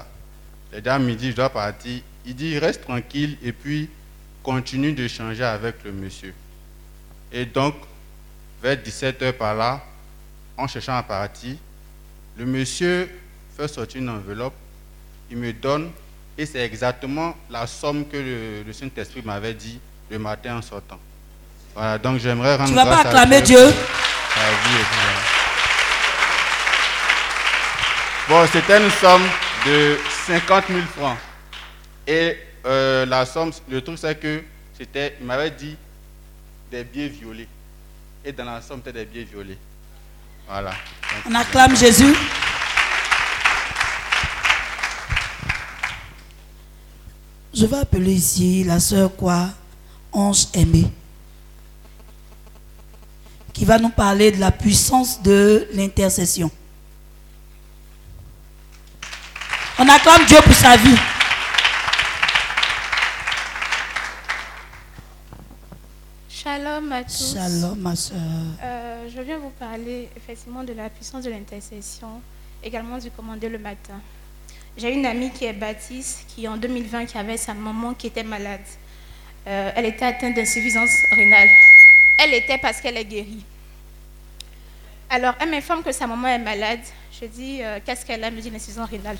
là? 0.72 0.80
Dit 0.82 0.90
à 0.90 1.00
midi, 1.00 1.32
je 1.32 1.36
dois 1.36 1.50
partir. 1.50 2.02
Il 2.26 2.36
dit, 2.36 2.58
reste 2.60 2.82
tranquille 2.82 3.38
et 3.44 3.52
puis 3.52 3.90
continue 4.44 4.94
de 4.94 5.08
changer 5.08 5.44
avec 5.44 5.84
le 5.84 5.92
monsieur. 5.92 6.34
Et 7.32 7.46
donc, 7.46 7.76
vers 8.62 8.76
17h 8.76 9.34
par 9.34 9.56
là, 9.56 9.84
en 10.58 10.68
cherchant 10.68 10.96
à 10.96 11.04
partir, 11.04 11.56
le 12.38 12.46
monsieur 12.46 13.10
fait 13.56 13.68
sortir 13.68 14.02
une 14.02 14.10
enveloppe, 14.10 14.54
il 15.30 15.38
me 15.38 15.54
donne, 15.54 15.92
et 16.40 16.46
c'est 16.46 16.60
exactement 16.62 17.36
la 17.50 17.68
somme 17.68 18.08
que 18.08 18.16
le, 18.16 18.64
le 18.66 18.72
Saint-Esprit 18.72 19.22
m'avait 19.26 19.54
dit 19.54 19.78
le 20.10 20.18
matin 20.18 20.56
en 20.56 20.62
sortant. 20.62 20.98
Voilà, 21.76 21.98
donc 21.98 22.18
j'aimerais 22.20 22.56
rendre 22.56 22.70
Tu 22.70 22.76
vas 22.76 22.86
pas 22.86 22.92
grâce 23.04 23.06
acclamer 23.08 23.42
Dieu 23.42 23.60
voilà. 23.60 25.20
Bon, 28.30 28.48
c'était 28.54 28.82
une 28.82 28.90
somme 28.92 29.24
de 29.66 29.98
50 30.28 30.64
000 30.70 30.80
francs. 30.98 31.18
Et 32.08 32.38
euh, 32.66 33.06
la 33.06 33.26
somme, 33.26 33.52
le 33.70 33.82
truc 33.82 33.98
c'est 34.00 34.18
que 34.18 34.42
c'était, 34.78 35.18
il 35.20 35.26
m'avait 35.26 35.52
dit 35.52 35.76
des 36.72 36.86
billets 36.86 37.10
violets. 37.10 37.48
Et 38.24 38.32
dans 38.32 38.46
la 38.46 38.62
somme, 38.62 38.82
c'était 38.86 39.00
des 39.00 39.06
billets 39.06 39.26
violets. 39.26 39.58
Voilà. 40.48 40.70
Donc, 40.72 41.32
On 41.32 41.36
acclame 41.36 41.76
Jésus. 41.76 42.16
Je 47.54 47.66
vais 47.66 47.78
appeler 47.78 48.14
ici 48.14 48.64
la 48.64 48.80
sœur 48.80 49.16
quoi? 49.16 49.50
Ange 50.12 50.48
aimée. 50.54 50.92
Qui 53.54 53.66
va 53.66 53.80
nous 53.80 53.90
parler 53.90 54.32
de 54.32 54.38
la 54.38 54.52
puissance 54.52 55.22
de 55.22 55.68
l'intercession. 55.74 56.52
On 59.78 59.88
acclame 59.88 60.26
Dieu 60.26 60.38
pour 60.44 60.54
sa 60.54 60.78
vie. 60.78 60.98
Shalom 66.30 66.92
à 66.92 67.04
tous. 67.04 67.34
Shalom, 67.34 67.80
ma 67.80 67.96
soeur. 67.96 68.18
Euh, 68.64 69.10
je 69.14 69.22
viens 69.22 69.38
vous 69.38 69.52
parler 69.52 70.10
effectivement 70.16 70.64
de 70.64 70.74
la 70.74 70.90
puissance 70.90 71.24
de 71.24 71.30
l'intercession, 71.30 72.22
également 72.64 72.98
du 72.98 73.12
commander 73.12 73.50
le 73.50 73.58
matin. 73.58 74.00
J'ai 74.80 74.94
une 74.94 75.06
amie 75.06 75.30
qui 75.30 75.44
est 75.44 75.52
baptiste, 75.52 76.24
qui 76.30 76.48
en 76.48 76.56
2020 76.56 77.06
qui 77.06 77.18
avait 77.18 77.36
sa 77.36 77.54
maman 77.54 77.94
qui 77.94 78.08
était 78.08 78.24
malade. 78.24 78.62
Euh, 79.46 79.72
elle 79.76 79.86
était 79.88 80.06
atteinte 80.06 80.36
d'insuffisance 80.36 80.92
rénale. 81.12 81.50
Elle 82.18 82.34
était 82.34 82.58
parce 82.58 82.80
qu'elle 82.80 82.96
est 82.96 83.04
guérie. 83.04 83.44
Alors, 85.10 85.34
elle 85.42 85.50
m'informe 85.50 85.84
que 85.84 85.92
sa 85.92 86.08
maman 86.08 86.30
est 86.30 86.40
malade. 86.40 86.80
Je 87.20 87.26
dis, 87.26 87.60
euh, 87.62 87.80
qu'est-ce 87.86 88.06
qu'elle 88.06 88.24
a? 88.24 88.28
Elle 88.28 88.36
me 88.36 88.40
dit 88.40 88.50
l'insuffisance 88.50 88.90
rénale. 88.90 89.18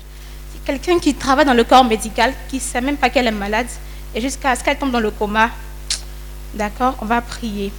C'est 0.50 0.64
quelqu'un 0.64 0.98
qui 0.98 1.12
travaille 1.12 1.44
dans 1.44 1.52
le 1.52 1.64
corps 1.64 1.84
médical, 1.84 2.32
qui 2.48 2.56
ne 2.56 2.60
sait 2.62 2.80
même 2.80 2.96
pas 2.96 3.10
qu'elle 3.10 3.26
est 3.26 3.30
malade, 3.30 3.68
et 4.14 4.20
jusqu'à 4.22 4.56
ce 4.56 4.64
qu'elle 4.64 4.78
tombe 4.78 4.92
dans 4.92 5.00
le 5.00 5.10
coma, 5.10 5.50
D'accord 6.54 6.96
On 7.02 7.04
va 7.04 7.20
prier. 7.20 7.70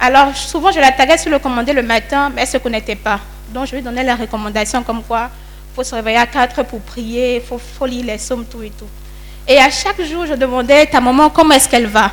Alors, 0.00 0.34
souvent, 0.36 0.72
je 0.72 0.80
la 0.80 0.90
taguais 0.90 1.18
sur 1.18 1.30
le 1.30 1.38
commandé 1.38 1.72
le 1.72 1.84
matin, 1.84 2.30
mais 2.30 2.42
elle 2.42 2.48
ne 2.48 2.52
se 2.52 2.58
connectait 2.58 2.96
pas. 2.96 3.20
Donc, 3.50 3.68
je 3.68 3.76
lui 3.76 3.82
donnais 3.82 4.02
la 4.02 4.16
recommandation 4.16 4.82
comme 4.82 5.04
quoi 5.04 5.30
il 5.70 5.76
faut 5.76 5.84
se 5.84 5.94
réveiller 5.94 6.18
à 6.18 6.26
4 6.26 6.64
pour 6.64 6.80
prier, 6.80 7.36
il 7.36 7.42
faut, 7.42 7.58
faut 7.58 7.86
lire 7.86 8.04
les 8.04 8.18
sommes, 8.18 8.44
tout 8.44 8.62
et 8.62 8.70
tout. 8.70 8.88
Et 9.46 9.56
à 9.58 9.70
chaque 9.70 10.02
jour, 10.02 10.26
je 10.26 10.34
demandais, 10.34 10.86
ta 10.86 11.00
maman, 11.00 11.30
comment 11.30 11.54
est-ce 11.54 11.68
qu'elle 11.68 11.86
va? 11.86 12.12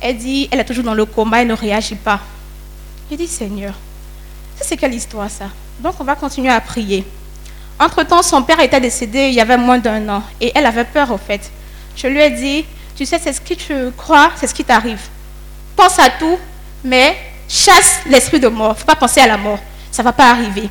Elle 0.00 0.16
dit, 0.16 0.48
elle 0.50 0.60
est 0.60 0.64
toujours 0.64 0.84
dans 0.84 0.94
le 0.94 1.04
coma, 1.04 1.42
elle 1.42 1.48
ne 1.48 1.54
réagit 1.54 1.96
pas. 1.96 2.20
Je 3.10 3.16
dis, 3.16 3.26
Seigneur, 3.26 3.74
c'est 4.60 4.76
quelle 4.76 4.94
histoire 4.94 5.30
ça? 5.30 5.46
Donc, 5.80 5.94
on 6.00 6.04
va 6.04 6.14
continuer 6.14 6.50
à 6.50 6.60
prier. 6.60 7.04
Entre-temps, 7.78 8.22
son 8.22 8.42
père 8.42 8.60
était 8.60 8.80
décédé 8.80 9.28
il 9.28 9.34
y 9.34 9.40
avait 9.40 9.56
moins 9.56 9.78
d'un 9.78 10.08
an. 10.08 10.22
Et 10.40 10.52
elle 10.54 10.66
avait 10.66 10.84
peur, 10.84 11.10
au 11.10 11.18
fait. 11.18 11.50
Je 11.96 12.06
lui 12.06 12.20
ai 12.20 12.30
dit, 12.30 12.64
tu 12.96 13.04
sais, 13.04 13.18
c'est 13.18 13.32
ce 13.32 13.40
que 13.40 13.54
tu 13.54 13.74
crois, 13.96 14.30
c'est 14.36 14.46
ce 14.46 14.54
qui 14.54 14.64
t'arrive. 14.64 15.02
Pense 15.76 15.98
à 15.98 16.10
tout, 16.10 16.38
mais 16.84 17.16
chasse 17.48 18.00
l'esprit 18.06 18.40
de 18.40 18.48
mort. 18.48 18.70
Il 18.70 18.74
ne 18.74 18.78
faut 18.78 18.86
pas 18.86 18.96
penser 18.96 19.20
à 19.20 19.26
la 19.26 19.36
mort. 19.36 19.58
Ça 19.90 20.02
ne 20.02 20.04
va 20.04 20.12
pas 20.12 20.30
arriver. 20.30 20.68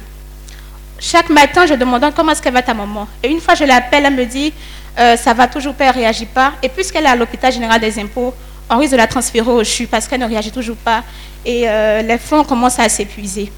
Chaque 1.01 1.29
matin, 1.29 1.65
je 1.65 1.73
demande 1.73 2.13
comment 2.15 2.31
est-ce 2.31 2.43
qu'elle 2.43 2.53
va 2.53 2.61
ta 2.61 2.75
maman? 2.75 3.07
Et 3.23 3.29
une 3.29 3.41
fois, 3.41 3.55
je 3.55 3.63
l'appelle, 3.63 4.05
elle 4.05 4.13
me 4.13 4.25
dit, 4.25 4.53
euh, 4.99 5.17
ça 5.17 5.33
va 5.33 5.47
toujours 5.47 5.73
pas, 5.73 5.85
elle 5.85 5.95
ne 5.95 6.01
réagit 6.01 6.27
pas. 6.27 6.53
Et 6.61 6.69
puisqu'elle 6.69 7.05
est 7.05 7.09
à 7.09 7.15
l'hôpital 7.15 7.51
général 7.51 7.81
des 7.81 7.99
impôts, 7.99 8.35
on 8.69 8.77
risque 8.77 8.91
de 8.91 8.97
la 8.97 9.07
transférer 9.07 9.49
au 9.49 9.63
CHU 9.63 9.87
parce 9.87 10.07
qu'elle 10.07 10.19
ne 10.21 10.27
réagit 10.27 10.51
toujours 10.51 10.77
pas. 10.77 11.03
Et 11.43 11.67
euh, 11.67 12.03
les 12.03 12.19
fonds 12.19 12.43
commencent 12.43 12.77
à 12.77 12.87
s'épuiser. 12.87 13.51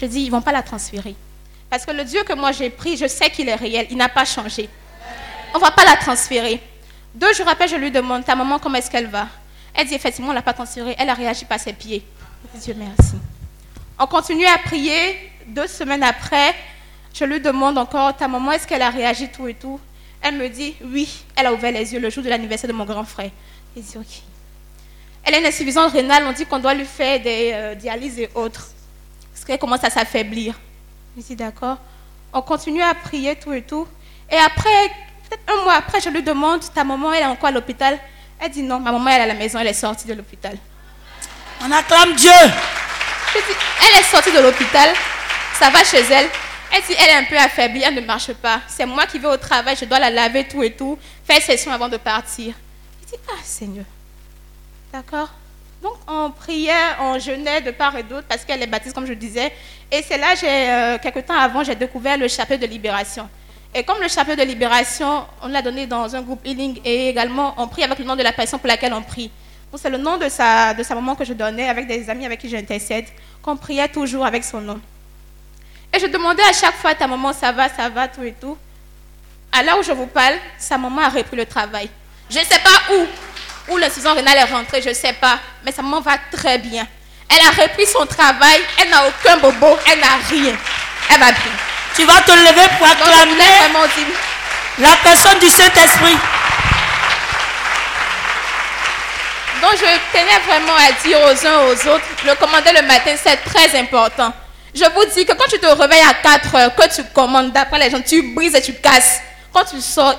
Je 0.00 0.06
dis, 0.06 0.20
ils 0.20 0.26
ne 0.26 0.30
vont 0.30 0.40
pas 0.40 0.52
la 0.52 0.62
transférer. 0.62 1.16
Parce 1.68 1.84
que 1.84 1.90
le 1.90 2.04
Dieu 2.04 2.22
que 2.22 2.32
moi 2.34 2.52
j'ai 2.52 2.70
pris, 2.70 2.96
je 2.96 3.08
sais 3.08 3.30
qu'il 3.30 3.48
est 3.48 3.56
réel. 3.56 3.88
Il 3.90 3.96
n'a 3.96 4.08
pas 4.08 4.24
changé. 4.24 4.68
On 5.52 5.58
ne 5.58 5.62
va 5.64 5.72
pas 5.72 5.84
la 5.84 5.96
transférer. 5.96 6.60
Deux 7.12 7.34
jours 7.34 7.48
après, 7.48 7.66
je 7.66 7.74
lui 7.74 7.90
demande, 7.90 8.24
ta 8.24 8.36
maman, 8.36 8.60
comment 8.60 8.76
est-ce 8.76 8.90
qu'elle 8.90 9.08
va? 9.08 9.26
Elle 9.74 9.88
dit, 9.88 9.94
effectivement, 9.94 10.28
on 10.28 10.32
ne 10.32 10.36
l'a 10.36 10.42
pas 10.42 10.52
transférée. 10.52 10.94
Elle 10.98 11.10
a 11.10 11.14
réagi 11.14 11.44
par 11.46 11.58
ses 11.58 11.72
pieds. 11.72 12.04
Dieu 12.54 12.76
merci. 12.78 13.16
On 13.98 14.06
continue 14.06 14.46
à 14.46 14.58
prier. 14.58 15.32
Deux 15.48 15.66
semaines 15.66 16.02
après, 16.02 16.54
je 17.18 17.24
lui 17.24 17.40
demande 17.40 17.78
encore, 17.78 18.14
ta 18.14 18.28
maman, 18.28 18.52
est-ce 18.52 18.66
qu'elle 18.66 18.82
a 18.82 18.90
réagi 18.90 19.28
tout 19.28 19.48
et 19.48 19.54
tout? 19.54 19.80
Elle 20.20 20.34
me 20.36 20.48
dit, 20.48 20.74
oui, 20.84 21.08
elle 21.34 21.46
a 21.46 21.52
ouvert 21.52 21.72
les 21.72 21.94
yeux 21.94 22.00
le 22.00 22.10
jour 22.10 22.22
de 22.22 22.28
l'anniversaire 22.28 22.68
de 22.68 22.74
mon 22.74 22.84
grand 22.84 23.04
frère. 23.04 23.30
Je 23.74 23.80
dis, 23.80 23.96
ok. 23.96 24.22
Elle 25.24 25.34
a 25.34 25.38
une 25.38 25.46
insuffisance 25.46 25.92
rénale, 25.92 26.24
on 26.26 26.32
dit 26.32 26.44
qu'on 26.44 26.58
doit 26.58 26.74
lui 26.74 26.84
faire 26.84 27.20
des 27.20 27.52
euh, 27.54 27.74
dialyses 27.74 28.18
et 28.18 28.28
autres. 28.34 28.68
Parce 29.32 29.44
qu'elle 29.44 29.58
commence 29.58 29.82
à 29.82 29.90
s'affaiblir. 29.90 30.54
Je 31.16 31.22
dis, 31.22 31.36
d'accord. 31.36 31.78
On 32.34 32.42
continue 32.42 32.82
à 32.82 32.92
prier 32.92 33.34
tout 33.34 33.52
et 33.52 33.62
tout. 33.62 33.88
Et 34.30 34.36
après, 34.36 34.88
peut-être 35.28 35.42
un 35.58 35.64
mois 35.64 35.74
après, 35.74 36.00
je 36.00 36.10
lui 36.10 36.22
demande, 36.22 36.60
ta 36.74 36.84
maman, 36.84 37.14
elle 37.14 37.22
est 37.22 37.26
encore 37.26 37.48
à 37.48 37.52
l'hôpital? 37.52 37.98
Elle 38.38 38.50
dit, 38.50 38.62
non, 38.62 38.78
ma 38.78 38.92
maman, 38.92 39.08
elle 39.08 39.20
est 39.20 39.24
à 39.24 39.26
la 39.26 39.34
maison, 39.34 39.58
elle 39.58 39.68
est 39.68 39.72
sortie 39.72 40.06
de 40.06 40.12
l'hôpital. 40.12 40.56
On 41.62 41.72
acclame 41.72 42.14
Dieu. 42.14 42.30
Je 43.32 43.38
dis, 43.38 43.58
elle 43.80 44.00
est 44.00 44.04
sortie 44.04 44.32
de 44.32 44.38
l'hôpital, 44.38 44.90
ça 45.58 45.70
va 45.70 45.82
chez 45.82 46.02
elle. 46.10 46.28
Elle 46.72 46.82
dit, 46.82 46.94
elle 46.98 47.08
est 47.08 47.14
un 47.14 47.24
peu 47.24 47.36
affaiblie, 47.36 47.82
elle 47.82 47.94
ne 47.94 48.00
marche 48.00 48.32
pas. 48.34 48.60
C'est 48.68 48.86
moi 48.86 49.06
qui 49.06 49.18
vais 49.18 49.28
au 49.28 49.36
travail, 49.36 49.76
je 49.78 49.84
dois 49.84 49.98
la 49.98 50.10
laver, 50.10 50.46
tout 50.46 50.62
et 50.62 50.72
tout, 50.72 50.98
faire 51.24 51.40
session 51.40 51.72
avant 51.72 51.88
de 51.88 51.96
partir. 51.96 52.54
Je 53.02 53.12
dis, 53.16 53.22
ah 53.28 53.40
Seigneur. 53.42 53.84
D'accord 54.92 55.30
Donc 55.82 55.94
on 56.08 56.30
priait, 56.30 56.72
on 57.00 57.18
jeûnait 57.18 57.60
de 57.60 57.70
part 57.70 57.96
et 57.96 58.02
d'autre 58.02 58.26
parce 58.28 58.44
qu'elle 58.44 58.62
est 58.62 58.66
baptiste, 58.66 58.94
comme 58.94 59.06
je 59.06 59.14
disais. 59.14 59.52
Et 59.90 60.02
c'est 60.02 60.18
là, 60.18 60.34
j'ai, 60.34 60.46
euh, 60.48 60.98
quelques 60.98 61.26
temps 61.26 61.38
avant, 61.38 61.62
j'ai 61.62 61.74
découvert 61.74 62.18
le 62.18 62.28
chapelet 62.28 62.58
de 62.58 62.66
libération. 62.66 63.28
Et 63.74 63.84
comme 63.84 64.00
le 64.00 64.08
chapelet 64.08 64.36
de 64.36 64.42
libération, 64.42 65.26
on 65.42 65.48
l'a 65.48 65.62
donné 65.62 65.86
dans 65.86 66.14
un 66.16 66.22
groupe 66.22 66.40
healing 66.46 66.80
et 66.84 67.10
également 67.10 67.54
on 67.58 67.68
prie 67.68 67.82
avec 67.82 67.98
le 67.98 68.04
nom 68.04 68.16
de 68.16 68.22
la 68.22 68.32
personne 68.32 68.58
pour 68.58 68.68
laquelle 68.68 68.94
on 68.94 69.02
prie. 69.02 69.30
C'est 69.74 69.90
le 69.90 69.98
nom 69.98 70.16
de 70.16 70.28
sa, 70.30 70.72
de 70.72 70.82
sa 70.82 70.94
maman 70.94 71.14
que 71.14 71.24
je 71.24 71.34
donnais 71.34 71.68
avec 71.68 71.86
des 71.86 72.08
amis 72.08 72.24
avec 72.24 72.40
qui 72.40 72.48
j'intercède, 72.48 73.04
qu'on 73.42 73.56
priait 73.56 73.88
toujours 73.88 74.24
avec 74.24 74.42
son 74.42 74.62
nom. 74.62 74.80
Et 75.96 75.98
je 75.98 76.06
demandais 76.08 76.42
à 76.42 76.52
chaque 76.52 76.76
fois, 76.76 76.94
ta 76.94 77.06
maman, 77.06 77.32
ça 77.32 77.52
va, 77.52 77.70
ça 77.70 77.88
va, 77.88 78.06
tout 78.06 78.22
et 78.22 78.34
tout. 78.38 78.58
À 79.50 79.62
l'heure 79.62 79.78
où 79.78 79.82
je 79.82 79.92
vous 79.92 80.06
parle, 80.06 80.34
sa 80.58 80.76
maman 80.76 81.00
a 81.00 81.08
repris 81.08 81.34
le 81.34 81.46
travail. 81.46 81.88
Je 82.28 82.38
ne 82.38 82.44
sais 82.44 82.58
pas 82.58 82.92
où, 82.92 83.72
où 83.72 83.78
l'insuffisance 83.78 84.14
rénale 84.14 84.36
est 84.36 84.52
rentrée, 84.52 84.82
je 84.82 84.90
ne 84.90 84.94
sais 84.94 85.14
pas. 85.14 85.38
Mais 85.64 85.72
sa 85.72 85.80
maman 85.80 86.02
va 86.02 86.18
très 86.30 86.58
bien. 86.58 86.86
Elle 87.30 87.46
a 87.46 87.62
repris 87.62 87.86
son 87.86 88.04
travail, 88.04 88.60
elle 88.78 88.90
n'a 88.90 89.08
aucun 89.08 89.38
bobo, 89.38 89.78
elle 89.90 90.00
n'a 90.00 90.16
rien. 90.28 90.54
Elle 91.08 91.18
va 91.18 91.32
bien. 91.32 91.52
Tu 91.94 92.04
vas 92.04 92.20
te 92.20 92.30
lever 92.30 92.68
pour 92.76 92.86
Donc, 92.86 92.96
acclamer 92.98 93.88
dire, 93.96 94.16
la 94.80 94.96
personne 95.02 95.38
du 95.38 95.48
Saint-Esprit. 95.48 96.18
Donc 99.62 99.72
je 99.72 100.12
tenais 100.12 100.38
vraiment 100.46 100.76
à 100.76 100.92
dire 101.02 101.18
aux 101.22 101.46
uns 101.46 101.60
aux 101.64 101.94
autres, 101.94 102.04
le 102.26 102.34
commander 102.34 102.72
le 102.72 102.86
matin, 102.86 103.14
c'est 103.16 103.38
très 103.38 103.80
important. 103.80 104.34
Je 104.76 104.84
vous 104.84 105.06
dis 105.14 105.24
que 105.24 105.32
quand 105.32 105.48
tu 105.48 105.58
te 105.58 105.66
réveilles 105.66 106.04
à 106.06 106.12
4 106.22 106.54
heures, 106.54 106.74
que 106.74 106.94
tu 106.94 107.02
commandes 107.04 107.50
d'après 107.50 107.78
les 107.78 107.90
gens, 107.90 108.02
tu 108.02 108.34
brises 108.34 108.54
et 108.54 108.60
tu 108.60 108.74
casses. 108.74 109.20
Quand 109.50 109.64
tu 109.64 109.80
sors, 109.80 110.14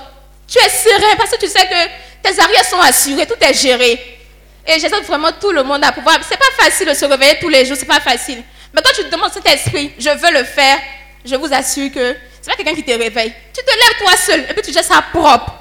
tu 0.48 0.58
es 0.58 0.70
serein 0.70 1.16
parce 1.16 1.30
que 1.30 1.38
tu 1.38 1.48
sais 1.48 1.68
que 1.68 2.28
tes 2.28 2.40
arrières 2.40 2.66
sont 2.66 2.80
assurées, 2.80 3.28
tout 3.28 3.36
est 3.40 3.54
géré. 3.54 4.20
Et 4.66 4.80
j'aide 4.80 4.96
vraiment 5.06 5.32
tout 5.40 5.52
le 5.52 5.62
monde 5.62 5.84
à 5.84 5.92
pouvoir. 5.92 6.18
C'est 6.28 6.40
pas 6.40 6.64
facile 6.64 6.88
de 6.88 6.96
se 6.96 7.06
réveiller 7.06 7.38
tous 7.40 7.50
les 7.50 7.66
jours, 7.66 7.78
c'est 7.80 7.86
pas 7.86 8.00
facile. 8.00 8.42
Mais 8.74 8.82
quand 8.84 8.94
tu 8.96 9.04
te 9.04 9.12
demandes 9.12 9.32
cet 9.32 9.48
esprit, 9.48 9.94
je 10.00 10.10
veux 10.10 10.32
le 10.32 10.44
faire, 10.44 10.80
je 11.24 11.36
vous 11.36 11.54
assure 11.54 11.92
que 11.92 12.16
c'est 12.42 12.50
pas 12.50 12.58
quelqu'un 12.58 12.74
qui 12.74 12.84
te 12.84 12.98
réveille. 12.98 13.34
Tu 13.54 13.64
te 13.64 13.70
lèves 13.70 14.00
toi 14.00 14.18
seul 14.18 14.40
et 14.50 14.54
puis 14.54 14.64
tu 14.64 14.74
gères 14.74 14.84
ça 14.84 15.04
propre. 15.14 15.54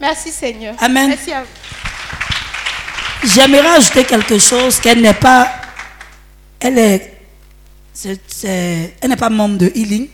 Merci 0.00 0.32
Seigneur. 0.32 0.74
Amen. 0.80 1.10
Merci 1.10 1.32
à 1.32 1.42
vous. 1.42 3.28
J'aimerais 3.34 3.76
ajouter 3.76 4.04
quelque 4.04 4.38
chose 4.38 4.80
qu'elle 4.80 5.02
n'est 5.02 5.12
pas. 5.12 5.52
Elle 6.58 6.78
est. 6.78 7.17
elle 8.04 8.90
n'est 9.08 9.16
pas 9.16 9.30
membre 9.30 9.58
de 9.58 9.72
Healing. 9.74 10.08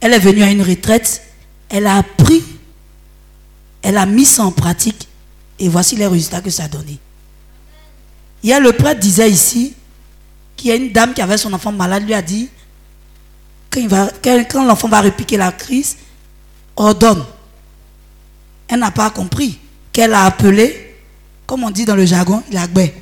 Elle 0.00 0.12
est 0.14 0.18
venue 0.18 0.42
à 0.42 0.50
une 0.50 0.62
retraite. 0.62 1.22
Elle 1.68 1.86
a 1.86 1.96
appris. 1.96 2.42
Elle 3.82 3.96
a 3.98 4.06
mis 4.06 4.24
ça 4.24 4.44
en 4.44 4.52
pratique. 4.52 5.08
Et 5.58 5.68
voici 5.68 5.96
les 5.96 6.06
résultats 6.06 6.40
que 6.40 6.50
ça 6.50 6.64
a 6.64 6.68
donné. 6.68 6.98
Hier, 8.42 8.60
le 8.60 8.72
prêtre 8.72 9.00
disait 9.00 9.30
ici 9.30 9.74
qu'il 10.56 10.68
y 10.68 10.72
a 10.72 10.76
une 10.76 10.92
dame 10.92 11.14
qui 11.14 11.22
avait 11.22 11.38
son 11.38 11.52
enfant 11.52 11.72
malade, 11.72 12.04
lui 12.04 12.14
a 12.14 12.22
dit 12.22 12.48
quand, 13.70 13.88
quand- 14.22 14.64
l'enfant 14.64 14.88
va 14.88 15.00
répliquer 15.00 15.36
la 15.36 15.50
crise, 15.52 15.96
ordonne. 16.76 17.24
Elle 18.68 18.80
n'a 18.80 18.90
pas 18.90 19.10
compris 19.10 19.58
qu'elle 19.92 20.14
a 20.14 20.24
appelé 20.24 20.94
comme 21.46 21.64
on 21.64 21.70
dit 21.70 21.84
dans 21.84 21.96
le 21.96 22.06
jargon, 22.06 22.42
il 22.50 22.56
a 22.56 22.66
gbé. 22.66 22.94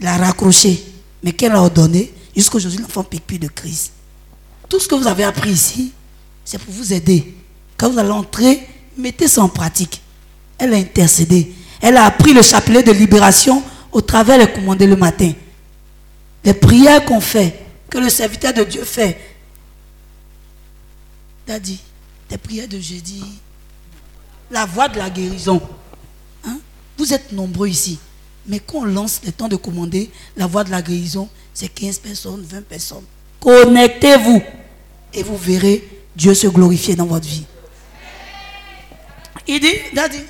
Il 0.00 0.06
a 0.06 0.16
raccroché. 0.16 0.82
Mais 1.22 1.32
qu'elle 1.32 1.52
a 1.52 1.60
ordonné, 1.60 2.12
jusqu'aujourd'hui, 2.34 2.80
l'enfant 2.80 3.06
ne 3.10 3.38
de 3.38 3.48
crise. 3.48 3.90
Tout 4.68 4.80
ce 4.80 4.88
que 4.88 4.94
vous 4.94 5.06
avez 5.06 5.24
appris 5.24 5.50
ici, 5.50 5.92
c'est 6.44 6.58
pour 6.58 6.72
vous 6.72 6.92
aider. 6.92 7.34
Quand 7.76 7.90
vous 7.90 7.98
allez 7.98 8.10
entrer, 8.10 8.66
mettez 8.96 9.28
ça 9.28 9.42
en 9.42 9.48
pratique. 9.48 10.00
Elle 10.58 10.74
a 10.74 10.76
intercédé. 10.76 11.52
Elle 11.80 11.96
a 11.96 12.04
appris 12.04 12.32
le 12.32 12.42
chapelet 12.42 12.82
de 12.82 12.92
libération 12.92 13.62
au 13.92 14.00
travers 14.00 14.38
les 14.38 14.50
commandés 14.50 14.86
le 14.86 14.96
matin. 14.96 15.32
Les 16.44 16.54
prières 16.54 17.04
qu'on 17.04 17.20
fait, 17.20 17.64
que 17.90 17.98
le 17.98 18.08
serviteur 18.08 18.52
de 18.52 18.64
Dieu 18.64 18.84
fait. 18.84 19.18
Daddy, 21.46 21.78
des 22.28 22.38
prières 22.38 22.68
de 22.68 22.80
jeudi, 22.80 23.22
la 24.50 24.66
voix 24.66 24.88
de 24.88 24.98
la 24.98 25.10
guérison. 25.10 25.60
Hein? 26.44 26.58
Vous 26.98 27.12
êtes 27.12 27.32
nombreux 27.32 27.68
ici. 27.68 27.98
Mais 28.46 28.60
quand 28.60 28.78
on 28.78 28.84
lance 28.84 29.20
le 29.24 29.32
temps 29.32 29.48
de 29.48 29.56
commander, 29.56 30.10
la 30.36 30.46
voix 30.46 30.64
de 30.64 30.70
la 30.70 30.82
guérison, 30.82 31.28
c'est 31.52 31.68
15 31.68 31.98
personnes, 31.98 32.44
20 32.48 32.66
personnes. 32.66 33.04
Connectez-vous 33.40 34.42
et 35.12 35.22
vous 35.22 35.36
verrez 35.36 35.86
Dieu 36.14 36.34
se 36.34 36.46
glorifier 36.46 36.94
dans 36.96 37.06
votre 37.06 37.26
vie. 37.26 37.44
Il 39.46 39.60
dit, 39.60 39.74
Daddy, 39.92 40.20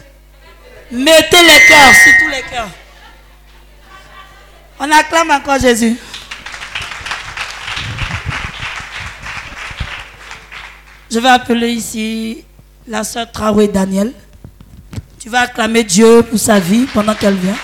mettez 0.91 1.43
les 1.43 1.67
cœurs 1.69 1.95
sur 1.95 2.13
tous 2.21 2.31
les 2.31 2.43
cœurs. 2.51 2.71
On 4.81 4.91
acclame 4.91 5.31
encore 5.31 5.59
Jésus. 5.59 5.97
Je 11.11 11.19
vais 11.21 11.29
appeler 11.29 11.71
ici 11.71 12.45
la 12.89 13.05
sœur 13.05 13.31
Traoré 13.31 13.69
Daniel. 13.69 14.13
Tu 15.21 15.29
vas 15.29 15.43
acclamer 15.43 15.85
Dieu 15.85 16.23
pour 16.23 16.39
sa 16.39 16.59
vie 16.59 16.87
pendant 16.93 17.15
qu'elle 17.15 17.37
vient. 17.37 17.57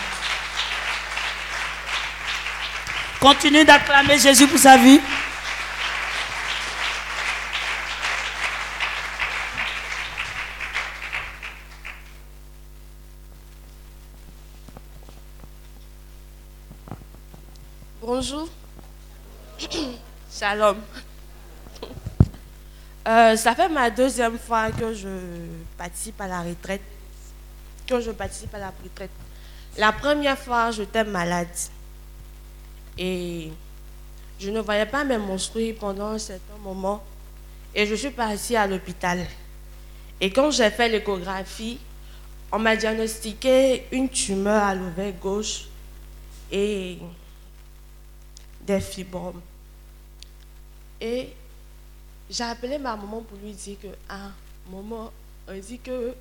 Continue 3.21 3.67
d'acclamer 3.67 4.19
Jésus 4.19 4.49
pour 4.49 4.59
sa 4.59 4.79
vie. 4.79 4.99
Bonjour. 18.01 18.49
Shalom. 20.33 20.79
Euh, 23.07 23.37
ça 23.37 23.55
fait 23.55 23.69
ma 23.69 23.91
deuxième 23.91 24.39
fois 24.39 24.71
que 24.71 24.95
je 24.95 25.09
participe 25.77 26.19
à 26.23 26.27
la 26.27 26.41
retraite. 26.41 26.81
Que 27.87 28.01
je 28.01 28.13
participe 28.13 28.55
à 28.55 28.59
la 28.61 28.73
retraite. 28.83 29.11
La 29.77 29.93
première 29.93 30.39
fois, 30.39 30.71
j'étais 30.71 31.05
malade. 31.05 31.49
Et 32.99 33.51
je 34.39 34.51
ne 34.51 34.61
voyais 34.61 34.87
pas 34.87 35.05
mes 35.05 35.19
menstrues 35.19 35.75
pendant 35.75 36.09
un 36.09 36.19
certain 36.19 36.57
moment. 36.63 37.03
Et 37.75 37.87
je 37.87 37.95
suis 37.95 38.11
partie 38.11 38.57
à 38.57 38.67
l'hôpital. 38.67 39.27
Et 40.21 40.31
quand 40.31 40.51
j'ai 40.51 40.71
fait 40.71 40.89
l'échographie, 40.89 41.79
on 42.53 42.59
m'a 42.59 42.77
diagnostiqué 42.77 43.87
une 43.93 44.09
tumeur 44.09 44.63
à 44.63 44.75
l'ovaire 44.75 45.13
gauche 45.21 45.67
et 46.51 46.99
des 48.61 48.81
fibromes. 48.81 49.41
Et 51.01 51.31
j'ai 52.29 52.45
appelé 52.45 52.79
ma 52.79 52.97
maman 52.97 53.23
pour 53.23 53.39
lui 53.39 53.53
dire 53.53 53.77
que, 53.81 53.89
ah, 54.09 54.31
maman, 54.71 55.11
on 55.49 55.59
dit 55.59 55.79
que 55.79 56.15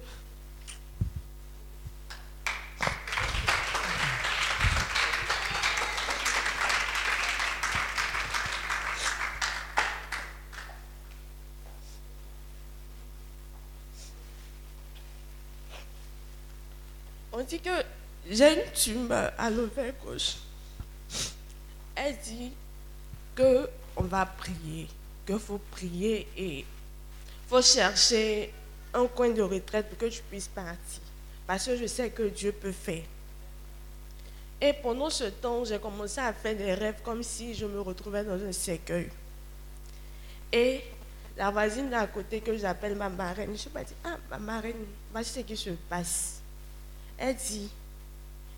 dit 17.50 17.60
que 17.60 17.84
j'ai 18.30 18.54
une 18.54 18.72
tumeur 18.72 19.34
à 19.38 19.50
l'ovaire 19.50 19.94
gauche. 20.06 20.36
Elle 21.96 22.16
dit 22.24 22.52
que 23.36 23.70
on 23.98 24.04
va 24.04 24.26
prier, 24.26 24.88
qu'il 25.26 25.40
faut 25.40 25.60
prier 25.72 26.28
et 26.38 26.66
faut 27.48 27.62
chercher 27.62 28.54
un 28.94 29.08
coin 29.08 29.30
de 29.30 29.42
retraite 29.42 29.90
pour 29.90 29.98
que 29.98 30.06
tu 30.06 30.22
puisses 30.22 30.48
partir. 30.48 31.02
Parce 31.46 31.66
que 31.66 31.76
je 31.76 31.88
sais 31.88 32.10
que 32.12 32.24
Dieu 32.24 32.52
peut 32.52 32.72
faire. 32.72 33.04
Et 34.62 34.74
pendant 34.74 35.10
ce 35.10 35.24
temps, 35.26 35.66
j'ai 35.66 35.80
commencé 35.80 36.20
à 36.20 36.34
faire 36.34 36.56
des 36.56 36.74
rêves 36.74 37.02
comme 37.04 37.24
si 37.24 37.56
je 37.56 37.66
me 37.66 37.82
retrouvais 37.82 38.24
dans 38.24 38.42
un 38.44 38.52
cercueil. 38.52 39.10
Et 40.52 40.82
la 41.38 41.50
voisine 41.50 41.90
d'à 41.90 42.06
côté 42.08 42.42
que 42.42 42.56
j'appelle 42.58 42.96
ma 42.96 43.10
marraine, 43.10 43.58
je 43.58 43.70
me 43.70 43.84
dit, 43.84 43.94
ah, 44.04 44.18
ma 44.30 44.38
marraine, 44.38 44.86
voici 45.12 45.32
ce 45.32 45.40
qui 45.40 45.58
se 45.58 45.70
passe. 45.90 46.39
Elle 47.22 47.36
dit, 47.36 47.70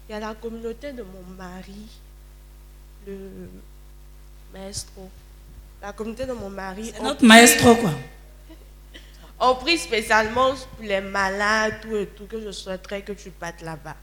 il 0.08 0.12
y 0.12 0.16
a 0.16 0.20
la 0.20 0.36
communauté 0.36 0.94
de 0.94 1.02
mon 1.02 1.24
mari, 1.36 1.88
le 3.08 3.50
maestro. 4.54 5.10
La 5.82 5.94
communauté 5.94 6.28
de 6.28 6.34
mon 6.34 6.50
mari. 6.50 6.92
C'est 6.94 7.02
notre 7.02 7.26
maestro, 7.26 7.76
quoi. 7.76 7.92
On 9.40 9.56
prie 9.56 9.80
spécialement 9.80 10.54
pour 10.54 10.86
les 10.86 11.02
malades, 11.02 11.82
tout 11.82 11.96
et 11.96 12.06
tout, 12.06 12.28
que 12.28 12.40
je 12.40 12.52
souhaiterais 12.52 13.02
que 13.02 13.14
tu 13.14 13.32
partes 13.32 13.64
là-bas. 13.64 13.96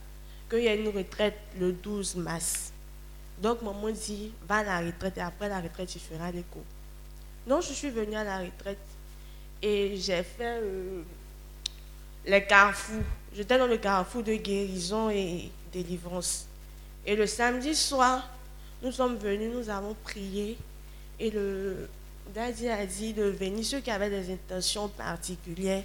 Qu'il 0.51 0.61
y 0.61 0.67
ait 0.67 0.77
une 0.77 0.89
retraite 0.89 1.39
le 1.61 1.73
12 1.73 2.17
mars. 2.17 2.73
Donc, 3.41 3.63
maman 3.63 3.91
dit, 3.91 4.33
va 4.49 4.57
à 4.57 4.65
la 4.65 4.81
retraite 4.81 5.17
et 5.19 5.21
après 5.21 5.49
la 5.49 5.61
retraite, 5.61 5.89
tu 5.89 6.01
feras 6.01 6.33
les 6.33 6.43
cours. 6.43 6.65
Donc, 7.47 7.63
je 7.63 7.73
suis 7.73 7.91
venue 7.91 8.17
à 8.17 8.25
la 8.25 8.39
retraite 8.41 8.79
et 9.63 9.97
j'ai 9.97 10.25
fait 10.25 10.59
euh, 10.61 11.03
les 12.27 12.45
carrefours. 12.45 13.05
J'étais 13.35 13.59
dans 13.59 13.67
le 13.67 13.77
carrefour 13.77 14.23
de 14.23 14.35
guérison 14.35 15.11
et 15.11 15.51
délivrance. 15.73 16.47
Et 17.07 17.17
le 17.17 17.27
samedi 17.27 17.75
soir, 17.75 18.29
nous 18.83 18.93
sommes 18.93 19.17
venus, 19.17 19.53
nous 19.53 19.71
avons 19.71 19.95
prié. 20.05 20.57
Et 21.21 21.31
le 21.31 21.89
daddy 22.35 22.69
a 22.69 22.85
dit 22.87 23.13
de 23.13 23.25
venir. 23.25 23.65
Ceux 23.65 23.81
qui 23.81 23.91
avaient 23.91 24.11
des 24.11 24.33
intentions 24.33 24.89
particulières, 24.89 25.85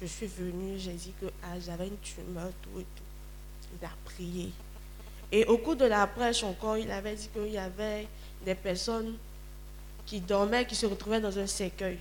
je 0.00 0.06
suis 0.06 0.26
venue, 0.26 0.78
j'ai 0.78 0.92
dit 0.92 1.12
que 1.20 1.26
ah, 1.42 1.58
j'avais 1.64 1.88
une 1.88 1.98
tumeur, 1.98 2.50
tout 2.62 2.80
et 2.80 2.84
tout. 2.84 3.78
Il 3.80 3.84
a 3.84 3.90
prié. 4.04 4.50
Et 5.32 5.44
au 5.44 5.58
cours 5.58 5.76
de 5.76 5.84
la 5.84 6.06
prêche 6.06 6.42
encore, 6.42 6.76
il 6.76 6.90
avait 6.90 7.14
dit 7.14 7.28
qu'il 7.28 7.52
y 7.52 7.58
avait 7.58 8.08
des 8.44 8.54
personnes 8.54 9.16
qui 10.06 10.20
dormaient, 10.20 10.66
qui 10.66 10.74
se 10.74 10.86
retrouvaient 10.86 11.20
dans 11.20 11.38
un 11.38 11.46
cercueil. 11.46 11.98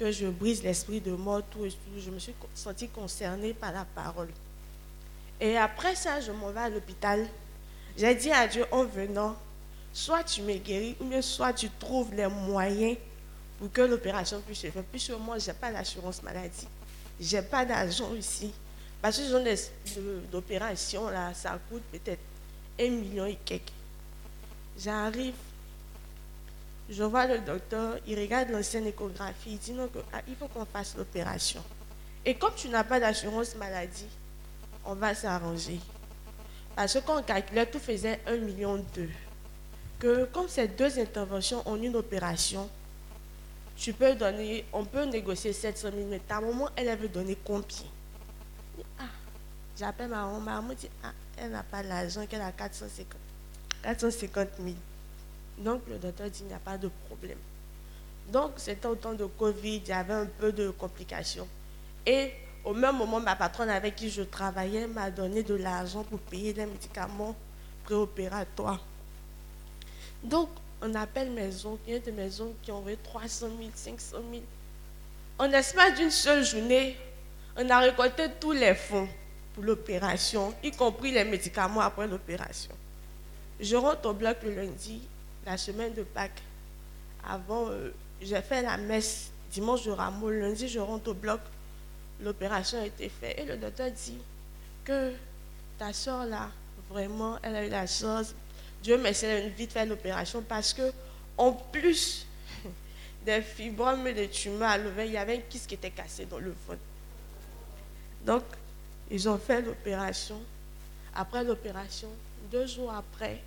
Que 0.00 0.10
je 0.10 0.28
brise 0.28 0.62
l'esprit 0.62 0.98
de 0.98 1.10
mort, 1.10 1.42
tout 1.50 1.66
et 1.66 1.68
tout. 1.68 1.98
Je 1.98 2.10
me 2.10 2.18
suis 2.18 2.34
sentie 2.54 2.88
concernée 2.88 3.52
par 3.52 3.70
la 3.70 3.84
parole. 3.84 4.30
Et 5.38 5.58
après 5.58 5.94
ça, 5.94 6.22
je 6.22 6.32
m'en 6.32 6.50
vais 6.52 6.60
à 6.60 6.70
l'hôpital. 6.70 7.28
J'ai 7.98 8.14
dit 8.14 8.32
à 8.32 8.48
Dieu 8.48 8.64
en 8.70 8.84
venant, 8.84 9.36
soit 9.92 10.24
tu 10.24 10.40
me 10.40 10.54
guéris, 10.54 10.96
ou 11.00 11.04
bien 11.04 11.20
soit 11.20 11.52
tu 11.52 11.68
trouves 11.78 12.14
les 12.14 12.28
moyens 12.28 12.96
pour 13.58 13.70
que 13.70 13.82
l'opération 13.82 14.40
puisse 14.40 14.60
se 14.60 14.70
faire. 14.70 14.82
Puisque 14.90 15.10
moi, 15.10 15.38
je 15.38 15.48
n'ai 15.48 15.52
pas 15.52 15.70
d'assurance 15.70 16.22
maladie. 16.22 16.66
Je 17.20 17.36
n'ai 17.36 17.42
pas 17.42 17.66
d'argent 17.66 18.14
ici. 18.14 18.54
Parce 19.02 19.18
que 19.18 19.28
genre 19.28 19.44
d'opération, 20.32 21.10
là, 21.10 21.34
ça 21.34 21.58
coûte 21.68 21.82
peut-être 21.92 22.22
un 22.80 22.88
million 22.88 23.26
et 23.26 23.38
quelques. 23.44 23.72
J'arrive, 24.78 25.34
je 26.90 27.04
vois 27.04 27.26
le 27.26 27.38
docteur, 27.38 27.98
il 28.06 28.18
regarde 28.18 28.50
l'ancienne 28.50 28.86
échographie, 28.86 29.52
il 29.52 29.58
dit 29.58 29.72
non, 29.72 29.88
ah, 30.12 30.20
il 30.26 30.34
faut 30.34 30.48
qu'on 30.48 30.64
fasse 30.64 30.96
l'opération. 30.96 31.62
Et 32.24 32.34
comme 32.34 32.54
tu 32.56 32.68
n'as 32.68 32.84
pas 32.84 32.98
d'assurance 32.98 33.54
maladie, 33.54 34.08
on 34.84 34.94
va 34.94 35.14
s'arranger. 35.14 35.78
Parce 36.74 36.94
que 36.94 36.98
quand 36.98 37.20
on 37.20 37.22
calculait, 37.22 37.66
tout 37.66 37.78
faisait 37.78 38.20
1,2 38.26 38.40
million. 38.40 38.84
Que 39.98 40.24
comme 40.26 40.48
ces 40.48 40.66
deux 40.66 40.98
interventions 40.98 41.62
ont 41.66 41.76
une 41.76 41.94
opération, 41.94 42.68
tu 43.76 43.92
peux 43.92 44.14
donner, 44.14 44.64
on 44.72 44.84
peut 44.84 45.04
négocier 45.04 45.52
700 45.52 45.90
000, 45.94 46.08
mais 46.08 46.18
ta 46.18 46.40
maman, 46.40 46.68
elle, 46.74 46.98
veut 46.98 47.08
donner 47.08 47.38
combien? 47.44 47.86
Ah, 48.98 49.04
J'appelle 49.78 50.08
ma 50.08 50.24
maman, 50.24 50.40
ma 50.40 50.54
maman 50.60 50.74
dit, 50.74 50.90
ah, 51.04 51.12
elle 51.36 51.52
n'a 51.52 51.62
pas 51.62 51.82
l'argent, 51.82 52.26
qu'elle 52.26 52.42
a 52.42 52.52
450, 52.52 53.06
450 53.82 54.48
000. 54.58 54.74
Donc 55.60 55.82
le 55.88 55.98
docteur 55.98 56.30
dit, 56.30 56.40
il 56.42 56.46
n'y 56.46 56.54
a 56.54 56.58
pas 56.58 56.78
de 56.78 56.90
problème. 57.06 57.38
Donc 58.32 58.52
c'était 58.56 58.86
au 58.86 58.94
temps 58.94 59.14
de 59.14 59.26
Covid, 59.26 59.76
il 59.76 59.88
y 59.88 59.92
avait 59.92 60.14
un 60.14 60.26
peu 60.26 60.52
de 60.52 60.70
complications. 60.70 61.46
Et 62.06 62.32
au 62.64 62.74
même 62.74 62.96
moment, 62.96 63.20
ma 63.20 63.36
patronne 63.36 63.70
avec 63.70 63.96
qui 63.96 64.10
je 64.10 64.22
travaillais 64.22 64.86
m'a 64.86 65.10
donné 65.10 65.42
de 65.42 65.54
l'argent 65.54 66.04
pour 66.04 66.18
payer 66.18 66.52
les 66.52 66.66
médicaments 66.66 67.34
préopératoires. 67.84 68.84
Donc, 70.22 70.50
on 70.82 70.94
appelle 70.94 71.30
maison, 71.30 71.78
il 71.86 71.94
y 71.94 71.96
a 71.96 71.98
des 71.98 72.12
maisons 72.12 72.54
qui 72.62 72.70
ont 72.70 72.76
envoyé 72.76 72.98
300 73.02 73.48
000, 73.58 73.70
500 73.74 74.16
000. 74.30 74.42
En 75.38 75.46
l'espace 75.46 75.94
d'une 75.98 76.10
seule 76.10 76.44
journée, 76.44 76.96
on 77.56 77.68
a 77.68 77.78
récolté 77.78 78.26
tous 78.38 78.52
les 78.52 78.74
fonds 78.74 79.08
pour 79.54 79.64
l'opération, 79.64 80.54
y 80.62 80.70
compris 80.70 81.10
les 81.12 81.24
médicaments 81.24 81.80
après 81.80 82.06
l'opération. 82.06 82.74
Je 83.58 83.76
rentre 83.76 84.08
au 84.08 84.12
bloc 84.12 84.38
le 84.42 84.54
lundi, 84.54 85.02
la 85.44 85.56
semaine 85.56 85.94
de 85.94 86.02
Pâques. 86.02 86.42
Avant, 87.26 87.68
euh, 87.68 87.90
j'ai 88.20 88.40
fait 88.42 88.62
la 88.62 88.76
messe 88.76 89.30
dimanche 89.50 89.84
de 89.84 89.90
Rameau. 89.90 90.30
Lundi, 90.30 90.68
je 90.68 90.78
rentre 90.78 91.10
au 91.10 91.14
bloc. 91.14 91.40
L'opération 92.20 92.80
a 92.80 92.86
été 92.86 93.08
faite. 93.08 93.38
Et 93.38 93.44
le 93.44 93.56
docteur 93.56 93.90
dit 93.90 94.18
que 94.84 95.12
ta 95.78 95.92
soeur 95.92 96.26
là, 96.26 96.50
vraiment, 96.90 97.38
elle 97.42 97.56
a 97.56 97.66
eu 97.66 97.70
la 97.70 97.86
chance. 97.86 98.34
Dieu 98.82 98.98
merci, 98.98 99.26
elle 99.26 99.46
a 99.46 99.48
vite 99.48 99.72
fait 99.72 99.86
l'opération 99.86 100.42
parce 100.42 100.72
que, 100.72 100.92
en 101.36 101.52
plus 101.52 102.26
des 103.24 103.42
fibromes 103.42 104.06
et 104.06 104.14
des 104.14 104.28
tumeurs 104.28 104.70
à 104.70 104.78
l'ovaire, 104.78 105.04
il 105.04 105.12
y 105.12 105.16
avait 105.16 105.36
un 105.36 105.40
kyste 105.48 105.66
qui 105.66 105.74
était 105.74 105.90
cassé 105.90 106.26
dans 106.26 106.38
le 106.38 106.54
ventre. 106.66 106.80
Donc, 108.24 108.44
ils 109.10 109.28
ont 109.28 109.38
fait 109.38 109.62
l'opération. 109.62 110.40
Après 111.14 111.42
l'opération, 111.42 112.08
deux 112.50 112.66
jours 112.66 112.92
après, 112.92 113.42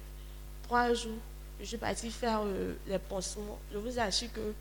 trois 0.63 0.93
jours, 0.93 1.11
je 1.59 1.65
suis 1.65 1.77
partie 1.77 2.09
faire 2.09 2.41
euh, 2.43 2.73
les 2.87 2.99
pansements. 2.99 3.59
Je 3.71 3.77
vous 3.77 3.99
assure 3.99 4.31
que 4.33 4.53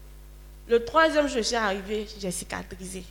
le 0.68 0.84
troisième 0.84 1.28
je 1.28 1.40
suis 1.40 1.56
arrivée, 1.56 2.06
j'ai 2.18 2.30
cicatrisé. 2.30 3.04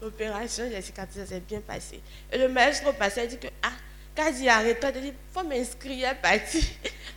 L'opération, 0.00 0.64
j'ai 0.70 0.82
cicatrisé, 0.82 1.20
ça 1.20 1.26
s'est 1.26 1.40
bien 1.40 1.60
passé. 1.60 2.00
Et 2.30 2.38
le 2.38 2.48
maître 2.48 2.86
au 2.88 2.92
passé, 2.92 3.22
il 3.24 3.28
dit 3.28 3.38
que, 3.38 3.48
ah, 3.62 3.70
quand 4.16 4.30
il 4.36 4.48
arrête, 4.48 4.84
il 4.96 5.00
dit, 5.00 5.08
il 5.08 5.14
faut 5.32 5.46
m'inscrire, 5.46 5.92
il 5.92 6.04
est 6.04 6.14
parti. 6.20 6.68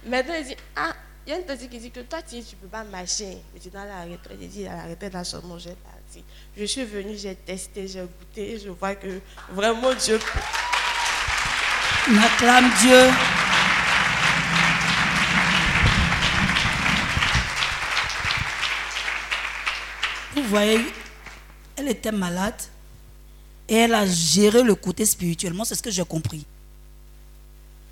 Maintenant, 0.06 0.36
il 0.40 0.46
dit, 0.46 0.56
ah, 0.76 0.94
il 1.26 1.32
y 1.32 1.34
a 1.34 1.40
une 1.40 1.46
petite 1.46 1.72
qui 1.72 1.80
dit 1.80 1.90
que 1.90 2.02
toi, 2.02 2.22
tu 2.22 2.36
ne 2.36 2.42
peux 2.42 2.68
pas 2.68 2.84
marcher. 2.84 3.38
Mais 3.54 3.60
tu 3.60 3.70
dans 3.70 3.84
la 3.84 4.04
retraite. 4.04 4.38
Il 4.40 4.48
dit, 4.48 4.68
à 4.68 4.76
la 4.76 4.84
retraite, 4.84 5.14
là, 5.14 5.24
j'ai 5.24 5.40
parti. 5.40 6.24
Je 6.56 6.66
suis 6.66 6.86
venue, 6.86 7.18
j'ai 7.18 7.34
testé, 7.36 7.88
j'ai 7.88 8.02
goûté, 8.02 8.60
je 8.64 8.70
vois 8.70 8.94
que 8.94 9.20
vraiment 9.50 9.94
Dieu. 9.96 10.20
On 12.08 12.18
acclame 12.18 12.72
Dieu. 12.80 13.10
Vous 20.36 20.44
voyez, 20.44 20.82
elle 21.78 21.88
était 21.88 22.12
malade 22.12 22.62
et 23.70 23.76
elle 23.76 23.94
a 23.94 24.06
géré 24.06 24.64
le 24.64 24.76
côté 24.76 25.06
spirituellement, 25.06 25.64
c'est 25.64 25.76
ce 25.76 25.82
que 25.82 25.92
j'ai 25.92 26.04
compris. 26.04 26.46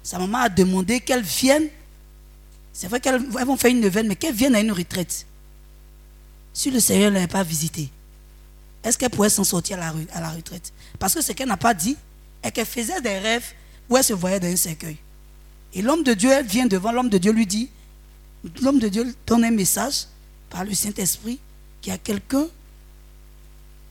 Sa 0.03 0.19
maman 0.19 0.39
a 0.39 0.49
demandé 0.49 0.99
qu'elle 0.99 1.23
vienne. 1.23 1.69
C'est 2.73 2.88
vrai 2.88 2.99
qu'elles 2.99 3.23
vont 3.25 3.55
faire 3.55 3.72
une 3.72 3.80
neuvaine, 3.80 4.07
mais 4.07 4.15
qu'elle 4.15 4.35
vienne 4.35 4.55
à 4.55 4.59
une 4.59 4.72
retraite. 4.72 5.25
Si 6.53 6.69
le 6.69 6.80
Seigneur 6.80 7.09
ne 7.09 7.15
l'avait 7.15 7.27
pas 7.27 7.43
visité, 7.43 7.89
est-ce 8.83 8.97
qu'elle 8.97 9.09
pourrait 9.09 9.30
s'en 9.30 9.45
sortir 9.45 9.77
à 9.77 9.80
la, 9.80 9.93
à 10.13 10.22
la 10.22 10.30
retraite? 10.30 10.73
Parce 10.99 11.13
que 11.13 11.22
ce 11.22 11.31
qu'elle 11.31 11.47
n'a 11.47 11.57
pas 11.57 11.73
dit 11.73 11.95
est 12.43 12.51
qu'elle 12.51 12.65
faisait 12.65 12.99
des 13.01 13.19
rêves 13.19 13.53
où 13.89 13.95
elle 13.95 14.03
se 14.03 14.13
voyait 14.13 14.39
dans 14.39 14.47
un 14.47 14.55
cercueil. 14.55 14.97
Et 15.73 15.81
l'homme 15.81 16.03
de 16.03 16.13
Dieu, 16.13 16.31
elle 16.31 16.45
vient 16.45 16.65
devant 16.65 16.91
l'homme 16.91 17.09
de 17.09 17.17
Dieu, 17.17 17.31
lui 17.31 17.47
dit, 17.47 17.69
l'homme 18.61 18.80
de 18.80 18.89
Dieu 18.89 19.15
donne 19.25 19.45
un 19.45 19.51
message 19.51 20.07
par 20.49 20.65
le 20.65 20.73
Saint-Esprit 20.73 21.39
qu'il 21.83 21.91
y 21.91 21.95
a 21.95 21.99
quelqu'un 21.99 22.47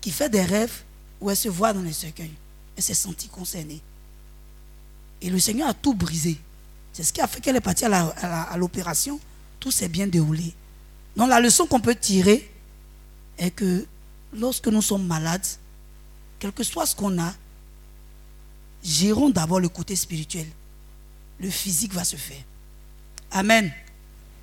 qui 0.01 0.11
fait 0.11 0.31
des 0.31 0.43
rêves 0.43 0.83
où 1.21 1.31
elle 1.31 1.37
se 1.37 1.49
voit 1.49 1.73
dans 1.75 1.83
les 1.83 1.93
cercueils. 1.93 2.33
Elle 2.77 2.83
s'est 2.83 2.95
sentie 2.95 3.29
concernée. 3.29 3.81
Et 5.21 5.29
le 5.29 5.39
Seigneur 5.39 5.69
a 5.69 5.75
tout 5.75 5.95
brisé. 5.95 6.39
C'est 6.93 7.05
ce 7.05 7.13
qui 7.13 7.21
a 7.21 7.29
fait 7.29 7.41
qu'elle 7.41 7.55
est 7.55 7.61
partie 7.61 7.85
à 7.85 8.57
l'opération. 8.57 9.21
Tout 9.61 9.71
s'est 9.71 9.89
bien 9.89 10.07
déroulé. 10.07 10.55
Donc 11.17 11.29
la 11.29 11.39
leçon 11.39 11.67
qu'on 11.67 11.81
peut 11.81 11.95
tirer 11.95 12.51
est 13.39 13.51
que 13.51 13.87
lorsque 14.33 14.69
nous 14.69 14.83
sommes 14.83 15.07
malades, 15.07 15.47
quel 16.39 16.51
que 16.51 16.65
soit 16.65 16.87
ce 16.87 16.97
qu'on 16.97 17.21
a, 17.21 17.35
gérons 18.83 19.29
d'abord 19.29 19.61
le 19.61 19.69
côté 19.69 19.95
spirituel. 19.95 20.47
Le 21.39 21.51
physique 21.51 21.93
va 21.93 22.05
se 22.05 22.17
faire. 22.17 22.43
Amen. 23.31 23.71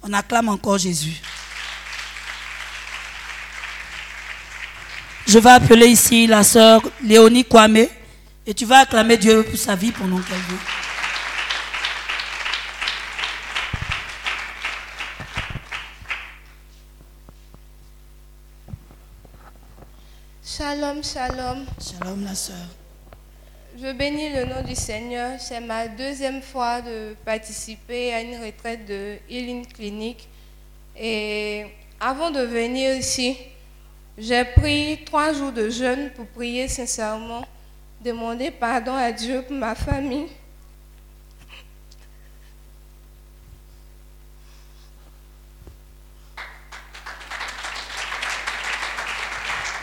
On 0.04 0.14
acclame 0.14 0.50
encore 0.50 0.78
Jésus. 0.78 1.20
Je 5.32 5.38
vais 5.38 5.52
appeler 5.52 5.86
ici 5.86 6.26
la 6.26 6.44
sœur 6.44 6.82
Léonie 7.04 7.46
Kwame 7.46 7.86
et 8.48 8.54
tu 8.56 8.66
vas 8.66 8.80
acclamer 8.80 9.16
Dieu 9.16 9.44
pour 9.44 9.60
sa 9.60 9.76
vie 9.76 9.92
pendant 9.92 10.18
qu'elle 10.18 10.38
veut. 10.38 10.58
Shalom, 20.44 21.04
shalom. 21.04 21.66
Shalom, 21.80 22.26
la 22.26 22.34
sœur. 22.34 22.56
Je 23.80 23.92
bénis 23.92 24.32
le 24.34 24.46
nom 24.46 24.64
du 24.68 24.74
Seigneur. 24.74 25.40
C'est 25.40 25.62
ma 25.62 25.88
deuxième 25.90 26.42
fois 26.42 26.82
de 26.82 27.16
participer 27.24 28.16
à 28.16 28.22
une 28.22 28.44
retraite 28.44 28.84
de 28.88 29.18
Healing 29.30 29.68
Clinic. 29.68 30.28
Et 31.00 31.68
avant 32.00 32.32
de 32.32 32.42
venir 32.42 32.96
ici, 32.96 33.38
j'ai 34.20 34.44
pris 34.44 35.00
trois 35.06 35.32
jours 35.34 35.52
de 35.52 35.70
jeûne 35.70 36.10
pour 36.12 36.28
prier 36.28 36.68
sincèrement, 36.68 37.48
demander 38.04 38.52
pardon 38.52 38.94
à 38.94 39.12
Dieu 39.12 39.42
pour 39.44 39.56
ma 39.56 39.76
famille. 39.76 40.28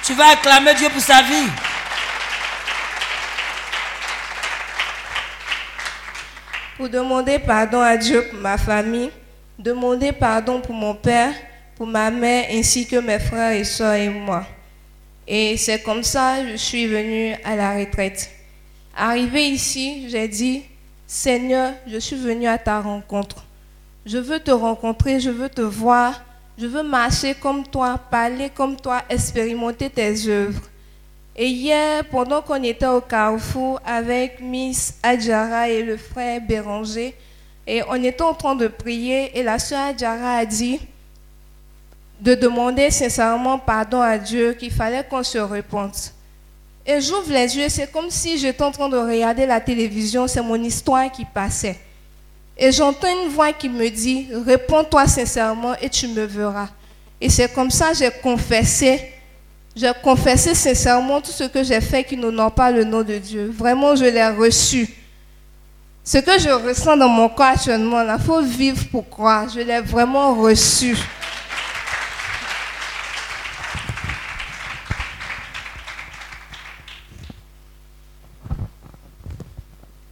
Tu 0.05 0.15
vas 0.15 0.29
acclamer 0.29 0.75
Dieu 0.75 0.89
pour 0.91 1.01
sa 1.01 1.23
vie. 1.23 1.49
Pour 6.77 6.91
demander 6.91 7.39
pardon 7.39 7.81
à 7.81 7.97
Dieu 7.97 8.29
pour 8.29 8.39
ma 8.39 8.59
famille, 8.59 9.11
demander 9.59 10.13
pardon 10.13 10.61
pour 10.61 10.75
mon 10.75 10.95
père, 10.95 11.33
pour 11.77 11.87
ma 11.87 12.11
mère 12.11 12.47
ainsi 12.51 12.87
que 12.87 12.97
mes 12.97 13.19
frères 13.19 13.53
et 13.53 13.65
soeurs 13.65 13.95
et 13.95 14.09
moi. 14.09 14.47
Et 15.29 15.57
c'est 15.57 15.83
comme 15.83 16.03
ça 16.03 16.39
que 16.41 16.53
je 16.53 16.57
suis 16.57 16.87
venue 16.87 17.35
à 17.45 17.55
la 17.55 17.77
retraite. 17.77 18.31
Arrivé 18.97 19.49
ici, 19.49 20.09
j'ai 20.09 20.27
dit, 20.27 20.63
Seigneur, 21.07 21.75
je 21.87 21.99
suis 21.99 22.17
venue 22.17 22.47
à 22.47 22.57
ta 22.57 22.81
rencontre. 22.81 23.45
Je 24.07 24.19
veux 24.19 24.41
te 24.41 24.51
rencontrer, 24.51 25.21
je 25.21 25.31
veux 25.31 25.51
te 25.51 25.61
voir, 25.61 26.25
je 26.57 26.67
veux 26.67 26.83
marcher 26.83 27.35
comme 27.35 27.67
toi, 27.67 27.99
parler 28.11 28.49
comme 28.49 28.77
toi, 28.77 29.03
expérimenter 29.11 29.91
tes 29.91 30.29
œuvres. 30.29 30.63
Et 31.37 31.49
hier, 31.49 32.05
pendant 32.05 32.41
qu'on 32.41 32.63
était 32.63 32.87
au 32.87 33.03
carrefour 33.03 33.79
avec 33.85 34.41
Miss 34.41 34.95
Adjara 35.03 35.69
et 35.69 35.83
le 35.83 35.99
frère 35.99 36.41
Béranger, 36.41 37.15
et 37.67 37.83
on 37.89 38.03
était 38.03 38.23
en 38.23 38.33
train 38.33 38.55
de 38.55 38.69
prier, 38.69 39.39
et 39.39 39.43
la 39.43 39.59
soeur 39.59 39.87
Adjara 39.89 40.37
a 40.37 40.47
dit 40.47 40.81
de 42.21 42.35
demander 42.35 42.91
sincèrement 42.91 43.59
pardon 43.59 44.01
à 44.01 44.17
Dieu, 44.19 44.55
qu'il 44.55 44.71
fallait 44.71 45.05
qu'on 45.05 45.23
se 45.23 45.39
repente. 45.39 46.13
Et 46.87 47.01
j'ouvre 47.01 47.33
les 47.33 47.57
yeux, 47.57 47.69
c'est 47.69 47.91
comme 47.91 48.11
si 48.11 48.39
j'étais 48.39 48.63
en 48.63 48.71
train 48.71 48.89
de 48.89 48.97
regarder 48.97 49.45
la 49.45 49.61
télévision, 49.61 50.29
c'est 50.29 50.41
mon 50.41 50.63
histoire 50.63 51.11
qui 51.11 51.25
passait. 51.25 51.79
Et 52.57 52.73
j'entends 52.73 53.09
une 53.09 53.29
voix 53.31 53.53
qui 53.53 53.69
me 53.69 53.89
dit, 53.91 54.29
réponds-toi 54.47 55.07
sincèrement 55.07 55.75
et 55.83 55.91
tu 55.91 56.09
me 56.09 56.25
verras. 56.25 56.69
Et 57.21 57.29
c'est 57.29 57.53
comme 57.53 57.71
ça 57.71 57.91
que 57.91 57.99
j'ai 57.99 58.11
confessé, 58.23 59.13
j'ai 59.75 59.93
confessé 60.03 60.55
sincèrement 60.55 61.21
tout 61.21 61.33
ce 61.33 61.45
que 61.45 61.63
j'ai 61.63 61.81
fait 61.81 62.05
qui 62.05 62.17
n'honore 62.17 62.53
pas 62.53 62.71
le 62.71 62.85
nom 62.85 63.03
de 63.03 63.19
Dieu. 63.19 63.53
Vraiment, 63.55 63.95
je 63.95 64.05
l'ai 64.05 64.29
reçu. 64.29 64.89
Ce 66.05 66.19
que 66.19 66.39
je 66.39 66.49
ressens 66.49 66.97
dans 66.97 67.09
mon 67.09 67.29
corps 67.29 67.47
actuellement, 67.47 68.01
il 68.01 68.25
faut 68.25 68.41
vivre 68.41 68.85
pour 68.91 69.09
croire. 69.09 69.49
Je 69.49 69.61
l'ai 69.61 69.81
vraiment 69.81 70.35
reçu. 70.35 70.97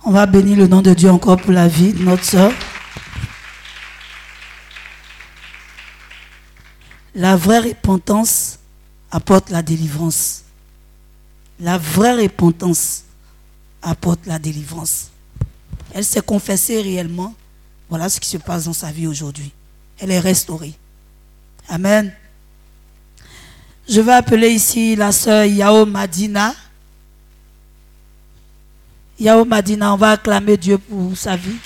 On 0.06 0.10
va 0.10 0.26
bénir 0.26 0.58
le 0.58 0.66
nom 0.66 0.82
de 0.82 0.92
Dieu 0.92 1.10
encore 1.10 1.38
pour 1.40 1.52
la 1.52 1.66
vie 1.66 1.94
de 1.94 2.02
notre 2.04 2.24
soeur. 2.24 2.52
La 7.14 7.36
vraie 7.36 7.60
repentance 7.60 8.58
apporte 9.10 9.48
la 9.48 9.62
délivrance. 9.62 10.42
La 11.58 11.78
vraie 11.78 12.14
repentance 12.20 13.04
apporte 13.80 14.26
la 14.26 14.38
délivrance. 14.38 15.08
Elle 15.94 16.04
s'est 16.04 16.20
confessée 16.20 16.82
réellement. 16.82 17.34
Voilà 17.88 18.10
ce 18.10 18.20
qui 18.20 18.28
se 18.28 18.36
passe 18.36 18.64
dans 18.64 18.74
sa 18.74 18.92
vie 18.92 19.06
aujourd'hui. 19.06 19.52
Elle 19.98 20.10
est 20.10 20.20
restaurée. 20.20 20.74
Amen. 21.66 22.12
Je 23.88 24.02
vais 24.02 24.12
appeler 24.12 24.50
ici 24.50 24.96
la 24.96 25.12
sœur 25.12 25.46
Yao 25.46 25.86
Madina. 25.86 26.54
Yahweh 29.18 29.44
Madina, 29.44 29.94
on 29.94 29.96
va 29.96 30.10
acclamer 30.12 30.56
Dieu 30.56 30.76
pour 30.76 31.16
sa 31.16 31.36
vie. 31.36 31.56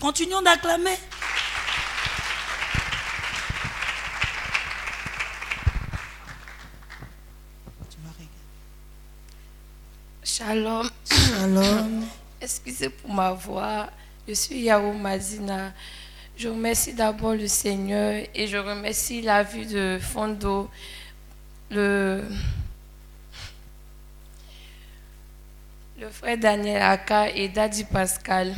Continuons 0.00 0.42
d'acclamer. 0.42 0.96
Shalom. 10.24 10.88
Shalom. 11.04 12.04
Excusez 12.40 12.88
pour 12.88 13.12
ma 13.12 13.32
voix. 13.32 13.90
Je 14.26 14.32
suis 14.32 14.60
Yahou 14.62 14.94
Mazina. 14.94 15.72
Je 16.36 16.48
remercie 16.48 16.94
d'abord 16.94 17.34
le 17.34 17.46
Seigneur 17.46 18.24
et 18.34 18.46
je 18.46 18.56
remercie 18.56 19.20
la 19.20 19.42
vue 19.42 19.66
de 19.66 19.98
Fondo 20.00 20.68
le, 21.72 22.24
frère 26.10 26.36
Daniel 26.36 26.82
Aka 26.82 27.30
et 27.30 27.48
Daddy 27.48 27.84
Pascal. 27.84 28.54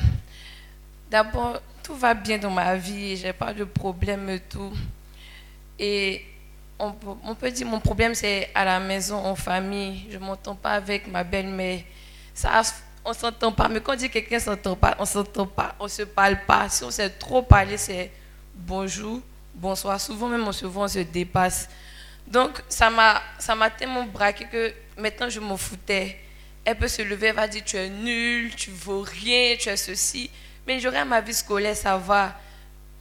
D'abord, 1.10 1.60
tout 1.82 1.94
va 1.94 2.14
bien 2.14 2.38
dans 2.38 2.50
ma 2.50 2.74
vie, 2.76 3.16
j'ai 3.16 3.32
pas 3.32 3.52
de 3.52 3.64
problème 3.64 4.28
et 4.30 4.40
tout. 4.40 4.72
Et 5.78 6.24
on, 6.78 6.92
peut- 6.92 7.50
dire 7.50 7.66
mon 7.66 7.80
problème 7.80 8.14
c'est 8.14 8.50
à 8.54 8.64
la 8.64 8.80
maison, 8.80 9.16
en 9.16 9.36
famille. 9.36 10.06
Je 10.10 10.18
m'entends 10.18 10.56
pas 10.56 10.72
avec 10.72 11.06
ma 11.06 11.22
belle-mère. 11.22 11.80
Ça, 12.34 12.62
on 13.04 13.12
s'entend 13.12 13.52
pas. 13.52 13.68
Mais 13.68 13.80
quand 13.80 13.92
on 13.92 13.96
dit 13.96 14.08
que 14.08 14.14
quelqu'un 14.14 14.40
s'entend 14.40 14.74
pas, 14.74 14.96
on 14.98 15.04
s'entend 15.04 15.46
pas, 15.46 15.74
on 15.78 15.86
se 15.86 16.02
parle 16.02 16.38
pas. 16.46 16.68
Si 16.68 16.82
on 16.82 16.90
sait 16.90 17.10
trop 17.10 17.42
parler, 17.42 17.76
c'est 17.76 18.10
bonjour, 18.54 19.20
bonsoir. 19.54 20.00
Souvent 20.00 20.28
même 20.28 20.46
on 20.46 20.52
se 20.52 20.66
on 20.66 20.88
se 20.88 21.00
dépasse. 21.00 21.68
Donc 22.26 22.62
ça 22.68 22.90
m'a, 22.90 23.70
tellement 23.70 24.04
braqué 24.04 24.46
que 24.46 24.72
maintenant 24.96 25.28
je 25.28 25.40
m'en 25.40 25.56
foutais. 25.56 26.18
Elle 26.64 26.76
peut 26.76 26.88
se 26.88 27.02
lever, 27.02 27.28
elle 27.28 27.36
va 27.36 27.46
dire 27.46 27.62
tu 27.64 27.76
es 27.76 27.88
nul, 27.90 28.54
tu 28.54 28.70
vaux 28.70 29.02
rien, 29.02 29.56
tu 29.58 29.68
es 29.68 29.76
ceci. 29.76 30.30
Mais 30.66 30.80
je 30.80 30.88
regarde 30.88 31.08
ma 31.08 31.20
vie 31.20 31.34
scolaire, 31.34 31.76
ça 31.76 31.96
va. 31.98 32.38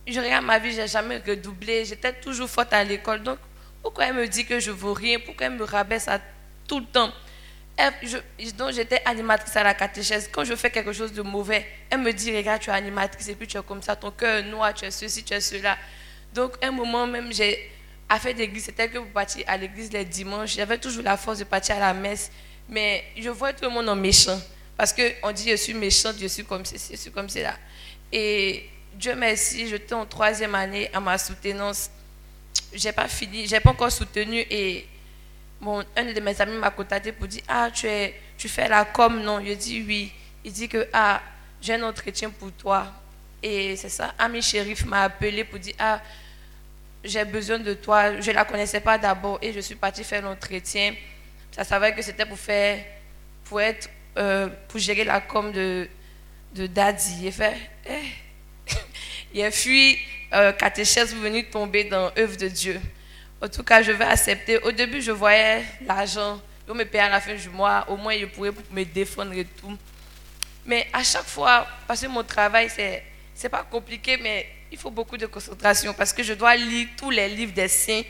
Je 0.05 0.19
regarde 0.19 0.45
ma 0.45 0.59
vie, 0.59 0.73
j'ai 0.73 0.87
jamais 0.87 1.17
redoublé, 1.25 1.85
j'étais 1.85 2.11
toujours 2.11 2.49
forte 2.49 2.73
à 2.73 2.83
l'école. 2.83 3.23
Donc 3.23 3.39
pourquoi 3.81 4.05
elle 4.05 4.15
me 4.15 4.27
dit 4.27 4.45
que 4.45 4.59
je 4.59 4.71
vaux 4.71 4.93
rien? 4.93 5.19
Pourquoi 5.19 5.47
elle 5.47 5.53
me 5.53 5.63
rabaisse 5.63 6.07
à 6.09 6.19
tout 6.67 6.79
le 6.79 6.85
temps? 6.85 7.11
Je- 8.03 8.51
donc 8.51 8.71
j'étais 8.73 9.01
animatrice 9.05 9.55
à 9.55 9.63
la 9.63 9.73
catéchèse. 9.73 10.29
Quand 10.31 10.43
je 10.43 10.55
fais 10.55 10.69
quelque 10.69 10.93
chose 10.93 11.13
de 11.13 11.21
mauvais, 11.21 11.65
elle 11.89 11.99
me 12.01 12.11
dit 12.11 12.35
regarde 12.35 12.61
tu 12.61 12.69
es 12.69 12.73
animatrice 12.73 13.29
et 13.29 13.35
puis 13.35 13.47
tu 13.47 13.57
es 13.57 13.63
comme 13.63 13.81
ça, 13.81 13.95
ton 13.95 14.11
cœur 14.11 14.39
est 14.39 14.43
noir, 14.43 14.73
tu 14.73 14.85
es 14.85 14.91
ceci, 14.91 15.23
tu 15.23 15.33
es 15.33 15.39
cela. 15.41 15.77
Donc 16.33 16.53
un 16.61 16.71
moment 16.71 17.07
même 17.07 17.31
j'ai 17.33 17.71
affaire 18.09 18.33
d'église, 18.33 18.65
c'était 18.65 18.89
que 18.89 18.97
pour 18.97 19.07
partir 19.07 19.43
à 19.47 19.57
l'église 19.57 19.91
les 19.91 20.05
dimanches, 20.05 20.55
j'avais 20.55 20.77
toujours 20.77 21.03
la 21.03 21.17
force 21.17 21.39
de 21.39 21.43
partir 21.43 21.75
à 21.77 21.79
la 21.79 21.93
messe, 21.93 22.31
mais 22.69 23.03
je 23.17 23.29
vois 23.29 23.53
tout 23.53 23.65
le 23.65 23.71
monde 23.71 23.89
en 23.89 23.95
méchant 23.95 24.39
parce 24.77 24.93
que 24.93 25.13
on 25.23 25.31
dit 25.31 25.49
je 25.49 25.55
suis 25.55 25.73
méchante, 25.73 26.15
je 26.19 26.27
suis 26.27 26.43
comme 26.43 26.65
ceci, 26.65 26.93
je 26.93 26.97
suis 26.97 27.11
comme 27.11 27.29
cela. 27.29 27.55
Et 28.11 28.69
Dieu 28.95 29.15
merci, 29.15 29.67
j'étais 29.67 29.93
en 29.93 30.05
troisième 30.05 30.55
année 30.55 30.89
à 30.93 30.99
ma 30.99 31.17
soutenance. 31.17 31.89
J'ai 32.73 32.91
pas 32.91 33.07
fini, 33.07 33.47
j'ai 33.47 33.59
pas 33.59 33.71
encore 33.71 33.91
soutenu 33.91 34.39
et 34.49 34.87
mon, 35.59 35.83
un 35.95 36.03
de 36.05 36.19
mes 36.19 36.39
amis 36.41 36.57
m'a 36.57 36.69
contacté 36.71 37.11
pour 37.11 37.27
dire 37.27 37.43
Ah, 37.47 37.69
tu, 37.73 37.87
es, 37.87 38.19
tu 38.37 38.49
fais 38.49 38.67
la 38.67 38.85
com 38.85 39.21
Non, 39.21 39.43
je 39.43 39.53
dis 39.53 39.83
oui. 39.87 40.11
Il 40.43 40.51
dit 40.51 40.67
que 40.67 40.87
Ah, 40.91 41.21
j'ai 41.61 41.75
un 41.75 41.83
entretien 41.83 42.29
pour 42.29 42.51
toi. 42.51 42.91
Et 43.41 43.75
c'est 43.75 43.89
ça, 43.89 44.13
Ami 44.17 44.41
Shérif 44.41 44.85
m'a 44.85 45.03
appelé 45.03 45.43
pour 45.43 45.59
dire 45.59 45.75
Ah, 45.79 46.01
j'ai 47.03 47.25
besoin 47.25 47.59
de 47.59 47.73
toi. 47.73 48.19
Je 48.21 48.29
ne 48.29 48.35
la 48.35 48.45
connaissais 48.45 48.79
pas 48.79 48.97
d'abord 48.97 49.37
et 49.41 49.51
je 49.51 49.59
suis 49.59 49.75
partie 49.75 50.03
faire 50.03 50.21
l'entretien. 50.21 50.95
Ça 51.51 51.63
savait 51.63 51.93
que 51.93 52.01
c'était 52.01 52.25
pour 52.25 52.39
faire, 52.39 52.83
pour 53.43 53.61
être, 53.61 53.89
euh, 54.17 54.47
pour 54.67 54.79
gérer 54.79 55.03
la 55.03 55.21
com 55.21 55.51
de, 55.51 55.87
de 56.55 56.67
Daddy. 56.67 57.25
Il 57.25 57.31
fait 57.31 57.57
Eh. 57.85 58.73
Il 59.33 59.43
a 59.43 59.51
fui 59.51 59.97
euh, 60.33 60.51
catéchèse 60.53 61.13
venir 61.15 61.45
tomber 61.51 61.83
dans 61.85 62.11
l'œuvre 62.15 62.37
de 62.37 62.47
Dieu. 62.47 62.79
En 63.41 63.47
tout 63.47 63.63
cas, 63.63 63.81
je 63.81 63.91
vais 63.91 64.05
accepter. 64.05 64.57
Au 64.59 64.71
début, 64.71 65.01
je 65.01 65.11
voyais 65.11 65.63
l'argent. 65.85 66.39
Ils 66.67 66.73
me 66.73 66.85
payer 66.85 67.03
à 67.03 67.09
la 67.09 67.19
fin 67.19 67.35
du 67.35 67.49
mois. 67.49 67.83
Au 67.89 67.97
moins, 67.97 68.17
je 68.17 68.25
pourrais 68.25 68.51
me 68.71 68.85
défendre 68.85 69.33
et 69.33 69.45
tout. 69.45 69.77
Mais 70.65 70.87
à 70.93 71.03
chaque 71.03 71.25
fois, 71.25 71.67
parce 71.85 72.01
que 72.01 72.07
mon 72.07 72.23
travail, 72.23 72.69
c'est 72.69 73.03
c'est 73.35 73.49
pas 73.49 73.63
compliqué, 73.63 74.17
mais 74.17 74.47
il 74.73 74.79
faut 74.79 74.89
beaucoup 74.89 75.17
de 75.17 75.27
concentration 75.27 75.93
parce 75.93 76.11
que 76.11 76.23
je 76.23 76.33
dois 76.33 76.55
lire 76.55 76.87
tous 76.97 77.11
les 77.11 77.29
livres 77.29 77.53
des 77.53 77.67
saints 77.67 78.01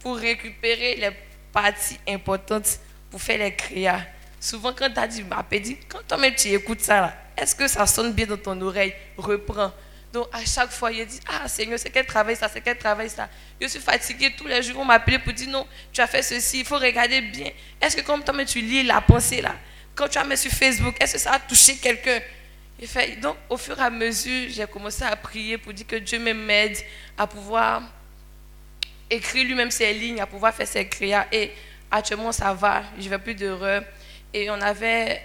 pour 0.00 0.16
récupérer 0.16 0.96
les 0.96 1.10
parties 1.52 1.96
importantes 2.08 2.80
pour 3.08 3.22
faire 3.22 3.38
les 3.38 3.54
créas. 3.54 4.00
Souvent, 4.40 4.72
quand 4.72 4.90
tu 4.92 4.98
as 4.98 5.06
dit, 5.06 5.24
dit, 5.60 5.76
quand 5.88 6.00
toi-même 6.08 6.34
tu 6.34 6.48
écoutes 6.48 6.80
ça, 6.80 7.00
là, 7.00 7.16
est-ce 7.36 7.54
que 7.54 7.68
ça 7.68 7.86
sonne 7.86 8.12
bien 8.12 8.26
dans 8.26 8.36
ton 8.36 8.60
oreille? 8.60 8.92
Reprends. 9.16 9.72
Donc, 10.12 10.26
à 10.32 10.44
chaque 10.44 10.72
fois, 10.72 10.90
il 10.90 11.06
dit, 11.06 11.20
ah 11.28 11.46
Seigneur, 11.46 11.78
c'est 11.78 11.90
quel 11.90 12.04
travail 12.04 12.34
ça, 12.34 12.48
c'est 12.52 12.62
quel 12.62 12.76
travail 12.76 13.08
ça? 13.08 13.28
Je 13.60 13.68
suis 13.68 13.78
fatiguée 13.78 14.34
tous 14.36 14.48
les 14.48 14.60
jours, 14.60 14.80
on 14.80 14.84
m'appelait 14.84 15.20
pour 15.20 15.32
dire, 15.32 15.48
non, 15.48 15.68
tu 15.92 16.00
as 16.00 16.08
fait 16.08 16.22
ceci, 16.22 16.60
il 16.60 16.64
faut 16.64 16.78
regarder 16.78 17.20
bien. 17.20 17.52
Est-ce 17.80 17.96
que 17.96 18.02
comme 18.02 18.24
toi-même 18.24 18.46
tu 18.46 18.60
lis 18.60 18.82
la 18.82 19.00
pensée 19.00 19.40
là, 19.40 19.54
quand 19.94 20.08
tu 20.08 20.18
as 20.18 20.24
mis 20.24 20.36
sur 20.36 20.50
Facebook, 20.50 20.96
est-ce 21.00 21.12
que 21.12 21.20
ça 21.20 21.34
a 21.34 21.38
touché 21.38 21.76
quelqu'un? 21.76 22.18
Fait, 22.86 23.16
donc, 23.16 23.36
au 23.48 23.56
fur 23.56 23.78
et 23.78 23.82
à 23.82 23.90
mesure, 23.90 24.48
j'ai 24.50 24.66
commencé 24.66 25.02
à 25.02 25.16
prier 25.16 25.58
pour 25.58 25.72
dire 25.72 25.86
que 25.86 25.96
Dieu 25.96 26.18
m'aide 26.18 26.78
à 27.16 27.26
pouvoir 27.26 27.82
écrire 29.10 29.44
lui-même 29.44 29.70
ses 29.70 29.92
lignes, 29.92 30.20
à 30.20 30.26
pouvoir 30.26 30.54
faire 30.54 30.68
ses 30.68 30.86
créas. 30.86 31.26
Et 31.32 31.50
actuellement, 31.90 32.30
ça 32.30 32.54
va, 32.54 32.84
je 32.98 33.04
ne 33.04 33.08
vais 33.08 33.18
plus 33.18 33.34
d'erreur. 33.34 33.82
Et 34.32 34.48
on 34.50 34.60
avait, 34.60 35.22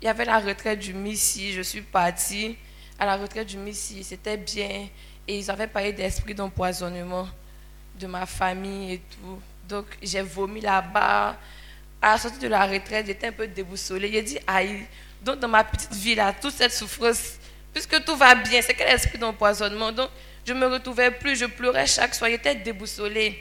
il 0.00 0.06
y 0.06 0.08
avait 0.08 0.24
la 0.24 0.38
retraite 0.38 0.78
du 0.78 0.94
Missi, 0.94 1.52
je 1.52 1.62
suis 1.62 1.82
partie 1.82 2.56
à 2.98 3.06
la 3.06 3.16
retraite 3.16 3.48
du 3.48 3.58
Missi, 3.58 4.04
c'était 4.04 4.36
bien. 4.36 4.88
Et 5.26 5.38
ils 5.38 5.50
avaient 5.50 5.66
parlé 5.66 5.92
d'esprit 5.92 6.34
d'empoisonnement 6.34 7.28
de 7.98 8.06
ma 8.06 8.24
famille 8.26 8.94
et 8.94 8.98
tout. 8.98 9.40
Donc, 9.68 9.86
j'ai 10.02 10.22
vomi 10.22 10.60
là-bas. 10.60 11.36
À 12.02 12.12
la 12.12 12.18
sortie 12.18 12.38
de 12.38 12.48
la 12.48 12.66
retraite, 12.66 13.06
j'étais 13.06 13.26
un 13.26 13.32
peu 13.32 13.46
déboussolée. 13.46 14.10
J'ai 14.10 14.22
dit, 14.22 14.38
aïe, 14.46 14.86
donc 15.22 15.38
dans 15.38 15.48
ma 15.48 15.64
petite 15.64 15.92
vie 15.94 16.14
là, 16.14 16.32
toute 16.32 16.54
cette 16.54 16.72
souffrance, 16.72 17.34
puisque 17.72 18.02
tout 18.04 18.16
va 18.16 18.34
bien, 18.34 18.60
c'est 18.62 18.74
quel 18.74 18.88
esprit 18.88 19.18
d'empoisonnement. 19.18 19.92
Donc, 19.92 20.10
je 20.46 20.52
me 20.52 20.66
retrouvais 20.66 21.10
plus, 21.10 21.36
je 21.36 21.44
pleurais 21.46 21.86
chaque 21.86 22.14
soir, 22.14 22.30
j'étais 22.30 22.54
déboussolée. 22.54 23.38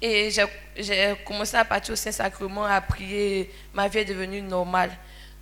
Et 0.00 0.30
j'ai- 0.30 1.14
commencé 1.26 1.56
à 1.56 1.64
partir 1.64 1.92
au 1.94 1.96
Saint-Sacrement, 1.96 2.64
à 2.64 2.80
prier. 2.80 3.50
Ma 3.74 3.88
vie 3.88 3.98
est 3.98 4.04
devenue 4.04 4.40
normale. 4.40 4.90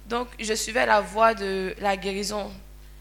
Donc, 0.07 0.29
je 0.41 0.55
suivais 0.55 0.87
la 0.87 1.01
voie 1.01 1.35
de 1.35 1.75
la 1.79 1.95
guérison. 1.97 2.51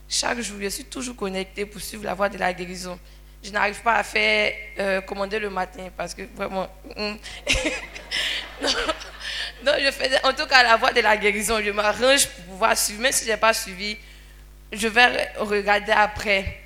Chaque 0.10 0.42
jour, 0.42 0.58
je 0.60 0.68
suis 0.68 0.84
toujours 0.86 1.16
connectée 1.16 1.66
pour 1.66 1.80
suivre 1.80 2.04
la 2.04 2.14
voie 2.14 2.28
de 2.28 2.38
la 2.38 2.52
guérison. 2.54 3.00
Je 3.42 3.52
n'arrive 3.52 3.82
pas 3.82 3.96
à 3.96 4.04
faire 4.04 4.54
euh, 4.80 5.02
commander 5.02 5.40
le 5.40 5.50
matin 5.50 5.88
parce 5.96 6.14
que 6.14 6.24
vraiment. 6.36 6.68
non, 6.98 8.70
non, 9.66 9.74
je 9.80 9.92
faisais 9.92 10.24
en 10.24 10.34
tout 10.34 10.46
cas 10.46 10.64
la 10.64 10.76
voie 10.78 10.94
de 10.94 11.02
la 11.02 11.18
guérison. 11.18 11.60
Je 11.64 11.72
m'arrange 11.72 12.28
pour 12.28 12.46
pouvoir 12.46 12.78
suivre. 12.78 13.02
Même 13.02 13.12
si 13.12 13.26
je 13.26 13.32
n'ai 13.32 13.38
pas 13.38 13.54
suivi, 13.54 13.98
je 14.72 14.88
vais 14.88 15.02
re- 15.02 15.38
regarder 15.40 15.92
après. 15.92 16.60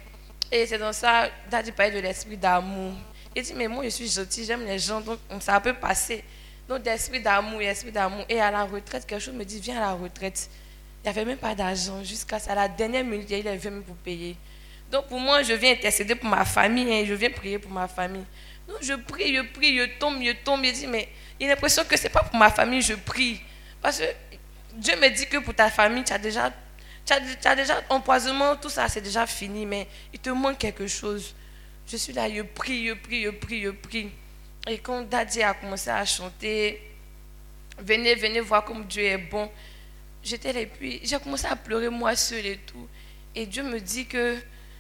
Et 0.51 0.65
c'est 0.65 0.77
dans 0.77 0.93
ça, 0.93 1.29
Daddy 1.49 1.71
parlait 1.71 1.91
de 1.91 1.99
l'esprit 1.99 2.37
d'amour. 2.37 2.93
Il 3.35 3.43
dit, 3.43 3.53
mais 3.55 3.67
moi 3.67 3.83
je 3.83 3.89
suis 3.89 4.09
gentil, 4.09 4.43
j'aime 4.43 4.65
les 4.65 4.79
gens, 4.79 4.99
donc 5.01 5.19
ça 5.39 5.59
peut 5.59 5.73
passer. 5.73 6.23
Donc 6.67 6.81
d'esprit 6.81 7.19
d'amour, 7.21 7.61
esprit 7.61 7.91
d'amour. 7.91 8.25
Et 8.27 8.41
à 8.41 8.51
la 8.51 8.63
retraite, 8.63 9.05
quelque 9.05 9.21
chose 9.21 9.33
me 9.33 9.45
dit, 9.45 9.59
viens 9.59 9.77
à 9.77 9.81
la 9.81 9.91
retraite. 9.93 10.49
Il 11.01 11.03
n'y 11.03 11.09
avait 11.09 11.25
même 11.25 11.37
pas 11.37 11.55
d'argent 11.55 12.03
jusqu'à 12.03 12.39
la 12.53 12.67
dernière 12.67 13.05
minute, 13.05 13.29
il 13.29 13.47
est 13.47 13.57
venu 13.57 13.81
pour 13.81 13.95
payer. 13.95 14.35
Donc 14.91 15.07
pour 15.07 15.19
moi, 15.19 15.43
je 15.43 15.53
viens 15.53 15.71
intercéder 15.71 16.15
pour 16.15 16.29
ma 16.29 16.43
famille, 16.43 16.91
hein, 16.91 17.05
je 17.07 17.13
viens 17.13 17.29
prier 17.29 17.59
pour 17.59 17.71
ma 17.71 17.87
famille. 17.87 18.25
Donc 18.67 18.77
je 18.81 18.93
prie, 18.93 19.35
je 19.35 19.41
prie, 19.53 19.77
je 19.77 19.99
tombe, 19.99 20.21
je 20.23 20.31
tombe, 20.43 20.65
je 20.65 20.71
dis, 20.71 20.87
mais 20.87 21.07
il 21.39 21.47
a 21.47 21.49
l'impression 21.49 21.83
que 21.85 21.97
ce 21.97 22.03
n'est 22.03 22.09
pas 22.09 22.23
pour 22.23 22.35
ma 22.35 22.49
famille, 22.49 22.81
je 22.81 22.93
prie. 22.93 23.41
Parce 23.81 23.99
que 23.99 24.05
Dieu 24.73 24.95
me 24.97 25.09
dit 25.09 25.27
que 25.27 25.37
pour 25.37 25.53
ta 25.53 25.69
famille, 25.69 26.03
tu 26.03 26.13
as 26.13 26.17
déjà, 26.17 26.51
tu 27.05 27.13
as, 27.13 27.55
déjà 27.55 27.81
empoisonnement, 27.89 28.55
tout 28.55 28.69
ça, 28.69 28.87
c'est 28.87 29.01
déjà 29.01 29.25
fini, 29.25 29.65
mais 29.65 29.87
il 30.13 30.19
te 30.19 30.29
manque 30.29 30.57
quelque 30.57 30.87
chose. 30.87 31.33
Je 31.87 31.97
suis 31.97 32.13
là, 32.13 32.29
je 32.29 32.41
prie, 32.41 32.87
je 32.87 32.93
prie, 32.93 33.23
je 33.23 33.29
prie, 33.29 33.61
je 33.63 33.69
prie. 33.69 34.09
Et 34.67 34.77
quand 34.77 35.01
Daddy 35.01 35.41
a 35.41 35.53
commencé 35.53 35.89
à 35.89 36.05
chanter, 36.05 36.81
venez, 37.77 38.15
venez 38.15 38.41
voir 38.41 38.65
comme 38.65 38.85
Dieu 38.85 39.03
est 39.03 39.17
bon, 39.17 39.49
j'étais 40.21 40.53
là, 40.53 40.59
et 40.59 40.65
puis 40.65 40.99
j'ai 41.03 41.17
commencé 41.17 41.47
à 41.47 41.55
pleurer 41.55 41.89
moi 41.89 42.15
seule 42.15 42.45
et 42.45 42.57
tout. 42.57 42.87
Et 43.33 43.45
Dieu 43.45 43.63
me 43.63 43.79
dit 43.79 44.05
que 44.05 44.37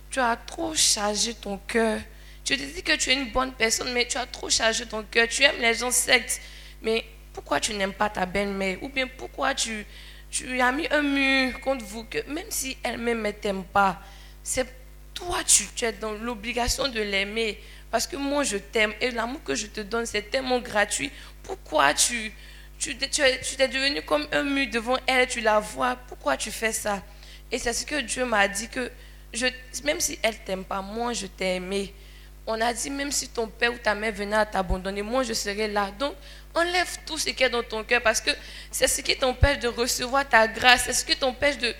tu 0.09 0.19
as 0.19 0.35
trop 0.35 0.75
chargé 0.75 1.33
ton 1.33 1.57
cœur. 1.57 1.99
Tu 2.49 2.57
te 2.57 2.63
dis 2.63 2.81
que 2.81 2.95
tu 2.95 3.11
es 3.11 3.13
une 3.13 3.29
bonne 3.29 3.51
personne, 3.51 3.93
mais 3.93 4.07
tu 4.07 4.17
as 4.17 4.25
trop 4.25 4.49
chargé 4.49 4.83
ton 4.87 5.03
cœur. 5.03 5.27
Tu 5.27 5.43
aimes 5.43 5.61
les 5.61 5.75
gens 5.75 5.91
sectes. 5.91 6.41
Mais 6.81 7.05
pourquoi 7.31 7.59
tu 7.59 7.75
n'aimes 7.75 7.93
pas 7.93 8.09
ta 8.09 8.25
belle-mère? 8.25 8.81
Ou 8.81 8.89
bien 8.89 9.05
pourquoi 9.05 9.53
tu, 9.53 9.85
as 10.59 10.71
mis 10.71 10.87
un 10.89 11.03
mur 11.03 11.59
contre 11.59 11.85
vous 11.85 12.05
que 12.05 12.17
même 12.27 12.49
si 12.49 12.75
elle-même 12.81 13.21
ne 13.21 13.29
t'aime 13.29 13.63
pas, 13.65 14.01
c'est 14.41 14.65
toi, 15.13 15.43
tu, 15.45 15.67
es 15.85 15.91
dans 15.91 16.13
l'obligation 16.13 16.87
de 16.87 16.99
l'aimer. 16.99 17.59
Parce 17.91 18.07
que 18.07 18.15
moi, 18.15 18.41
je 18.41 18.57
t'aime. 18.57 18.95
Et 18.99 19.11
l'amour 19.11 19.43
que 19.43 19.53
je 19.53 19.67
te 19.67 19.81
donne, 19.81 20.07
c'est 20.07 20.31
tellement 20.31 20.59
gratuit. 20.59 21.11
Pourquoi 21.43 21.93
tu, 21.93 22.33
tu, 22.79 22.97
tu, 22.97 23.07
tu 23.11 23.61
es 23.61 23.67
devenu 23.67 24.01
comme 24.01 24.27
un 24.31 24.41
mur 24.41 24.67
devant 24.71 24.97
elle, 25.05 25.27
tu 25.27 25.39
la 25.41 25.59
vois? 25.59 25.97
Pourquoi 26.07 26.35
tu 26.35 26.49
fais 26.49 26.73
ça? 26.73 27.03
Et 27.51 27.59
c'est 27.59 27.73
ce 27.73 27.85
que 27.85 28.01
Dieu 28.01 28.25
m'a 28.25 28.47
dit 28.47 28.69
que 28.69 28.89
je, 29.33 29.45
même 29.83 29.99
si 29.99 30.17
elle 30.23 30.39
t'aime 30.39 30.65
pas, 30.65 30.81
moi, 30.81 31.13
je 31.13 31.27
t'ai 31.27 31.57
aimé. 31.57 31.93
On 32.49 32.59
a 32.61 32.73
dit 32.73 32.89
même 32.89 33.11
si 33.11 33.29
ton 33.29 33.47
père 33.47 33.71
ou 33.71 33.77
ta 33.77 33.93
mère 33.93 34.11
venait 34.11 34.35
à 34.35 34.45
t'abandonner, 34.45 35.03
moi 35.03 35.21
je 35.21 35.33
serai 35.33 35.67
là. 35.67 35.91
Donc, 35.99 36.15
enlève 36.55 36.97
tout 37.05 37.19
ce 37.19 37.29
qui 37.29 37.43
est 37.43 37.49
dans 37.49 37.61
ton 37.61 37.83
cœur 37.83 38.01
parce 38.01 38.19
que 38.19 38.31
c'est 38.71 38.87
ce 38.87 39.01
qui 39.01 39.15
t'empêche 39.15 39.59
de 39.59 39.67
recevoir 39.67 40.27
ta 40.27 40.47
grâce. 40.47 40.85
C'est 40.85 40.93
ce 40.93 41.05
qui 41.05 41.15
t'empêche 41.15 41.59
de. 41.59 41.73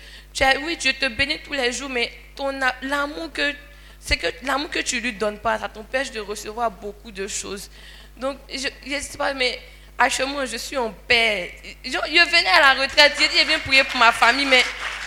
Oui, 0.64 0.78
Dieu 0.78 0.94
te 0.94 1.08
bénit 1.08 1.40
tous 1.40 1.54
les 1.54 1.72
jours, 1.72 1.90
mais 1.90 2.12
ton 2.36 2.52
l'amour 2.84 3.32
que. 3.34 3.52
C'est 4.00 4.18
que 4.18 4.28
l'amour 4.46 4.70
que 4.70 4.80
tu 4.80 5.00
lui 5.02 5.12
donnes 5.12 5.40
pas, 5.40 5.58
ça 5.58 5.68
t'empêche 5.68 6.12
de 6.12 6.20
recevoir 6.20 6.70
beaucoup 6.70 7.12
de 7.12 7.28
choses. 7.28 7.70
Donc, 8.16 8.38
je 8.48 8.68
ne 8.96 9.02
sais 9.02 9.18
pas, 9.18 9.34
mais 9.34 9.60
actuellement, 9.98 10.46
je 10.46 10.58
suis 10.58 10.78
en 10.78 10.92
paix. 10.92 11.52
Je, 11.84 11.90
je 11.90 12.30
venais 12.30 12.50
à 12.50 12.76
la 12.76 12.82
retraite, 12.82 13.14
j'ai 13.20 13.28
dit, 13.28 13.38
je 13.42 13.48
viens 13.48 13.60
prier 13.60 13.84
pour 13.86 14.00
ma 14.00 14.12
famille, 14.12 14.46
mais 14.46 14.64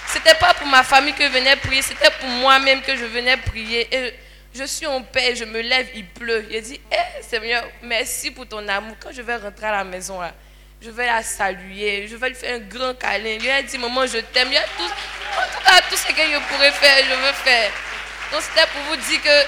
c'était 0.08 0.34
pas 0.34 0.55
pour 0.55 0.66
ma 0.66 0.82
famille 0.82 1.15
que 1.15 1.23
je 1.23 1.28
venais 1.28 1.55
prier, 1.57 1.82
c'était 1.82 2.10
pour 2.20 2.28
moi-même 2.28 2.82
que 2.82 2.97
je 2.97 3.05
venais 3.05 3.36
prier. 3.36 3.89
Et 3.94 4.15
je 4.55 4.64
suis 4.64 4.86
en 4.86 5.02
paix, 5.02 5.34
je 5.34 5.44
me 5.44 5.60
lève, 5.60 5.89
il 5.94 6.06
pleut. 6.06 6.47
J'ai 6.50 6.60
dit, 6.60 6.81
eh, 6.90 7.22
Seigneur, 7.22 7.64
merci 7.82 8.31
pour 8.31 8.47
ton 8.47 8.66
amour. 8.68 8.97
Quand 9.00 9.12
je 9.12 9.22
vais 9.22 9.36
rentrer 9.36 9.66
à 9.66 9.72
la 9.72 9.84
maison, 9.84 10.20
là, 10.20 10.32
je 10.81 10.90
vais 10.90 11.06
la 11.06 11.22
saluer, 11.22 12.06
je 12.08 12.16
vais 12.16 12.28
lui 12.28 12.34
faire 12.34 12.56
un 12.56 12.58
grand 12.58 12.94
câlin. 12.94 13.39
Je 13.40 13.44
lui 13.44 13.68
dit, 13.68 13.78
maman, 13.78 14.06
je 14.06 14.18
t'aime. 14.18 14.48
Il 14.48 14.55
y 14.55 14.58
a 14.58 14.62
tout, 14.62 14.89
tout 14.89 15.89
tout 15.90 15.97
ce 15.97 16.06
que 16.08 16.22
je 16.22 16.48
pourrais 16.52 16.72
faire, 16.72 17.05
je 17.05 17.14
veux 17.14 17.32
faire. 17.32 17.70
Donc, 18.32 18.42
c'était 18.42 18.66
pour 18.66 18.82
vous 18.82 18.97
dire 18.97 19.22
que 19.22 19.47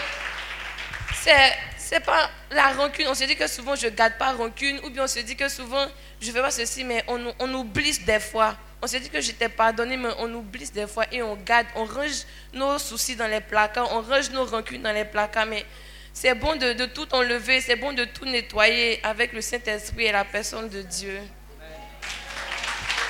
c'est 1.23 1.53
c'est 1.77 2.01
pas 2.01 2.31
la 2.51 2.73
rancune. 2.73 3.07
On 3.09 3.15
se 3.15 3.25
dit 3.25 3.37
que 3.37 3.47
souvent 3.47 3.77
je 3.77 3.89
garde 3.89 4.17
pas 4.19 4.33
rancune, 4.33 4.81
ou 4.85 4.91
bien 4.91 5.05
on 5.05 5.07
se 5.07 5.21
dit 5.21 5.37
que 5.37 5.49
souvent 5.49 5.87
je 6.21 6.31
fais 6.31 6.41
pas 6.41 6.51
ceci, 6.51 6.83
mais 6.83 7.05
on, 7.09 7.35
on 7.39 7.55
oublie 7.55 7.99
des 8.01 8.21
fois. 8.21 8.57
On 8.85 8.87
se 8.87 8.99
dit 8.99 9.09
que 9.09 9.19
j'étais 9.19 9.49
pardonné, 9.49 9.97
mais 9.97 10.11
on 10.19 10.31
oublie 10.35 10.69
des 10.69 10.87
fois 10.87 11.07
et 11.11 11.23
on 11.23 11.37
garde, 11.37 11.67
on 11.75 11.87
range 11.87 12.27
nos 12.53 12.79
soucis 12.79 13.17
dans 13.17 13.27
les 13.27 13.41
placards, 13.41 13.91
on 13.93 14.03
range 14.03 14.29
nos 14.29 14.45
rancunes 14.45 14.83
dans 14.83 14.93
les 14.93 15.07
placards. 15.07 15.47
Mais 15.47 15.65
c'est 16.13 16.35
bon 16.35 16.55
de, 16.57 16.85
tout 16.85 17.07
enlever, 17.15 17.63
c'est 17.63 17.77
bon 17.77 17.95
de 17.95 18.05
tout 18.05 18.27
nettoyer 18.27 19.01
avec 19.03 19.33
le 19.33 19.41
Saint-Esprit 19.41 20.05
et 20.05 20.13
la 20.13 20.27
personne 20.27 20.69
de 20.69 20.83
Dieu. 20.83 21.19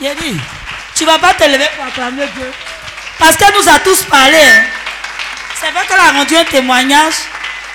Yédi, 0.00 0.36
tu 0.94 1.04
vas 1.06 1.18
pas 1.18 1.34
te 1.34 1.42
lever 1.42 1.66
pour 1.74 1.86
acclamer 1.86 2.28
Dieu. 2.36 2.52
Parce 3.18 3.36
qu'elle 3.36 3.54
nous 3.60 3.68
a 3.68 3.80
tous 3.80 4.04
parlé. 4.04 4.36
hein. 4.36 4.64
C'est 5.60 5.72
vrai 5.72 5.84
qu'elle 5.88 5.98
a 5.98 6.12
rendu 6.12 6.36
un 6.36 6.44
témoignage, 6.44 7.14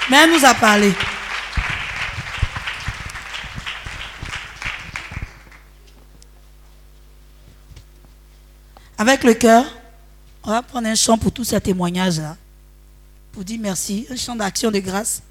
mais 0.09 0.19
elle 0.23 0.31
nous 0.31 0.45
a 0.45 0.53
parlé. 0.53 0.93
Avec 8.99 9.23
le 9.23 9.33
cœur, 9.33 9.65
on 10.43 10.49
va 10.49 10.61
prendre 10.61 10.89
un 10.89 10.93
chant 10.93 11.17
pour 11.17 11.31
tous 11.31 11.45
ces 11.45 11.61
témoignages-là. 11.61 12.35
Pour 13.31 13.45
dire 13.45 13.57
merci. 13.61 14.05
Un 14.09 14.17
chant 14.17 14.35
d'action 14.35 14.71
de 14.71 14.79
grâce. 14.79 15.21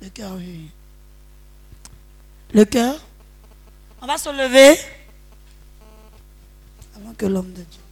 Le 0.00 0.08
cœur, 0.08 0.32
oui. 0.38 0.70
Le 2.54 2.64
cœur. 2.64 2.98
On 4.00 4.06
va 4.06 4.16
se 4.16 4.30
lever. 4.30 4.80
Avant 6.96 7.12
que 7.12 7.26
l'homme 7.26 7.52
de 7.52 7.62
Dieu 7.62 7.83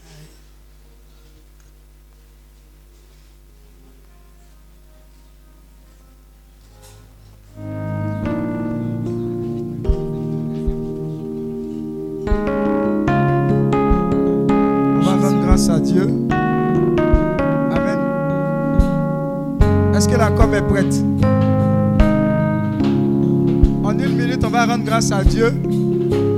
à 15.68 15.78
Dieu. 15.78 16.08
Amen. 17.70 17.98
Est-ce 19.94 20.08
que 20.08 20.16
la 20.16 20.30
com 20.30 20.52
est 20.54 20.62
prête? 20.62 21.04
En 23.84 23.98
une 23.98 24.16
minute, 24.16 24.42
on 24.44 24.48
va 24.48 24.66
rendre 24.66 24.84
grâce 24.84 25.12
à 25.12 25.22
Dieu. 25.22 25.52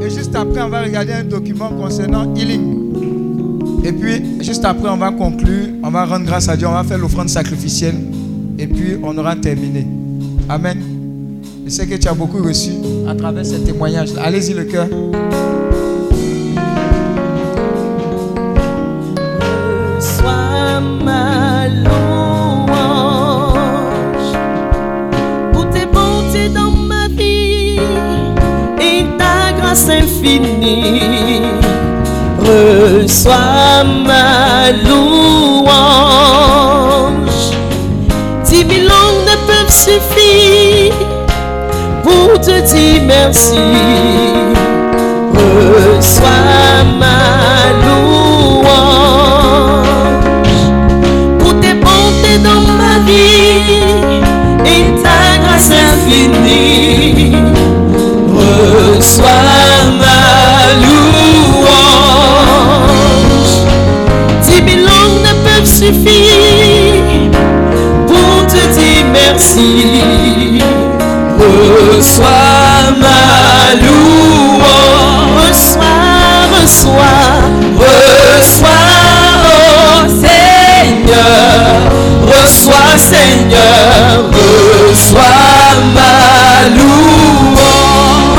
Et 0.02 0.10
juste 0.10 0.34
après, 0.34 0.60
on 0.62 0.68
va 0.68 0.82
regarder 0.82 1.12
un 1.12 1.24
document 1.24 1.70
concernant 1.70 2.34
healing. 2.34 3.82
Et 3.84 3.92
puis, 3.92 4.42
juste 4.42 4.64
après, 4.64 4.88
on 4.88 4.96
va 4.96 5.10
conclure. 5.10 5.68
On 5.82 5.90
va 5.90 6.04
rendre 6.04 6.26
grâce 6.26 6.48
à 6.48 6.56
Dieu. 6.56 6.66
On 6.66 6.72
va 6.72 6.84
faire 6.84 6.98
l'offrande 6.98 7.28
sacrificielle. 7.28 7.96
Et 8.58 8.66
puis, 8.66 8.98
on 9.02 9.16
aura 9.16 9.36
terminé. 9.36 9.86
Amen. 10.48 10.78
Je 11.64 11.70
sais 11.70 11.86
que 11.86 11.94
tu 11.94 12.08
as 12.08 12.14
beaucoup 12.14 12.42
reçu 12.42 12.72
à 13.08 13.14
travers 13.14 13.46
ces 13.46 13.60
témoignages. 13.60 14.10
Allez-y, 14.22 14.52
le 14.52 14.64
cœur. 14.64 14.88
Pour 25.52 25.68
tes 25.70 25.86
bontés 25.86 26.48
dans 26.48 26.70
ma 26.70 27.08
vie 27.08 27.80
et 28.80 29.04
ta 29.18 29.52
grâce 29.58 29.88
infinie. 29.88 31.42
Reçois 32.40 33.84
ma 34.06 34.72
louange. 34.86 35.70
Dix 38.44 38.64
mille 38.64 38.86
langues 38.86 39.24
ne 39.30 39.36
peuvent 39.46 39.70
suffire 39.70 40.94
pour 42.02 42.28
te 42.40 42.60
dire 42.72 43.02
merci. 43.06 43.58
Reçois 45.32 46.84
ma 46.98 47.23
Reçois 58.36 59.26
ma 60.00 60.20
louange. 60.82 61.94
Dix 64.42 64.60
mille 64.62 64.84
langues 64.84 65.22
ne 65.22 65.32
peuvent 65.44 65.66
suffire 65.66 67.30
pour 68.06 68.46
te 68.46 68.62
dire 68.78 69.04
merci. 69.12 69.70
Reçois 71.38 72.92
ma 73.00 73.22
louange. 73.80 75.14
Reçois, 75.48 76.02
reçois, 76.54 77.28
reçois, 77.78 78.73
Seigneur. 82.98 84.30
Reçois 84.88 85.22
ma 85.94 86.68
louange. 86.76 87.64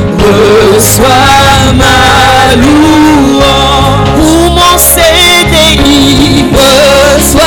reçois 0.74 1.72
ma 1.74 2.54
louange 2.54 4.10
pour 4.14 4.50
mon 4.54 4.76
CDI, 4.78 6.46
reçois, 6.52 7.42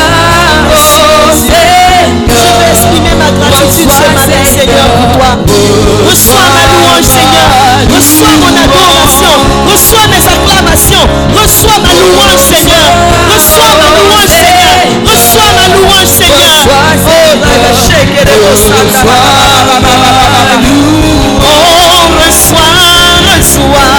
oh 0.67 1.31
Seigneur, 1.31 2.11
je 2.27 2.47
veux 2.59 2.69
exprimer 2.71 3.15
ma 3.15 3.31
gratitude 3.31 3.89
ce 3.89 4.07
matin 4.11 4.43
Seigneur. 4.43 4.87
Pour 4.99 5.09
toi, 5.17 5.31
reçois 6.09 6.49
ma 6.55 6.63
louange 6.73 7.07
Seigneur, 7.07 7.47
reçois 7.95 8.35
mon 8.41 8.51
adoration, 8.51 9.35
reçois 9.71 10.07
mes 10.11 10.23
acclamations, 10.27 11.07
reçois 11.41 11.79
ma 11.79 11.93
louange 11.93 12.41
Seigneur, 12.41 12.87
reçois 13.33 13.73
ma 13.79 13.87
louange 13.95 14.27
Seigneur. 14.27 14.46
Reçois 15.37 15.53
ma 15.53 15.67
louange, 15.77 16.07
Seigneur. 16.07 16.49
Oh, 16.65 17.27
Oh, 21.39 22.07
reçois, 22.17 22.77
reçois. 23.29 23.97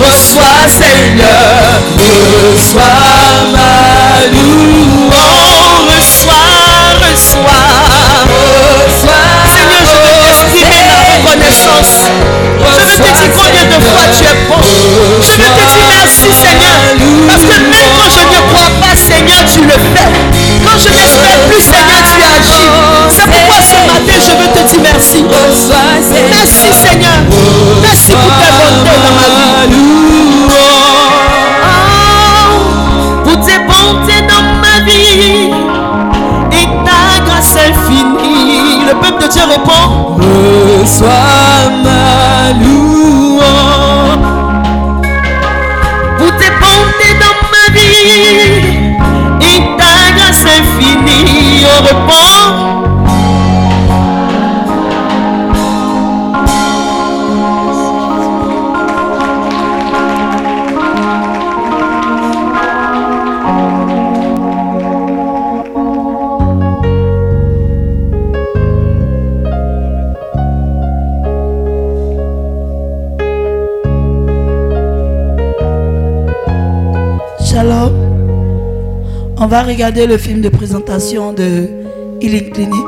Reçois, 0.00 0.64
Seigneur, 0.78 1.82
reçois 2.48 2.82
ma 3.52 3.70
louange. 4.32 5.10
Oh, 5.12 5.92
reçois, 5.92 6.48
reçois. 7.02 7.66
Seigneur, 9.52 9.84
je 9.84 9.96
veux 9.98 10.16
t'exprimer 10.24 10.82
ma 10.88 10.98
reconnaissance. 11.12 11.94
Je 12.58 13.02
veux 13.02 13.08
te 13.08 13.18
dire 13.18 13.30
combien 13.36 13.64
de 13.64 13.78
fois 13.84 14.04
tu 14.16 14.24
es 14.24 14.34
bon. 14.48 14.60
Je 15.20 15.36
veux 15.36 15.50
te 15.50 15.64
dire 15.72 15.86
merci, 15.88 16.28
Seigneur. 16.32 16.45
Parce 17.28 17.44
que 17.44 17.56
même 17.60 17.90
quand 17.96 18.10
je 18.10 18.20
ne 18.20 18.40
crois 18.52 18.70
pas, 18.80 18.94
Seigneur, 18.96 19.44
tu 19.52 19.60
le 19.62 19.76
fais. 19.92 20.08
Quand 20.64 20.78
je 20.78 20.88
n'espère 20.88 21.40
plus, 21.48 21.60
Seigneur, 21.60 22.00
tu 22.06 22.16
agis. 22.22 22.68
C'est 23.10 23.28
pourquoi 23.30 23.60
ce 23.62 23.76
matin, 23.86 24.16
je 24.18 24.32
veux 24.36 24.50
te 24.52 24.62
dire 24.70 24.80
merci. 24.82 25.24
Merci, 26.30 26.72
Seigneur. 26.72 27.18
Merci 27.82 28.12
pour 28.12 28.32
tes 28.40 28.52
bontés 28.56 28.98
dans 29.04 29.14
ma 29.14 29.26
vie. 29.66 30.46
Oh, 30.48 30.50
pour 33.24 33.36
tes 33.44 33.58
bontés 33.58 34.22
dans 34.28 34.44
ma 34.60 34.76
vie 34.84 35.50
et 36.52 36.66
ta 36.84 37.00
grâce 37.24 37.56
infinie. 37.56 38.84
Le 38.86 38.92
peuple 39.00 39.20
de 39.22 39.26
Dieu 39.32 39.42
répond 39.48 39.86
Reçois 40.80 41.70
ma 41.84 42.52
louange. 42.52 43.25
Ma 48.06 48.32
vie 48.38 48.86
et 49.40 49.76
ta 49.76 50.12
grâce 50.16 50.44
infinie. 50.44 51.66
On 79.46 79.48
va 79.48 79.62
regarder 79.62 80.08
le 80.08 80.18
film 80.18 80.40
de 80.40 80.48
présentation 80.48 81.32
de 81.32 81.68
Healing 82.20 82.50
Clinic. 82.50 82.86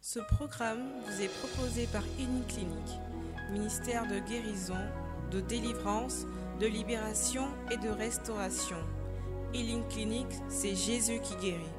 Ce 0.00 0.18
programme 0.18 0.80
vous 1.06 1.22
est 1.22 1.30
proposé 1.38 1.86
par 1.92 2.02
Healing 2.18 2.44
Clinic, 2.48 2.98
ministère 3.52 4.02
de 4.08 4.18
guérison, 4.28 4.74
de 5.30 5.38
délivrance, 5.38 6.26
de 6.60 6.66
libération 6.66 7.44
et 7.70 7.76
de 7.76 7.90
restauration. 7.90 8.78
Healing 9.54 9.86
Clinic, 9.88 10.26
c'est 10.48 10.74
Jésus 10.74 11.20
qui 11.22 11.36
guérit. 11.36 11.77